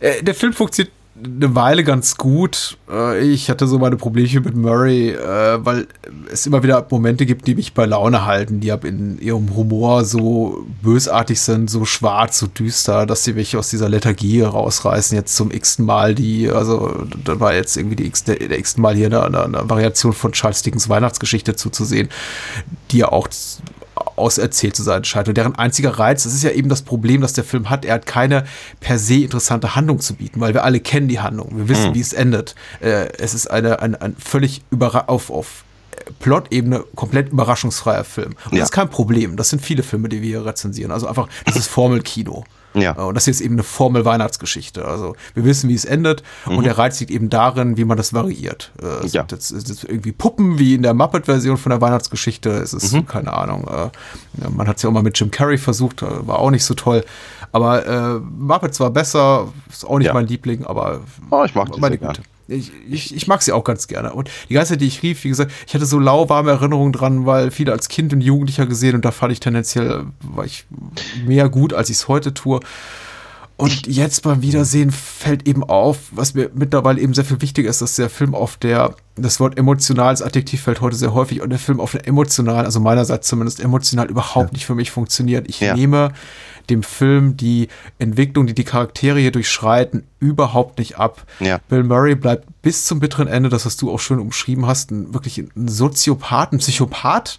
Äh, 0.00 0.22
der 0.22 0.34
Film 0.34 0.52
funktioniert 0.52 0.92
eine 1.24 1.54
Weile 1.54 1.84
ganz 1.84 2.16
gut. 2.16 2.76
Äh, 2.90 3.20
ich 3.20 3.48
hatte 3.48 3.66
so 3.66 3.78
meine 3.78 3.96
Probleme 3.96 4.40
mit 4.40 4.54
Murray, 4.54 5.10
äh, 5.10 5.64
weil 5.64 5.86
es 6.30 6.46
immer 6.46 6.62
wieder 6.62 6.86
Momente 6.90 7.26
gibt, 7.26 7.46
die 7.46 7.54
mich 7.54 7.74
bei 7.74 7.86
Laune 7.86 8.26
halten, 8.26 8.60
die 8.60 8.72
ab 8.72 8.84
in 8.84 9.18
ihrem 9.20 9.54
Humor 9.56 10.04
so 10.04 10.66
bösartig 10.82 11.40
sind, 11.40 11.70
so 11.70 11.84
schwarz, 11.84 12.38
so 12.38 12.46
düster, 12.46 13.06
dass 13.06 13.24
sie 13.24 13.32
mich 13.32 13.56
aus 13.56 13.70
dieser 13.70 13.88
Lethargie 13.88 14.42
rausreißen. 14.42 15.16
Jetzt 15.16 15.36
zum 15.36 15.50
x-ten 15.50 15.86
Mal 15.86 16.14
die, 16.14 16.50
also 16.50 17.06
da 17.24 17.40
war 17.40 17.54
jetzt 17.54 17.76
irgendwie 17.76 17.96
die 17.96 18.06
x, 18.06 18.24
der, 18.24 18.36
der 18.36 18.58
x 18.58 18.76
Mal 18.76 18.94
hier 18.94 19.06
eine, 19.06 19.44
eine 19.44 19.70
Variation 19.70 20.12
von 20.12 20.32
Charles 20.32 20.62
Dickens 20.62 20.88
Weihnachtsgeschichte 20.88 21.56
zuzusehen, 21.56 22.08
die 22.90 22.98
ja 22.98 23.08
auch 23.10 23.28
auserzählt 24.16 24.76
zu 24.76 24.82
sein 24.82 25.04
scheint. 25.04 25.28
Und 25.28 25.36
deren 25.36 25.54
einziger 25.54 25.98
Reiz, 25.98 26.24
das 26.24 26.34
ist 26.34 26.42
ja 26.42 26.50
eben 26.50 26.68
das 26.68 26.82
Problem, 26.82 27.20
das 27.20 27.32
der 27.32 27.44
Film 27.44 27.70
hat, 27.70 27.84
er 27.84 27.94
hat 27.94 28.06
keine 28.06 28.44
per 28.80 28.98
se 28.98 29.16
interessante 29.16 29.76
Handlung 29.76 30.00
zu 30.00 30.14
bieten, 30.14 30.40
weil 30.40 30.54
wir 30.54 30.64
alle 30.64 30.80
kennen 30.80 31.08
die 31.08 31.20
Handlung, 31.20 31.50
wir 31.54 31.68
wissen, 31.68 31.90
mhm. 31.90 31.94
wie 31.94 32.00
es 32.00 32.12
endet. 32.12 32.54
Äh, 32.80 33.08
es 33.18 33.34
ist 33.34 33.50
eine, 33.50 33.80
ein, 33.80 33.94
ein 33.94 34.16
völlig 34.18 34.62
über 34.70 35.08
auf, 35.08 35.30
auf 35.30 35.64
Plot-Ebene 36.20 36.84
komplett 36.94 37.30
überraschungsfreier 37.30 38.04
Film. 38.04 38.36
Und 38.46 38.52
ja. 38.52 38.60
das 38.60 38.68
ist 38.68 38.72
kein 38.72 38.88
Problem. 38.88 39.36
Das 39.36 39.50
sind 39.50 39.62
viele 39.62 39.82
Filme, 39.82 40.08
die 40.08 40.22
wir 40.22 40.28
hier 40.28 40.46
rezensieren. 40.46 40.92
Also 40.92 41.06
einfach, 41.06 41.28
das 41.44 41.56
ist 41.56 41.66
Formelkino. 41.68 42.44
Ja. 42.76 42.96
Äh, 42.96 43.02
und 43.02 43.14
das 43.14 43.24
ist 43.24 43.38
jetzt 43.38 43.40
eben 43.40 43.54
eine 43.54 43.62
Formel-Weihnachtsgeschichte. 43.62 44.84
Also 44.84 45.16
wir 45.34 45.44
wissen, 45.44 45.68
wie 45.68 45.74
es 45.74 45.84
endet 45.84 46.22
mhm. 46.46 46.58
und 46.58 46.64
der 46.64 46.78
Reiz 46.78 47.00
liegt 47.00 47.10
eben 47.10 47.30
darin, 47.30 47.76
wie 47.76 47.84
man 47.84 47.96
das 47.96 48.12
variiert. 48.12 48.72
Äh, 48.80 49.06
es 49.06 49.12
ja. 49.12 49.26
sind 49.28 49.32
jetzt, 49.32 49.84
irgendwie 49.84 50.12
Puppen 50.12 50.58
wie 50.58 50.74
in 50.74 50.82
der 50.82 50.94
Muppet-Version 50.94 51.56
von 51.56 51.70
der 51.70 51.80
Weihnachtsgeschichte. 51.80 52.50
Es 52.50 52.72
ist, 52.72 52.92
mhm. 52.92 53.06
keine 53.06 53.32
Ahnung, 53.32 53.66
äh, 53.68 54.48
man 54.50 54.68
hat 54.68 54.76
es 54.76 54.82
ja 54.82 54.90
auch 54.90 54.94
mal 54.94 55.02
mit 55.02 55.18
Jim 55.18 55.30
Carrey 55.30 55.58
versucht, 55.58 56.02
äh, 56.02 56.26
war 56.26 56.38
auch 56.38 56.50
nicht 56.50 56.64
so 56.64 56.74
toll. 56.74 57.04
Aber 57.52 57.86
äh, 57.86 58.20
Muppets 58.20 58.80
war 58.80 58.90
besser, 58.90 59.48
ist 59.70 59.86
auch 59.86 59.98
nicht 59.98 60.08
ja. 60.08 60.14
mein 60.14 60.26
Liebling, 60.26 60.64
aber 60.64 61.00
oh, 61.30 61.44
ich 61.44 61.54
mag 61.54 61.76
meine 61.78 61.98
Güte. 61.98 62.22
Ich, 62.48 62.70
ich, 62.88 63.14
ich 63.14 63.26
mag 63.26 63.42
sie 63.42 63.52
auch 63.52 63.64
ganz 63.64 63.88
gerne. 63.88 64.12
Und 64.12 64.30
die 64.48 64.54
ganze 64.54 64.72
Zeit, 64.72 64.80
die 64.80 64.86
ich 64.86 65.02
rief, 65.02 65.24
wie 65.24 65.28
gesagt, 65.28 65.52
ich 65.66 65.74
hatte 65.74 65.86
so 65.86 65.98
lauwarme 65.98 66.50
Erinnerungen 66.50 66.92
dran, 66.92 67.26
weil 67.26 67.50
viele 67.50 67.72
als 67.72 67.88
Kind 67.88 68.12
und 68.12 68.20
Jugendlicher 68.20 68.66
gesehen 68.66 68.94
und 68.94 69.04
da 69.04 69.10
fand 69.10 69.32
ich 69.32 69.40
tendenziell, 69.40 70.04
war 70.20 70.44
ich 70.44 70.64
mehr 71.24 71.48
gut, 71.48 71.74
als 71.74 71.90
ich 71.90 71.96
es 71.96 72.08
heute 72.08 72.34
tue. 72.34 72.60
Und 73.58 73.86
jetzt 73.86 74.22
beim 74.22 74.42
Wiedersehen 74.42 74.90
fällt 74.90 75.48
eben 75.48 75.64
auf, 75.64 76.10
was 76.10 76.34
mir 76.34 76.50
mittlerweile 76.54 77.00
eben 77.00 77.14
sehr 77.14 77.24
viel 77.24 77.40
wichtiger 77.40 77.70
ist, 77.70 77.80
dass 77.80 77.96
der 77.96 78.10
Film 78.10 78.34
auf 78.34 78.58
der, 78.58 78.94
das 79.14 79.40
Wort 79.40 79.56
emotional 79.56 80.08
als 80.08 80.20
Adjektiv 80.20 80.60
fällt 80.60 80.82
heute 80.82 80.96
sehr 80.96 81.14
häufig, 81.14 81.40
und 81.40 81.48
der 81.48 81.58
Film 81.58 81.80
auf 81.80 81.92
der 81.92 82.06
emotional, 82.06 82.66
also 82.66 82.80
meinerseits 82.80 83.28
zumindest 83.28 83.60
emotional 83.60 84.10
überhaupt 84.10 84.50
ja. 84.50 84.52
nicht 84.52 84.66
für 84.66 84.74
mich 84.74 84.90
funktioniert. 84.90 85.48
Ich 85.48 85.60
ja. 85.60 85.74
nehme 85.74 86.12
dem 86.68 86.82
Film 86.82 87.38
die 87.38 87.68
Entwicklung, 87.98 88.46
die 88.46 88.54
die 88.54 88.64
Charaktere 88.64 89.20
hier 89.20 89.32
durchschreiten, 89.32 90.04
überhaupt 90.20 90.78
nicht 90.78 90.98
ab. 90.98 91.24
Ja. 91.40 91.58
Bill 91.68 91.84
Murray 91.84 92.14
bleibt 92.14 92.46
bis 92.60 92.84
zum 92.84 93.00
bitteren 93.00 93.28
Ende, 93.28 93.48
das 93.48 93.64
was 93.64 93.78
du 93.78 93.90
auch 93.90 94.00
schön 94.00 94.18
umschrieben 94.18 94.66
hast, 94.66 94.90
ein, 94.90 95.14
wirklich 95.14 95.38
ein 95.38 95.68
Soziopath, 95.68 96.52
ein 96.52 96.58
Psychopath, 96.58 97.38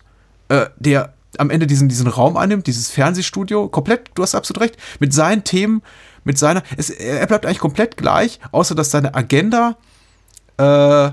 äh, 0.50 0.66
der 0.78 1.14
am 1.38 1.50
Ende 1.50 1.68
diesen, 1.68 1.90
diesen 1.90 2.08
Raum 2.08 2.38
einnimmt, 2.38 2.66
dieses 2.66 2.90
Fernsehstudio, 2.90 3.68
komplett, 3.68 4.10
du 4.16 4.24
hast 4.24 4.34
absolut 4.34 4.62
recht, 4.62 4.78
mit 5.00 5.14
seinen 5.14 5.44
Themen, 5.44 5.82
mit 6.28 6.38
seiner, 6.38 6.62
es, 6.76 6.92
er 6.92 7.26
bleibt 7.26 7.46
eigentlich 7.46 7.60
komplett 7.60 7.98
gleich, 7.98 8.40
außer 8.52 8.76
dass 8.76 8.92
seine 8.92 9.16
Agenda 9.16 9.78
äh, 10.58 11.12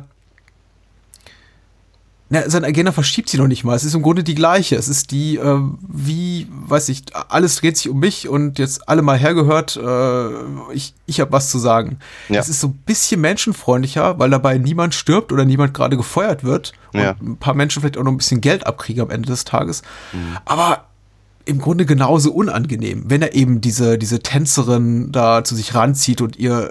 na, 2.31 2.49
seine 2.49 2.67
Agenda 2.67 2.91
verschiebt 2.91 3.29
sie 3.29 3.37
noch 3.37 3.47
nicht 3.47 3.65
mal. 3.65 3.77
Es 3.77 3.85
ist 3.85 3.95
im 3.95 4.03
Grunde 4.03 4.25
die 4.25 4.35
gleiche. 4.35 4.77
Es 4.77 4.89
ist 4.89 5.13
die, 5.13 5.37
äh, 5.37 5.61
wie, 5.81 6.49
weiß 6.51 6.89
ich, 6.89 7.05
alles 7.29 7.57
dreht 7.57 7.77
sich 7.77 7.89
um 7.91 8.01
mich 8.01 8.29
und 8.29 8.59
jetzt 8.59 8.89
alle 8.89 9.03
mal 9.03 9.17
hergehört, 9.17 9.77
äh, 9.77 10.73
ich, 10.73 10.95
ich 11.07 11.21
habe 11.21 11.33
was 11.33 11.51
zu 11.51 11.59
sagen. 11.59 11.99
Ja. 12.29 12.41
Es 12.41 12.49
ist 12.49 12.61
so 12.61 12.69
ein 12.69 12.79
bisschen 12.87 13.21
menschenfreundlicher, 13.21 14.19
weil 14.19 14.31
dabei 14.31 14.59
niemand 14.59 14.95
stirbt 14.95 15.33
oder 15.33 15.45
niemand 15.45 15.75
gerade 15.75 15.97
gefeuert 15.97 16.43
wird 16.43 16.73
und 16.93 17.01
ja. 17.01 17.15
ein 17.23 17.37
paar 17.37 17.55
Menschen 17.55 17.83
vielleicht 17.83 17.99
auch 17.99 18.05
noch 18.05 18.11
ein 18.11 18.17
bisschen 18.17 18.41
Geld 18.41 18.67
abkriegen 18.67 19.03
am 19.03 19.11
Ende 19.11 19.29
des 19.29 19.45
Tages. 19.45 19.83
Mhm. 20.13 20.39
Aber 20.47 20.87
im 21.47 21.59
Grunde 21.59 21.87
genauso 21.87 22.33
unangenehm, 22.33 23.05
wenn 23.09 23.23
er 23.23 23.35
eben 23.35 23.61
diese, 23.61 23.99
diese 23.99 24.21
Tänzerin 24.21 25.13
da 25.13 25.45
zu 25.45 25.55
sich 25.55 25.75
ranzieht 25.75 26.21
und 26.21 26.37
ihr 26.37 26.71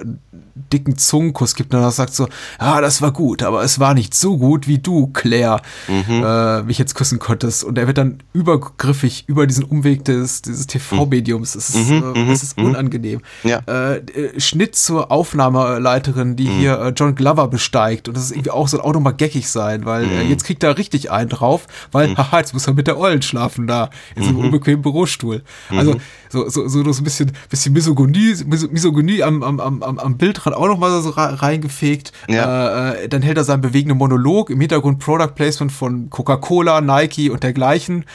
dicken 0.55 0.97
Zungenkuss 0.97 1.55
gibt 1.55 1.73
und 1.73 1.81
er 1.81 1.91
sagt 1.91 2.13
so, 2.13 2.27
ja, 2.59 2.79
das 2.79 3.01
war 3.01 3.11
gut, 3.11 3.41
aber 3.41 3.63
es 3.63 3.79
war 3.79 3.93
nicht 3.93 4.13
so 4.13 4.37
gut 4.37 4.67
wie 4.67 4.77
du, 4.77 5.07
Claire, 5.07 5.61
mhm. 5.87 6.23
äh, 6.23 6.61
mich 6.63 6.77
jetzt 6.77 6.93
küssen 6.93 7.17
konntest. 7.19 7.63
Und 7.63 7.77
er 7.77 7.87
wird 7.87 7.97
dann 7.97 8.19
übergriffig 8.33 9.25
über 9.27 9.47
diesen 9.47 9.63
Umweg 9.63 10.05
des, 10.05 10.43
dieses 10.43 10.67
TV-Mediums. 10.67 11.55
Es 11.55 11.69
ist, 11.69 11.89
mhm. 11.89 12.13
äh, 12.15 12.31
es 12.31 12.43
ist 12.43 12.57
mhm. 12.57 12.65
unangenehm. 12.65 13.21
Ja. 13.43 13.61
Äh, 13.67 13.97
äh, 13.97 14.39
Schnitt 14.39 14.75
zur 14.75 15.11
Aufnahmeleiterin, 15.11 16.35
die 16.35 16.47
mhm. 16.47 16.59
hier 16.59 16.79
äh, 16.79 16.93
John 16.95 17.15
Glover 17.15 17.47
besteigt. 17.47 18.07
Und 18.07 18.15
das 18.15 18.25
ist 18.25 18.31
irgendwie 18.31 18.51
auch 18.51 18.67
so 18.67 18.79
auch 18.81 18.93
nochmal 18.93 19.15
geckig 19.15 19.49
sein, 19.49 19.85
weil 19.85 20.03
äh, 20.03 20.23
mhm. 20.23 20.29
jetzt 20.29 20.43
kriegt 20.43 20.63
er 20.63 20.77
richtig 20.77 21.09
einen 21.09 21.29
drauf, 21.29 21.65
weil, 21.91 22.09
mhm. 22.09 22.17
haha, 22.17 22.39
jetzt 22.39 22.53
muss 22.53 22.67
er 22.67 22.73
mit 22.73 22.85
der 22.85 22.99
Ollen 22.99 23.23
schlafen 23.23 23.65
da, 23.65 23.89
in 24.15 24.23
so 24.23 24.29
einem 24.29 24.39
unbequemen 24.39 24.83
Bürostuhl. 24.83 25.41
Also 25.69 25.95
so, 26.29 26.49
so, 26.49 26.67
so, 26.67 26.91
so 26.91 27.01
ein 27.01 27.03
bisschen, 27.03 27.31
bisschen 27.49 27.73
Misogynie, 27.73 28.35
Misogynie 28.45 29.23
am, 29.23 29.43
am, 29.43 29.59
am, 29.59 29.83
am 29.99 30.17
Bildrand 30.43 30.55
auch 30.55 30.67
noch 30.67 30.77
mal 30.77 31.01
so 31.01 31.09
reingefegt. 31.09 32.11
Ja. 32.27 32.91
Äh, 32.93 33.09
dann 33.09 33.21
hält 33.21 33.37
er 33.37 33.43
seinen 33.43 33.61
bewegenden 33.61 33.97
Monolog, 33.97 34.49
im 34.49 34.59
Hintergrund 34.59 34.99
Product 34.99 35.33
Placement 35.35 35.71
von 35.71 36.09
Coca-Cola, 36.09 36.81
Nike 36.81 37.29
und 37.29 37.43
dergleichen. 37.43 38.05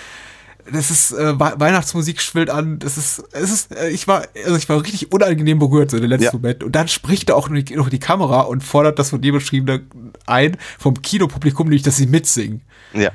Das 0.70 0.90
ist 0.90 1.12
äh, 1.12 1.38
Weihnachtsmusik 1.38 2.20
schwillt 2.20 2.50
an. 2.50 2.78
Das 2.78 2.98
ist, 2.98 3.24
es 3.32 3.50
ist, 3.50 3.74
äh, 3.74 3.88
ich 3.88 4.06
war, 4.06 4.24
also 4.44 4.56
ich 4.56 4.68
war 4.68 4.82
richtig 4.82 5.10
unangenehm 5.12 5.59
berührt 5.59 5.90
so 5.90 5.96
in 5.96 6.02
den 6.02 6.10
letzten 6.10 6.24
ja. 6.26 6.32
Moment. 6.34 6.62
Und 6.62 6.72
dann 6.72 6.88
spricht 6.88 7.30
er 7.30 7.36
auch 7.36 7.48
noch 7.48 7.62
die, 7.62 7.74
die 7.90 7.98
Kamera 7.98 8.40
und 8.40 8.62
fordert 8.62 8.98
das 8.98 9.10
von 9.10 9.22
dir 9.22 9.32
beschriebene 9.32 9.82
ein 10.26 10.59
vom 10.78 11.00
Kinopublikum, 11.00 11.68
nämlich, 11.68 11.82
dass 11.82 11.96
sie 11.96 12.06
mitsingen. 12.06 12.60
Ja. 12.92 13.10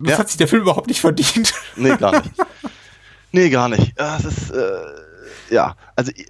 Das 0.00 0.12
ja. 0.12 0.18
hat 0.18 0.28
sich 0.28 0.36
der 0.36 0.48
Film 0.48 0.62
überhaupt 0.62 0.88
nicht 0.88 1.00
verdient. 1.00 1.54
Nee, 1.76 1.96
gar 1.96 2.20
nicht. 2.20 2.32
Nee, 3.30 3.48
gar 3.48 3.68
nicht. 3.68 3.92
Das 3.96 4.24
ist, 4.24 4.50
äh, 4.50 5.54
ja, 5.54 5.76
also 5.94 6.10
äh, 6.10 6.24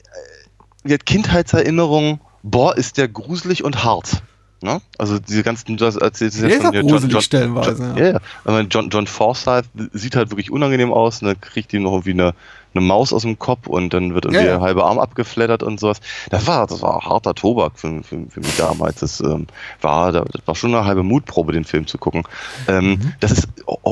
Kindheitserinnerung, 0.84 2.20
boah, 2.42 2.76
ist 2.76 2.98
der 2.98 3.08
gruselig 3.08 3.64
und 3.64 3.84
hart. 3.84 4.22
Ne? 4.62 4.80
Also 4.96 5.18
diese 5.18 5.42
ganzen, 5.42 5.76
das 5.76 5.96
erzählt 5.96 6.34
ja 6.34 6.46
ja, 6.46 6.70
John, 6.82 7.08
John, 7.08 7.20
stellenweise. 7.20 7.82
John, 7.82 7.96
ja. 7.96 8.04
Ja, 8.04 8.20
ja. 8.46 8.60
John, 8.70 8.90
John 8.90 9.08
Forsyth 9.08 9.64
sieht 9.92 10.14
halt 10.14 10.30
wirklich 10.30 10.52
unangenehm 10.52 10.92
aus 10.92 11.20
und 11.20 11.28
dann 11.28 11.40
kriegt 11.40 11.72
ihm 11.72 11.82
noch 11.82 11.92
irgendwie 11.92 12.12
eine, 12.12 12.34
eine 12.72 12.84
Maus 12.84 13.12
aus 13.12 13.22
dem 13.22 13.40
Kopf 13.40 13.66
und 13.66 13.92
dann 13.92 14.14
wird 14.14 14.24
irgendwie 14.24 14.44
ja, 14.44 14.52
ja. 14.52 14.58
der 14.58 14.60
halbe 14.60 14.84
Arm 14.84 15.00
abgeflattert 15.00 15.64
und 15.64 15.80
sowas. 15.80 16.00
Das 16.30 16.46
war, 16.46 16.68
das 16.68 16.80
war 16.80 17.04
harter 17.04 17.34
Tobak 17.34 17.72
für, 17.74 18.04
für, 18.04 18.24
für 18.28 18.40
mich 18.40 18.56
damals. 18.56 19.00
Das, 19.00 19.18
ähm, 19.20 19.48
war, 19.80 20.12
das 20.12 20.24
war 20.44 20.54
schon 20.54 20.72
eine 20.72 20.84
halbe 20.84 21.02
Mutprobe, 21.02 21.52
den 21.52 21.64
Film 21.64 21.88
zu 21.88 21.98
gucken. 21.98 22.22
Ähm, 22.68 22.90
mhm. 22.90 23.14
Das 23.18 23.32
ist, 23.32 23.48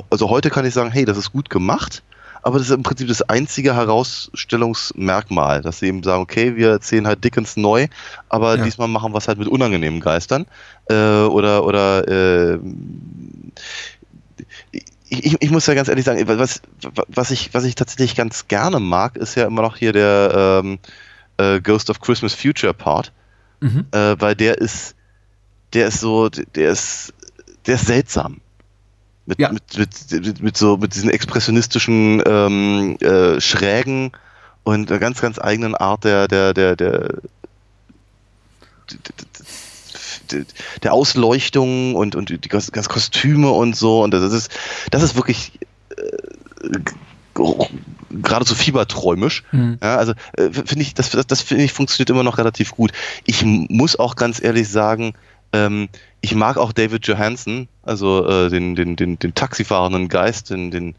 also 0.08 0.30
heute 0.30 0.50
kann 0.50 0.64
ich 0.64 0.74
sagen, 0.74 0.92
hey, 0.92 1.04
das 1.04 1.18
ist 1.18 1.32
gut 1.32 1.50
gemacht 1.50 2.04
aber 2.42 2.58
das 2.58 2.68
ist 2.68 2.74
im 2.74 2.82
Prinzip 2.82 3.08
das 3.08 3.22
einzige 3.22 3.74
Herausstellungsmerkmal, 3.74 5.62
dass 5.62 5.80
sie 5.80 5.86
eben 5.86 6.02
sagen, 6.02 6.22
okay, 6.22 6.56
wir 6.56 6.70
erzählen 6.70 7.06
halt 7.06 7.22
Dickens 7.24 7.56
neu, 7.56 7.88
aber 8.28 8.56
ja. 8.56 8.64
diesmal 8.64 8.88
machen 8.88 9.12
wir 9.12 9.18
es 9.18 9.28
halt 9.28 9.38
mit 9.38 9.48
unangenehmen 9.48 10.00
Geistern. 10.00 10.46
Äh, 10.88 10.94
oder 10.94 11.64
oder 11.64 12.08
äh, 12.08 12.58
ich, 15.10 15.36
ich 15.40 15.50
muss 15.50 15.66
ja 15.66 15.74
ganz 15.74 15.88
ehrlich 15.88 16.04
sagen, 16.04 16.26
was, 16.26 16.62
was, 17.08 17.30
ich, 17.30 17.52
was 17.52 17.64
ich 17.64 17.74
tatsächlich 17.74 18.14
ganz 18.14 18.46
gerne 18.48 18.78
mag, 18.78 19.16
ist 19.16 19.34
ja 19.34 19.46
immer 19.46 19.62
noch 19.62 19.76
hier 19.76 19.92
der 19.92 20.62
ähm, 20.64 20.78
äh, 21.36 21.60
Ghost 21.60 21.90
of 21.90 22.00
Christmas 22.00 22.32
Future 22.32 22.72
Part, 22.72 23.12
mhm. 23.60 23.86
äh, 23.90 24.14
weil 24.18 24.36
der 24.36 24.58
ist, 24.58 24.94
der 25.72 25.88
ist 25.88 26.00
so, 26.00 26.28
der 26.28 26.70
ist, 26.70 27.12
der 27.66 27.74
ist 27.74 27.86
seltsam. 27.86 28.40
Mit, 29.30 29.38
ja. 29.38 29.52
mit, 29.52 29.78
mit, 29.78 30.42
mit, 30.42 30.56
so, 30.56 30.76
mit 30.76 30.92
diesen 30.92 31.08
expressionistischen 31.08 32.20
ähm, 32.26 32.96
äh, 33.00 33.40
Schrägen 33.40 34.10
und 34.64 34.90
einer 34.90 34.98
ganz, 34.98 35.20
ganz 35.20 35.38
eigenen 35.38 35.76
Art 35.76 36.02
der, 36.02 36.26
der, 36.26 36.52
der, 36.52 36.74
der, 36.74 37.14
der 40.82 40.92
Ausleuchtung 40.92 41.94
und, 41.94 42.16
und 42.16 42.30
die 42.30 42.48
ganzen 42.48 42.72
Kostüme 42.72 43.52
und 43.52 43.76
so. 43.76 44.02
Und 44.02 44.12
das 44.12 44.32
ist, 44.32 44.50
das 44.90 45.04
ist 45.04 45.14
wirklich 45.14 45.52
äh, 45.96 46.80
geradezu 48.10 48.56
fieberträumisch. 48.56 49.44
Mhm. 49.52 49.78
Ja, 49.80 49.96
also 49.96 50.14
äh, 50.32 50.50
finde 50.50 50.80
ich, 50.80 50.94
das, 50.94 51.10
das, 51.10 51.24
das 51.28 51.40
finde 51.40 51.62
ich 51.62 51.72
funktioniert 51.72 52.10
immer 52.10 52.24
noch 52.24 52.38
relativ 52.38 52.72
gut. 52.72 52.90
Ich 53.26 53.44
muss 53.44 53.96
auch 53.96 54.16
ganz 54.16 54.42
ehrlich 54.42 54.68
sagen, 54.68 55.14
ähm, 55.52 55.88
ich 56.20 56.34
mag 56.34 56.56
auch 56.56 56.72
David 56.72 57.06
Johansen, 57.06 57.68
also 57.82 58.26
äh, 58.28 58.50
den, 58.50 58.74
den, 58.74 58.96
den, 58.96 59.18
den 59.18 59.34
taxifahrenden 59.34 60.08
Geist, 60.08 60.50
den, 60.50 60.70
den 60.70 60.94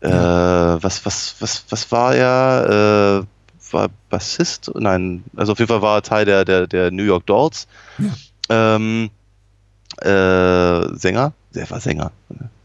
äh, 0.00 0.10
was, 0.10 1.04
was, 1.06 1.36
was, 1.38 1.64
was 1.68 1.92
war 1.92 2.14
er? 2.14 3.22
Äh, 3.22 3.26
war 3.72 3.88
Bassist? 4.10 4.70
Nein, 4.74 5.24
also 5.36 5.52
auf 5.52 5.58
jeden 5.58 5.68
Fall 5.68 5.82
war 5.82 5.98
er 5.98 6.02
Teil 6.02 6.24
der, 6.24 6.44
der, 6.44 6.66
der 6.66 6.90
New 6.90 7.04
York 7.04 7.26
Dolls. 7.26 7.66
Ja. 7.98 8.76
Ähm, 8.76 9.10
äh, 9.98 10.96
Sänger? 10.96 11.32
Der 11.54 11.70
war 11.70 11.80
Sänger. 11.80 12.12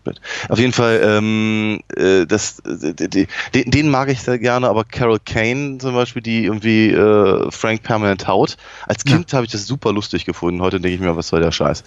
Pitt. 0.07 0.21
Auf 0.49 0.59
jeden 0.59 0.73
Fall, 0.73 1.01
ähm, 1.03 1.79
äh, 1.95 2.25
das, 2.25 2.59
äh, 2.59 2.93
die, 2.93 3.27
den, 3.53 3.71
den 3.71 3.89
mag 3.89 4.09
ich 4.09 4.21
sehr 4.21 4.39
gerne, 4.39 4.69
aber 4.69 4.83
Carol 4.83 5.19
Kane 5.23 5.77
zum 5.79 5.93
Beispiel, 5.93 6.21
die 6.21 6.45
irgendwie 6.45 6.91
äh, 6.91 7.51
Frank 7.51 7.83
permanent 7.83 8.27
haut. 8.27 8.57
Als 8.85 9.03
Kind 9.03 9.31
ja. 9.31 9.37
habe 9.37 9.45
ich 9.45 9.51
das 9.51 9.67
super 9.67 9.91
lustig 9.91 10.25
gefunden. 10.25 10.61
Heute 10.61 10.79
denke 10.79 10.95
ich 10.95 11.01
mir, 11.01 11.15
was 11.15 11.27
soll 11.27 11.41
der 11.41 11.51
Scheiß? 11.51 11.83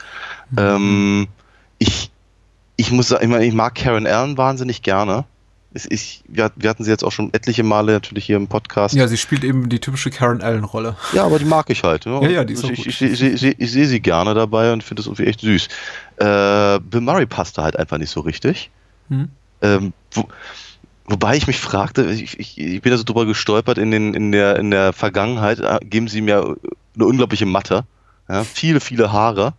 Mhm. 0.50 0.58
Ähm, 0.58 1.28
ich, 1.78 2.10
ich 2.76 2.90
muss 2.92 3.08
sagen, 3.08 3.24
ich, 3.24 3.30
meine, 3.30 3.44
ich 3.44 3.54
mag 3.54 3.74
Karen 3.74 4.06
Allen 4.06 4.36
wahnsinnig 4.36 4.82
gerne. 4.82 5.24
Ich, 5.72 6.24
wir, 6.26 6.50
wir 6.56 6.68
hatten 6.68 6.82
sie 6.82 6.90
jetzt 6.90 7.04
auch 7.04 7.12
schon 7.12 7.32
etliche 7.32 7.62
Male 7.62 7.92
natürlich 7.92 8.24
hier 8.24 8.36
im 8.36 8.48
Podcast. 8.48 8.94
Ja, 8.94 9.06
sie 9.06 9.16
spielt 9.16 9.44
eben 9.44 9.68
die 9.68 9.78
typische 9.78 10.10
Karen 10.10 10.42
Allen-Rolle. 10.42 10.96
Ja, 11.12 11.24
aber 11.24 11.38
die 11.38 11.44
mag 11.44 11.70
ich 11.70 11.84
halt. 11.84 12.06
Ne? 12.06 12.20
Ja, 12.22 12.28
ja, 12.28 12.44
die 12.44 12.54
ist 12.54 12.64
ich, 12.64 12.72
auch 12.72 12.76
gut. 12.76 12.86
Ich, 12.86 13.02
ich, 13.02 13.22
ich, 13.22 13.60
ich 13.60 13.70
sehe 13.70 13.86
sie 13.86 14.00
gerne 14.00 14.34
dabei 14.34 14.72
und 14.72 14.82
finde 14.82 15.02
das 15.02 15.06
irgendwie 15.06 15.26
echt 15.26 15.40
süß. 15.40 15.68
Äh, 16.16 16.80
Bill 16.80 17.00
Murray 17.00 17.26
passte 17.26 17.62
halt 17.62 17.78
einfach 17.78 17.98
nicht 17.98 18.10
so 18.10 18.20
richtig. 18.20 18.70
Hm. 19.10 19.28
Ähm, 19.62 19.92
wo, 20.10 20.28
wobei 21.06 21.36
ich 21.36 21.46
mich 21.46 21.60
fragte, 21.60 22.04
ich 22.10 22.56
bin 22.56 22.90
da 22.90 22.96
so 22.96 23.04
drüber 23.04 23.26
gestolpert 23.26 23.78
in, 23.78 23.92
den, 23.92 24.14
in, 24.14 24.32
der, 24.32 24.56
in 24.56 24.72
der 24.72 24.92
Vergangenheit, 24.92 25.60
äh, 25.60 25.78
geben 25.84 26.08
sie 26.08 26.20
mir 26.20 26.56
eine 26.96 27.06
unglaubliche 27.06 27.46
Matte. 27.46 27.84
Ja, 28.28 28.42
viele, 28.42 28.80
viele 28.80 29.12
Haare. 29.12 29.54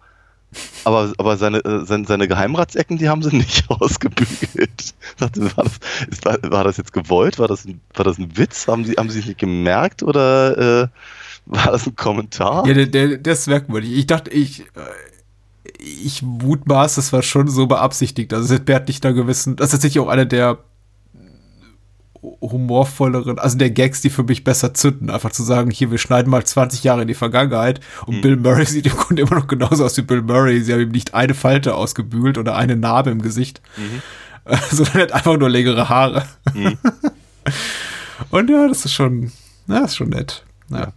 Aber, 0.83 1.13
aber 1.17 1.37
seine, 1.37 1.63
äh, 1.63 1.85
seine, 1.85 2.05
seine 2.05 2.27
Geheimratsecken, 2.27 2.97
die 2.97 3.09
haben 3.09 3.23
sie 3.23 3.35
nicht 3.35 3.65
ausgebügelt. 3.69 4.93
War 5.17 5.29
das, 5.29 5.55
war, 5.55 6.51
war 6.51 6.63
das 6.63 6.77
jetzt 6.77 6.93
gewollt? 6.93 7.39
War 7.39 7.47
das, 7.47 7.65
ein, 7.65 7.81
war 7.93 8.05
das 8.05 8.17
ein 8.17 8.37
Witz? 8.37 8.67
Haben 8.67 8.85
sie, 8.85 8.93
haben 8.93 9.09
sie 9.09 9.17
sich 9.17 9.27
nicht 9.27 9.39
gemerkt 9.39 10.03
oder 10.03 10.83
äh, 10.83 10.87
war 11.45 11.71
das 11.71 11.87
ein 11.87 11.95
Kommentar? 11.95 12.67
Ja, 12.67 12.73
der, 12.85 13.17
der, 13.17 13.33
ist 13.33 13.47
merkwürdig. 13.47 13.93
Ich 13.93 14.07
dachte, 14.07 14.31
ich, 14.31 14.61
äh, 14.61 15.71
ich 15.79 16.21
mutmaß, 16.21 16.95
das 16.95 17.13
war 17.13 17.21
schon 17.21 17.47
so 17.47 17.67
beabsichtigt. 17.67 18.33
Also 18.33 18.59
Bert 18.59 18.87
nicht 18.87 19.05
da 19.05 19.11
gewissen, 19.11 19.55
das 19.55 19.67
ist 19.67 19.71
tatsächlich 19.71 20.03
auch 20.03 20.09
einer 20.09 20.25
der 20.25 20.59
humorvolleren, 22.21 23.39
also 23.39 23.57
der 23.57 23.71
Gags, 23.71 24.01
die 24.01 24.09
für 24.09 24.23
mich 24.23 24.43
besser 24.43 24.73
zünden. 24.73 25.09
Einfach 25.09 25.31
zu 25.31 25.43
sagen, 25.43 25.71
hier, 25.71 25.89
wir 25.89 25.97
schneiden 25.97 26.29
mal 26.29 26.43
20 26.45 26.83
Jahre 26.83 27.01
in 27.01 27.07
die 27.07 27.15
Vergangenheit 27.15 27.79
und 28.05 28.17
mhm. 28.17 28.21
Bill 28.21 28.37
Murray 28.37 28.65
sieht 28.65 28.85
im 28.85 28.93
Grunde 28.93 29.23
immer 29.23 29.35
noch 29.35 29.47
genauso 29.47 29.85
aus 29.85 29.97
wie 29.97 30.03
Bill 30.03 30.21
Murray. 30.21 30.61
Sie 30.61 30.73
haben 30.73 30.81
ihm 30.81 30.89
nicht 30.89 31.13
eine 31.13 31.33
Falte 31.33 31.75
ausgebügelt 31.75 32.37
oder 32.37 32.55
eine 32.55 32.75
Narbe 32.75 33.09
im 33.09 33.21
Gesicht, 33.21 33.61
mhm. 33.75 34.01
sondern 34.69 34.95
er 34.95 35.01
hat 35.03 35.11
einfach 35.13 35.37
nur 35.37 35.49
längere 35.49 35.89
Haare. 35.89 36.25
Mhm. 36.53 36.77
und 38.29 38.49
ja, 38.49 38.67
das 38.67 38.85
ist 38.85 38.93
schon, 38.93 39.31
ja, 39.67 39.85
ist 39.85 39.95
schon 39.95 40.09
nett. 40.09 40.45
Ja. 40.69 40.93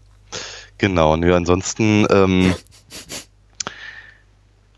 Genau, 0.76 1.16
ja, 1.16 1.36
ansonsten, 1.36 2.06
ähm, 2.10 2.54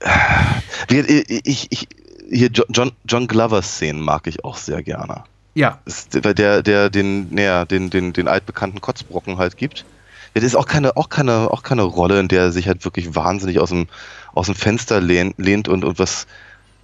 ich, 0.88 1.72
ich, 1.72 1.88
hier 2.30 2.50
John, 2.50 2.92
John 3.04 3.26
Glover-Szenen 3.26 4.00
mag 4.00 4.26
ich 4.26 4.44
auch 4.44 4.56
sehr 4.56 4.82
gerne. 4.82 5.24
Ja. 5.56 5.80
Der, 6.12 6.62
der 6.62 6.90
den, 6.90 7.34
naja, 7.34 7.64
den, 7.64 7.88
den, 7.88 8.12
den 8.12 8.28
altbekannten 8.28 8.82
Kotzbrocken 8.82 9.38
halt 9.38 9.56
gibt. 9.56 9.86
Das 10.34 10.44
ist 10.44 10.54
auch 10.54 10.66
keine, 10.66 10.98
auch 10.98 11.08
keine, 11.08 11.50
auch 11.50 11.62
keine 11.62 11.80
Rolle, 11.80 12.20
in 12.20 12.28
der 12.28 12.42
er 12.42 12.52
sich 12.52 12.68
halt 12.68 12.84
wirklich 12.84 13.14
wahnsinnig 13.14 13.58
aus 13.58 13.70
dem, 13.70 13.86
aus 14.34 14.46
dem 14.46 14.54
Fenster 14.54 15.00
lehnt, 15.00 15.38
lehnt 15.38 15.66
und, 15.66 15.82
und 15.82 15.98
was, 15.98 16.26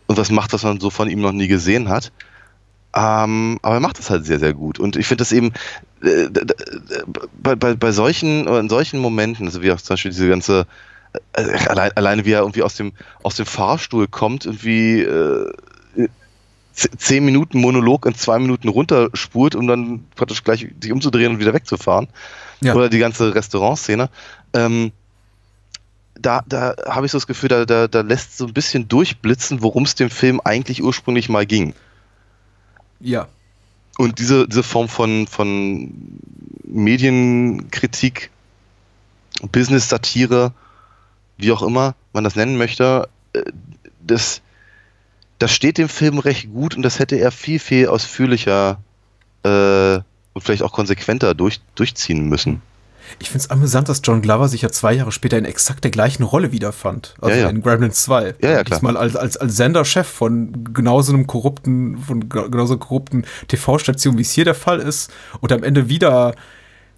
und 0.06 0.16
was 0.16 0.30
macht, 0.30 0.54
was 0.54 0.62
man 0.62 0.80
so 0.80 0.88
von 0.88 1.10
ihm 1.10 1.20
noch 1.20 1.32
nie 1.32 1.48
gesehen 1.48 1.90
hat. 1.90 2.12
Ähm, 2.96 3.58
aber 3.60 3.74
er 3.74 3.80
macht 3.80 3.98
das 3.98 4.08
halt 4.08 4.24
sehr, 4.24 4.38
sehr 4.38 4.54
gut. 4.54 4.78
Und 4.78 4.96
ich 4.96 5.06
finde 5.06 5.20
das 5.20 5.32
eben 5.32 5.52
äh, 6.02 6.30
bei, 7.42 7.54
bei, 7.54 7.74
bei 7.74 7.92
solchen, 7.92 8.48
in 8.48 8.70
solchen 8.70 9.00
Momenten, 9.00 9.44
also 9.44 9.60
wie 9.60 9.70
auch 9.70 9.82
zum 9.82 9.94
Beispiel 9.94 10.12
diese 10.12 10.30
ganze, 10.30 10.66
äh, 11.34 11.42
allein, 11.68 11.92
alleine 11.94 12.24
wie 12.24 12.32
er 12.32 12.40
irgendwie 12.40 12.62
aus 12.62 12.76
dem, 12.76 12.92
aus 13.22 13.36
dem 13.36 13.44
Fahrstuhl 13.44 14.08
kommt, 14.08 14.46
irgendwie 14.46 15.02
äh, 15.02 15.52
zehn 16.72 17.24
Minuten 17.24 17.58
Monolog 17.60 18.06
in 18.06 18.14
zwei 18.14 18.38
Minuten 18.38 18.68
runterspult, 18.68 19.54
um 19.54 19.66
dann 19.66 20.04
praktisch 20.14 20.42
gleich 20.44 20.66
sich 20.80 20.92
umzudrehen 20.92 21.32
und 21.32 21.38
wieder 21.38 21.54
wegzufahren. 21.54 22.08
Ja. 22.60 22.74
Oder 22.74 22.88
die 22.88 22.98
ganze 22.98 23.34
Restaurantszene. 23.34 24.08
Ähm, 24.54 24.92
da, 26.14 26.42
da 26.46 26.76
habe 26.86 27.06
ich 27.06 27.12
so 27.12 27.18
das 27.18 27.26
Gefühl, 27.26 27.48
da, 27.48 27.64
da, 27.64 27.88
da 27.88 28.00
lässt 28.00 28.38
so 28.38 28.46
ein 28.46 28.52
bisschen 28.52 28.88
durchblitzen, 28.88 29.62
worum 29.62 29.84
es 29.84 29.94
dem 29.94 30.10
Film 30.10 30.40
eigentlich 30.44 30.82
ursprünglich 30.82 31.28
mal 31.28 31.46
ging. 31.46 31.74
Ja. 33.00 33.28
Und 33.98 34.18
diese, 34.18 34.48
diese 34.48 34.62
Form 34.62 34.88
von, 34.88 35.26
von 35.26 35.92
Medienkritik, 36.64 38.30
Business-Satire, 39.50 40.52
wie 41.36 41.52
auch 41.52 41.62
immer 41.62 41.94
man 42.12 42.24
das 42.24 42.36
nennen 42.36 42.56
möchte, 42.56 43.08
äh, 43.32 43.42
das, 44.00 44.40
das 45.42 45.52
steht 45.52 45.76
dem 45.76 45.88
Film 45.88 46.18
recht 46.18 46.52
gut 46.52 46.76
und 46.76 46.82
das 46.82 46.98
hätte 46.98 47.16
er 47.16 47.32
viel, 47.32 47.58
viel 47.58 47.88
ausführlicher 47.88 48.78
äh, 49.42 49.94
und 50.34 50.40
vielleicht 50.40 50.62
auch 50.62 50.72
konsequenter 50.72 51.34
durch, 51.34 51.60
durchziehen 51.74 52.28
müssen. 52.28 52.62
Ich 53.18 53.28
finde 53.28 53.44
es 53.44 53.50
amüsant, 53.50 53.88
dass 53.88 54.00
John 54.04 54.22
Glover 54.22 54.48
sich 54.48 54.62
ja 54.62 54.70
zwei 54.70 54.94
Jahre 54.94 55.10
später 55.12 55.36
in 55.36 55.44
exakt 55.44 55.82
der 55.84 55.90
gleichen 55.90 56.22
Rolle 56.22 56.52
wiederfand. 56.52 57.14
Also 57.20 57.36
ja, 57.36 57.42
ja. 57.42 57.50
in 57.50 57.60
Gremlins 57.60 58.04
2. 58.04 58.36
Ja, 58.40 58.50
ja, 58.50 58.62
klar. 58.62 58.64
Diesmal 58.64 58.96
als, 58.96 59.16
als, 59.16 59.36
als 59.36 59.56
Senderchef 59.56 60.06
von 60.06 60.72
genauso 60.72 61.12
einem 61.12 61.26
korrupten, 61.26 61.98
von 61.98 62.28
genauso 62.28 62.78
korrupten 62.78 63.26
TV-Station, 63.48 64.16
wie 64.18 64.22
es 64.22 64.30
hier 64.30 64.44
der 64.44 64.54
Fall 64.54 64.78
ist. 64.78 65.10
Und 65.40 65.52
am 65.52 65.64
Ende 65.64 65.88
wieder 65.88 66.34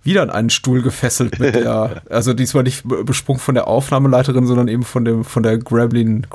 wieder 0.03 0.21
an 0.21 0.29
einen 0.29 0.51
Stuhl 0.51 0.83
gefesselt 0.83 1.39
mit 1.39 1.55
der, 1.55 2.03
also 2.11 2.35
diesmal 2.35 2.63
nicht 2.63 2.85
besprungen 3.07 3.41
von 3.41 3.55
der 3.55 3.67
Aufnahmeleiterin, 3.67 4.47
sondern 4.47 4.69
eben 4.69 4.83
von 4.83 5.07
dem, 5.07 5.25
von 5.25 5.43
der 5.43 5.57
Grablin, 5.57 6.27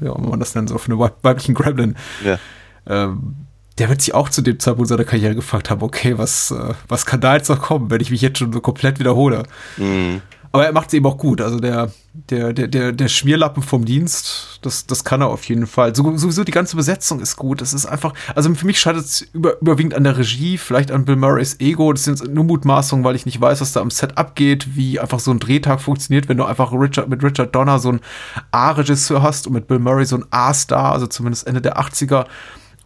Ja, 0.00 0.14
wenn 0.16 0.28
man 0.28 0.40
das 0.40 0.54
nennt, 0.54 0.68
so 0.68 0.78
von 0.78 0.92
einem 0.92 1.10
weiblichen 1.22 1.54
Gremlin. 1.54 1.96
Ja. 2.24 2.38
Ähm, 2.86 3.36
der 3.78 3.88
wird 3.88 4.02
sich 4.02 4.14
auch 4.14 4.28
zu 4.28 4.42
dem 4.42 4.58
Zeitpunkt 4.58 4.88
seiner 4.88 5.04
Karriere 5.04 5.34
gefragt 5.34 5.70
haben, 5.70 5.82
okay, 5.82 6.18
was, 6.18 6.50
äh, 6.50 6.74
was 6.88 7.06
kann 7.06 7.20
da 7.20 7.36
jetzt 7.36 7.48
noch 7.48 7.60
kommen, 7.60 7.90
wenn 7.90 8.00
ich 8.00 8.10
mich 8.10 8.20
jetzt 8.20 8.38
schon 8.38 8.52
so 8.52 8.60
komplett 8.60 8.98
wiederhole? 8.98 9.44
Mhm. 9.76 10.22
Aber 10.52 10.64
er 10.64 10.72
macht 10.72 10.88
es 10.88 10.94
eben 10.94 11.06
auch 11.06 11.18
gut. 11.18 11.40
Also 11.40 11.58
der, 11.58 11.90
der, 12.12 12.52
der, 12.52 12.68
der, 12.68 12.92
der 12.92 13.08
Schmierlappen 13.08 13.62
vom 13.62 13.84
Dienst, 13.84 14.58
das, 14.62 14.86
das 14.86 15.04
kann 15.04 15.20
er 15.20 15.28
auf 15.28 15.44
jeden 15.44 15.66
Fall. 15.66 15.94
So, 15.94 16.16
sowieso 16.16 16.44
die 16.44 16.52
ganze 16.52 16.76
Besetzung 16.76 17.20
ist 17.20 17.36
gut. 17.36 17.60
Es 17.60 17.72
ist 17.72 17.86
einfach, 17.86 18.14
also 18.34 18.52
für 18.54 18.66
mich 18.66 18.80
scheitert 18.80 19.04
es 19.04 19.20
über, 19.20 19.60
überwiegend 19.60 19.94
an 19.94 20.04
der 20.04 20.16
Regie, 20.16 20.56
vielleicht 20.56 20.90
an 20.90 21.04
Bill 21.04 21.16
Murrays 21.16 21.60
Ego. 21.60 21.92
Das 21.92 22.04
sind 22.04 22.32
nur 22.32 22.44
Mutmaßungen, 22.44 23.04
weil 23.04 23.14
ich 23.14 23.26
nicht 23.26 23.40
weiß, 23.40 23.60
was 23.60 23.72
da 23.72 23.80
am 23.80 23.90
Set 23.90 24.16
abgeht, 24.16 24.74
wie 24.74 24.98
einfach 24.98 25.20
so 25.20 25.30
ein 25.30 25.38
Drehtag 25.38 25.80
funktioniert, 25.80 26.28
wenn 26.28 26.38
du 26.38 26.44
einfach 26.44 26.72
Richard, 26.72 27.08
mit 27.08 27.22
Richard 27.22 27.54
Donner 27.54 27.78
so 27.78 27.90
einen 27.90 28.00
A-Regisseur 28.50 29.22
hast 29.22 29.46
und 29.46 29.52
mit 29.52 29.66
Bill 29.66 29.78
Murray 29.78 30.06
so 30.06 30.16
einen 30.16 30.26
A-Star, 30.30 30.92
also 30.92 31.06
zumindest 31.06 31.46
Ende 31.46 31.60
der 31.60 31.78
80er. 31.78 32.26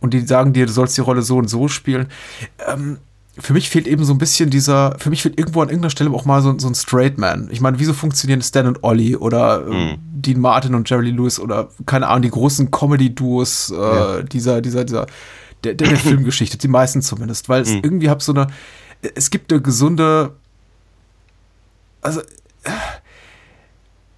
Und 0.01 0.15
die 0.15 0.21
sagen 0.27 0.53
dir, 0.53 0.67
du 0.67 0.73
sollst 0.73 0.97
die 0.97 1.01
Rolle 1.01 1.23
so 1.23 1.37
und 1.37 1.49
so 1.49 1.69
spielen. 1.69 2.09
Ähm, 2.67 2.99
für 3.39 3.55
mich 3.55 3.71
fehlt 3.71 3.87
eben 3.87 4.05
so 4.05 4.13
ein 4.13 4.19
bisschen 4.19 4.51
dieser, 4.51 4.97
für 4.99 5.09
mich 5.09 5.23
fehlt 5.23 5.39
irgendwo 5.39 5.63
an 5.63 5.69
irgendeiner 5.69 5.91
Stelle 5.91 6.11
auch 6.11 6.27
mal 6.27 6.43
so, 6.43 6.59
so 6.59 6.69
ein 6.69 6.75
Straight 6.75 7.17
Man. 7.17 7.49
Ich 7.51 7.63
meine, 7.63 7.79
wieso 7.79 7.95
funktionieren 7.95 8.43
Stan 8.43 8.67
und 8.67 8.85
Ollie 8.85 9.19
oder 9.19 9.61
mhm. 9.61 9.99
Dean 10.13 10.39
Martin 10.39 10.75
und 10.75 10.89
Jerry 10.89 11.07
Lee 11.07 11.17
Lewis 11.17 11.41
oder 11.41 11.71
keine 11.87 12.09
Ahnung, 12.09 12.23
die 12.23 12.31
großen 12.31 12.71
Comedy-Duos 12.71 13.71
äh, 13.71 13.75
ja. 13.75 14.23
dieser, 14.23 14.61
dieser, 14.61 14.85
dieser, 14.85 15.07
der, 15.65 15.75
der, 15.75 15.89
der 15.89 15.97
Filmgeschichte, 15.99 16.59
die 16.59 16.69
meisten 16.69 17.01
zumindest, 17.01 17.49
weil 17.49 17.63
es 17.63 17.71
mhm. 17.71 17.81
irgendwie 17.83 18.11
hab 18.11 18.21
so 18.21 18.33
eine, 18.33 18.49
es 19.15 19.31
gibt 19.31 19.51
eine 19.51 19.63
gesunde, 19.63 20.35
also 22.03 22.21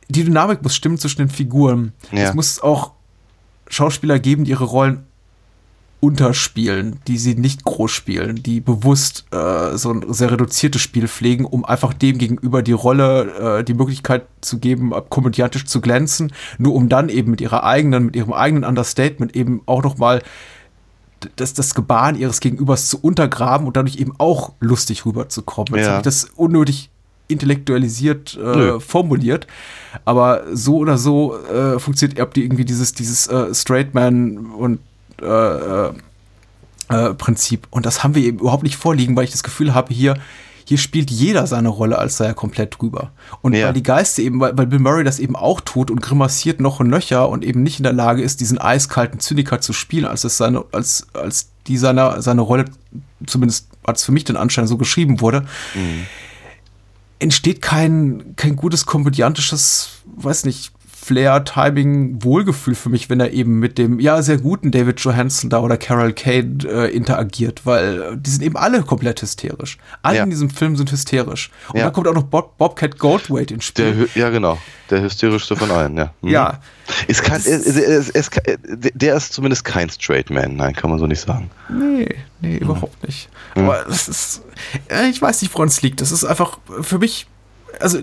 die 0.09 0.25
Dynamik 0.25 0.63
muss 0.63 0.75
stimmen 0.75 0.99
zwischen 0.99 1.19
den 1.19 1.29
Figuren. 1.31 1.93
Ja. 2.11 2.29
Es 2.29 2.35
muss 2.35 2.61
auch 2.61 2.93
Schauspieler 3.69 4.19
geben, 4.19 4.45
die 4.45 4.51
ihre 4.51 4.65
Rollen 4.65 5.07
unterspielen, 6.05 7.01
die 7.09 7.17
sie 7.17 7.35
nicht 7.35 7.65
groß 7.65 7.91
spielen, 7.91 8.43
die 8.43 8.61
bewusst 8.61 9.25
äh, 9.31 9.75
so 9.79 9.91
ein 9.91 10.05
sehr 10.13 10.31
reduziertes 10.31 10.83
Spiel 10.83 11.09
pflegen, 11.09 11.47
um 11.47 11.65
einfach 11.65 11.95
dem 11.95 12.19
gegenüber 12.19 12.61
die 12.61 12.73
Rolle, 12.73 13.61
äh, 13.61 13.65
die 13.65 13.73
Möglichkeit 13.73 14.27
zu 14.43 14.59
geben, 14.59 14.93
komödiantisch 15.09 15.65
zu 15.65 15.81
glänzen, 15.81 16.35
nur 16.59 16.75
um 16.75 16.91
dann 16.91 17.09
eben 17.09 17.31
mit 17.31 17.41
ihrer 17.41 17.65
eigenen, 17.65 18.05
mit 18.05 18.17
ihrem 18.17 18.35
eigenen 18.35 18.65
Understatement 18.65 19.35
eben 19.35 19.63
auch 19.65 19.83
noch 19.83 19.97
mal 19.97 20.23
das, 21.37 21.55
das 21.55 21.75
Gebaren 21.75 22.17
ihres 22.17 22.41
Gegenübers 22.41 22.89
zu 22.89 23.01
untergraben 23.01 23.67
und 23.67 23.75
dadurch 23.79 23.97
eben 23.97 24.13
auch 24.19 24.53
lustig 24.61 25.07
rüberzukommen. 25.07 25.75
Jetzt 25.75 25.87
ja. 25.87 25.93
habe 25.93 26.01
ich 26.01 26.05
das 26.05 26.25
unnötig 26.37 26.91
intellektualisiert 27.29 28.37
äh, 28.37 28.79
formuliert, 28.79 29.47
aber 30.05 30.43
so 30.53 30.77
oder 30.77 30.99
so 30.99 31.39
äh, 31.47 31.79
funktioniert 31.79 32.19
irgendwie 32.37 32.67
dieses, 32.67 32.93
dieses 32.93 33.27
äh, 33.29 33.55
Straight 33.55 33.95
Man 33.95 34.37
und 34.53 34.81
äh, 35.23 35.27
äh, 35.27 35.93
äh, 36.89 37.15
Prinzip. 37.15 37.67
Und 37.71 37.87
das 37.87 38.05
haben 38.05 38.15
wir 38.15 38.23
eben 38.23 38.39
überhaupt 38.39 38.63
nicht 38.63 38.77
vorliegen, 38.77 39.17
weil 39.17 39.25
ich 39.25 39.31
das 39.31 39.43
Gefühl 39.43 39.75
habe, 39.75 39.93
hier, 39.93 40.19
hier 40.67 40.79
spielt 40.79 41.11
jeder 41.11 41.47
seine 41.47 41.69
Rolle, 41.69 41.99
als 41.99 42.17
sei 42.17 42.27
er 42.27 42.35
komplett 42.35 42.79
drüber. 42.79 43.11
Und 43.43 43.55
ja. 43.55 43.67
weil 43.67 43.73
die 43.73 43.83
Geister 43.83 44.23
eben, 44.23 44.41
weil, 44.41 44.57
weil, 44.57 44.67
Bill 44.67 44.79
Murray 44.79 45.05
das 45.05 45.19
eben 45.19 45.35
auch 45.35 45.61
tut 45.61 45.91
und 45.91 46.03
grimassiert 46.03 46.61
noch 46.61 46.81
und 46.81 46.89
nöcher 46.89 47.29
und 47.29 47.45
eben 47.45 47.63
nicht 47.63 47.79
in 47.79 47.85
der 47.85 47.93
Lage 47.93 48.23
ist, 48.23 48.41
diesen 48.41 48.59
eiskalten 48.59 49.19
Zyniker 49.21 49.61
zu 49.61 49.73
spielen, 49.73 50.05
als 50.05 50.25
es 50.25 50.37
seine, 50.37 50.65
als, 50.73 51.07
als 51.15 51.49
die 51.67 51.79
seine, 51.79 52.21
seine 52.21 52.43
Rolle, 52.43 52.67
zumindest 53.27 53.69
als 53.83 54.05
für 54.05 54.13
mich 54.13 54.25
den 54.25 54.37
Anschein 54.37 54.67
so 54.67 54.77
geschrieben 54.77 55.21
wurde, 55.21 55.43
mhm. 55.75 56.07
entsteht 57.19 57.63
kein, 57.63 58.35
kein 58.37 58.57
gutes 58.57 58.85
komödiantisches, 58.85 60.03
weiß 60.17 60.45
nicht, 60.45 60.74
Flair, 61.05 61.45
Timing, 61.45 62.23
Wohlgefühl 62.23 62.75
für 62.75 62.89
mich, 62.89 63.11
wenn 63.11 63.21
er 63.21 63.31
eben 63.33 63.59
mit 63.59 63.77
dem, 63.77 64.01
ja, 64.01 64.23
sehr 64.23 64.39
guten 64.39 64.71
David 64.71 64.99
Johansen 65.01 65.51
da 65.51 65.61
oder 65.61 65.77
Carol 65.77 66.13
Kane 66.15 66.59
äh, 66.67 66.91
interagiert, 66.95 67.67
weil 67.67 68.01
äh, 68.03 68.17
die 68.17 68.31
sind 68.31 68.43
eben 68.43 68.57
alle 68.57 68.83
komplett 68.83 69.21
hysterisch. 69.21 69.77
Alle 70.03 70.17
Ja. 70.19 70.25
in 70.25 70.31
diesem 70.31 70.49
Film 70.49 70.77
sind 70.77 70.91
hysterisch. 70.91 71.51
Und 71.69 71.79
Ja. 71.79 71.85
dann 71.85 71.93
kommt 71.93 72.09
auch 72.09 72.15
noch 72.15 72.23
Bob, 72.23 72.57
Bobcat 72.57 72.99
Goldthwait 72.99 73.51
ins 73.51 73.73
Der, 73.75 73.93
Spiel. 73.93 74.05
hy- 74.15 74.19
ja, 74.19 74.31
genau. 74.31 74.59
Der 74.91 75.03
hysterischste 75.03 75.57
von 75.57 75.71
allen, 75.71 75.97
ja. 75.97 76.13
Mhm. 76.23 76.29
Ja. 76.31 76.61
Ist 77.07 77.23
kein, 77.23 77.37
ist- 77.37 77.51
ist, 77.67 78.31
ke- 78.31 78.59
der 78.63 79.17
ist 79.17 79.33
zumindest 79.33 79.65
kein 79.65 79.91
Straight 79.91 80.31
Man, 80.31 80.57
nein, 80.57 80.75
kann 80.75 80.91
man 80.91 80.99
so 80.99 81.07
nicht 81.07 81.21
sagen. 81.21 81.51
Nee, 81.69 82.09
nee, 82.41 82.57
überhaupt 82.57 83.03
nicht. 83.07 83.29
Aber 83.55 83.87
es 83.89 84.09
ist, 84.09 84.43
äh, 84.89 85.09
ich 85.09 85.21
weiß 85.21 85.43
nicht, 85.43 85.53
woran 85.55 85.69
es 85.69 85.83
liegt. 85.83 86.01
Das 86.01 86.13
ist 86.13 86.25
einfach 86.25 86.59
für 86.83 86.99
mich, 86.99 87.27
also 87.81 87.99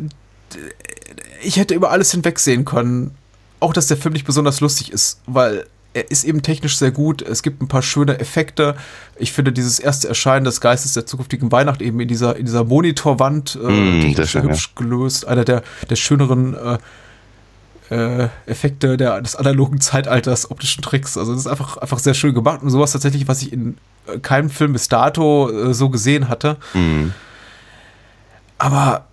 ich 1.42 1.58
hätte 1.58 1.74
über 1.74 1.92
alles 1.92 2.12
hinwegsehen 2.12 2.66
können. 2.66 3.12
Auch, 3.60 3.74
dass 3.74 3.88
der 3.88 3.98
Film 3.98 4.14
nicht 4.14 4.26
besonders 4.26 4.60
lustig 4.60 4.92
ist, 4.92 5.22
weil 5.28 5.66
er 5.94 6.10
ist 6.10 6.24
eben 6.24 6.42
technisch 6.42 6.78
sehr 6.78 6.92
gut. 6.92 7.22
Es 7.22 7.44
gibt 7.44 7.62
ein 7.62 7.68
paar 7.68 7.82
schöne 7.82 8.20
Effekte. 8.20 8.76
Ich 9.18 9.34
finde 9.34 9.52
dieses 9.52 9.80
erste 9.80 10.08
Erscheinen 10.08 10.46
des 10.46 10.62
Geistes 10.62 10.94
der 10.94 11.06
zukünftigen 11.06 11.52
Weihnacht 11.52 11.82
eben 11.82 12.00
in 12.00 12.08
dieser, 12.08 12.38
in 12.38 12.46
dieser 12.46 12.64
Monitorwand 12.64 13.60
äh, 13.62 13.68
Mm, 13.68 14.16
sehr 14.16 14.26
schön, 14.26 14.44
hübsch 14.44 14.74
gelöst. 14.76 15.28
Einer 15.28 15.44
der, 15.44 15.64
der 15.90 15.96
schöneren 15.96 16.56
äh, 16.56 16.78
äh, 17.92 18.30
Effekte 18.46 18.96
der, 18.96 19.22
des 19.22 19.36
analogen 19.36 19.82
Zeitalters, 19.82 20.50
optischen 20.50 20.82
Tricks. 20.82 21.18
Also 21.18 21.34
das 21.34 21.42
ist 21.42 21.48
einfach, 21.48 21.78
einfach 21.78 22.00
sehr 22.00 22.14
schön 22.14 22.34
gemacht 22.34 22.64
und 22.64 22.70
sowas 22.70 22.94
tatsächlich, 22.94 23.28
was 23.28 23.42
ich 23.42 23.52
in 23.52 23.78
äh, 24.08 24.18
keinem 24.20 24.50
Film 24.50 24.74
bis 24.74 24.88
dato 24.88 25.52
äh, 25.52 25.74
so 25.74 25.90
gesehen 25.90 26.30
hatte. 26.30 26.56
Mhm. 26.74 27.14
Aber 28.58 29.08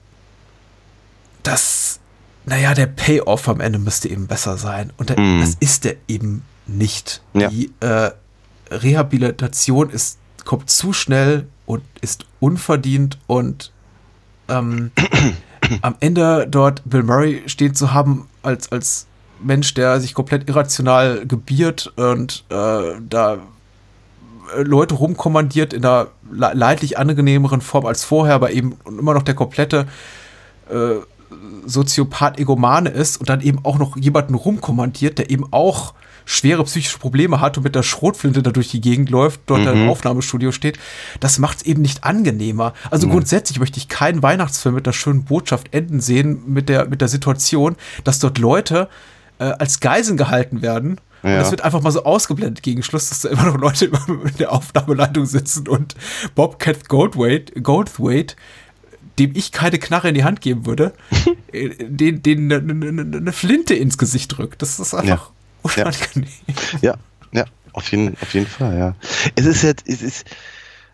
das, 1.48 2.00
naja, 2.46 2.74
der 2.74 2.86
Payoff 2.86 3.48
am 3.48 3.60
Ende 3.60 3.78
müsste 3.78 4.08
eben 4.08 4.26
besser 4.26 4.56
sein. 4.58 4.92
Und 4.96 5.10
der, 5.10 5.18
Mhm. 5.20 5.40
das 5.40 5.56
ist 5.60 5.84
der 5.84 5.96
eben 6.08 6.42
nicht. 6.66 7.22
Ja. 7.34 7.48
Die 7.48 7.72
äh, 7.80 8.10
Rehabilitation 8.70 9.90
ist, 9.90 10.18
kommt 10.44 10.70
zu 10.70 10.92
schnell 10.92 11.46
und 11.66 11.82
ist 12.00 12.24
unverdient 12.40 13.18
und 13.26 13.72
ähm, 14.48 14.90
am 15.82 15.96
Ende 16.00 16.46
dort 16.48 16.82
Bill 16.84 17.02
Murray 17.02 17.42
stehen 17.46 17.74
zu 17.74 17.92
haben 17.92 18.28
als, 18.42 18.72
als 18.72 19.06
Mensch, 19.42 19.74
der 19.74 20.00
sich 20.00 20.14
komplett 20.14 20.48
irrational 20.48 21.26
gebiert 21.26 21.92
und 21.96 22.44
äh, 22.48 22.94
da 23.08 23.34
äh, 24.56 24.62
Leute 24.62 24.94
rumkommandiert 24.94 25.72
in 25.72 25.84
einer 25.84 26.08
le- 26.30 26.52
leidlich 26.54 26.98
angenehmeren 26.98 27.60
Form 27.60 27.86
als 27.86 28.04
vorher, 28.04 28.34
aber 28.34 28.50
eben 28.52 28.76
immer 28.86 29.14
noch 29.14 29.22
der 29.22 29.34
komplette 29.34 29.86
äh, 30.70 30.96
Soziopath-Egomane 31.66 32.90
ist 32.90 33.18
und 33.18 33.28
dann 33.28 33.40
eben 33.40 33.60
auch 33.64 33.78
noch 33.78 33.96
jemanden 33.96 34.34
rumkommandiert, 34.34 35.18
der 35.18 35.30
eben 35.30 35.44
auch 35.52 35.94
schwere 36.24 36.62
psychische 36.64 36.98
Probleme 36.98 37.40
hat 37.40 37.56
und 37.56 37.64
mit 37.64 37.74
der 37.74 37.82
Schrotflinte 37.82 38.42
da 38.42 38.50
durch 38.50 38.68
die 38.68 38.82
Gegend 38.82 39.08
läuft, 39.08 39.40
dort 39.46 39.66
im 39.66 39.88
Aufnahmestudio 39.88 40.52
steht, 40.52 40.78
das 41.20 41.38
macht 41.38 41.58
es 41.58 41.62
eben 41.64 41.80
nicht 41.80 42.04
angenehmer. 42.04 42.74
Also 42.90 43.08
grundsätzlich 43.08 43.58
möchte 43.58 43.78
ich 43.78 43.88
keinen 43.88 44.22
Weihnachtsfilm 44.22 44.74
mit 44.74 44.86
einer 44.86 44.92
schönen 44.92 45.24
Botschaft 45.24 45.72
enden 45.74 46.00
sehen, 46.00 46.42
mit 46.46 46.68
der, 46.68 46.86
mit 46.86 47.00
der 47.00 47.08
Situation, 47.08 47.76
dass 48.04 48.18
dort 48.18 48.36
Leute 48.36 48.88
äh, 49.38 49.44
als 49.44 49.80
Geiseln 49.80 50.18
gehalten 50.18 50.60
werden. 50.60 51.00
Und 51.22 51.30
Ja. 51.30 51.38
das 51.38 51.50
wird 51.50 51.62
einfach 51.62 51.80
mal 51.82 51.90
so 51.90 52.04
ausgeblendet 52.04 52.62
gegen 52.62 52.82
Schluss, 52.82 53.08
dass 53.08 53.22
da 53.22 53.30
immer 53.30 53.46
noch 53.46 53.56
Leute 53.56 53.86
in 54.08 54.36
der 54.38 54.52
Aufnahmeleitung 54.52 55.24
sitzen 55.24 55.66
und 55.66 55.94
Bobcat 56.34 56.88
Goldthwait, 56.88 57.64
Goldthwait 57.64 58.36
dem 59.18 59.32
ich 59.34 59.52
keine 59.52 59.78
Knarre 59.78 60.08
in 60.08 60.14
die 60.14 60.24
Hand 60.24 60.40
geben 60.40 60.66
würde, 60.66 60.92
äh, 61.52 61.70
den, 61.84 62.22
den 62.22 62.52
eine 62.52 62.62
ne, 62.62 62.92
ne, 62.92 63.04
ne 63.04 63.32
Flinte 63.32 63.74
ins 63.74 63.98
Gesicht 63.98 64.36
drückt. 64.36 64.62
Das 64.62 64.78
ist 64.78 64.94
einfach 64.94 65.30
Ja. 65.76 65.84
unangenehm. 65.84 66.28
Ja, 66.82 66.94
ja, 67.32 67.44
auf 67.72 67.90
jeden, 67.90 68.16
auf 68.20 68.32
jeden 68.34 68.46
Fall, 68.46 68.78
ja. 68.78 68.94
Es 69.34 69.46
ist 69.46 69.62
ja, 69.62 69.72
es 69.86 70.02
ist, 70.02 70.26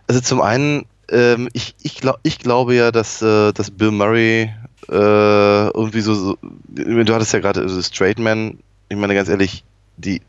also 0.06 0.20
zum 0.20 0.40
einen, 0.40 0.86
ähm, 1.10 1.48
ich, 1.52 1.74
ich, 1.82 1.96
glaub, 1.96 2.18
ich 2.22 2.38
glaube 2.38 2.74
ja, 2.74 2.90
dass, 2.90 3.22
äh, 3.22 3.52
dass 3.52 3.70
Bill 3.70 3.90
Murray 3.90 4.50
äh, 4.88 5.68
irgendwie 5.68 6.00
so, 6.00 6.14
so, 6.14 6.38
du 6.68 7.14
hattest 7.14 7.32
ja 7.32 7.38
gerade 7.40 7.60
also 7.60 7.80
Straight 7.82 8.18
Man, 8.18 8.58
ich 8.88 8.96
meine 8.96 9.14
ganz 9.14 9.28
ehrlich, 9.28 9.64
die, 9.96 10.20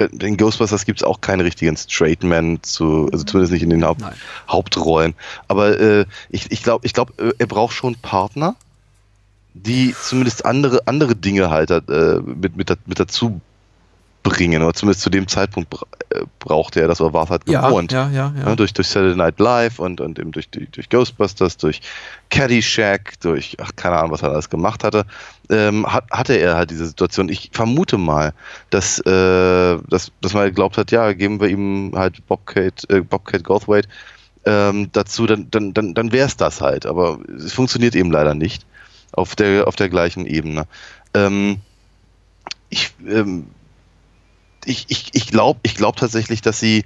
in 0.00 0.36
Ghostbusters 0.36 0.84
gibt 0.84 1.00
es 1.00 1.04
auch 1.04 1.20
keinen 1.20 1.40
richtigen 1.40 1.76
Straight 1.76 2.22
Man 2.22 2.62
zu, 2.62 3.08
also 3.12 3.24
zumindest 3.24 3.52
nicht 3.52 3.62
in 3.62 3.70
den 3.70 3.84
Haupt, 3.84 4.00
Nein. 4.00 4.14
Hauptrollen. 4.48 5.14
Aber 5.48 5.78
äh, 5.78 6.06
ich, 6.30 6.50
ich 6.50 6.62
glaube, 6.62 6.86
ich 6.86 6.92
glaub, 6.92 7.18
äh, 7.20 7.32
er 7.38 7.46
braucht 7.46 7.74
schon 7.74 7.96
Partner, 7.96 8.56
die 9.54 9.94
zumindest 10.00 10.44
andere, 10.44 10.86
andere 10.86 11.16
Dinge 11.16 11.50
halt 11.50 11.70
äh, 11.70 12.20
mit, 12.24 12.56
mit, 12.56 12.70
mit 12.86 13.00
dazu 13.00 13.40
bringen. 14.28 14.62
Oder 14.62 14.74
zumindest 14.74 15.00
zu 15.02 15.10
dem 15.10 15.26
Zeitpunkt 15.26 15.74
äh, 16.10 16.22
brauchte 16.38 16.80
er 16.80 16.88
das 16.88 17.00
oder 17.00 17.12
war 17.12 17.24
es 17.24 17.30
halt 17.30 17.48
Ja, 17.48 17.66
gewohnt. 17.68 17.92
ja, 17.92 18.10
ja, 18.10 18.32
ja. 18.36 18.44
Ne, 18.50 18.56
durch, 18.56 18.72
durch 18.72 18.88
Saturday 18.88 19.16
Night 19.16 19.40
Live 19.40 19.78
und, 19.78 20.00
und 20.00 20.18
eben 20.18 20.32
durch, 20.32 20.48
durch 20.50 20.88
Ghostbusters, 20.88 21.56
durch 21.56 21.80
Caddyshack, 22.30 23.18
durch, 23.20 23.56
ach, 23.60 23.70
keine 23.76 23.96
Ahnung, 23.96 24.12
was 24.12 24.22
er 24.22 24.30
alles 24.32 24.50
gemacht 24.50 24.84
hatte, 24.84 25.06
ähm, 25.50 25.86
hat, 25.90 26.04
hatte 26.10 26.34
er 26.34 26.56
halt 26.56 26.70
diese 26.70 26.86
Situation. 26.86 27.28
Ich 27.28 27.50
vermute 27.52 27.96
mal, 27.96 28.34
dass, 28.70 28.98
äh, 29.00 29.78
dass, 29.88 30.12
dass 30.20 30.34
man 30.34 30.44
geglaubt 30.44 30.76
hat, 30.76 30.90
ja, 30.90 31.12
geben 31.12 31.40
wir 31.40 31.48
ihm 31.48 31.92
halt 31.94 32.26
Bobcat, 32.26 32.84
äh, 32.90 33.00
Bobcat 33.00 33.44
Goldthwait 33.44 33.88
ähm, 34.44 34.90
dazu, 34.92 35.26
dann, 35.26 35.50
dann, 35.50 35.74
dann, 35.74 35.94
dann 35.94 36.12
wäre 36.12 36.26
es 36.26 36.36
das 36.36 36.60
halt. 36.60 36.86
Aber 36.86 37.18
es 37.36 37.52
funktioniert 37.52 37.94
eben 37.96 38.10
leider 38.10 38.34
nicht 38.34 38.66
auf 39.12 39.34
der, 39.36 39.66
auf 39.66 39.76
der 39.76 39.88
gleichen 39.88 40.26
Ebene. 40.26 40.66
Ähm, 41.14 41.58
ich, 42.70 42.94
ähm, 43.06 43.46
ich, 44.68 44.86
ich, 44.88 45.10
ich 45.14 45.26
glaube 45.28 45.60
ich 45.62 45.74
glaub 45.74 45.96
tatsächlich, 45.96 46.42
dass 46.42 46.60
sie, 46.60 46.84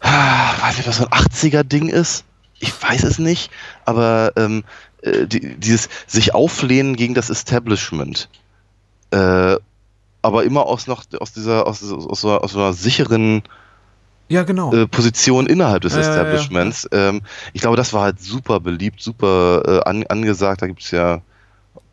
ah, 0.00 0.52
weiß 0.60 0.76
nicht, 0.76 0.88
was 0.88 0.98
so 0.98 1.06
ein 1.06 1.10
80er-Ding 1.10 1.88
ist. 1.88 2.24
Ich 2.58 2.72
weiß 2.80 3.02
es 3.02 3.18
nicht, 3.18 3.50
aber 3.84 4.32
ähm, 4.36 4.62
äh, 5.02 5.26
die, 5.26 5.56
dieses 5.56 5.88
sich 6.06 6.34
auflehnen 6.34 6.94
gegen 6.96 7.14
das 7.14 7.28
Establishment, 7.28 8.28
äh, 9.10 9.56
aber 10.22 10.44
immer 10.44 10.66
aus 10.66 10.86
noch 10.86 11.04
aus 11.18 11.32
dieser 11.32 11.66
aus, 11.66 11.82
aus, 11.82 12.20
so, 12.20 12.38
aus 12.38 12.54
einer 12.54 12.72
sicheren 12.72 13.42
Ja, 14.28 14.44
genau. 14.44 14.72
äh, 14.72 14.86
Position 14.86 15.46
innerhalb 15.46 15.82
des 15.82 15.94
Ja, 15.94 16.00
ja, 16.00 16.06
ja, 16.06 16.12
Establishments. 16.12 16.88
Ähm, 16.92 17.22
ich 17.52 17.60
glaube, 17.62 17.76
das 17.76 17.92
war 17.92 18.02
halt 18.02 18.20
super 18.20 18.60
beliebt, 18.60 19.02
super 19.02 19.62
äh, 19.66 19.88
an, 19.88 20.04
angesagt. 20.06 20.62
Da 20.62 20.68
gibt 20.68 20.82
es 20.82 20.92
ja 20.92 21.20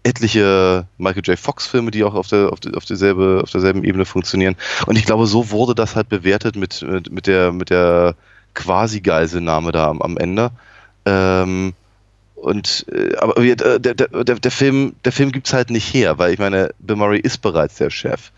etliche 0.04 0.88
Michael 0.98 1.24
J. 1.26 1.38
Fox-Filme, 1.38 1.92
die 1.92 2.04
auch 2.04 2.14
auf, 2.14 2.28
der, 2.28 2.52
auf, 2.52 2.60
die, 2.60 2.74
auf, 2.74 2.86
dieselbe, 2.86 3.42
auf 3.44 3.52
derselben 3.52 3.84
Ebene 3.84 4.06
funktionieren. 4.06 4.56
Und 4.86 4.98
ich 4.98 5.06
glaube, 5.06 5.28
so 5.28 5.52
wurde 5.52 5.76
das 5.76 5.96
halt 5.96 6.10
bewertet 6.10 6.56
mit, 6.56 6.82
mit, 6.82 7.12
mit 7.12 7.28
der, 7.28 7.52
mit 7.52 7.70
der 7.70 8.16
Quasi-Geiselnahme 8.54 9.72
da 9.72 9.90
am, 9.90 10.02
am 10.02 10.18
Ende. 10.18 10.52
Ähm, 11.06 11.74
und 12.36 12.86
äh, 12.92 13.16
aber 13.18 13.38
äh, 13.38 13.56
der, 13.56 13.80
der, 13.80 13.94
der, 13.94 14.36
der 14.36 14.52
Film, 14.52 14.96
der 15.04 15.12
Film 15.12 15.32
gibt's 15.32 15.54
halt 15.54 15.70
nicht 15.70 15.94
her, 15.94 16.18
weil 16.18 16.34
ich 16.34 16.40
meine, 16.40 16.72
Bill 16.80 16.96
Murray 16.96 17.20
ist 17.20 17.40
bereits 17.40 17.76
der 17.76 17.90
Chef. 17.90 18.32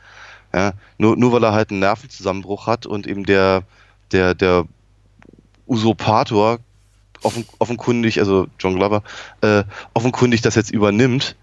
Ja, 0.53 0.73
nur, 0.97 1.15
nur 1.15 1.31
weil 1.31 1.43
er 1.43 1.53
halt 1.53 1.71
einen 1.71 1.79
Nervenzusammenbruch 1.79 2.67
hat 2.67 2.85
und 2.85 3.07
eben 3.07 3.25
der, 3.25 3.63
der, 4.11 4.33
der 4.33 4.65
Usurpator 5.65 6.59
offen, 7.23 7.45
offenkundig, 7.59 8.19
also 8.19 8.47
John 8.59 8.75
Glover, 8.75 9.03
äh, 9.41 9.63
offenkundig 9.93 10.41
das 10.41 10.55
jetzt 10.55 10.71
übernimmt, 10.71 11.35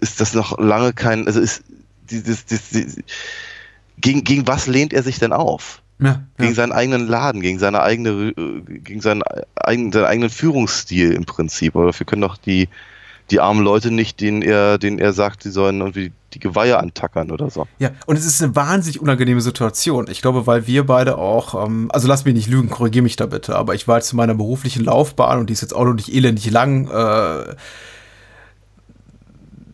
ist 0.00 0.20
das 0.20 0.34
noch 0.34 0.58
lange 0.58 0.92
kein, 0.92 1.26
also 1.26 1.40
ist 1.40 1.62
dieses, 2.10 2.44
dieses, 2.46 2.70
dieses 2.70 2.96
gegen, 3.98 4.24
gegen 4.24 4.46
was 4.46 4.66
lehnt 4.66 4.92
er 4.92 5.02
sich 5.02 5.18
denn 5.18 5.32
auf? 5.32 5.82
ja, 6.00 6.22
Gegen 6.36 6.50
ja. 6.50 6.54
seinen 6.54 6.72
eigenen 6.72 7.06
Laden, 7.06 7.40
gegen 7.40 7.58
seine 7.58 7.82
eigene, 7.82 8.32
äh, 8.36 8.62
gegen 8.62 9.00
seinen 9.00 9.22
eigenen, 9.56 9.92
seinen 9.92 10.04
eigenen 10.04 10.30
Führungsstil 10.30 11.12
im 11.12 11.24
Prinzip. 11.24 11.74
Aber 11.74 11.86
dafür 11.86 12.06
können 12.06 12.22
doch 12.22 12.36
die, 12.36 12.68
die 13.30 13.40
armen 13.40 13.62
Leute 13.62 13.90
nicht, 13.90 14.20
denen 14.20 14.42
er, 14.42 14.78
denen 14.78 14.98
er 14.98 15.12
sagt, 15.12 15.42
sie 15.42 15.50
sollen 15.50 15.80
irgendwie 15.80 16.12
die 16.34 16.38
Geweihe 16.38 16.78
antackern 16.78 17.30
oder 17.30 17.50
so. 17.50 17.66
Ja, 17.78 17.90
und 18.06 18.16
es 18.16 18.26
ist 18.26 18.42
eine 18.42 18.54
wahnsinnig 18.54 19.00
unangenehme 19.00 19.40
Situation. 19.40 20.08
Ich 20.10 20.22
glaube, 20.22 20.46
weil 20.46 20.66
wir 20.66 20.86
beide 20.86 21.18
auch, 21.18 21.66
ähm, 21.66 21.90
also 21.92 22.06
lass 22.06 22.24
mich 22.24 22.34
nicht 22.34 22.48
lügen, 22.48 22.70
korrigier 22.70 23.02
mich 23.02 23.16
da 23.16 23.26
bitte, 23.26 23.56
aber 23.56 23.74
ich 23.74 23.88
war 23.88 23.96
jetzt 23.96 24.12
in 24.12 24.18
meiner 24.18 24.34
beruflichen 24.34 24.84
Laufbahn 24.84 25.40
und 25.40 25.48
die 25.48 25.54
ist 25.54 25.62
jetzt 25.62 25.74
auch 25.74 25.84
noch 25.84 25.94
nicht 25.94 26.12
elendig 26.12 26.50
lang. 26.50 26.88
Äh, 26.88 27.56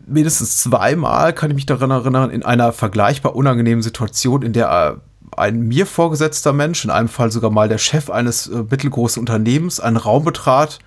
mindestens 0.07 0.59
zweimal 0.63 1.33
kann 1.33 1.51
ich 1.51 1.55
mich 1.57 1.67
daran 1.67 1.91
erinnern, 1.91 2.31
in 2.31 2.45
einer 2.45 2.73
vergleichbar 2.73 3.35
unangenehmen 3.37 3.83
Situation, 3.83 4.43
in 4.43 4.53
der 4.53 4.99
äh, 5.01 5.37
ein 5.41 5.61
mir 5.63 5.87
vorgesetzter 5.87 6.53
Mensch, 6.53 6.85
in 6.85 6.91
einem 6.91 7.09
Fall 7.09 7.31
sogar 7.33 7.51
mal 7.51 7.69
der 7.69 7.79
Chef 7.79 8.11
eines 8.11 8.47
äh, 8.47 8.65
mittelgroßen 8.71 9.21
Unternehmens, 9.21 9.81
einen 9.81 9.97
Raum 9.97 10.25
betrat 10.25 10.79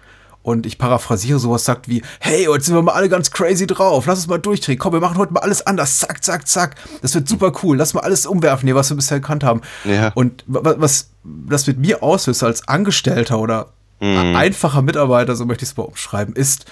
und 0.43 0.65
ich 0.65 0.77
paraphrasiere 0.77 1.39
sowas 1.39 1.65
sagt 1.65 1.89
wie, 1.89 2.01
hey, 2.21 2.45
heute 2.45 2.63
sind 2.63 2.75
wir 2.75 2.81
mal 2.81 2.93
alle 2.93 3.09
ganz 3.09 3.31
crazy 3.31 3.67
drauf, 3.67 4.05
lass 4.05 4.19
uns 4.19 4.27
mal 4.27 4.37
durchdrehen, 4.37 4.77
komm, 4.79 4.93
wir 4.93 5.01
machen 5.01 5.17
heute 5.17 5.33
mal 5.33 5.41
alles 5.41 5.67
anders, 5.67 5.99
zack, 5.99 6.23
zack, 6.23 6.47
zack, 6.47 6.75
das 7.01 7.13
wird 7.15 7.27
super 7.27 7.51
cool, 7.63 7.75
lass 7.75 7.93
mal 7.93 8.01
alles 8.01 8.25
umwerfen 8.25 8.65
hier, 8.67 8.75
was 8.75 8.89
wir 8.89 8.95
bisher 8.95 9.19
gekannt 9.19 9.43
haben. 9.43 9.61
Ja. 9.83 10.11
Und 10.15 10.45
wa- 10.47 10.75
was 10.77 11.09
das 11.23 11.67
mit 11.67 11.79
mir 11.79 12.01
auslöst 12.01 12.43
als 12.43 12.67
Angestellter 12.67 13.39
oder 13.39 13.67
einfacher 13.99 14.83
Mitarbeiter, 14.83 15.35
so 15.35 15.45
möchte 15.45 15.63
ich 15.65 15.71
es 15.71 15.75
mal 15.77 15.83
umschreiben, 15.83 16.35
ist 16.35 16.65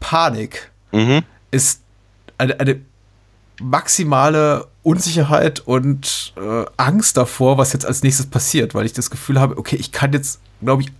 Panik, 0.00 0.70
Mhm. 0.92 1.22
Ist 1.50 1.80
eine, 2.38 2.58
eine 2.60 2.80
maximale 3.60 4.66
Unsicherheit 4.82 5.60
und 5.60 6.32
äh, 6.36 6.64
Angst 6.76 7.16
davor, 7.16 7.58
was 7.58 7.72
jetzt 7.72 7.84
als 7.84 8.02
nächstes 8.02 8.26
passiert, 8.26 8.74
weil 8.74 8.86
ich 8.86 8.92
das 8.92 9.10
Gefühl 9.10 9.40
habe, 9.40 9.58
okay, 9.58 9.76
ich 9.76 9.92
kann 9.92 10.12
jetzt, 10.12 10.40
glaube 10.62 10.82
ich, 10.82 10.92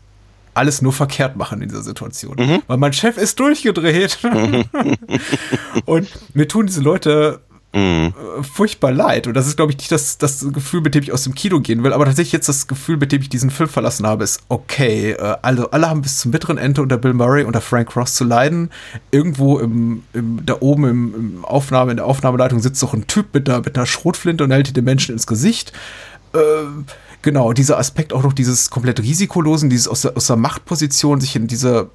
alles 0.54 0.82
nur 0.82 0.92
verkehrt 0.92 1.36
machen 1.36 1.62
in 1.62 1.68
dieser 1.68 1.82
Situation. 1.82 2.36
Mhm. 2.36 2.62
Weil 2.66 2.78
mein 2.78 2.92
Chef 2.92 3.16
ist 3.16 3.38
durchgedreht. 3.38 4.18
und 5.84 6.08
mir 6.34 6.48
tun 6.48 6.66
diese 6.66 6.80
Leute 6.80 7.40
Mhm. 7.74 8.14
furchtbar 8.42 8.92
leid. 8.92 9.26
Und 9.26 9.34
das 9.34 9.46
ist, 9.46 9.56
glaube 9.56 9.72
ich, 9.72 9.78
nicht 9.78 9.92
das, 9.92 10.16
das 10.16 10.46
Gefühl, 10.52 10.80
mit 10.80 10.94
dem 10.94 11.02
ich 11.02 11.12
aus 11.12 11.24
dem 11.24 11.34
Kino 11.34 11.60
gehen 11.60 11.84
will, 11.84 11.92
aber 11.92 12.06
tatsächlich 12.06 12.32
jetzt 12.32 12.48
das 12.48 12.66
Gefühl, 12.66 12.96
mit 12.96 13.12
dem 13.12 13.20
ich 13.20 13.28
diesen 13.28 13.50
Film 13.50 13.68
verlassen 13.68 14.06
habe, 14.06 14.24
ist 14.24 14.40
okay. 14.48 15.14
Also 15.42 15.70
alle 15.70 15.90
haben 15.90 16.00
bis 16.00 16.18
zum 16.18 16.30
bitteren 16.30 16.56
Ende 16.56 16.80
unter 16.80 16.96
Bill 16.96 17.12
Murray 17.12 17.44
und 17.44 17.54
Frank 17.58 17.90
Cross 17.90 18.14
zu 18.14 18.24
leiden. 18.24 18.70
Irgendwo 19.10 19.58
im, 19.58 20.02
im 20.14 20.40
da 20.46 20.56
oben 20.60 20.84
im, 20.84 21.14
im, 21.14 21.44
Aufnahme, 21.44 21.90
in 21.90 21.98
der 21.98 22.06
Aufnahmeleitung 22.06 22.60
sitzt 22.60 22.82
doch 22.82 22.94
ein 22.94 23.06
Typ 23.06 23.34
mit 23.34 23.48
einer, 23.48 23.60
mit 23.60 23.76
einer 23.76 23.86
Schrotflinte 23.86 24.44
und 24.44 24.50
hält 24.50 24.74
den 24.74 24.84
Menschen 24.84 25.12
ins 25.12 25.26
Gesicht. 25.26 25.72
Äh, 26.32 26.38
genau, 27.20 27.52
dieser 27.52 27.78
Aspekt 27.78 28.14
auch 28.14 28.22
noch 28.22 28.32
dieses 28.32 28.70
komplett 28.70 29.00
risikolosen, 29.00 29.68
dieses 29.68 29.88
aus 29.88 30.02
der, 30.02 30.16
aus 30.16 30.26
der 30.26 30.36
Machtposition 30.36 31.20
sich 31.20 31.36
in 31.36 31.46
diese 31.46 31.90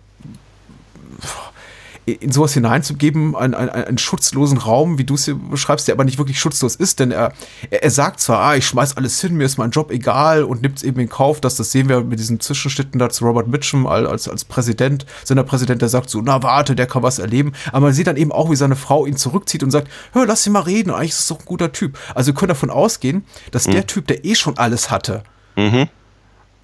in 2.06 2.32
sowas 2.32 2.54
hineinzugeben, 2.54 3.36
einen, 3.36 3.54
einen, 3.54 3.70
einen 3.70 3.98
schutzlosen 3.98 4.58
Raum, 4.58 4.98
wie 4.98 5.06
du 5.06 5.16
es 5.16 5.26
hier 5.26 5.36
beschreibst, 5.36 5.88
der 5.88 5.96
aber 5.96 6.04
nicht 6.04 6.18
wirklich 6.18 6.40
schutzlos 6.40 6.76
ist, 6.76 7.00
denn 7.00 7.12
er, 7.12 7.34
er, 7.70 7.92
sagt 7.92 8.20
zwar, 8.20 8.40
ah, 8.40 8.56
ich 8.56 8.68
schmeiß 8.68 8.98
alles 8.98 9.22
hin, 9.22 9.36
mir 9.36 9.46
ist 9.46 9.58
mein 9.58 9.72
Job 9.72 9.90
egal 9.92 10.44
und 10.44 10.62
nimmt 10.62 10.78
es 10.78 10.84
eben 10.84 11.00
in 11.00 11.08
Kauf, 11.08 11.40
dass 11.40 11.56
das 11.56 11.72
sehen 11.72 11.88
wir 11.88 12.02
mit 12.02 12.20
diesen 12.20 12.40
Zwischenschnitten 12.40 13.00
da 13.00 13.10
zu 13.10 13.26
Robert 13.26 13.48
Mitchum 13.48 13.88
als, 13.88 14.28
als 14.28 14.44
Präsident, 14.44 15.06
Senderpräsident, 15.24 15.82
der 15.82 15.90
sagt 15.90 16.10
so, 16.10 16.22
na 16.22 16.44
warte, 16.44 16.76
der 16.76 16.88
kann 16.88 17.04
was 17.04 17.20
erleben, 17.20 17.54
aber 17.72 17.88
man 17.88 17.94
sieht 17.94 18.08
dann 18.08 18.18
eben 18.18 18.32
auch, 18.32 18.52
wie 18.52 18.56
seine 18.58 18.76
Frau 18.76 19.06
ihn 19.06 19.16
zurückzieht 19.16 19.64
und 19.64 19.72
sagt, 19.72 19.90
hör, 20.12 20.26
lass 20.26 20.46
ihn 20.46 20.54
mal 20.54 20.62
reden, 20.62 20.92
eigentlich 20.92 21.12
ist 21.12 21.20
es 21.20 21.28
doch 21.28 21.40
ein 21.40 21.46
guter 21.46 21.72
Typ. 21.72 21.98
Also 22.16 22.28
wir 22.28 22.34
können 22.36 22.50
davon 22.50 22.70
ausgehen, 22.70 23.24
dass 23.52 23.68
mhm. 23.68 23.72
der 23.72 23.88
Typ, 23.88 24.08
der 24.08 24.26
eh 24.26 24.36
schon 24.36 24.58
alles 24.58 24.92
hatte 24.92 25.24
mhm. 25.56 25.88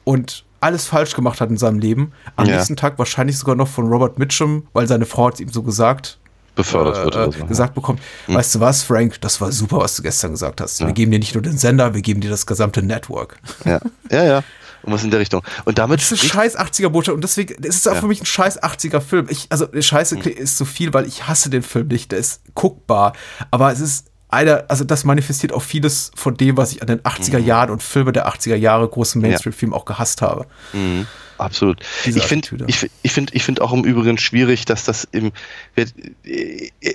und 0.03 0.43
alles 0.61 0.85
falsch 0.85 1.15
gemacht 1.15 1.41
hat 1.41 1.49
in 1.49 1.57
seinem 1.57 1.79
Leben, 1.79 2.11
am 2.35 2.47
ja. 2.47 2.55
nächsten 2.55 2.75
Tag 2.75 2.97
wahrscheinlich 2.97 3.37
sogar 3.37 3.55
noch 3.55 3.67
von 3.67 3.87
Robert 3.87 4.19
Mitchum, 4.19 4.67
weil 4.73 4.87
seine 4.87 5.05
Frau 5.05 5.27
hat 5.27 5.39
ihm 5.39 5.49
so 5.49 5.63
gesagt, 5.63 6.19
befördert 6.55 6.97
äh, 6.97 7.03
wird 7.05 7.15
oder 7.15 7.31
so. 7.31 7.45
gesagt 7.45 7.73
bekommt, 7.73 8.01
hm. 8.25 8.35
weißt 8.35 8.55
du 8.55 8.59
was, 8.59 8.83
Frank, 8.83 9.21
das 9.21 9.39
war 9.39 9.51
super, 9.51 9.77
was 9.77 9.95
du 9.95 10.03
gestern 10.03 10.31
gesagt 10.31 10.61
hast. 10.61 10.79
Ja. 10.79 10.87
Wir 10.87 10.93
geben 10.93 11.11
dir 11.11 11.19
nicht 11.19 11.33
nur 11.33 11.41
den 11.41 11.57
Sender, 11.57 11.93
wir 11.93 12.01
geben 12.01 12.21
dir 12.21 12.29
das 12.29 12.45
gesamte 12.45 12.81
Network. 12.81 13.37
Ja, 13.65 13.79
ja, 14.11 14.23
ja. 14.23 14.43
Und 14.81 14.93
was 14.93 15.03
in 15.03 15.11
der 15.11 15.19
Richtung. 15.19 15.41
Und 15.65 15.77
damit. 15.77 15.99
Das 15.99 16.11
ist 16.11 16.23
ein 16.23 16.29
scheiß 16.29 16.57
80er 16.57 16.89
Botschaft 16.89 17.15
und 17.15 17.23
deswegen, 17.23 17.61
es 17.63 17.75
ist 17.75 17.87
auch 17.87 17.95
ja. 17.95 17.99
für 17.99 18.07
mich 18.07 18.21
ein 18.21 18.25
scheiß 18.25 18.63
80er 18.63 19.01
Film. 19.01 19.27
Ich, 19.29 19.47
also, 19.49 19.67
Scheiße 19.73 20.15
hm. 20.15 20.31
ist 20.31 20.57
zu 20.57 20.65
viel, 20.65 20.93
weil 20.93 21.05
ich 21.05 21.27
hasse 21.27 21.49
den 21.49 21.63
Film 21.63 21.87
nicht. 21.87 22.11
Der 22.11 22.19
ist 22.19 22.41
guckbar. 22.55 23.13
Aber 23.51 23.71
es 23.71 23.81
ist 23.81 24.08
einer, 24.29 24.65
also 24.67 24.83
das 24.83 25.03
manifestiert 25.03 25.53
auch 25.53 25.61
vieles 25.61 26.11
von 26.15 26.37
dem, 26.37 26.57
was 26.57 26.71
ich 26.71 26.81
an 26.81 26.87
den 26.87 26.99
80er 27.01 27.39
mhm. 27.39 27.45
Jahren 27.45 27.69
und 27.71 27.83
Filme 27.83 28.11
der 28.11 28.27
80er 28.27 28.55
Jahre, 28.55 28.87
großen 28.87 29.21
Mainstream-Film 29.21 29.73
auch 29.73 29.85
gehasst 29.85 30.21
habe. 30.21 30.45
Mhm. 30.73 31.07
Absolut. 31.37 31.79
Diese 32.05 32.19
ich 32.19 32.25
finde 32.25 32.65
ich, 32.67 32.89
ich 33.01 33.11
find, 33.13 33.33
ich 33.33 33.43
find 33.43 33.61
auch 33.61 33.71
im 33.71 33.85
Übrigen 33.85 34.17
schwierig, 34.17 34.65
dass 34.65 34.83
das 34.83 35.07
im 35.11 35.31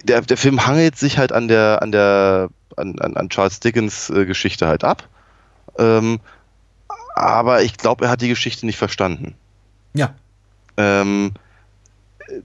der, 0.05 0.21
der 0.21 0.37
Film 0.37 0.67
hangelt 0.67 0.99
sich 0.99 1.17
halt 1.17 1.33
an 1.33 1.49
der 1.49 1.81
an 1.81 1.93
der 1.93 2.51
an, 2.77 2.99
an 2.99 3.29
Charles 3.31 3.61
Dickens 3.61 4.11
äh, 4.11 4.27
Geschichte 4.27 4.67
halt 4.67 4.85
ab. 4.85 5.09
Ähm, 5.79 6.21
aber 7.15 7.63
ich 7.63 7.79
glaube, 7.79 8.05
er 8.05 8.11
hat 8.11 8.21
die 8.21 8.29
Geschichte 8.29 8.67
nicht 8.67 8.77
verstanden. 8.77 9.35
Ja. 9.95 10.15
Ähm, 10.77 11.33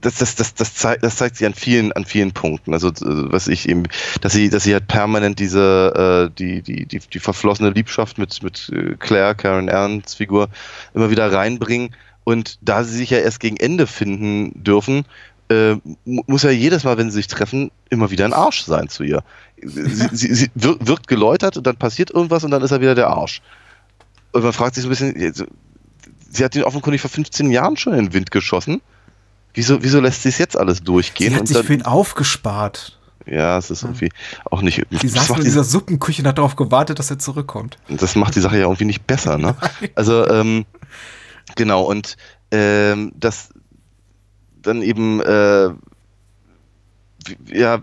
das, 0.00 0.16
das, 0.18 0.34
das, 0.34 0.54
das, 0.54 0.74
zeigt, 0.74 1.02
das 1.02 1.16
zeigt 1.16 1.36
sich 1.36 1.46
an 1.46 1.54
vielen, 1.54 1.92
an 1.92 2.04
vielen 2.04 2.32
Punkten. 2.32 2.72
Also 2.72 2.90
was 3.00 3.48
ich 3.48 3.68
eben, 3.68 3.84
dass 4.20 4.32
sie, 4.32 4.50
dass 4.50 4.64
sie 4.64 4.72
halt 4.72 4.88
permanent 4.88 5.38
diese, 5.38 6.30
äh, 6.30 6.34
die, 6.38 6.62
die, 6.62 6.86
die, 6.86 7.00
die 7.00 7.18
verflossene 7.18 7.70
Liebschaft 7.70 8.18
mit, 8.18 8.42
mit 8.42 8.70
äh, 8.74 8.96
Claire, 8.98 9.34
Karen 9.34 9.68
Ernsts 9.68 10.14
Figur 10.14 10.48
immer 10.94 11.10
wieder 11.10 11.32
reinbringen. 11.32 11.94
Und 12.24 12.58
da 12.60 12.84
sie 12.84 12.96
sich 12.96 13.10
ja 13.10 13.18
erst 13.18 13.40
gegen 13.40 13.56
Ende 13.56 13.86
finden 13.86 14.62
dürfen, 14.62 15.04
äh, 15.48 15.76
muss 16.04 16.42
ja 16.42 16.50
jedes 16.50 16.84
Mal, 16.84 16.98
wenn 16.98 17.10
sie 17.10 17.16
sich 17.16 17.26
treffen, 17.26 17.70
immer 17.88 18.10
wieder 18.10 18.24
ein 18.24 18.32
Arsch 18.32 18.62
sein 18.62 18.88
zu 18.88 19.02
ihr. 19.02 19.22
Sie, 19.62 20.08
sie, 20.12 20.34
sie 20.34 20.50
wird 20.54 21.08
geläutert 21.08 21.56
und 21.56 21.66
dann 21.66 21.76
passiert 21.76 22.10
irgendwas 22.10 22.44
und 22.44 22.50
dann 22.50 22.62
ist 22.62 22.70
er 22.70 22.80
wieder 22.80 22.94
der 22.94 23.08
Arsch. 23.08 23.42
Und 24.32 24.44
man 24.44 24.52
fragt 24.52 24.74
sich 24.74 24.82
so 24.82 24.88
ein 24.88 24.90
bisschen, 24.90 25.48
sie 26.30 26.44
hat 26.44 26.54
ihn 26.54 26.62
offenkundig 26.62 27.00
vor 27.00 27.10
15 27.10 27.50
Jahren 27.50 27.76
schon 27.76 27.94
in 27.94 28.06
den 28.06 28.12
Wind 28.12 28.30
geschossen 28.30 28.80
Wieso, 29.54 29.82
wieso 29.82 30.00
lässt 30.00 30.22
sie 30.22 30.28
es 30.28 30.38
jetzt 30.38 30.56
alles 30.56 30.82
durchgehen? 30.82 31.30
Sie 31.30 31.36
hat 31.36 31.48
sich 31.48 31.56
dann, 31.56 31.66
für 31.66 31.74
ihn 31.74 31.82
aufgespart. 31.82 32.98
Ja, 33.26 33.58
es 33.58 33.70
ist 33.70 33.82
irgendwie 33.82 34.10
auch 34.50 34.62
nicht. 34.62 34.84
Sie 34.90 35.08
saß 35.08 35.30
in 35.30 35.44
dieser 35.44 35.64
Suppenküche 35.64 36.22
und 36.22 36.28
hat 36.28 36.38
darauf 36.38 36.56
gewartet, 36.56 36.98
dass 36.98 37.10
er 37.10 37.18
zurückkommt. 37.18 37.78
Das 37.88 38.16
macht 38.16 38.34
die 38.34 38.40
Sache 38.40 38.56
ja 38.56 38.62
irgendwie 38.62 38.86
nicht 38.86 39.06
besser, 39.06 39.38
ne? 39.38 39.56
also, 39.94 40.26
ähm, 40.28 40.64
genau, 41.56 41.82
und 41.82 42.16
ähm, 42.50 43.12
das 43.14 43.50
dann 44.62 44.82
eben, 44.82 45.20
äh, 45.20 45.70
ja, 47.46 47.82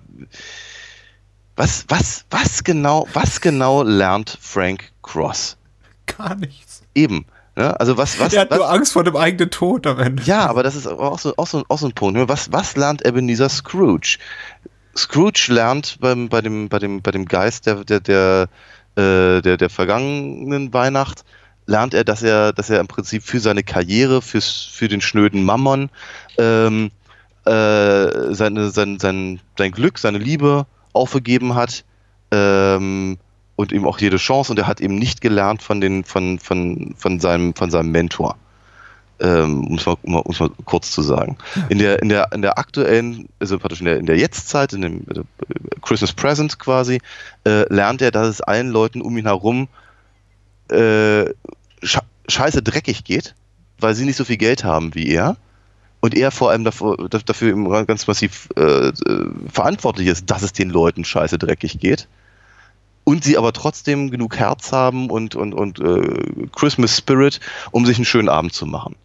was, 1.56 1.86
was, 1.88 2.26
was 2.30 2.64
genau, 2.64 3.08
was 3.14 3.42
genau 3.42 3.84
lernt 3.84 4.38
Frank 4.42 4.92
Cross? 5.02 5.58
Gar 6.06 6.36
nichts. 6.36 6.84
Eben. 6.94 7.26
Ja, 7.58 7.72
also 7.72 7.98
was, 7.98 8.20
was, 8.20 8.34
er 8.34 8.42
hat 8.42 8.52
was, 8.52 8.60
nur 8.60 8.70
Angst 8.70 8.94
vor 8.94 9.04
dem 9.04 9.16
eigenen 9.16 9.50
Tod 9.50 9.88
am 9.88 10.00
Ende. 10.00 10.22
Ja, 10.24 10.46
aber 10.48 10.62
das 10.62 10.76
ist 10.76 10.86
auch 10.86 11.18
so, 11.18 11.34
auch 11.38 11.48
so, 11.48 11.64
auch 11.68 11.80
so 11.80 11.88
ein 11.88 11.94
Punkt. 11.94 12.28
Was, 12.30 12.52
was 12.52 12.76
lernt 12.76 13.04
Ebenezer 13.04 13.50
Scrooge? 13.50 14.20
Scrooge 14.96 15.48
lernt 15.50 15.98
beim, 16.00 16.30
bei, 16.30 16.42
dem, 16.42 16.70
bei, 16.70 16.78
dem, 16.78 17.02
bei 17.02 17.10
dem 17.10 17.26
Geist 17.26 17.66
der, 17.66 17.84
der, 17.84 18.00
der, 18.00 18.48
äh, 18.96 19.42
der, 19.42 19.58
der 19.58 19.70
vergangenen 19.72 20.72
Weihnacht, 20.72 21.26
lernt 21.66 21.96
er, 21.96 22.04
dass 22.04 22.22
er, 22.22 22.54
dass 22.54 22.70
er 22.70 22.80
im 22.80 22.88
Prinzip 22.88 23.24
für 23.24 23.40
seine 23.40 23.64
Karriere, 23.64 24.22
fürs, 24.22 24.70
für 24.72 24.88
den 24.88 25.02
schnöden 25.02 25.44
Mammon, 25.44 25.90
ähm, 26.38 26.92
äh, 27.46 28.34
seine, 28.36 28.70
sein, 28.70 29.00
sein, 29.00 29.40
sein 29.58 29.72
Glück, 29.72 29.98
seine 29.98 30.20
Liebe 30.20 30.68
aufgegeben 30.94 31.56
hat. 31.56 31.86
Ähm, 32.30 33.18
und 33.58 33.72
ihm 33.72 33.86
auch 33.86 34.00
jede 34.00 34.18
Chance 34.18 34.54
und 34.54 34.60
er 34.60 34.68
hat 34.68 34.80
eben 34.80 34.96
nicht 34.96 35.20
gelernt 35.20 35.62
von 35.62 35.82
den 35.82 36.06
von 36.06 36.40
von 36.40 36.94
von 36.96 37.20
seinem 37.20 37.54
von 37.54 37.70
seinem 37.70 37.92
Mentor. 37.92 38.38
Ähm, 39.20 39.66
um, 39.66 39.76
es 39.78 39.86
mal, 39.88 39.98
um, 40.04 40.36
mal 40.40 40.52
kurz 40.66 40.92
zu 40.92 41.02
sagen. 41.02 41.38
In 41.70 41.80
der 41.80 42.00
in 42.04 42.08
der 42.08 42.32
in 42.34 42.44
der 42.44 42.60
aktuellen 42.60 43.28
also 43.40 43.58
praktisch 43.58 43.80
in 43.80 43.88
der 43.88 43.98
in 43.98 44.06
der 44.06 44.18
Jetztzeit 44.18 44.74
in 44.74 44.82
dem 44.82 45.00
äh, 45.10 45.24
Christmas 45.82 46.14
Present 46.14 46.60
quasi 46.60 47.02
äh, 47.46 47.66
lernt 47.74 48.04
er, 48.04 48.12
dass 48.12 48.28
es 48.28 48.42
allen 48.42 48.70
Leuten 48.70 49.02
um 49.02 49.18
ihn 49.18 49.26
herum 49.26 49.68
äh, 50.70 51.26
scheiße 52.28 52.62
dreckig 52.62 53.06
geht, 53.06 53.34
weil 53.80 53.96
sie 53.96 54.06
nicht 54.06 54.18
so 54.18 54.24
viel 54.24 54.38
Geld 54.38 54.64
haben 54.64 54.94
wie 54.94 55.10
er 55.10 55.36
und 56.00 56.14
er 56.14 56.30
vor 56.30 56.52
allem 56.52 56.64
dafür, 56.64 56.96
dafür 57.10 57.86
ganz 57.88 58.06
massiv 58.06 58.50
äh, 58.56 58.90
äh, 58.90 58.94
verantwortlich 59.52 60.10
ist, 60.10 60.30
dass 60.30 60.44
es 60.44 60.54
den 60.54 60.70
Leuten 60.70 61.04
scheiße 61.04 61.40
dreckig 61.40 61.80
geht 61.80 62.08
und 63.08 63.24
sie 63.24 63.38
aber 63.38 63.54
trotzdem 63.54 64.12
genug 64.12 64.36
Herz 64.36 64.74
haben 64.74 65.10
und, 65.10 65.34
und, 65.34 65.54
und 65.54 65.80
äh, 65.80 66.48
Christmas 66.54 66.98
Spirit, 66.98 67.40
um 67.72 67.86
sich 67.86 67.96
einen 67.96 68.04
schönen 68.04 68.28
Abend 68.28 68.52
zu 68.52 68.66
machen. 68.66 68.98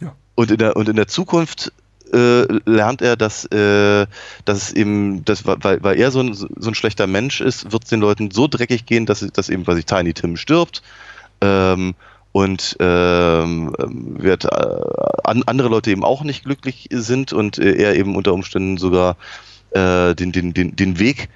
Ja. 0.00 0.14
Und, 0.36 0.52
in 0.52 0.58
der, 0.58 0.76
und 0.76 0.88
in 0.88 0.94
der 0.94 1.08
Zukunft 1.08 1.72
äh, 2.12 2.42
lernt 2.64 3.02
er, 3.02 3.16
dass, 3.16 3.46
äh, 3.46 4.06
dass 4.44 4.56
es 4.56 4.72
eben, 4.72 5.24
dass, 5.24 5.44
weil, 5.46 5.82
weil 5.82 5.98
er 5.98 6.12
so 6.12 6.20
ein, 6.20 6.32
so 6.32 6.46
ein 6.46 6.76
schlechter 6.76 7.08
Mensch 7.08 7.40
ist, 7.40 7.72
wird 7.72 7.82
es 7.82 7.90
den 7.90 7.98
Leuten 7.98 8.30
so 8.30 8.46
dreckig 8.46 8.86
gehen, 8.86 9.04
dass, 9.04 9.26
dass 9.32 9.48
eben 9.48 9.64
quasi 9.64 9.82
Tiny 9.82 10.14
Tim 10.14 10.36
stirbt. 10.36 10.84
Ähm, 11.40 11.96
und 12.30 12.76
ähm, 12.78 13.74
wird, 13.76 14.44
äh, 14.44 14.48
an, 15.24 15.42
andere 15.46 15.68
Leute 15.68 15.90
eben 15.90 16.04
auch 16.04 16.22
nicht 16.22 16.44
glücklich 16.44 16.86
sind 16.92 17.32
und 17.32 17.58
äh, 17.58 17.72
er 17.72 17.96
eben 17.96 18.14
unter 18.14 18.32
Umständen 18.32 18.76
sogar 18.76 19.16
äh, 19.72 20.14
den, 20.14 20.30
den, 20.30 20.54
den, 20.54 20.76
den 20.76 21.00
Weg 21.00 21.28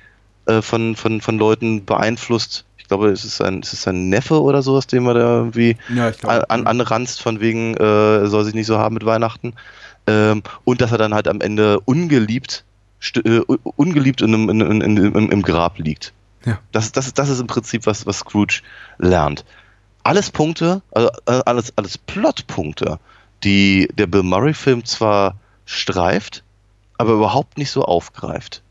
äh, 0.47 0.62
von, 0.62 0.97
von, 0.97 1.21
von 1.21 1.39
Leuten 1.39 1.85
beeinflusst. 1.85 2.65
Ich 2.77 2.89
glaube, 2.89 3.11
es 3.11 3.25
ist 3.25 3.41
ein, 3.41 3.61
es 3.61 3.73
ist 3.73 3.89
ein 3.89 4.11
Neffe 4.11 4.43
oder 4.43 4.62
sowas, 4.62 4.87
den 4.87 5.05
man 5.05 5.15
da 5.15 5.39
irgendwie 5.39 5.77
ja, 5.95 6.11
glaub, 6.11 6.51
an, 6.51 6.66
anranzt, 6.66 7.23
von 7.23 7.41
wegen, 7.41 7.75
äh, 7.75 8.27
soll 8.27 8.45
sich 8.45 8.55
nicht 8.55 8.66
so 8.66 8.79
haben 8.79 8.95
mit 8.95 9.07
Weihnachten. 9.07 9.55
Ähm, 10.07 10.43
und 10.65 10.81
dass 10.81 10.93
er 10.93 10.99
dann 10.99 11.15
halt 11.15 11.29
am 11.29 11.41
Ende 11.41 11.81
ungeliebt, 11.81 12.65
äh, 13.16 13.41
ungeliebt 13.77 14.21
in 14.21 14.35
einem, 14.35 14.49
in, 14.51 14.81
in, 14.81 14.97
in, 14.97 15.29
im 15.31 15.43
Grab 15.43 15.79
liegt. 15.79 16.12
Ja. 16.45 16.59
Das, 16.73 16.93
das, 16.93 17.15
das 17.15 17.31
ist 17.31 17.41
im 17.41 17.47
Prinzip 17.47 17.87
was, 17.87 18.07
was 18.07 18.19
Scrooge 18.19 18.61
lernt. 18.99 19.45
Alles 20.03 20.31
Punkte, 20.31 20.83
also 20.91 21.09
äh, 21.25 21.41
alles, 21.47 21.73
alles 21.77 21.97
Plotpunkte, 21.97 22.99
die 23.45 23.89
der 23.95 24.07
Bill 24.07 24.23
Murray-Film 24.23 24.85
zwar 24.85 25.37
streift, 25.65 26.45
aber 26.99 27.12
überhaupt 27.12 27.57
nicht 27.57 27.71
so 27.71 27.85
aufgreift. 27.85 28.62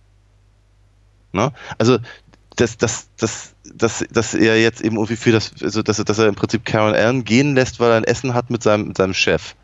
Ne? 1.33 1.51
Also 1.77 1.99
dass, 2.55 2.77
dass, 2.77 3.07
dass, 3.17 3.55
dass, 3.65 4.05
dass 4.11 4.33
er 4.33 4.61
jetzt 4.61 4.81
eben 4.81 4.95
irgendwie 4.97 5.15
für 5.15 5.31
das, 5.31 5.51
also 5.61 5.81
dass, 5.81 5.97
dass 5.97 6.19
er 6.19 6.27
im 6.27 6.35
Prinzip 6.35 6.65
Karen 6.65 6.93
Allen 6.93 7.23
gehen 7.23 7.55
lässt, 7.55 7.79
weil 7.79 7.91
er 7.91 7.97
ein 7.97 8.03
Essen 8.03 8.33
hat 8.33 8.49
mit 8.49 8.63
seinem, 8.63 8.89
mit 8.89 8.97
seinem 8.97 9.13
Chef, 9.13 9.55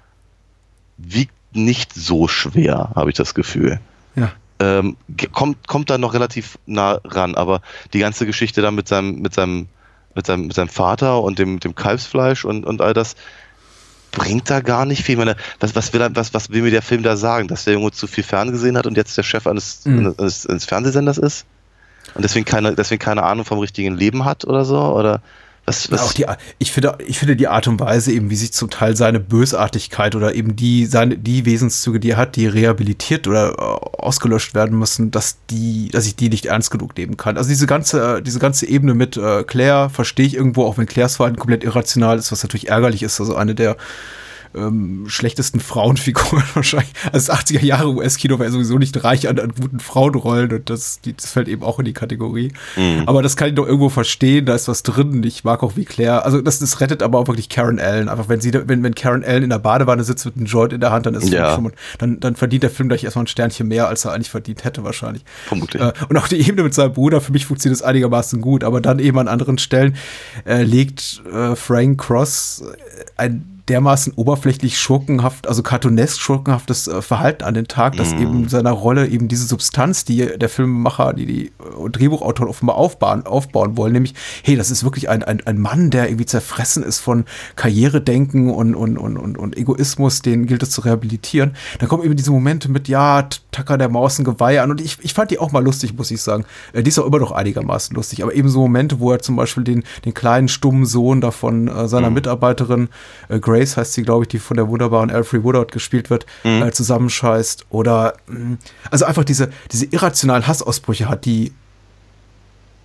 wiegt 0.97 1.33
nicht 1.51 1.93
so 1.93 2.27
schwer, 2.27 2.91
habe 2.95 3.09
ich 3.09 3.15
das 3.15 3.33
Gefühl. 3.35 3.79
Ja. 4.15 4.31
ähm, 4.59 4.97
kommt, 5.31 5.67
kommt 5.67 5.89
da 5.89 5.97
noch 5.97 6.13
relativ 6.13 6.57
nah 6.65 6.99
ran, 7.05 7.35
aber 7.35 7.61
die 7.93 7.99
ganze 7.99 8.25
Geschichte 8.25 8.61
da 8.61 8.71
mit 8.71 8.87
seinem, 8.87 9.19
mit 9.19 9.33
seinem, 9.33 9.67
mit 10.15 10.25
seinem, 10.25 10.47
mit 10.47 10.55
seinem 10.55 10.69
Vater 10.69 11.21
und 11.21 11.39
dem, 11.39 11.59
dem 11.59 11.75
Kalbsfleisch 11.75 12.43
und, 12.43 12.65
und 12.65 12.81
all 12.81 12.93
das 12.93 13.15
bringt 14.11 14.49
da 14.49 14.61
gar 14.61 14.85
nicht 14.85 15.03
viel. 15.03 15.17
Meine, 15.17 15.35
was, 15.59 15.75
was, 15.75 15.93
will, 15.93 16.09
was, 16.13 16.33
was 16.33 16.49
will 16.49 16.63
mir 16.63 16.71
der 16.71 16.81
Film 16.81 17.03
da 17.03 17.15
sagen? 17.15 17.47
Dass 17.47 17.65
der 17.65 17.73
Junge 17.73 17.91
zu 17.91 18.07
viel 18.07 18.23
Fernsehen 18.23 18.75
hat 18.75 18.87
und 18.87 18.97
jetzt 18.97 19.15
der 19.15 19.23
Chef 19.23 19.45
eines, 19.45 19.85
mhm. 19.85 20.15
eines, 20.17 20.47
eines 20.47 20.65
Fernsehsenders 20.65 21.19
ist? 21.19 21.45
Und 22.15 22.23
deswegen 22.23 22.45
keine, 22.45 22.75
deswegen 22.75 22.99
keine 22.99 23.23
Ahnung 23.23 23.45
vom 23.45 23.59
richtigen 23.59 23.95
Leben 23.95 24.25
hat 24.25 24.45
oder 24.45 24.65
so? 24.65 24.79
Oder 24.79 25.21
was, 25.69 25.91
was? 25.91 26.01
Auch 26.01 26.13
die, 26.13 26.25
ich, 26.57 26.71
finde, 26.71 26.97
ich 27.05 27.19
finde 27.19 27.35
die 27.35 27.47
Art 27.47 27.67
und 27.67 27.79
Weise, 27.79 28.11
eben 28.11 28.31
wie 28.31 28.35
sich 28.35 28.51
zum 28.51 28.71
Teil 28.71 28.95
seine 28.95 29.19
Bösartigkeit 29.19 30.15
oder 30.15 30.33
eben 30.33 30.55
die, 30.55 30.87
seine, 30.87 31.15
die 31.15 31.45
Wesenszüge, 31.45 31.99
die 31.99 32.11
er 32.11 32.17
hat, 32.17 32.35
die 32.37 32.47
rehabilitiert 32.47 33.27
oder 33.27 33.51
äh, 33.51 34.01
ausgelöscht 34.01 34.55
werden 34.55 34.79
müssen, 34.79 35.11
dass 35.11 35.37
die, 35.51 35.89
dass 35.91 36.07
ich 36.07 36.15
die 36.15 36.29
nicht 36.29 36.47
ernst 36.47 36.71
genug 36.71 36.97
nehmen 36.97 37.17
kann. 37.17 37.37
Also 37.37 37.49
diese 37.49 37.67
ganze, 37.67 38.23
diese 38.23 38.39
ganze 38.39 38.65
Ebene 38.65 38.95
mit 38.95 39.15
äh, 39.15 39.43
Claire 39.43 39.91
verstehe 39.91 40.25
ich 40.25 40.35
irgendwo, 40.35 40.65
auch 40.65 40.79
wenn 40.79 40.87
Claires 40.87 41.17
Verhalten 41.17 41.37
komplett 41.37 41.63
irrational 41.63 42.17
ist, 42.17 42.31
was 42.31 42.41
natürlich 42.41 42.69
ärgerlich 42.69 43.03
ist. 43.03 43.19
Also 43.19 43.35
eine 43.35 43.53
der 43.53 43.77
ähm, 44.55 45.05
schlechtesten 45.07 45.59
Frauenfiguren 45.59 46.43
wahrscheinlich. 46.53 46.91
Also 47.11 47.33
80er 47.33 47.63
Jahre 47.63 47.89
US-Kino 47.89 48.39
war 48.39 48.45
ja 48.45 48.51
sowieso 48.51 48.77
nicht 48.77 49.03
reich 49.03 49.27
an, 49.27 49.39
an 49.39 49.53
guten 49.59 49.79
Frauenrollen 49.79 50.51
und 50.51 50.69
das, 50.69 50.99
das 51.03 51.31
fällt 51.31 51.47
eben 51.47 51.63
auch 51.63 51.79
in 51.79 51.85
die 51.85 51.93
Kategorie. 51.93 52.51
Mhm. 52.75 53.03
Aber 53.05 53.21
das 53.21 53.35
kann 53.35 53.49
ich 53.49 53.55
doch 53.55 53.65
irgendwo 53.65 53.89
verstehen, 53.89 54.45
da 54.45 54.55
ist 54.55 54.67
was 54.67 54.83
drin. 54.83 55.23
Ich 55.23 55.43
mag 55.43 55.63
auch 55.63 55.75
wie 55.75 55.85
Claire, 55.85 56.25
also 56.25 56.41
das, 56.41 56.59
das 56.59 56.79
rettet 56.81 57.03
aber 57.03 57.19
auch 57.19 57.27
wirklich 57.27 57.49
Karen 57.49 57.79
Allen. 57.79 58.09
Einfach 58.09 58.29
wenn 58.29 58.41
sie, 58.41 58.53
wenn, 58.53 58.83
wenn 58.83 58.95
Karen 58.95 59.23
Allen 59.23 59.43
in 59.43 59.49
der 59.49 59.59
Badewanne 59.59 60.03
sitzt 60.03 60.25
mit 60.25 60.35
einem 60.35 60.45
Joint 60.45 60.73
in 60.73 60.81
der 60.81 60.91
Hand, 60.91 61.05
dann 61.05 61.13
ist 61.13 61.29
ja. 61.29 61.55
schon, 61.55 61.71
dann, 61.97 62.19
dann 62.19 62.35
verdient 62.35 62.63
der 62.63 62.69
Film 62.69 62.89
gleich 62.89 63.03
erstmal 63.03 63.25
ein 63.25 63.27
Sternchen 63.27 63.67
mehr, 63.67 63.87
als 63.87 64.05
er 64.05 64.13
eigentlich 64.13 64.29
verdient 64.29 64.63
hätte 64.63 64.83
wahrscheinlich. 64.83 65.23
Vermutlich. 65.45 65.81
Äh, 65.81 65.93
und 66.09 66.17
auch 66.17 66.27
die 66.27 66.39
Ebene 66.39 66.63
mit 66.63 66.73
seinem 66.73 66.93
Bruder, 66.93 67.21
für 67.21 67.31
mich 67.31 67.45
funktioniert 67.45 67.79
es 67.79 67.83
einigermaßen 67.83 68.41
gut, 68.41 68.63
aber 68.63 68.81
dann 68.81 68.99
eben 68.99 69.19
an 69.19 69.27
anderen 69.27 69.57
Stellen 69.57 69.95
äh, 70.45 70.63
legt 70.63 71.21
äh, 71.31 71.55
Frank 71.55 72.01
Cross 72.01 72.63
ein 73.17 73.58
dermaßen 73.69 74.13
oberflächlich 74.15 74.79
schurkenhaft, 74.79 75.47
also 75.47 75.63
cartoonesk 75.63 76.19
schurkenhaftes 76.19 76.87
äh, 76.87 77.01
Verhalten 77.01 77.43
an 77.43 77.53
den 77.53 77.67
Tag, 77.67 77.95
dass 77.95 78.13
mm. 78.13 78.21
eben 78.21 78.49
seiner 78.49 78.71
Rolle 78.71 79.07
eben 79.07 79.27
diese 79.27 79.45
Substanz, 79.45 80.05
die 80.05 80.37
der 80.37 80.49
Filmemacher, 80.49 81.13
die 81.13 81.25
die 81.25 81.45
äh, 81.47 81.89
Drehbuchautoren 81.89 82.49
offenbar 82.49 82.75
aufbauen, 82.75 83.25
aufbauen 83.25 83.77
wollen, 83.77 83.93
nämlich, 83.93 84.15
hey, 84.43 84.55
das 84.55 84.71
ist 84.71 84.83
wirklich 84.83 85.09
ein, 85.09 85.23
ein, 85.23 85.45
ein 85.45 85.59
Mann, 85.59 85.91
der 85.91 86.09
irgendwie 86.09 86.25
zerfressen 86.25 86.83
ist 86.83 86.99
von 86.99 87.25
Karrieredenken 87.55 88.49
und, 88.49 88.75
und, 88.75 88.97
und, 88.97 89.17
und, 89.17 89.37
und 89.37 89.57
Egoismus, 89.57 90.21
den 90.21 90.47
gilt 90.47 90.63
es 90.63 90.71
zu 90.71 90.81
rehabilitieren. 90.81 91.53
Dann 91.79 91.87
kommen 91.87 92.03
eben 92.03 92.15
diese 92.15 92.31
Momente 92.31 92.69
mit, 92.69 92.87
ja, 92.87 93.27
Tacker 93.51 93.77
der 93.77 93.89
Maus 93.89 94.19
ein 94.19 94.25
Geweih 94.25 94.61
an 94.61 94.71
und 94.71 94.81
ich, 94.81 94.97
ich 95.01 95.13
fand 95.13 95.31
die 95.31 95.39
auch 95.39 95.51
mal 95.51 95.63
lustig, 95.63 95.95
muss 95.95 96.11
ich 96.11 96.21
sagen. 96.21 96.45
Äh, 96.73 96.83
die 96.83 96.89
ist 96.89 96.99
auch 96.99 97.05
immer 97.05 97.19
noch 97.19 97.31
einigermaßen 97.31 97.95
lustig, 97.95 98.23
aber 98.23 98.33
eben 98.33 98.49
so 98.49 98.61
Momente, 98.61 98.99
wo 98.99 99.11
er 99.11 99.19
zum 99.19 99.35
Beispiel 99.35 99.63
den, 99.63 99.83
den 100.05 100.13
kleinen 100.13 100.47
stummen 100.47 100.85
Sohn 100.85 101.21
davon 101.21 101.67
äh, 101.67 101.87
seiner 101.87 102.09
mm. 102.09 102.13
Mitarbeiterin 102.13 102.89
äh, 103.27 103.39
Grace 103.39 103.58
Grace 103.59 103.77
heißt 103.77 103.93
sie, 103.93 104.03
glaube 104.03 104.23
ich, 104.23 104.29
die 104.29 104.39
von 104.39 104.55
der 104.57 104.67
wunderbaren 104.69 105.09
Alfred 105.09 105.43
Woodard 105.43 105.71
gespielt 105.71 106.09
wird, 106.09 106.25
mhm. 106.43 106.63
äh, 106.63 106.71
zusammenscheißt. 106.71 107.65
Oder 107.69 108.15
mh, 108.27 108.39
mm, 108.39 108.57
also 108.91 109.05
einfach 109.05 109.23
diese, 109.23 109.49
diese 109.71 109.85
irrationalen 109.85 110.47
Hassausbrüche 110.47 111.09
hat, 111.09 111.25
die, 111.25 111.51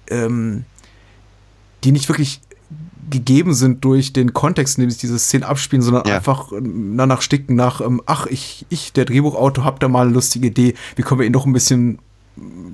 ähm, 0.09 0.65
die 1.85 1.93
nicht 1.93 2.09
wirklich 2.09 2.41
gegeben 3.11 3.55
sind 3.55 3.85
durch 3.85 4.13
den 4.13 4.33
Kontext, 4.33 4.79
in 4.79 4.83
dem 4.83 4.91
sich 4.91 4.99
diese 4.99 5.19
Szenen 5.19 5.45
abspielen, 5.45 5.83
sondern 5.83 6.07
ja. 6.07 6.17
einfach 6.17 6.51
danach 6.51 7.21
sticken 7.21 7.55
nach, 7.55 7.81
ähm, 7.81 8.01
ach, 8.07 8.27
ich, 8.27 8.67
ich, 8.71 8.93
der 8.93 9.05
Drehbuchautor, 9.05 9.65
hab 9.65 9.79
da 9.81 9.89
mal 9.89 10.07
eine 10.07 10.15
lustige 10.15 10.49
Idee, 10.49 10.75
wie 10.97 11.03
können 11.03 11.21
wir 11.21 11.27
ihn 11.27 11.33
noch 11.33 11.47
ein 11.47 11.53
bisschen 11.53 11.99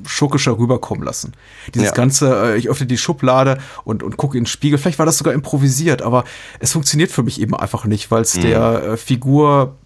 schurkischer 0.07 0.59
rüberkommen 0.59 1.05
lassen. 1.05 1.35
Dieses 1.75 1.89
ja. 1.89 1.95
ganze, 1.95 2.55
äh, 2.55 2.57
ich 2.57 2.69
öffne 2.69 2.87
die 2.87 2.99
Schublade 2.99 3.59
und, 3.85 4.03
und 4.03 4.17
gucke 4.17 4.37
in 4.39 4.45
den 4.45 4.49
Spiegel. 4.49 4.79
Vielleicht 4.79 4.99
war 4.99 5.07
das 5.07 5.19
sogar 5.19 5.35
improvisiert, 5.35 6.03
aber 6.03 6.25
es 6.61 6.73
funktioniert 6.73 7.11
für 7.11 7.23
mich 7.23 7.41
eben 7.41 7.55
einfach 7.55 7.85
nicht, 7.85 8.11
weil 8.11 8.23
es 8.23 8.37
mhm. 8.37 8.43
der 8.43 8.83
äh, 8.83 8.97
Figur 8.97 9.77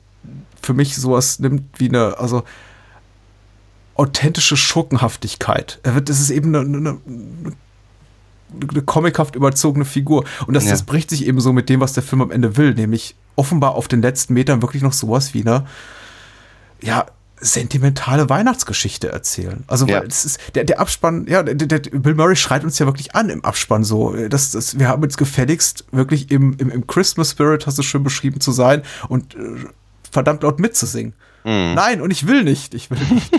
für 0.63 0.75
mich 0.75 0.97
sowas 0.97 1.39
nimmt 1.41 1.63
wie 1.79 1.89
eine, 1.89 2.19
also 2.19 2.45
authentische 3.95 4.57
Schurkenhaftigkeit. 4.57 5.81
Er 5.83 5.95
wird, 5.95 6.09
das 6.09 6.21
ist 6.21 6.31
eben 6.31 6.55
eine, 6.55 6.61
eine, 6.61 6.99
eine 8.71 8.83
comichaft 8.83 9.37
überzogene 9.37 9.85
Figur. 9.85 10.25
Und 10.47 10.55
das, 10.55 10.65
ja. 10.65 10.71
das 10.71 10.85
bricht 10.85 11.11
sich 11.11 11.27
eben 11.27 11.41
so 11.41 11.53
mit 11.53 11.69
dem, 11.69 11.81
was 11.81 11.93
der 11.93 12.03
Film 12.03 12.23
am 12.23 12.31
Ende 12.31 12.57
will, 12.57 12.75
nämlich 12.75 13.15
offenbar 13.37 13.75
auf 13.75 13.89
den 13.89 14.03
letzten 14.03 14.35
Metern 14.35 14.63
wirklich 14.63 14.83
noch 14.83 14.93
sowas 14.93 15.35
wie 15.35 15.41
eine, 15.41 15.67
ja, 16.81 17.07
sentimentale 17.45 18.29
Weihnachtsgeschichte 18.29 19.09
erzählen. 19.09 19.65
Also 19.67 19.87
ja. 19.87 20.01
weil 20.01 20.09
es 20.09 20.25
ist 20.25 20.41
der, 20.55 20.65
der 20.65 20.81
Abspann, 20.81 21.27
ja, 21.29 21.43
der, 21.43 21.55
der, 21.55 21.79
Bill 21.79 22.15
Murray 22.15 22.37
schreit 22.37 22.65
uns 22.65 22.79
ja 22.79 22.87
wirklich 22.87 23.15
an 23.15 23.29
im 23.29 23.45
Abspann 23.45 23.85
so. 23.85 24.15
Das, 24.29 24.53
das, 24.53 24.79
wir 24.79 24.89
haben 24.89 25.03
jetzt 25.03 25.19
gefälligst 25.19 25.85
wirklich 25.93 26.31
im, 26.31 26.57
im, 26.59 26.71
im 26.71 26.87
Christmas 26.87 27.33
Spirit, 27.33 27.67
hast 27.67 27.79
du 27.79 27.83
schön 27.83 28.03
beschrieben, 28.03 28.41
zu 28.41 28.53
sein 28.53 28.83
und 29.09 29.35
äh, 29.35 29.39
verdammt 30.11 30.43
laut 30.43 30.59
mitzusingen. 30.59 31.13
Mhm. 31.45 31.75
Nein, 31.75 32.01
und 32.01 32.11
ich 32.11 32.27
will 32.27 32.43
nicht. 32.43 32.73
Ich 32.73 32.91
will 32.91 32.99
nicht. 33.11 33.31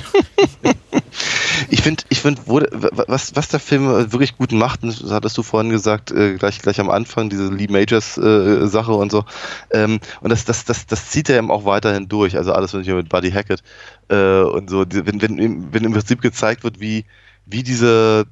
ich 1.69 1.81
finde, 1.81 2.03
ich 2.09 2.19
finde, 2.19 2.39
was, 2.45 3.35
was 3.35 3.47
der 3.47 3.59
Film 3.59 4.11
wirklich 4.11 4.37
gut 4.37 4.51
macht, 4.51 4.83
das 4.83 5.03
hattest 5.09 5.35
du 5.39 5.43
vorhin 5.43 5.71
gesagt, 5.71 6.11
äh, 6.11 6.35
gleich, 6.35 6.61
gleich 6.61 6.79
am 6.79 6.91
Anfang, 6.91 7.31
diese 7.31 7.51
Lee 7.51 7.65
Majors 7.67 8.19
äh, 8.19 8.67
Sache 8.67 8.93
und 8.93 9.11
so. 9.11 9.25
Ähm, 9.71 9.99
und 10.21 10.29
das, 10.29 10.45
das, 10.45 10.65
das, 10.65 10.85
das 10.85 11.09
zieht 11.09 11.29
er 11.29 11.39
eben 11.39 11.49
auch 11.49 11.65
weiterhin 11.65 12.07
durch. 12.07 12.37
Also 12.37 12.53
alles 12.53 12.73
mit 12.73 13.09
Buddy 13.09 13.31
Hackett 13.31 13.63
äh, 14.09 14.41
und 14.41 14.69
so. 14.69 14.85
Wenn, 14.87 15.19
wenn, 15.21 15.73
wenn 15.73 15.83
im 15.83 15.93
Prinzip 15.93 16.21
gezeigt 16.21 16.63
wird, 16.63 16.79
wie, 16.79 17.05
wie 17.47 17.63
diese, 17.63 18.27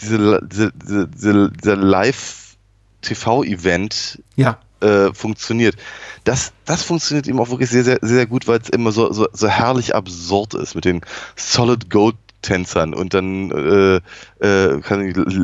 diese, 0.00 0.40
diese, 0.50 0.72
diese, 0.72 1.50
diese 1.50 1.74
Live-TV-Event 1.74 4.22
ja 4.36 4.58
äh, 4.80 5.12
funktioniert. 5.12 5.76
Das, 6.24 6.52
das 6.64 6.82
funktioniert 6.82 7.26
ihm 7.26 7.38
auch 7.40 7.50
wirklich 7.50 7.70
sehr, 7.70 7.84
sehr, 7.84 7.98
sehr 8.02 8.26
gut, 8.26 8.46
weil 8.46 8.60
es 8.60 8.68
immer 8.68 8.92
so, 8.92 9.12
so, 9.12 9.28
so 9.32 9.48
herrlich 9.48 9.94
absurd 9.94 10.54
ist 10.54 10.74
mit 10.74 10.84
den 10.84 11.00
Solid 11.36 11.90
Gold 11.90 12.16
Tänzern 12.44 12.94
und 12.94 13.14
dann 13.14 13.50
äh, 13.50 14.00
äh, 14.46 14.80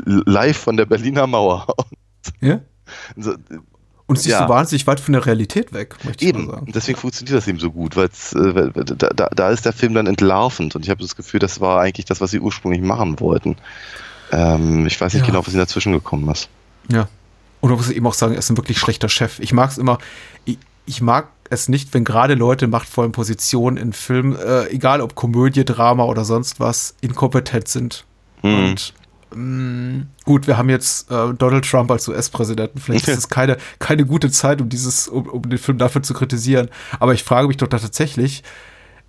live 0.05 0.57
von 0.57 0.77
der 0.77 0.87
Berliner 0.87 1.27
Mauer. 1.27 1.67
ja? 2.41 2.61
So, 3.17 3.35
und 4.11 4.17
es 4.17 4.27
ist 4.27 4.33
ja. 4.33 4.43
so 4.43 4.49
wahnsinnig 4.49 4.89
weit 4.89 4.99
von 4.99 5.13
der 5.13 5.25
Realität 5.25 5.73
weg, 5.73 5.95
möchte 6.03 6.25
eben. 6.25 6.41
ich 6.41 6.47
mal 6.47 6.55
sagen. 6.55 6.73
Deswegen 6.75 6.99
funktioniert 6.99 7.37
das 7.37 7.47
eben 7.47 7.61
so 7.61 7.71
gut, 7.71 7.95
weil 7.95 8.07
äh, 8.07 8.71
da, 8.97 9.29
da 9.29 9.51
ist 9.51 9.65
der 9.65 9.73
Film 9.73 9.95
dann 9.95 10.09
entlarvend 10.09 10.75
und 10.75 10.85
ich 10.85 10.91
habe 10.91 11.01
das 11.01 11.15
Gefühl, 11.15 11.39
das 11.41 11.61
war 11.61 11.81
eigentlich 11.81 12.07
das, 12.07 12.21
was 12.21 12.33
sie 12.33 12.41
ursprünglich 12.41 12.83
machen 12.83 13.21
wollten. 13.21 13.57
Ähm, 14.33 14.87
ich 14.87 15.01
weiß 15.01 15.15
nicht 15.15 15.23
ja. 15.23 15.27
genau, 15.27 15.47
was 15.47 15.53
ihnen 15.53 15.61
dazwischen 15.61 15.93
gekommen 15.93 16.29
ist. 16.29 16.49
Ja, 16.89 17.09
oder 17.61 17.77
muss 17.77 17.91
ich 17.91 17.97
eben 17.97 18.07
auch 18.07 18.15
sagen, 18.15 18.33
er 18.33 18.39
ist 18.39 18.51
ein 18.51 18.57
wirklich 18.57 18.79
schlechter 18.79 19.09
Chef. 19.09 19.39
Ich 19.41 19.53
mag 19.53 19.71
es 19.71 19.79
immer, 19.79 19.99
ich, 20.45 20.59
ich, 20.87 21.01
mag 21.01 21.29
es 21.51 21.69
nicht, 21.69 21.93
wenn 21.95 22.05
gerade 22.05 22.35
Leute 22.35 22.67
in 22.67 22.71
machtvollen 22.71 23.13
Positionen 23.13 23.77
in 23.77 23.93
Filmen, 23.93 24.37
äh, 24.37 24.69
egal 24.69 25.01
ob 25.01 25.15
Komödie, 25.15 25.65
Drama 25.65 26.05
oder 26.05 26.25
sonst 26.25 26.61
was, 26.61 26.95
inkompetent 27.01 27.69
sind. 27.69 28.05
Mhm. 28.43 28.55
Und 28.55 28.95
mh, 29.35 29.39
mm, 29.39 30.09
gut, 30.25 30.47
wir 30.47 30.57
haben 30.57 30.71
jetzt 30.71 31.11
äh, 31.11 31.35
Donald 31.35 31.69
Trump 31.69 31.91
als 31.91 32.09
US-Präsidenten. 32.09 32.79
Vielleicht 32.79 33.09
ist 33.09 33.19
es 33.19 33.29
keine, 33.29 33.59
keine 33.79 34.07
gute 34.07 34.31
Zeit, 34.31 34.61
um 34.61 34.69
dieses, 34.69 35.09
um, 35.09 35.27
um 35.27 35.49
den 35.49 35.59
Film 35.59 35.79
dafür 35.79 36.03
zu 36.03 36.15
kritisieren. 36.15 36.69
Aber 36.99 37.15
ich 37.15 37.25
frage 37.25 37.49
mich 37.49 37.59
doch 37.59 37.69
da 37.69 37.79
tatsächlich, 37.79 38.43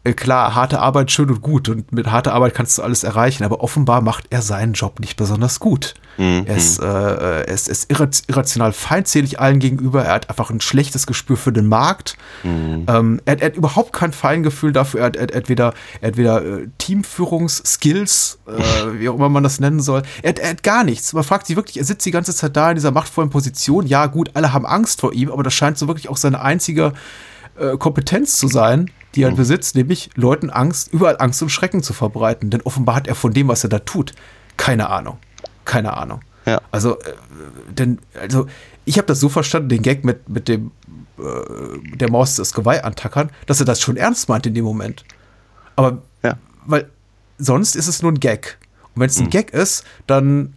klar, 0.04 0.56
harte 0.56 0.80
Arbeit 0.80 1.12
schön 1.12 1.30
und 1.30 1.42
gut 1.42 1.70
und 1.70 1.92
mit 1.92 2.10
harter 2.10 2.34
Arbeit 2.34 2.56
kannst 2.56 2.78
du 2.78 2.82
alles 2.82 3.04
erreichen, 3.04 3.44
aber 3.44 3.62
offenbar 3.62 4.02
macht 4.02 4.26
er 4.32 4.42
seinen 4.42 4.74
Job 4.74 5.00
nicht 5.00 5.16
besonders 5.16 5.60
gut. 5.60 5.94
Mhm. 6.18 6.44
Er, 6.46 6.58
ist, 6.58 6.80
äh, 6.80 6.86
er, 6.86 7.48
ist, 7.48 7.68
er 7.68 8.10
ist 8.10 8.30
irrational 8.30 8.74
feindselig 8.74 9.40
allen 9.40 9.60
gegenüber, 9.60 10.04
er 10.04 10.16
hat 10.16 10.30
einfach 10.30 10.50
ein 10.50 10.60
schlechtes 10.60 11.06
Gespür 11.06 11.38
für 11.38 11.54
den 11.54 11.68
Markt, 11.68 12.18
mhm. 12.44 12.86
ähm, 12.88 13.22
er, 13.26 13.40
er, 13.42 13.46
hat 13.48 13.56
überhaupt 13.56 13.94
kein 13.94 14.12
Feingefühl 14.12 14.74
dafür, 14.74 15.02
er 15.02 15.06
hat, 15.06 15.16
er 15.16 15.38
hat 15.38 15.50
weder, 15.50 15.74
er 16.02 16.08
hat 16.08 16.18
weder 16.18 16.44
äh, 16.44 16.68
Teamführungsskills, 16.80 18.40
äh, 18.48 19.00
wie 19.00 19.08
auch 19.08 19.16
immer 19.16 19.30
man 19.30 19.44
das 19.44 19.60
nennen 19.60 19.82
soll, 19.82 20.02
er 20.24 20.30
hat, 20.30 20.40
er 20.40 20.50
hat 20.50 20.64
gar 20.64 20.84
nichts. 20.84 21.14
Man 21.14 21.24
fragt 21.24 21.46
sich 21.46 21.56
wirklich, 21.56 21.78
er 21.78 21.86
sitzt 21.86 22.06
die 22.08 22.12
ganze 22.12 22.34
Zeit 22.34 22.58
da 22.58 22.72
in 22.72 22.76
dieser 22.76 22.92
machtvollen 22.92 23.30
Position, 23.30 23.86
ja 23.86 24.08
gut, 24.08 24.32
alle 24.34 24.52
haben 24.52 24.66
Angst 24.66 25.00
vor 25.00 25.14
ihm, 25.14 25.32
aber 25.32 25.44
das 25.44 25.54
scheint 25.54 25.78
so 25.78 25.88
wirklich 25.88 26.10
auch 26.10 26.18
seine 26.18 26.42
einzige 26.42 26.94
äh, 27.60 27.78
Kompetenz 27.78 28.38
zu 28.38 28.48
sein, 28.48 28.90
die 29.16 29.24
er 29.24 29.32
mhm. 29.32 29.36
besitzt, 29.36 29.76
nämlich 29.76 30.10
Leuten 30.16 30.50
Angst, 30.50 30.94
überall 30.94 31.18
Angst 31.20 31.42
und 31.42 31.50
Schrecken 31.50 31.84
zu 31.84 31.94
verbreiten. 31.94 32.50
Denn 32.50 32.62
offenbar 32.62 32.96
hat 32.96 33.08
er 33.08 33.16
von 33.16 33.34
dem, 33.34 33.48
was 33.48 33.64
er 33.64 33.70
da 33.70 33.80
tut, 33.80 34.14
keine 34.58 34.90
Ahnung. 34.90 35.18
Keine 35.66 35.96
Ahnung. 35.96 36.22
Ja. 36.46 36.62
Also, 36.72 37.00
äh, 37.00 37.14
denn, 37.70 38.00
also, 38.20 38.48
ich 38.86 38.98
habe 38.98 39.08
das 39.08 39.20
so 39.20 39.30
verstanden, 39.30 39.70
den 39.70 39.82
Gag 39.82 40.04
mit, 40.04 40.28
mit 40.28 40.48
dem 40.48 40.72
äh, 41.20 41.98
der 41.98 42.10
Maus 42.10 42.36
das 42.36 42.54
Geweih 42.54 42.84
antackern, 42.84 43.30
dass 43.46 43.60
er 43.60 43.66
das 43.66 43.82
schon 43.82 43.98
ernst 43.98 44.30
meint 44.30 44.46
in 44.46 44.54
dem 44.54 44.66
Moment. 44.66 45.04
Aber, 45.76 46.02
ja. 46.24 46.38
weil 46.66 46.90
sonst 47.38 47.76
ist 47.76 47.88
es 47.88 48.02
nur 48.02 48.12
ein 48.12 48.20
Gag. 48.20 48.58
Und 48.96 49.02
wenn 49.02 49.10
es 49.10 49.18
ein 49.18 49.26
mhm. 49.26 49.30
Gag 49.32 49.52
ist, 49.52 49.84
dann 50.08 50.54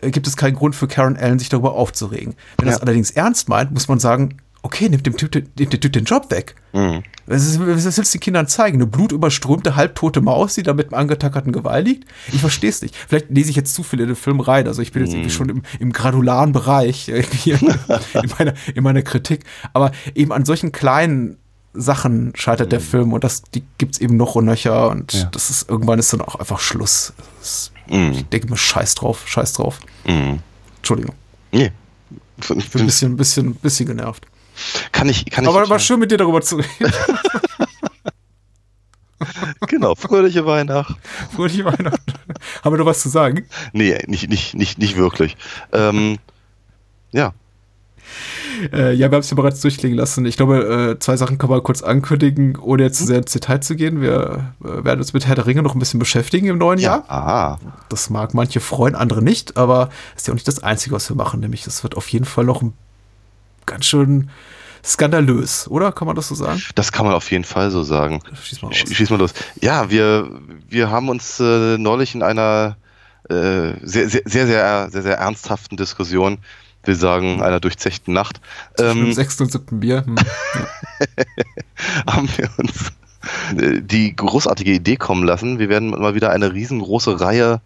äh, 0.00 0.10
gibt 0.10 0.26
es 0.26 0.36
keinen 0.36 0.54
Grund 0.54 0.74
für 0.74 0.88
Karen 0.88 1.16
Allen, 1.16 1.38
sich 1.38 1.48
darüber 1.48 1.74
aufzuregen. 1.74 2.34
Wenn 2.56 2.66
ja. 2.66 2.72
das 2.72 2.82
allerdings 2.82 3.10
ernst 3.10 3.48
meint, 3.48 3.72
muss 3.72 3.88
man 3.88 3.98
sagen, 3.98 4.38
okay, 4.62 4.88
nimmt 4.88 5.06
dem 5.06 5.16
Typ, 5.16 5.32
den, 5.32 5.48
dem 5.56 5.70
Typ 5.70 5.92
den 5.92 6.04
Job 6.04 6.30
weg. 6.30 6.54
Mhm. 6.72 7.02
Was, 7.26 7.46
ist, 7.46 7.60
was 7.60 7.84
willst 7.96 8.14
du 8.14 8.18
den 8.18 8.20
Kindern 8.20 8.48
zeigen? 8.48 8.76
Eine 8.78 8.86
blutüberströmte, 8.86 9.76
halbtote 9.76 10.20
Maus, 10.20 10.54
die 10.54 10.62
da 10.62 10.72
mit 10.74 10.86
einem 10.92 11.00
angetackerten 11.00 11.52
Geweih 11.52 11.80
liegt? 11.80 12.08
Ich 12.32 12.40
verstehe 12.40 12.70
es 12.70 12.80
nicht. 12.82 12.94
Vielleicht 12.96 13.30
lese 13.30 13.50
ich 13.50 13.56
jetzt 13.56 13.74
zu 13.74 13.82
viel 13.82 14.00
in 14.00 14.06
den 14.08 14.16
Film 14.16 14.40
rein. 14.40 14.66
Also 14.66 14.82
ich 14.82 14.92
bin 14.92 15.04
jetzt 15.04 15.12
irgendwie 15.14 15.30
schon 15.30 15.48
im, 15.48 15.62
im 15.78 15.92
granularen 15.92 16.52
Bereich 16.52 17.08
irgendwie 17.08 17.50
in, 17.52 18.32
meiner, 18.38 18.54
in 18.74 18.82
meiner 18.82 19.02
Kritik. 19.02 19.44
Aber 19.72 19.92
eben 20.14 20.32
an 20.32 20.44
solchen 20.44 20.72
kleinen 20.72 21.36
Sachen 21.74 22.32
scheitert 22.34 22.72
der 22.72 22.80
Film 22.80 23.12
und 23.12 23.22
das 23.24 23.42
die 23.54 23.62
gibt's 23.76 23.98
eben 23.98 24.16
noch 24.16 24.34
und 24.34 24.46
nöcher 24.46 24.88
und 24.90 25.12
Ja. 25.12 25.24
das 25.26 25.50
ist 25.50 25.68
irgendwann 25.68 25.98
ist 25.98 26.12
dann 26.12 26.22
auch 26.22 26.34
einfach 26.36 26.58
Schluss. 26.60 27.12
Das, 27.38 27.70
Ich 27.88 28.24
denke 28.26 28.48
mir 28.48 28.56
Scheiß 28.56 28.94
drauf, 28.96 29.28
Scheiß 29.28 29.52
drauf. 29.52 29.78
Mhm. 30.06 30.40
Entschuldigung. 30.78 31.14
Nee. 31.52 31.70
Ich 32.40 32.70
bin 32.70 32.80
ein 32.82 32.86
bisschen, 32.86 33.16
bisschen, 33.16 33.54
bisschen 33.54 33.86
genervt. 33.86 34.26
Kann 34.92 35.08
ich, 35.08 35.26
kann 35.26 35.44
ich. 35.44 35.50
Aber 35.50 35.68
war 35.68 35.78
schön 35.78 36.00
mit 36.00 36.10
dir 36.10 36.16
darüber 36.18 36.40
zu 36.40 36.56
reden. 36.80 36.92
Genau, 39.66 39.94
fröhliche 39.94 40.46
Weihnachten. 40.46 40.96
Fröhliche 41.34 41.64
Weihnachten. 41.64 42.12
Haben 42.64 42.72
wir 42.72 42.78
noch 42.78 42.86
was 42.86 43.00
zu 43.00 43.08
sagen? 43.08 43.46
Nee, 43.72 44.02
nicht, 44.06 44.28
nicht, 44.28 44.54
nicht, 44.54 44.78
nicht 44.78 44.96
wirklich. 44.96 45.36
Ähm, 45.72 46.18
ja. 47.12 47.32
Äh, 48.72 48.92
ja, 48.94 49.10
wir 49.10 49.16
haben 49.16 49.20
es 49.20 49.30
ja 49.30 49.36
bereits 49.36 49.60
durchklingen 49.60 49.96
lassen. 49.96 50.24
Ich 50.24 50.36
glaube, 50.36 50.96
äh, 50.96 50.98
zwei 50.98 51.16
Sachen 51.16 51.38
kann 51.38 51.50
man 51.50 51.62
kurz 51.62 51.82
ankündigen, 51.82 52.56
ohne 52.56 52.84
jetzt 52.84 52.98
zu 52.98 53.06
sehr 53.06 53.18
ins 53.18 53.32
Detail 53.32 53.60
zu 53.60 53.76
gehen. 53.76 54.00
Wir 54.00 54.52
äh, 54.64 54.84
werden 54.84 55.00
uns 55.00 55.12
mit 55.12 55.26
Herr 55.26 55.34
der 55.34 55.46
Ringe 55.46 55.62
noch 55.62 55.74
ein 55.74 55.78
bisschen 55.78 56.00
beschäftigen 56.00 56.46
im 56.46 56.58
neuen 56.58 56.78
Jahr. 56.78 57.04
Aha. 57.08 57.58
Das 57.88 58.10
mag 58.10 58.34
manche 58.34 58.60
freuen, 58.60 58.94
andere 58.94 59.22
nicht, 59.22 59.56
aber 59.56 59.86
das 60.14 60.22
ist 60.22 60.26
ja 60.28 60.32
auch 60.32 60.36
nicht 60.36 60.48
das 60.48 60.62
Einzige, 60.62 60.94
was 60.94 61.08
wir 61.08 61.16
machen. 61.16 61.40
Nämlich, 61.40 61.64
das 61.64 61.82
wird 61.82 61.96
auf 61.96 62.08
jeden 62.08 62.24
Fall 62.24 62.44
noch 62.44 62.62
ein 62.62 62.72
ganz 63.66 63.86
schön 63.86 64.30
skandalös, 64.88 65.68
oder? 65.68 65.92
Kann 65.92 66.06
man 66.06 66.16
das 66.16 66.28
so 66.28 66.34
sagen? 66.34 66.62
Das 66.74 66.92
kann 66.92 67.06
man 67.06 67.14
auf 67.14 67.30
jeden 67.30 67.44
Fall 67.44 67.70
so 67.70 67.82
sagen. 67.82 68.20
Schieß 68.42 68.62
mal. 68.62 68.72
Schieß 68.72 69.10
mal 69.10 69.18
los. 69.18 69.34
Ja, 69.60 69.90
wir, 69.90 70.30
wir 70.68 70.90
haben 70.90 71.08
uns 71.08 71.38
äh, 71.40 71.76
neulich 71.78 72.14
in 72.14 72.22
einer 72.22 72.76
äh, 73.28 73.74
sehr, 73.82 74.08
sehr, 74.08 74.22
sehr, 74.24 74.46
sehr, 74.46 74.88
sehr, 74.90 75.02
sehr 75.02 75.18
ernsthaften 75.18 75.76
Diskussion, 75.76 76.38
will 76.84 76.94
sagen, 76.94 77.42
einer 77.42 77.60
durchzechten 77.60 78.14
Nacht, 78.14 78.40
Zwischen 78.76 78.98
dem 78.98 79.06
ähm, 79.08 79.12
sechsten 79.12 79.42
und 79.44 79.52
siebten 79.52 79.80
Bier. 79.80 80.04
Hm. 80.06 80.16
haben 82.06 82.28
wir 82.36 82.50
uns 82.56 82.92
äh, 83.60 83.82
die 83.82 84.16
großartige 84.16 84.72
Idee 84.72 84.96
kommen 84.96 85.24
lassen. 85.24 85.58
Wir 85.58 85.68
werden 85.68 85.90
mal 85.90 86.14
wieder 86.14 86.30
eine 86.30 86.52
riesengroße 86.52 87.20
Reihe 87.20 87.60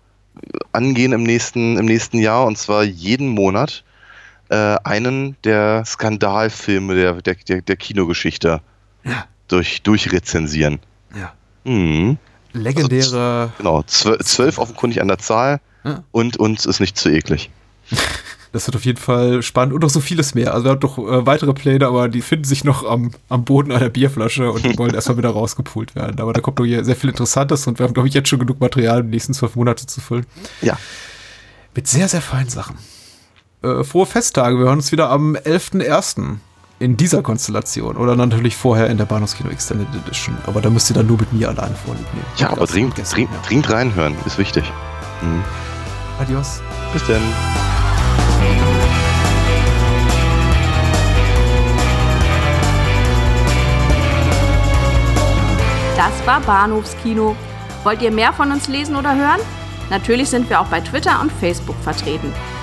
angehen 0.73 1.13
im 1.13 1.23
nächsten, 1.23 1.77
im 1.77 1.87
nächsten 1.87 2.19
Jahr 2.19 2.47
und 2.47 2.59
zwar 2.59 2.83
jeden 2.83 3.29
Monat 3.29 3.85
äh, 4.53 4.77
einen 4.85 5.37
der 5.45 5.85
Skandalfilme 5.87 6.95
der, 6.95 7.23
der, 7.23 7.35
der, 7.49 7.63
der 7.63 7.77
Kinogeschichte 7.77 8.61
Ja. 9.05 9.25
durch, 9.49 9.83
durchrezensieren. 9.83 10.79
Ja. 11.19 11.33
Mhm. 11.65 12.19
Legendäre. 12.53 13.53
Genau, 13.59 13.83
zwölf, 13.85 14.21
zwölf 14.25 14.59
offenkundig 14.59 15.01
an 15.01 15.09
der 15.09 15.19
Zahl 15.19 15.61
Ja. 15.85 16.05
und 16.13 16.37
uns 16.37 16.67
ist 16.67 16.81
nicht 16.81 16.97
zu 16.99 17.09
eklig. 17.11 17.51
Das 18.55 18.67
wird 18.67 18.77
auf 18.77 18.85
jeden 18.85 18.99
Fall 19.01 19.43
spannend 19.43 19.73
und 19.73 19.81
noch 19.83 19.89
so 19.89 20.01
vieles 20.01 20.35
mehr. 20.35 20.53
Also 20.53 20.65
wir 20.67 20.73
haben 20.73 20.81
doch 20.81 20.99
äh, 20.99 21.25
weitere 21.25 21.55
Pläne, 21.55 21.87
aber 21.87 22.11
die 22.11 22.21
finden 22.21 22.45
sich 22.45 22.65
noch 22.65 22.85
am, 22.85 23.11
am 23.31 23.45
Boden 23.47 23.73
einer 23.73 23.89
Bierflasche 23.89 24.53
und 24.53 24.63
die 24.67 24.77
wollen 24.77 24.93
erstmal 24.95 25.17
wieder 25.17 25.31
rausgepult 25.31 25.95
werden. 25.95 26.21
Aber 26.21 26.35
da 26.35 26.43
kommt 26.43 26.59
noch 26.59 26.67
hier 26.67 26.85
sehr 26.85 26.95
viel 26.95 27.09
Interessantes 27.09 27.67
und 27.67 27.79
wir 27.79 27.85
haben, 27.87 27.95
glaube 27.95 28.09
ich, 28.09 28.15
jetzt 28.15 28.29
schon 28.29 28.41
genug 28.41 28.61
Material, 28.61 29.01
um 29.01 29.07
die 29.07 29.13
nächsten 29.13 29.33
zwölf 29.33 29.57
Monate 29.57 29.87
zu 29.87 30.03
füllen. 30.03 30.27
Ja. 30.61 30.77
Mit 31.75 31.89
sehr, 31.89 32.09
sehr 32.09 32.21
feinen 32.21 32.51
Sachen. 32.51 32.77
Äh, 33.63 33.85
frohe 33.85 34.07
Festtage. 34.07 34.59
Wir 34.59 34.65
hören 34.65 34.79
uns 34.79 34.91
wieder 34.91 35.09
am 35.11 35.37
11.01. 35.37 36.39
in 36.81 36.97
dieser 36.97 37.23
Konstellation. 37.23 37.97
Oder 37.97 38.17
natürlich 38.17 38.57
vorher 38.57 38.89
in 38.89 38.99
der 38.99 39.05
Bahnhofskino 39.05 39.51
Extended 39.51 39.87
Edition. 39.95 40.37
Aber 40.47 40.61
da 40.61 40.69
müsst 40.69 40.91
ihr 40.91 40.95
dann 40.95 41.07
nur 41.07 41.19
mit 41.19 41.33
mir 41.33 41.49
alleine 41.49 41.77
vorlieb 41.77 42.13
nehmen. 42.13 42.27
Ja, 42.39 42.51
aber 42.51 42.67
dringend, 42.67 42.97
dringend, 42.97 43.33
ja. 43.33 43.41
dringend 43.47 43.71
reinhören, 43.71 44.17
ist 44.27 44.37
wichtig. 44.37 44.65
Mhm. 45.21 45.45
Adios. 46.19 46.61
Bis 46.93 47.07
dann. 47.07 47.23
Das 55.97 56.27
war 56.27 56.41
Bahnhofskino. 56.41 57.37
Wollt 57.85 58.03
ihr 58.03 58.11
mehr 58.11 58.33
von 58.33 58.51
uns 58.51 58.67
lesen 58.67 58.97
oder 58.97 59.15
hören? 59.15 59.41
Natürlich 59.89 60.31
sind 60.31 60.51
wir 60.51 60.61
auch 60.61 60.67
bei 60.67 60.81
Twitter 60.81 61.21
und 61.21 61.31
Facebook 61.31 61.77
vertreten. 61.85 62.33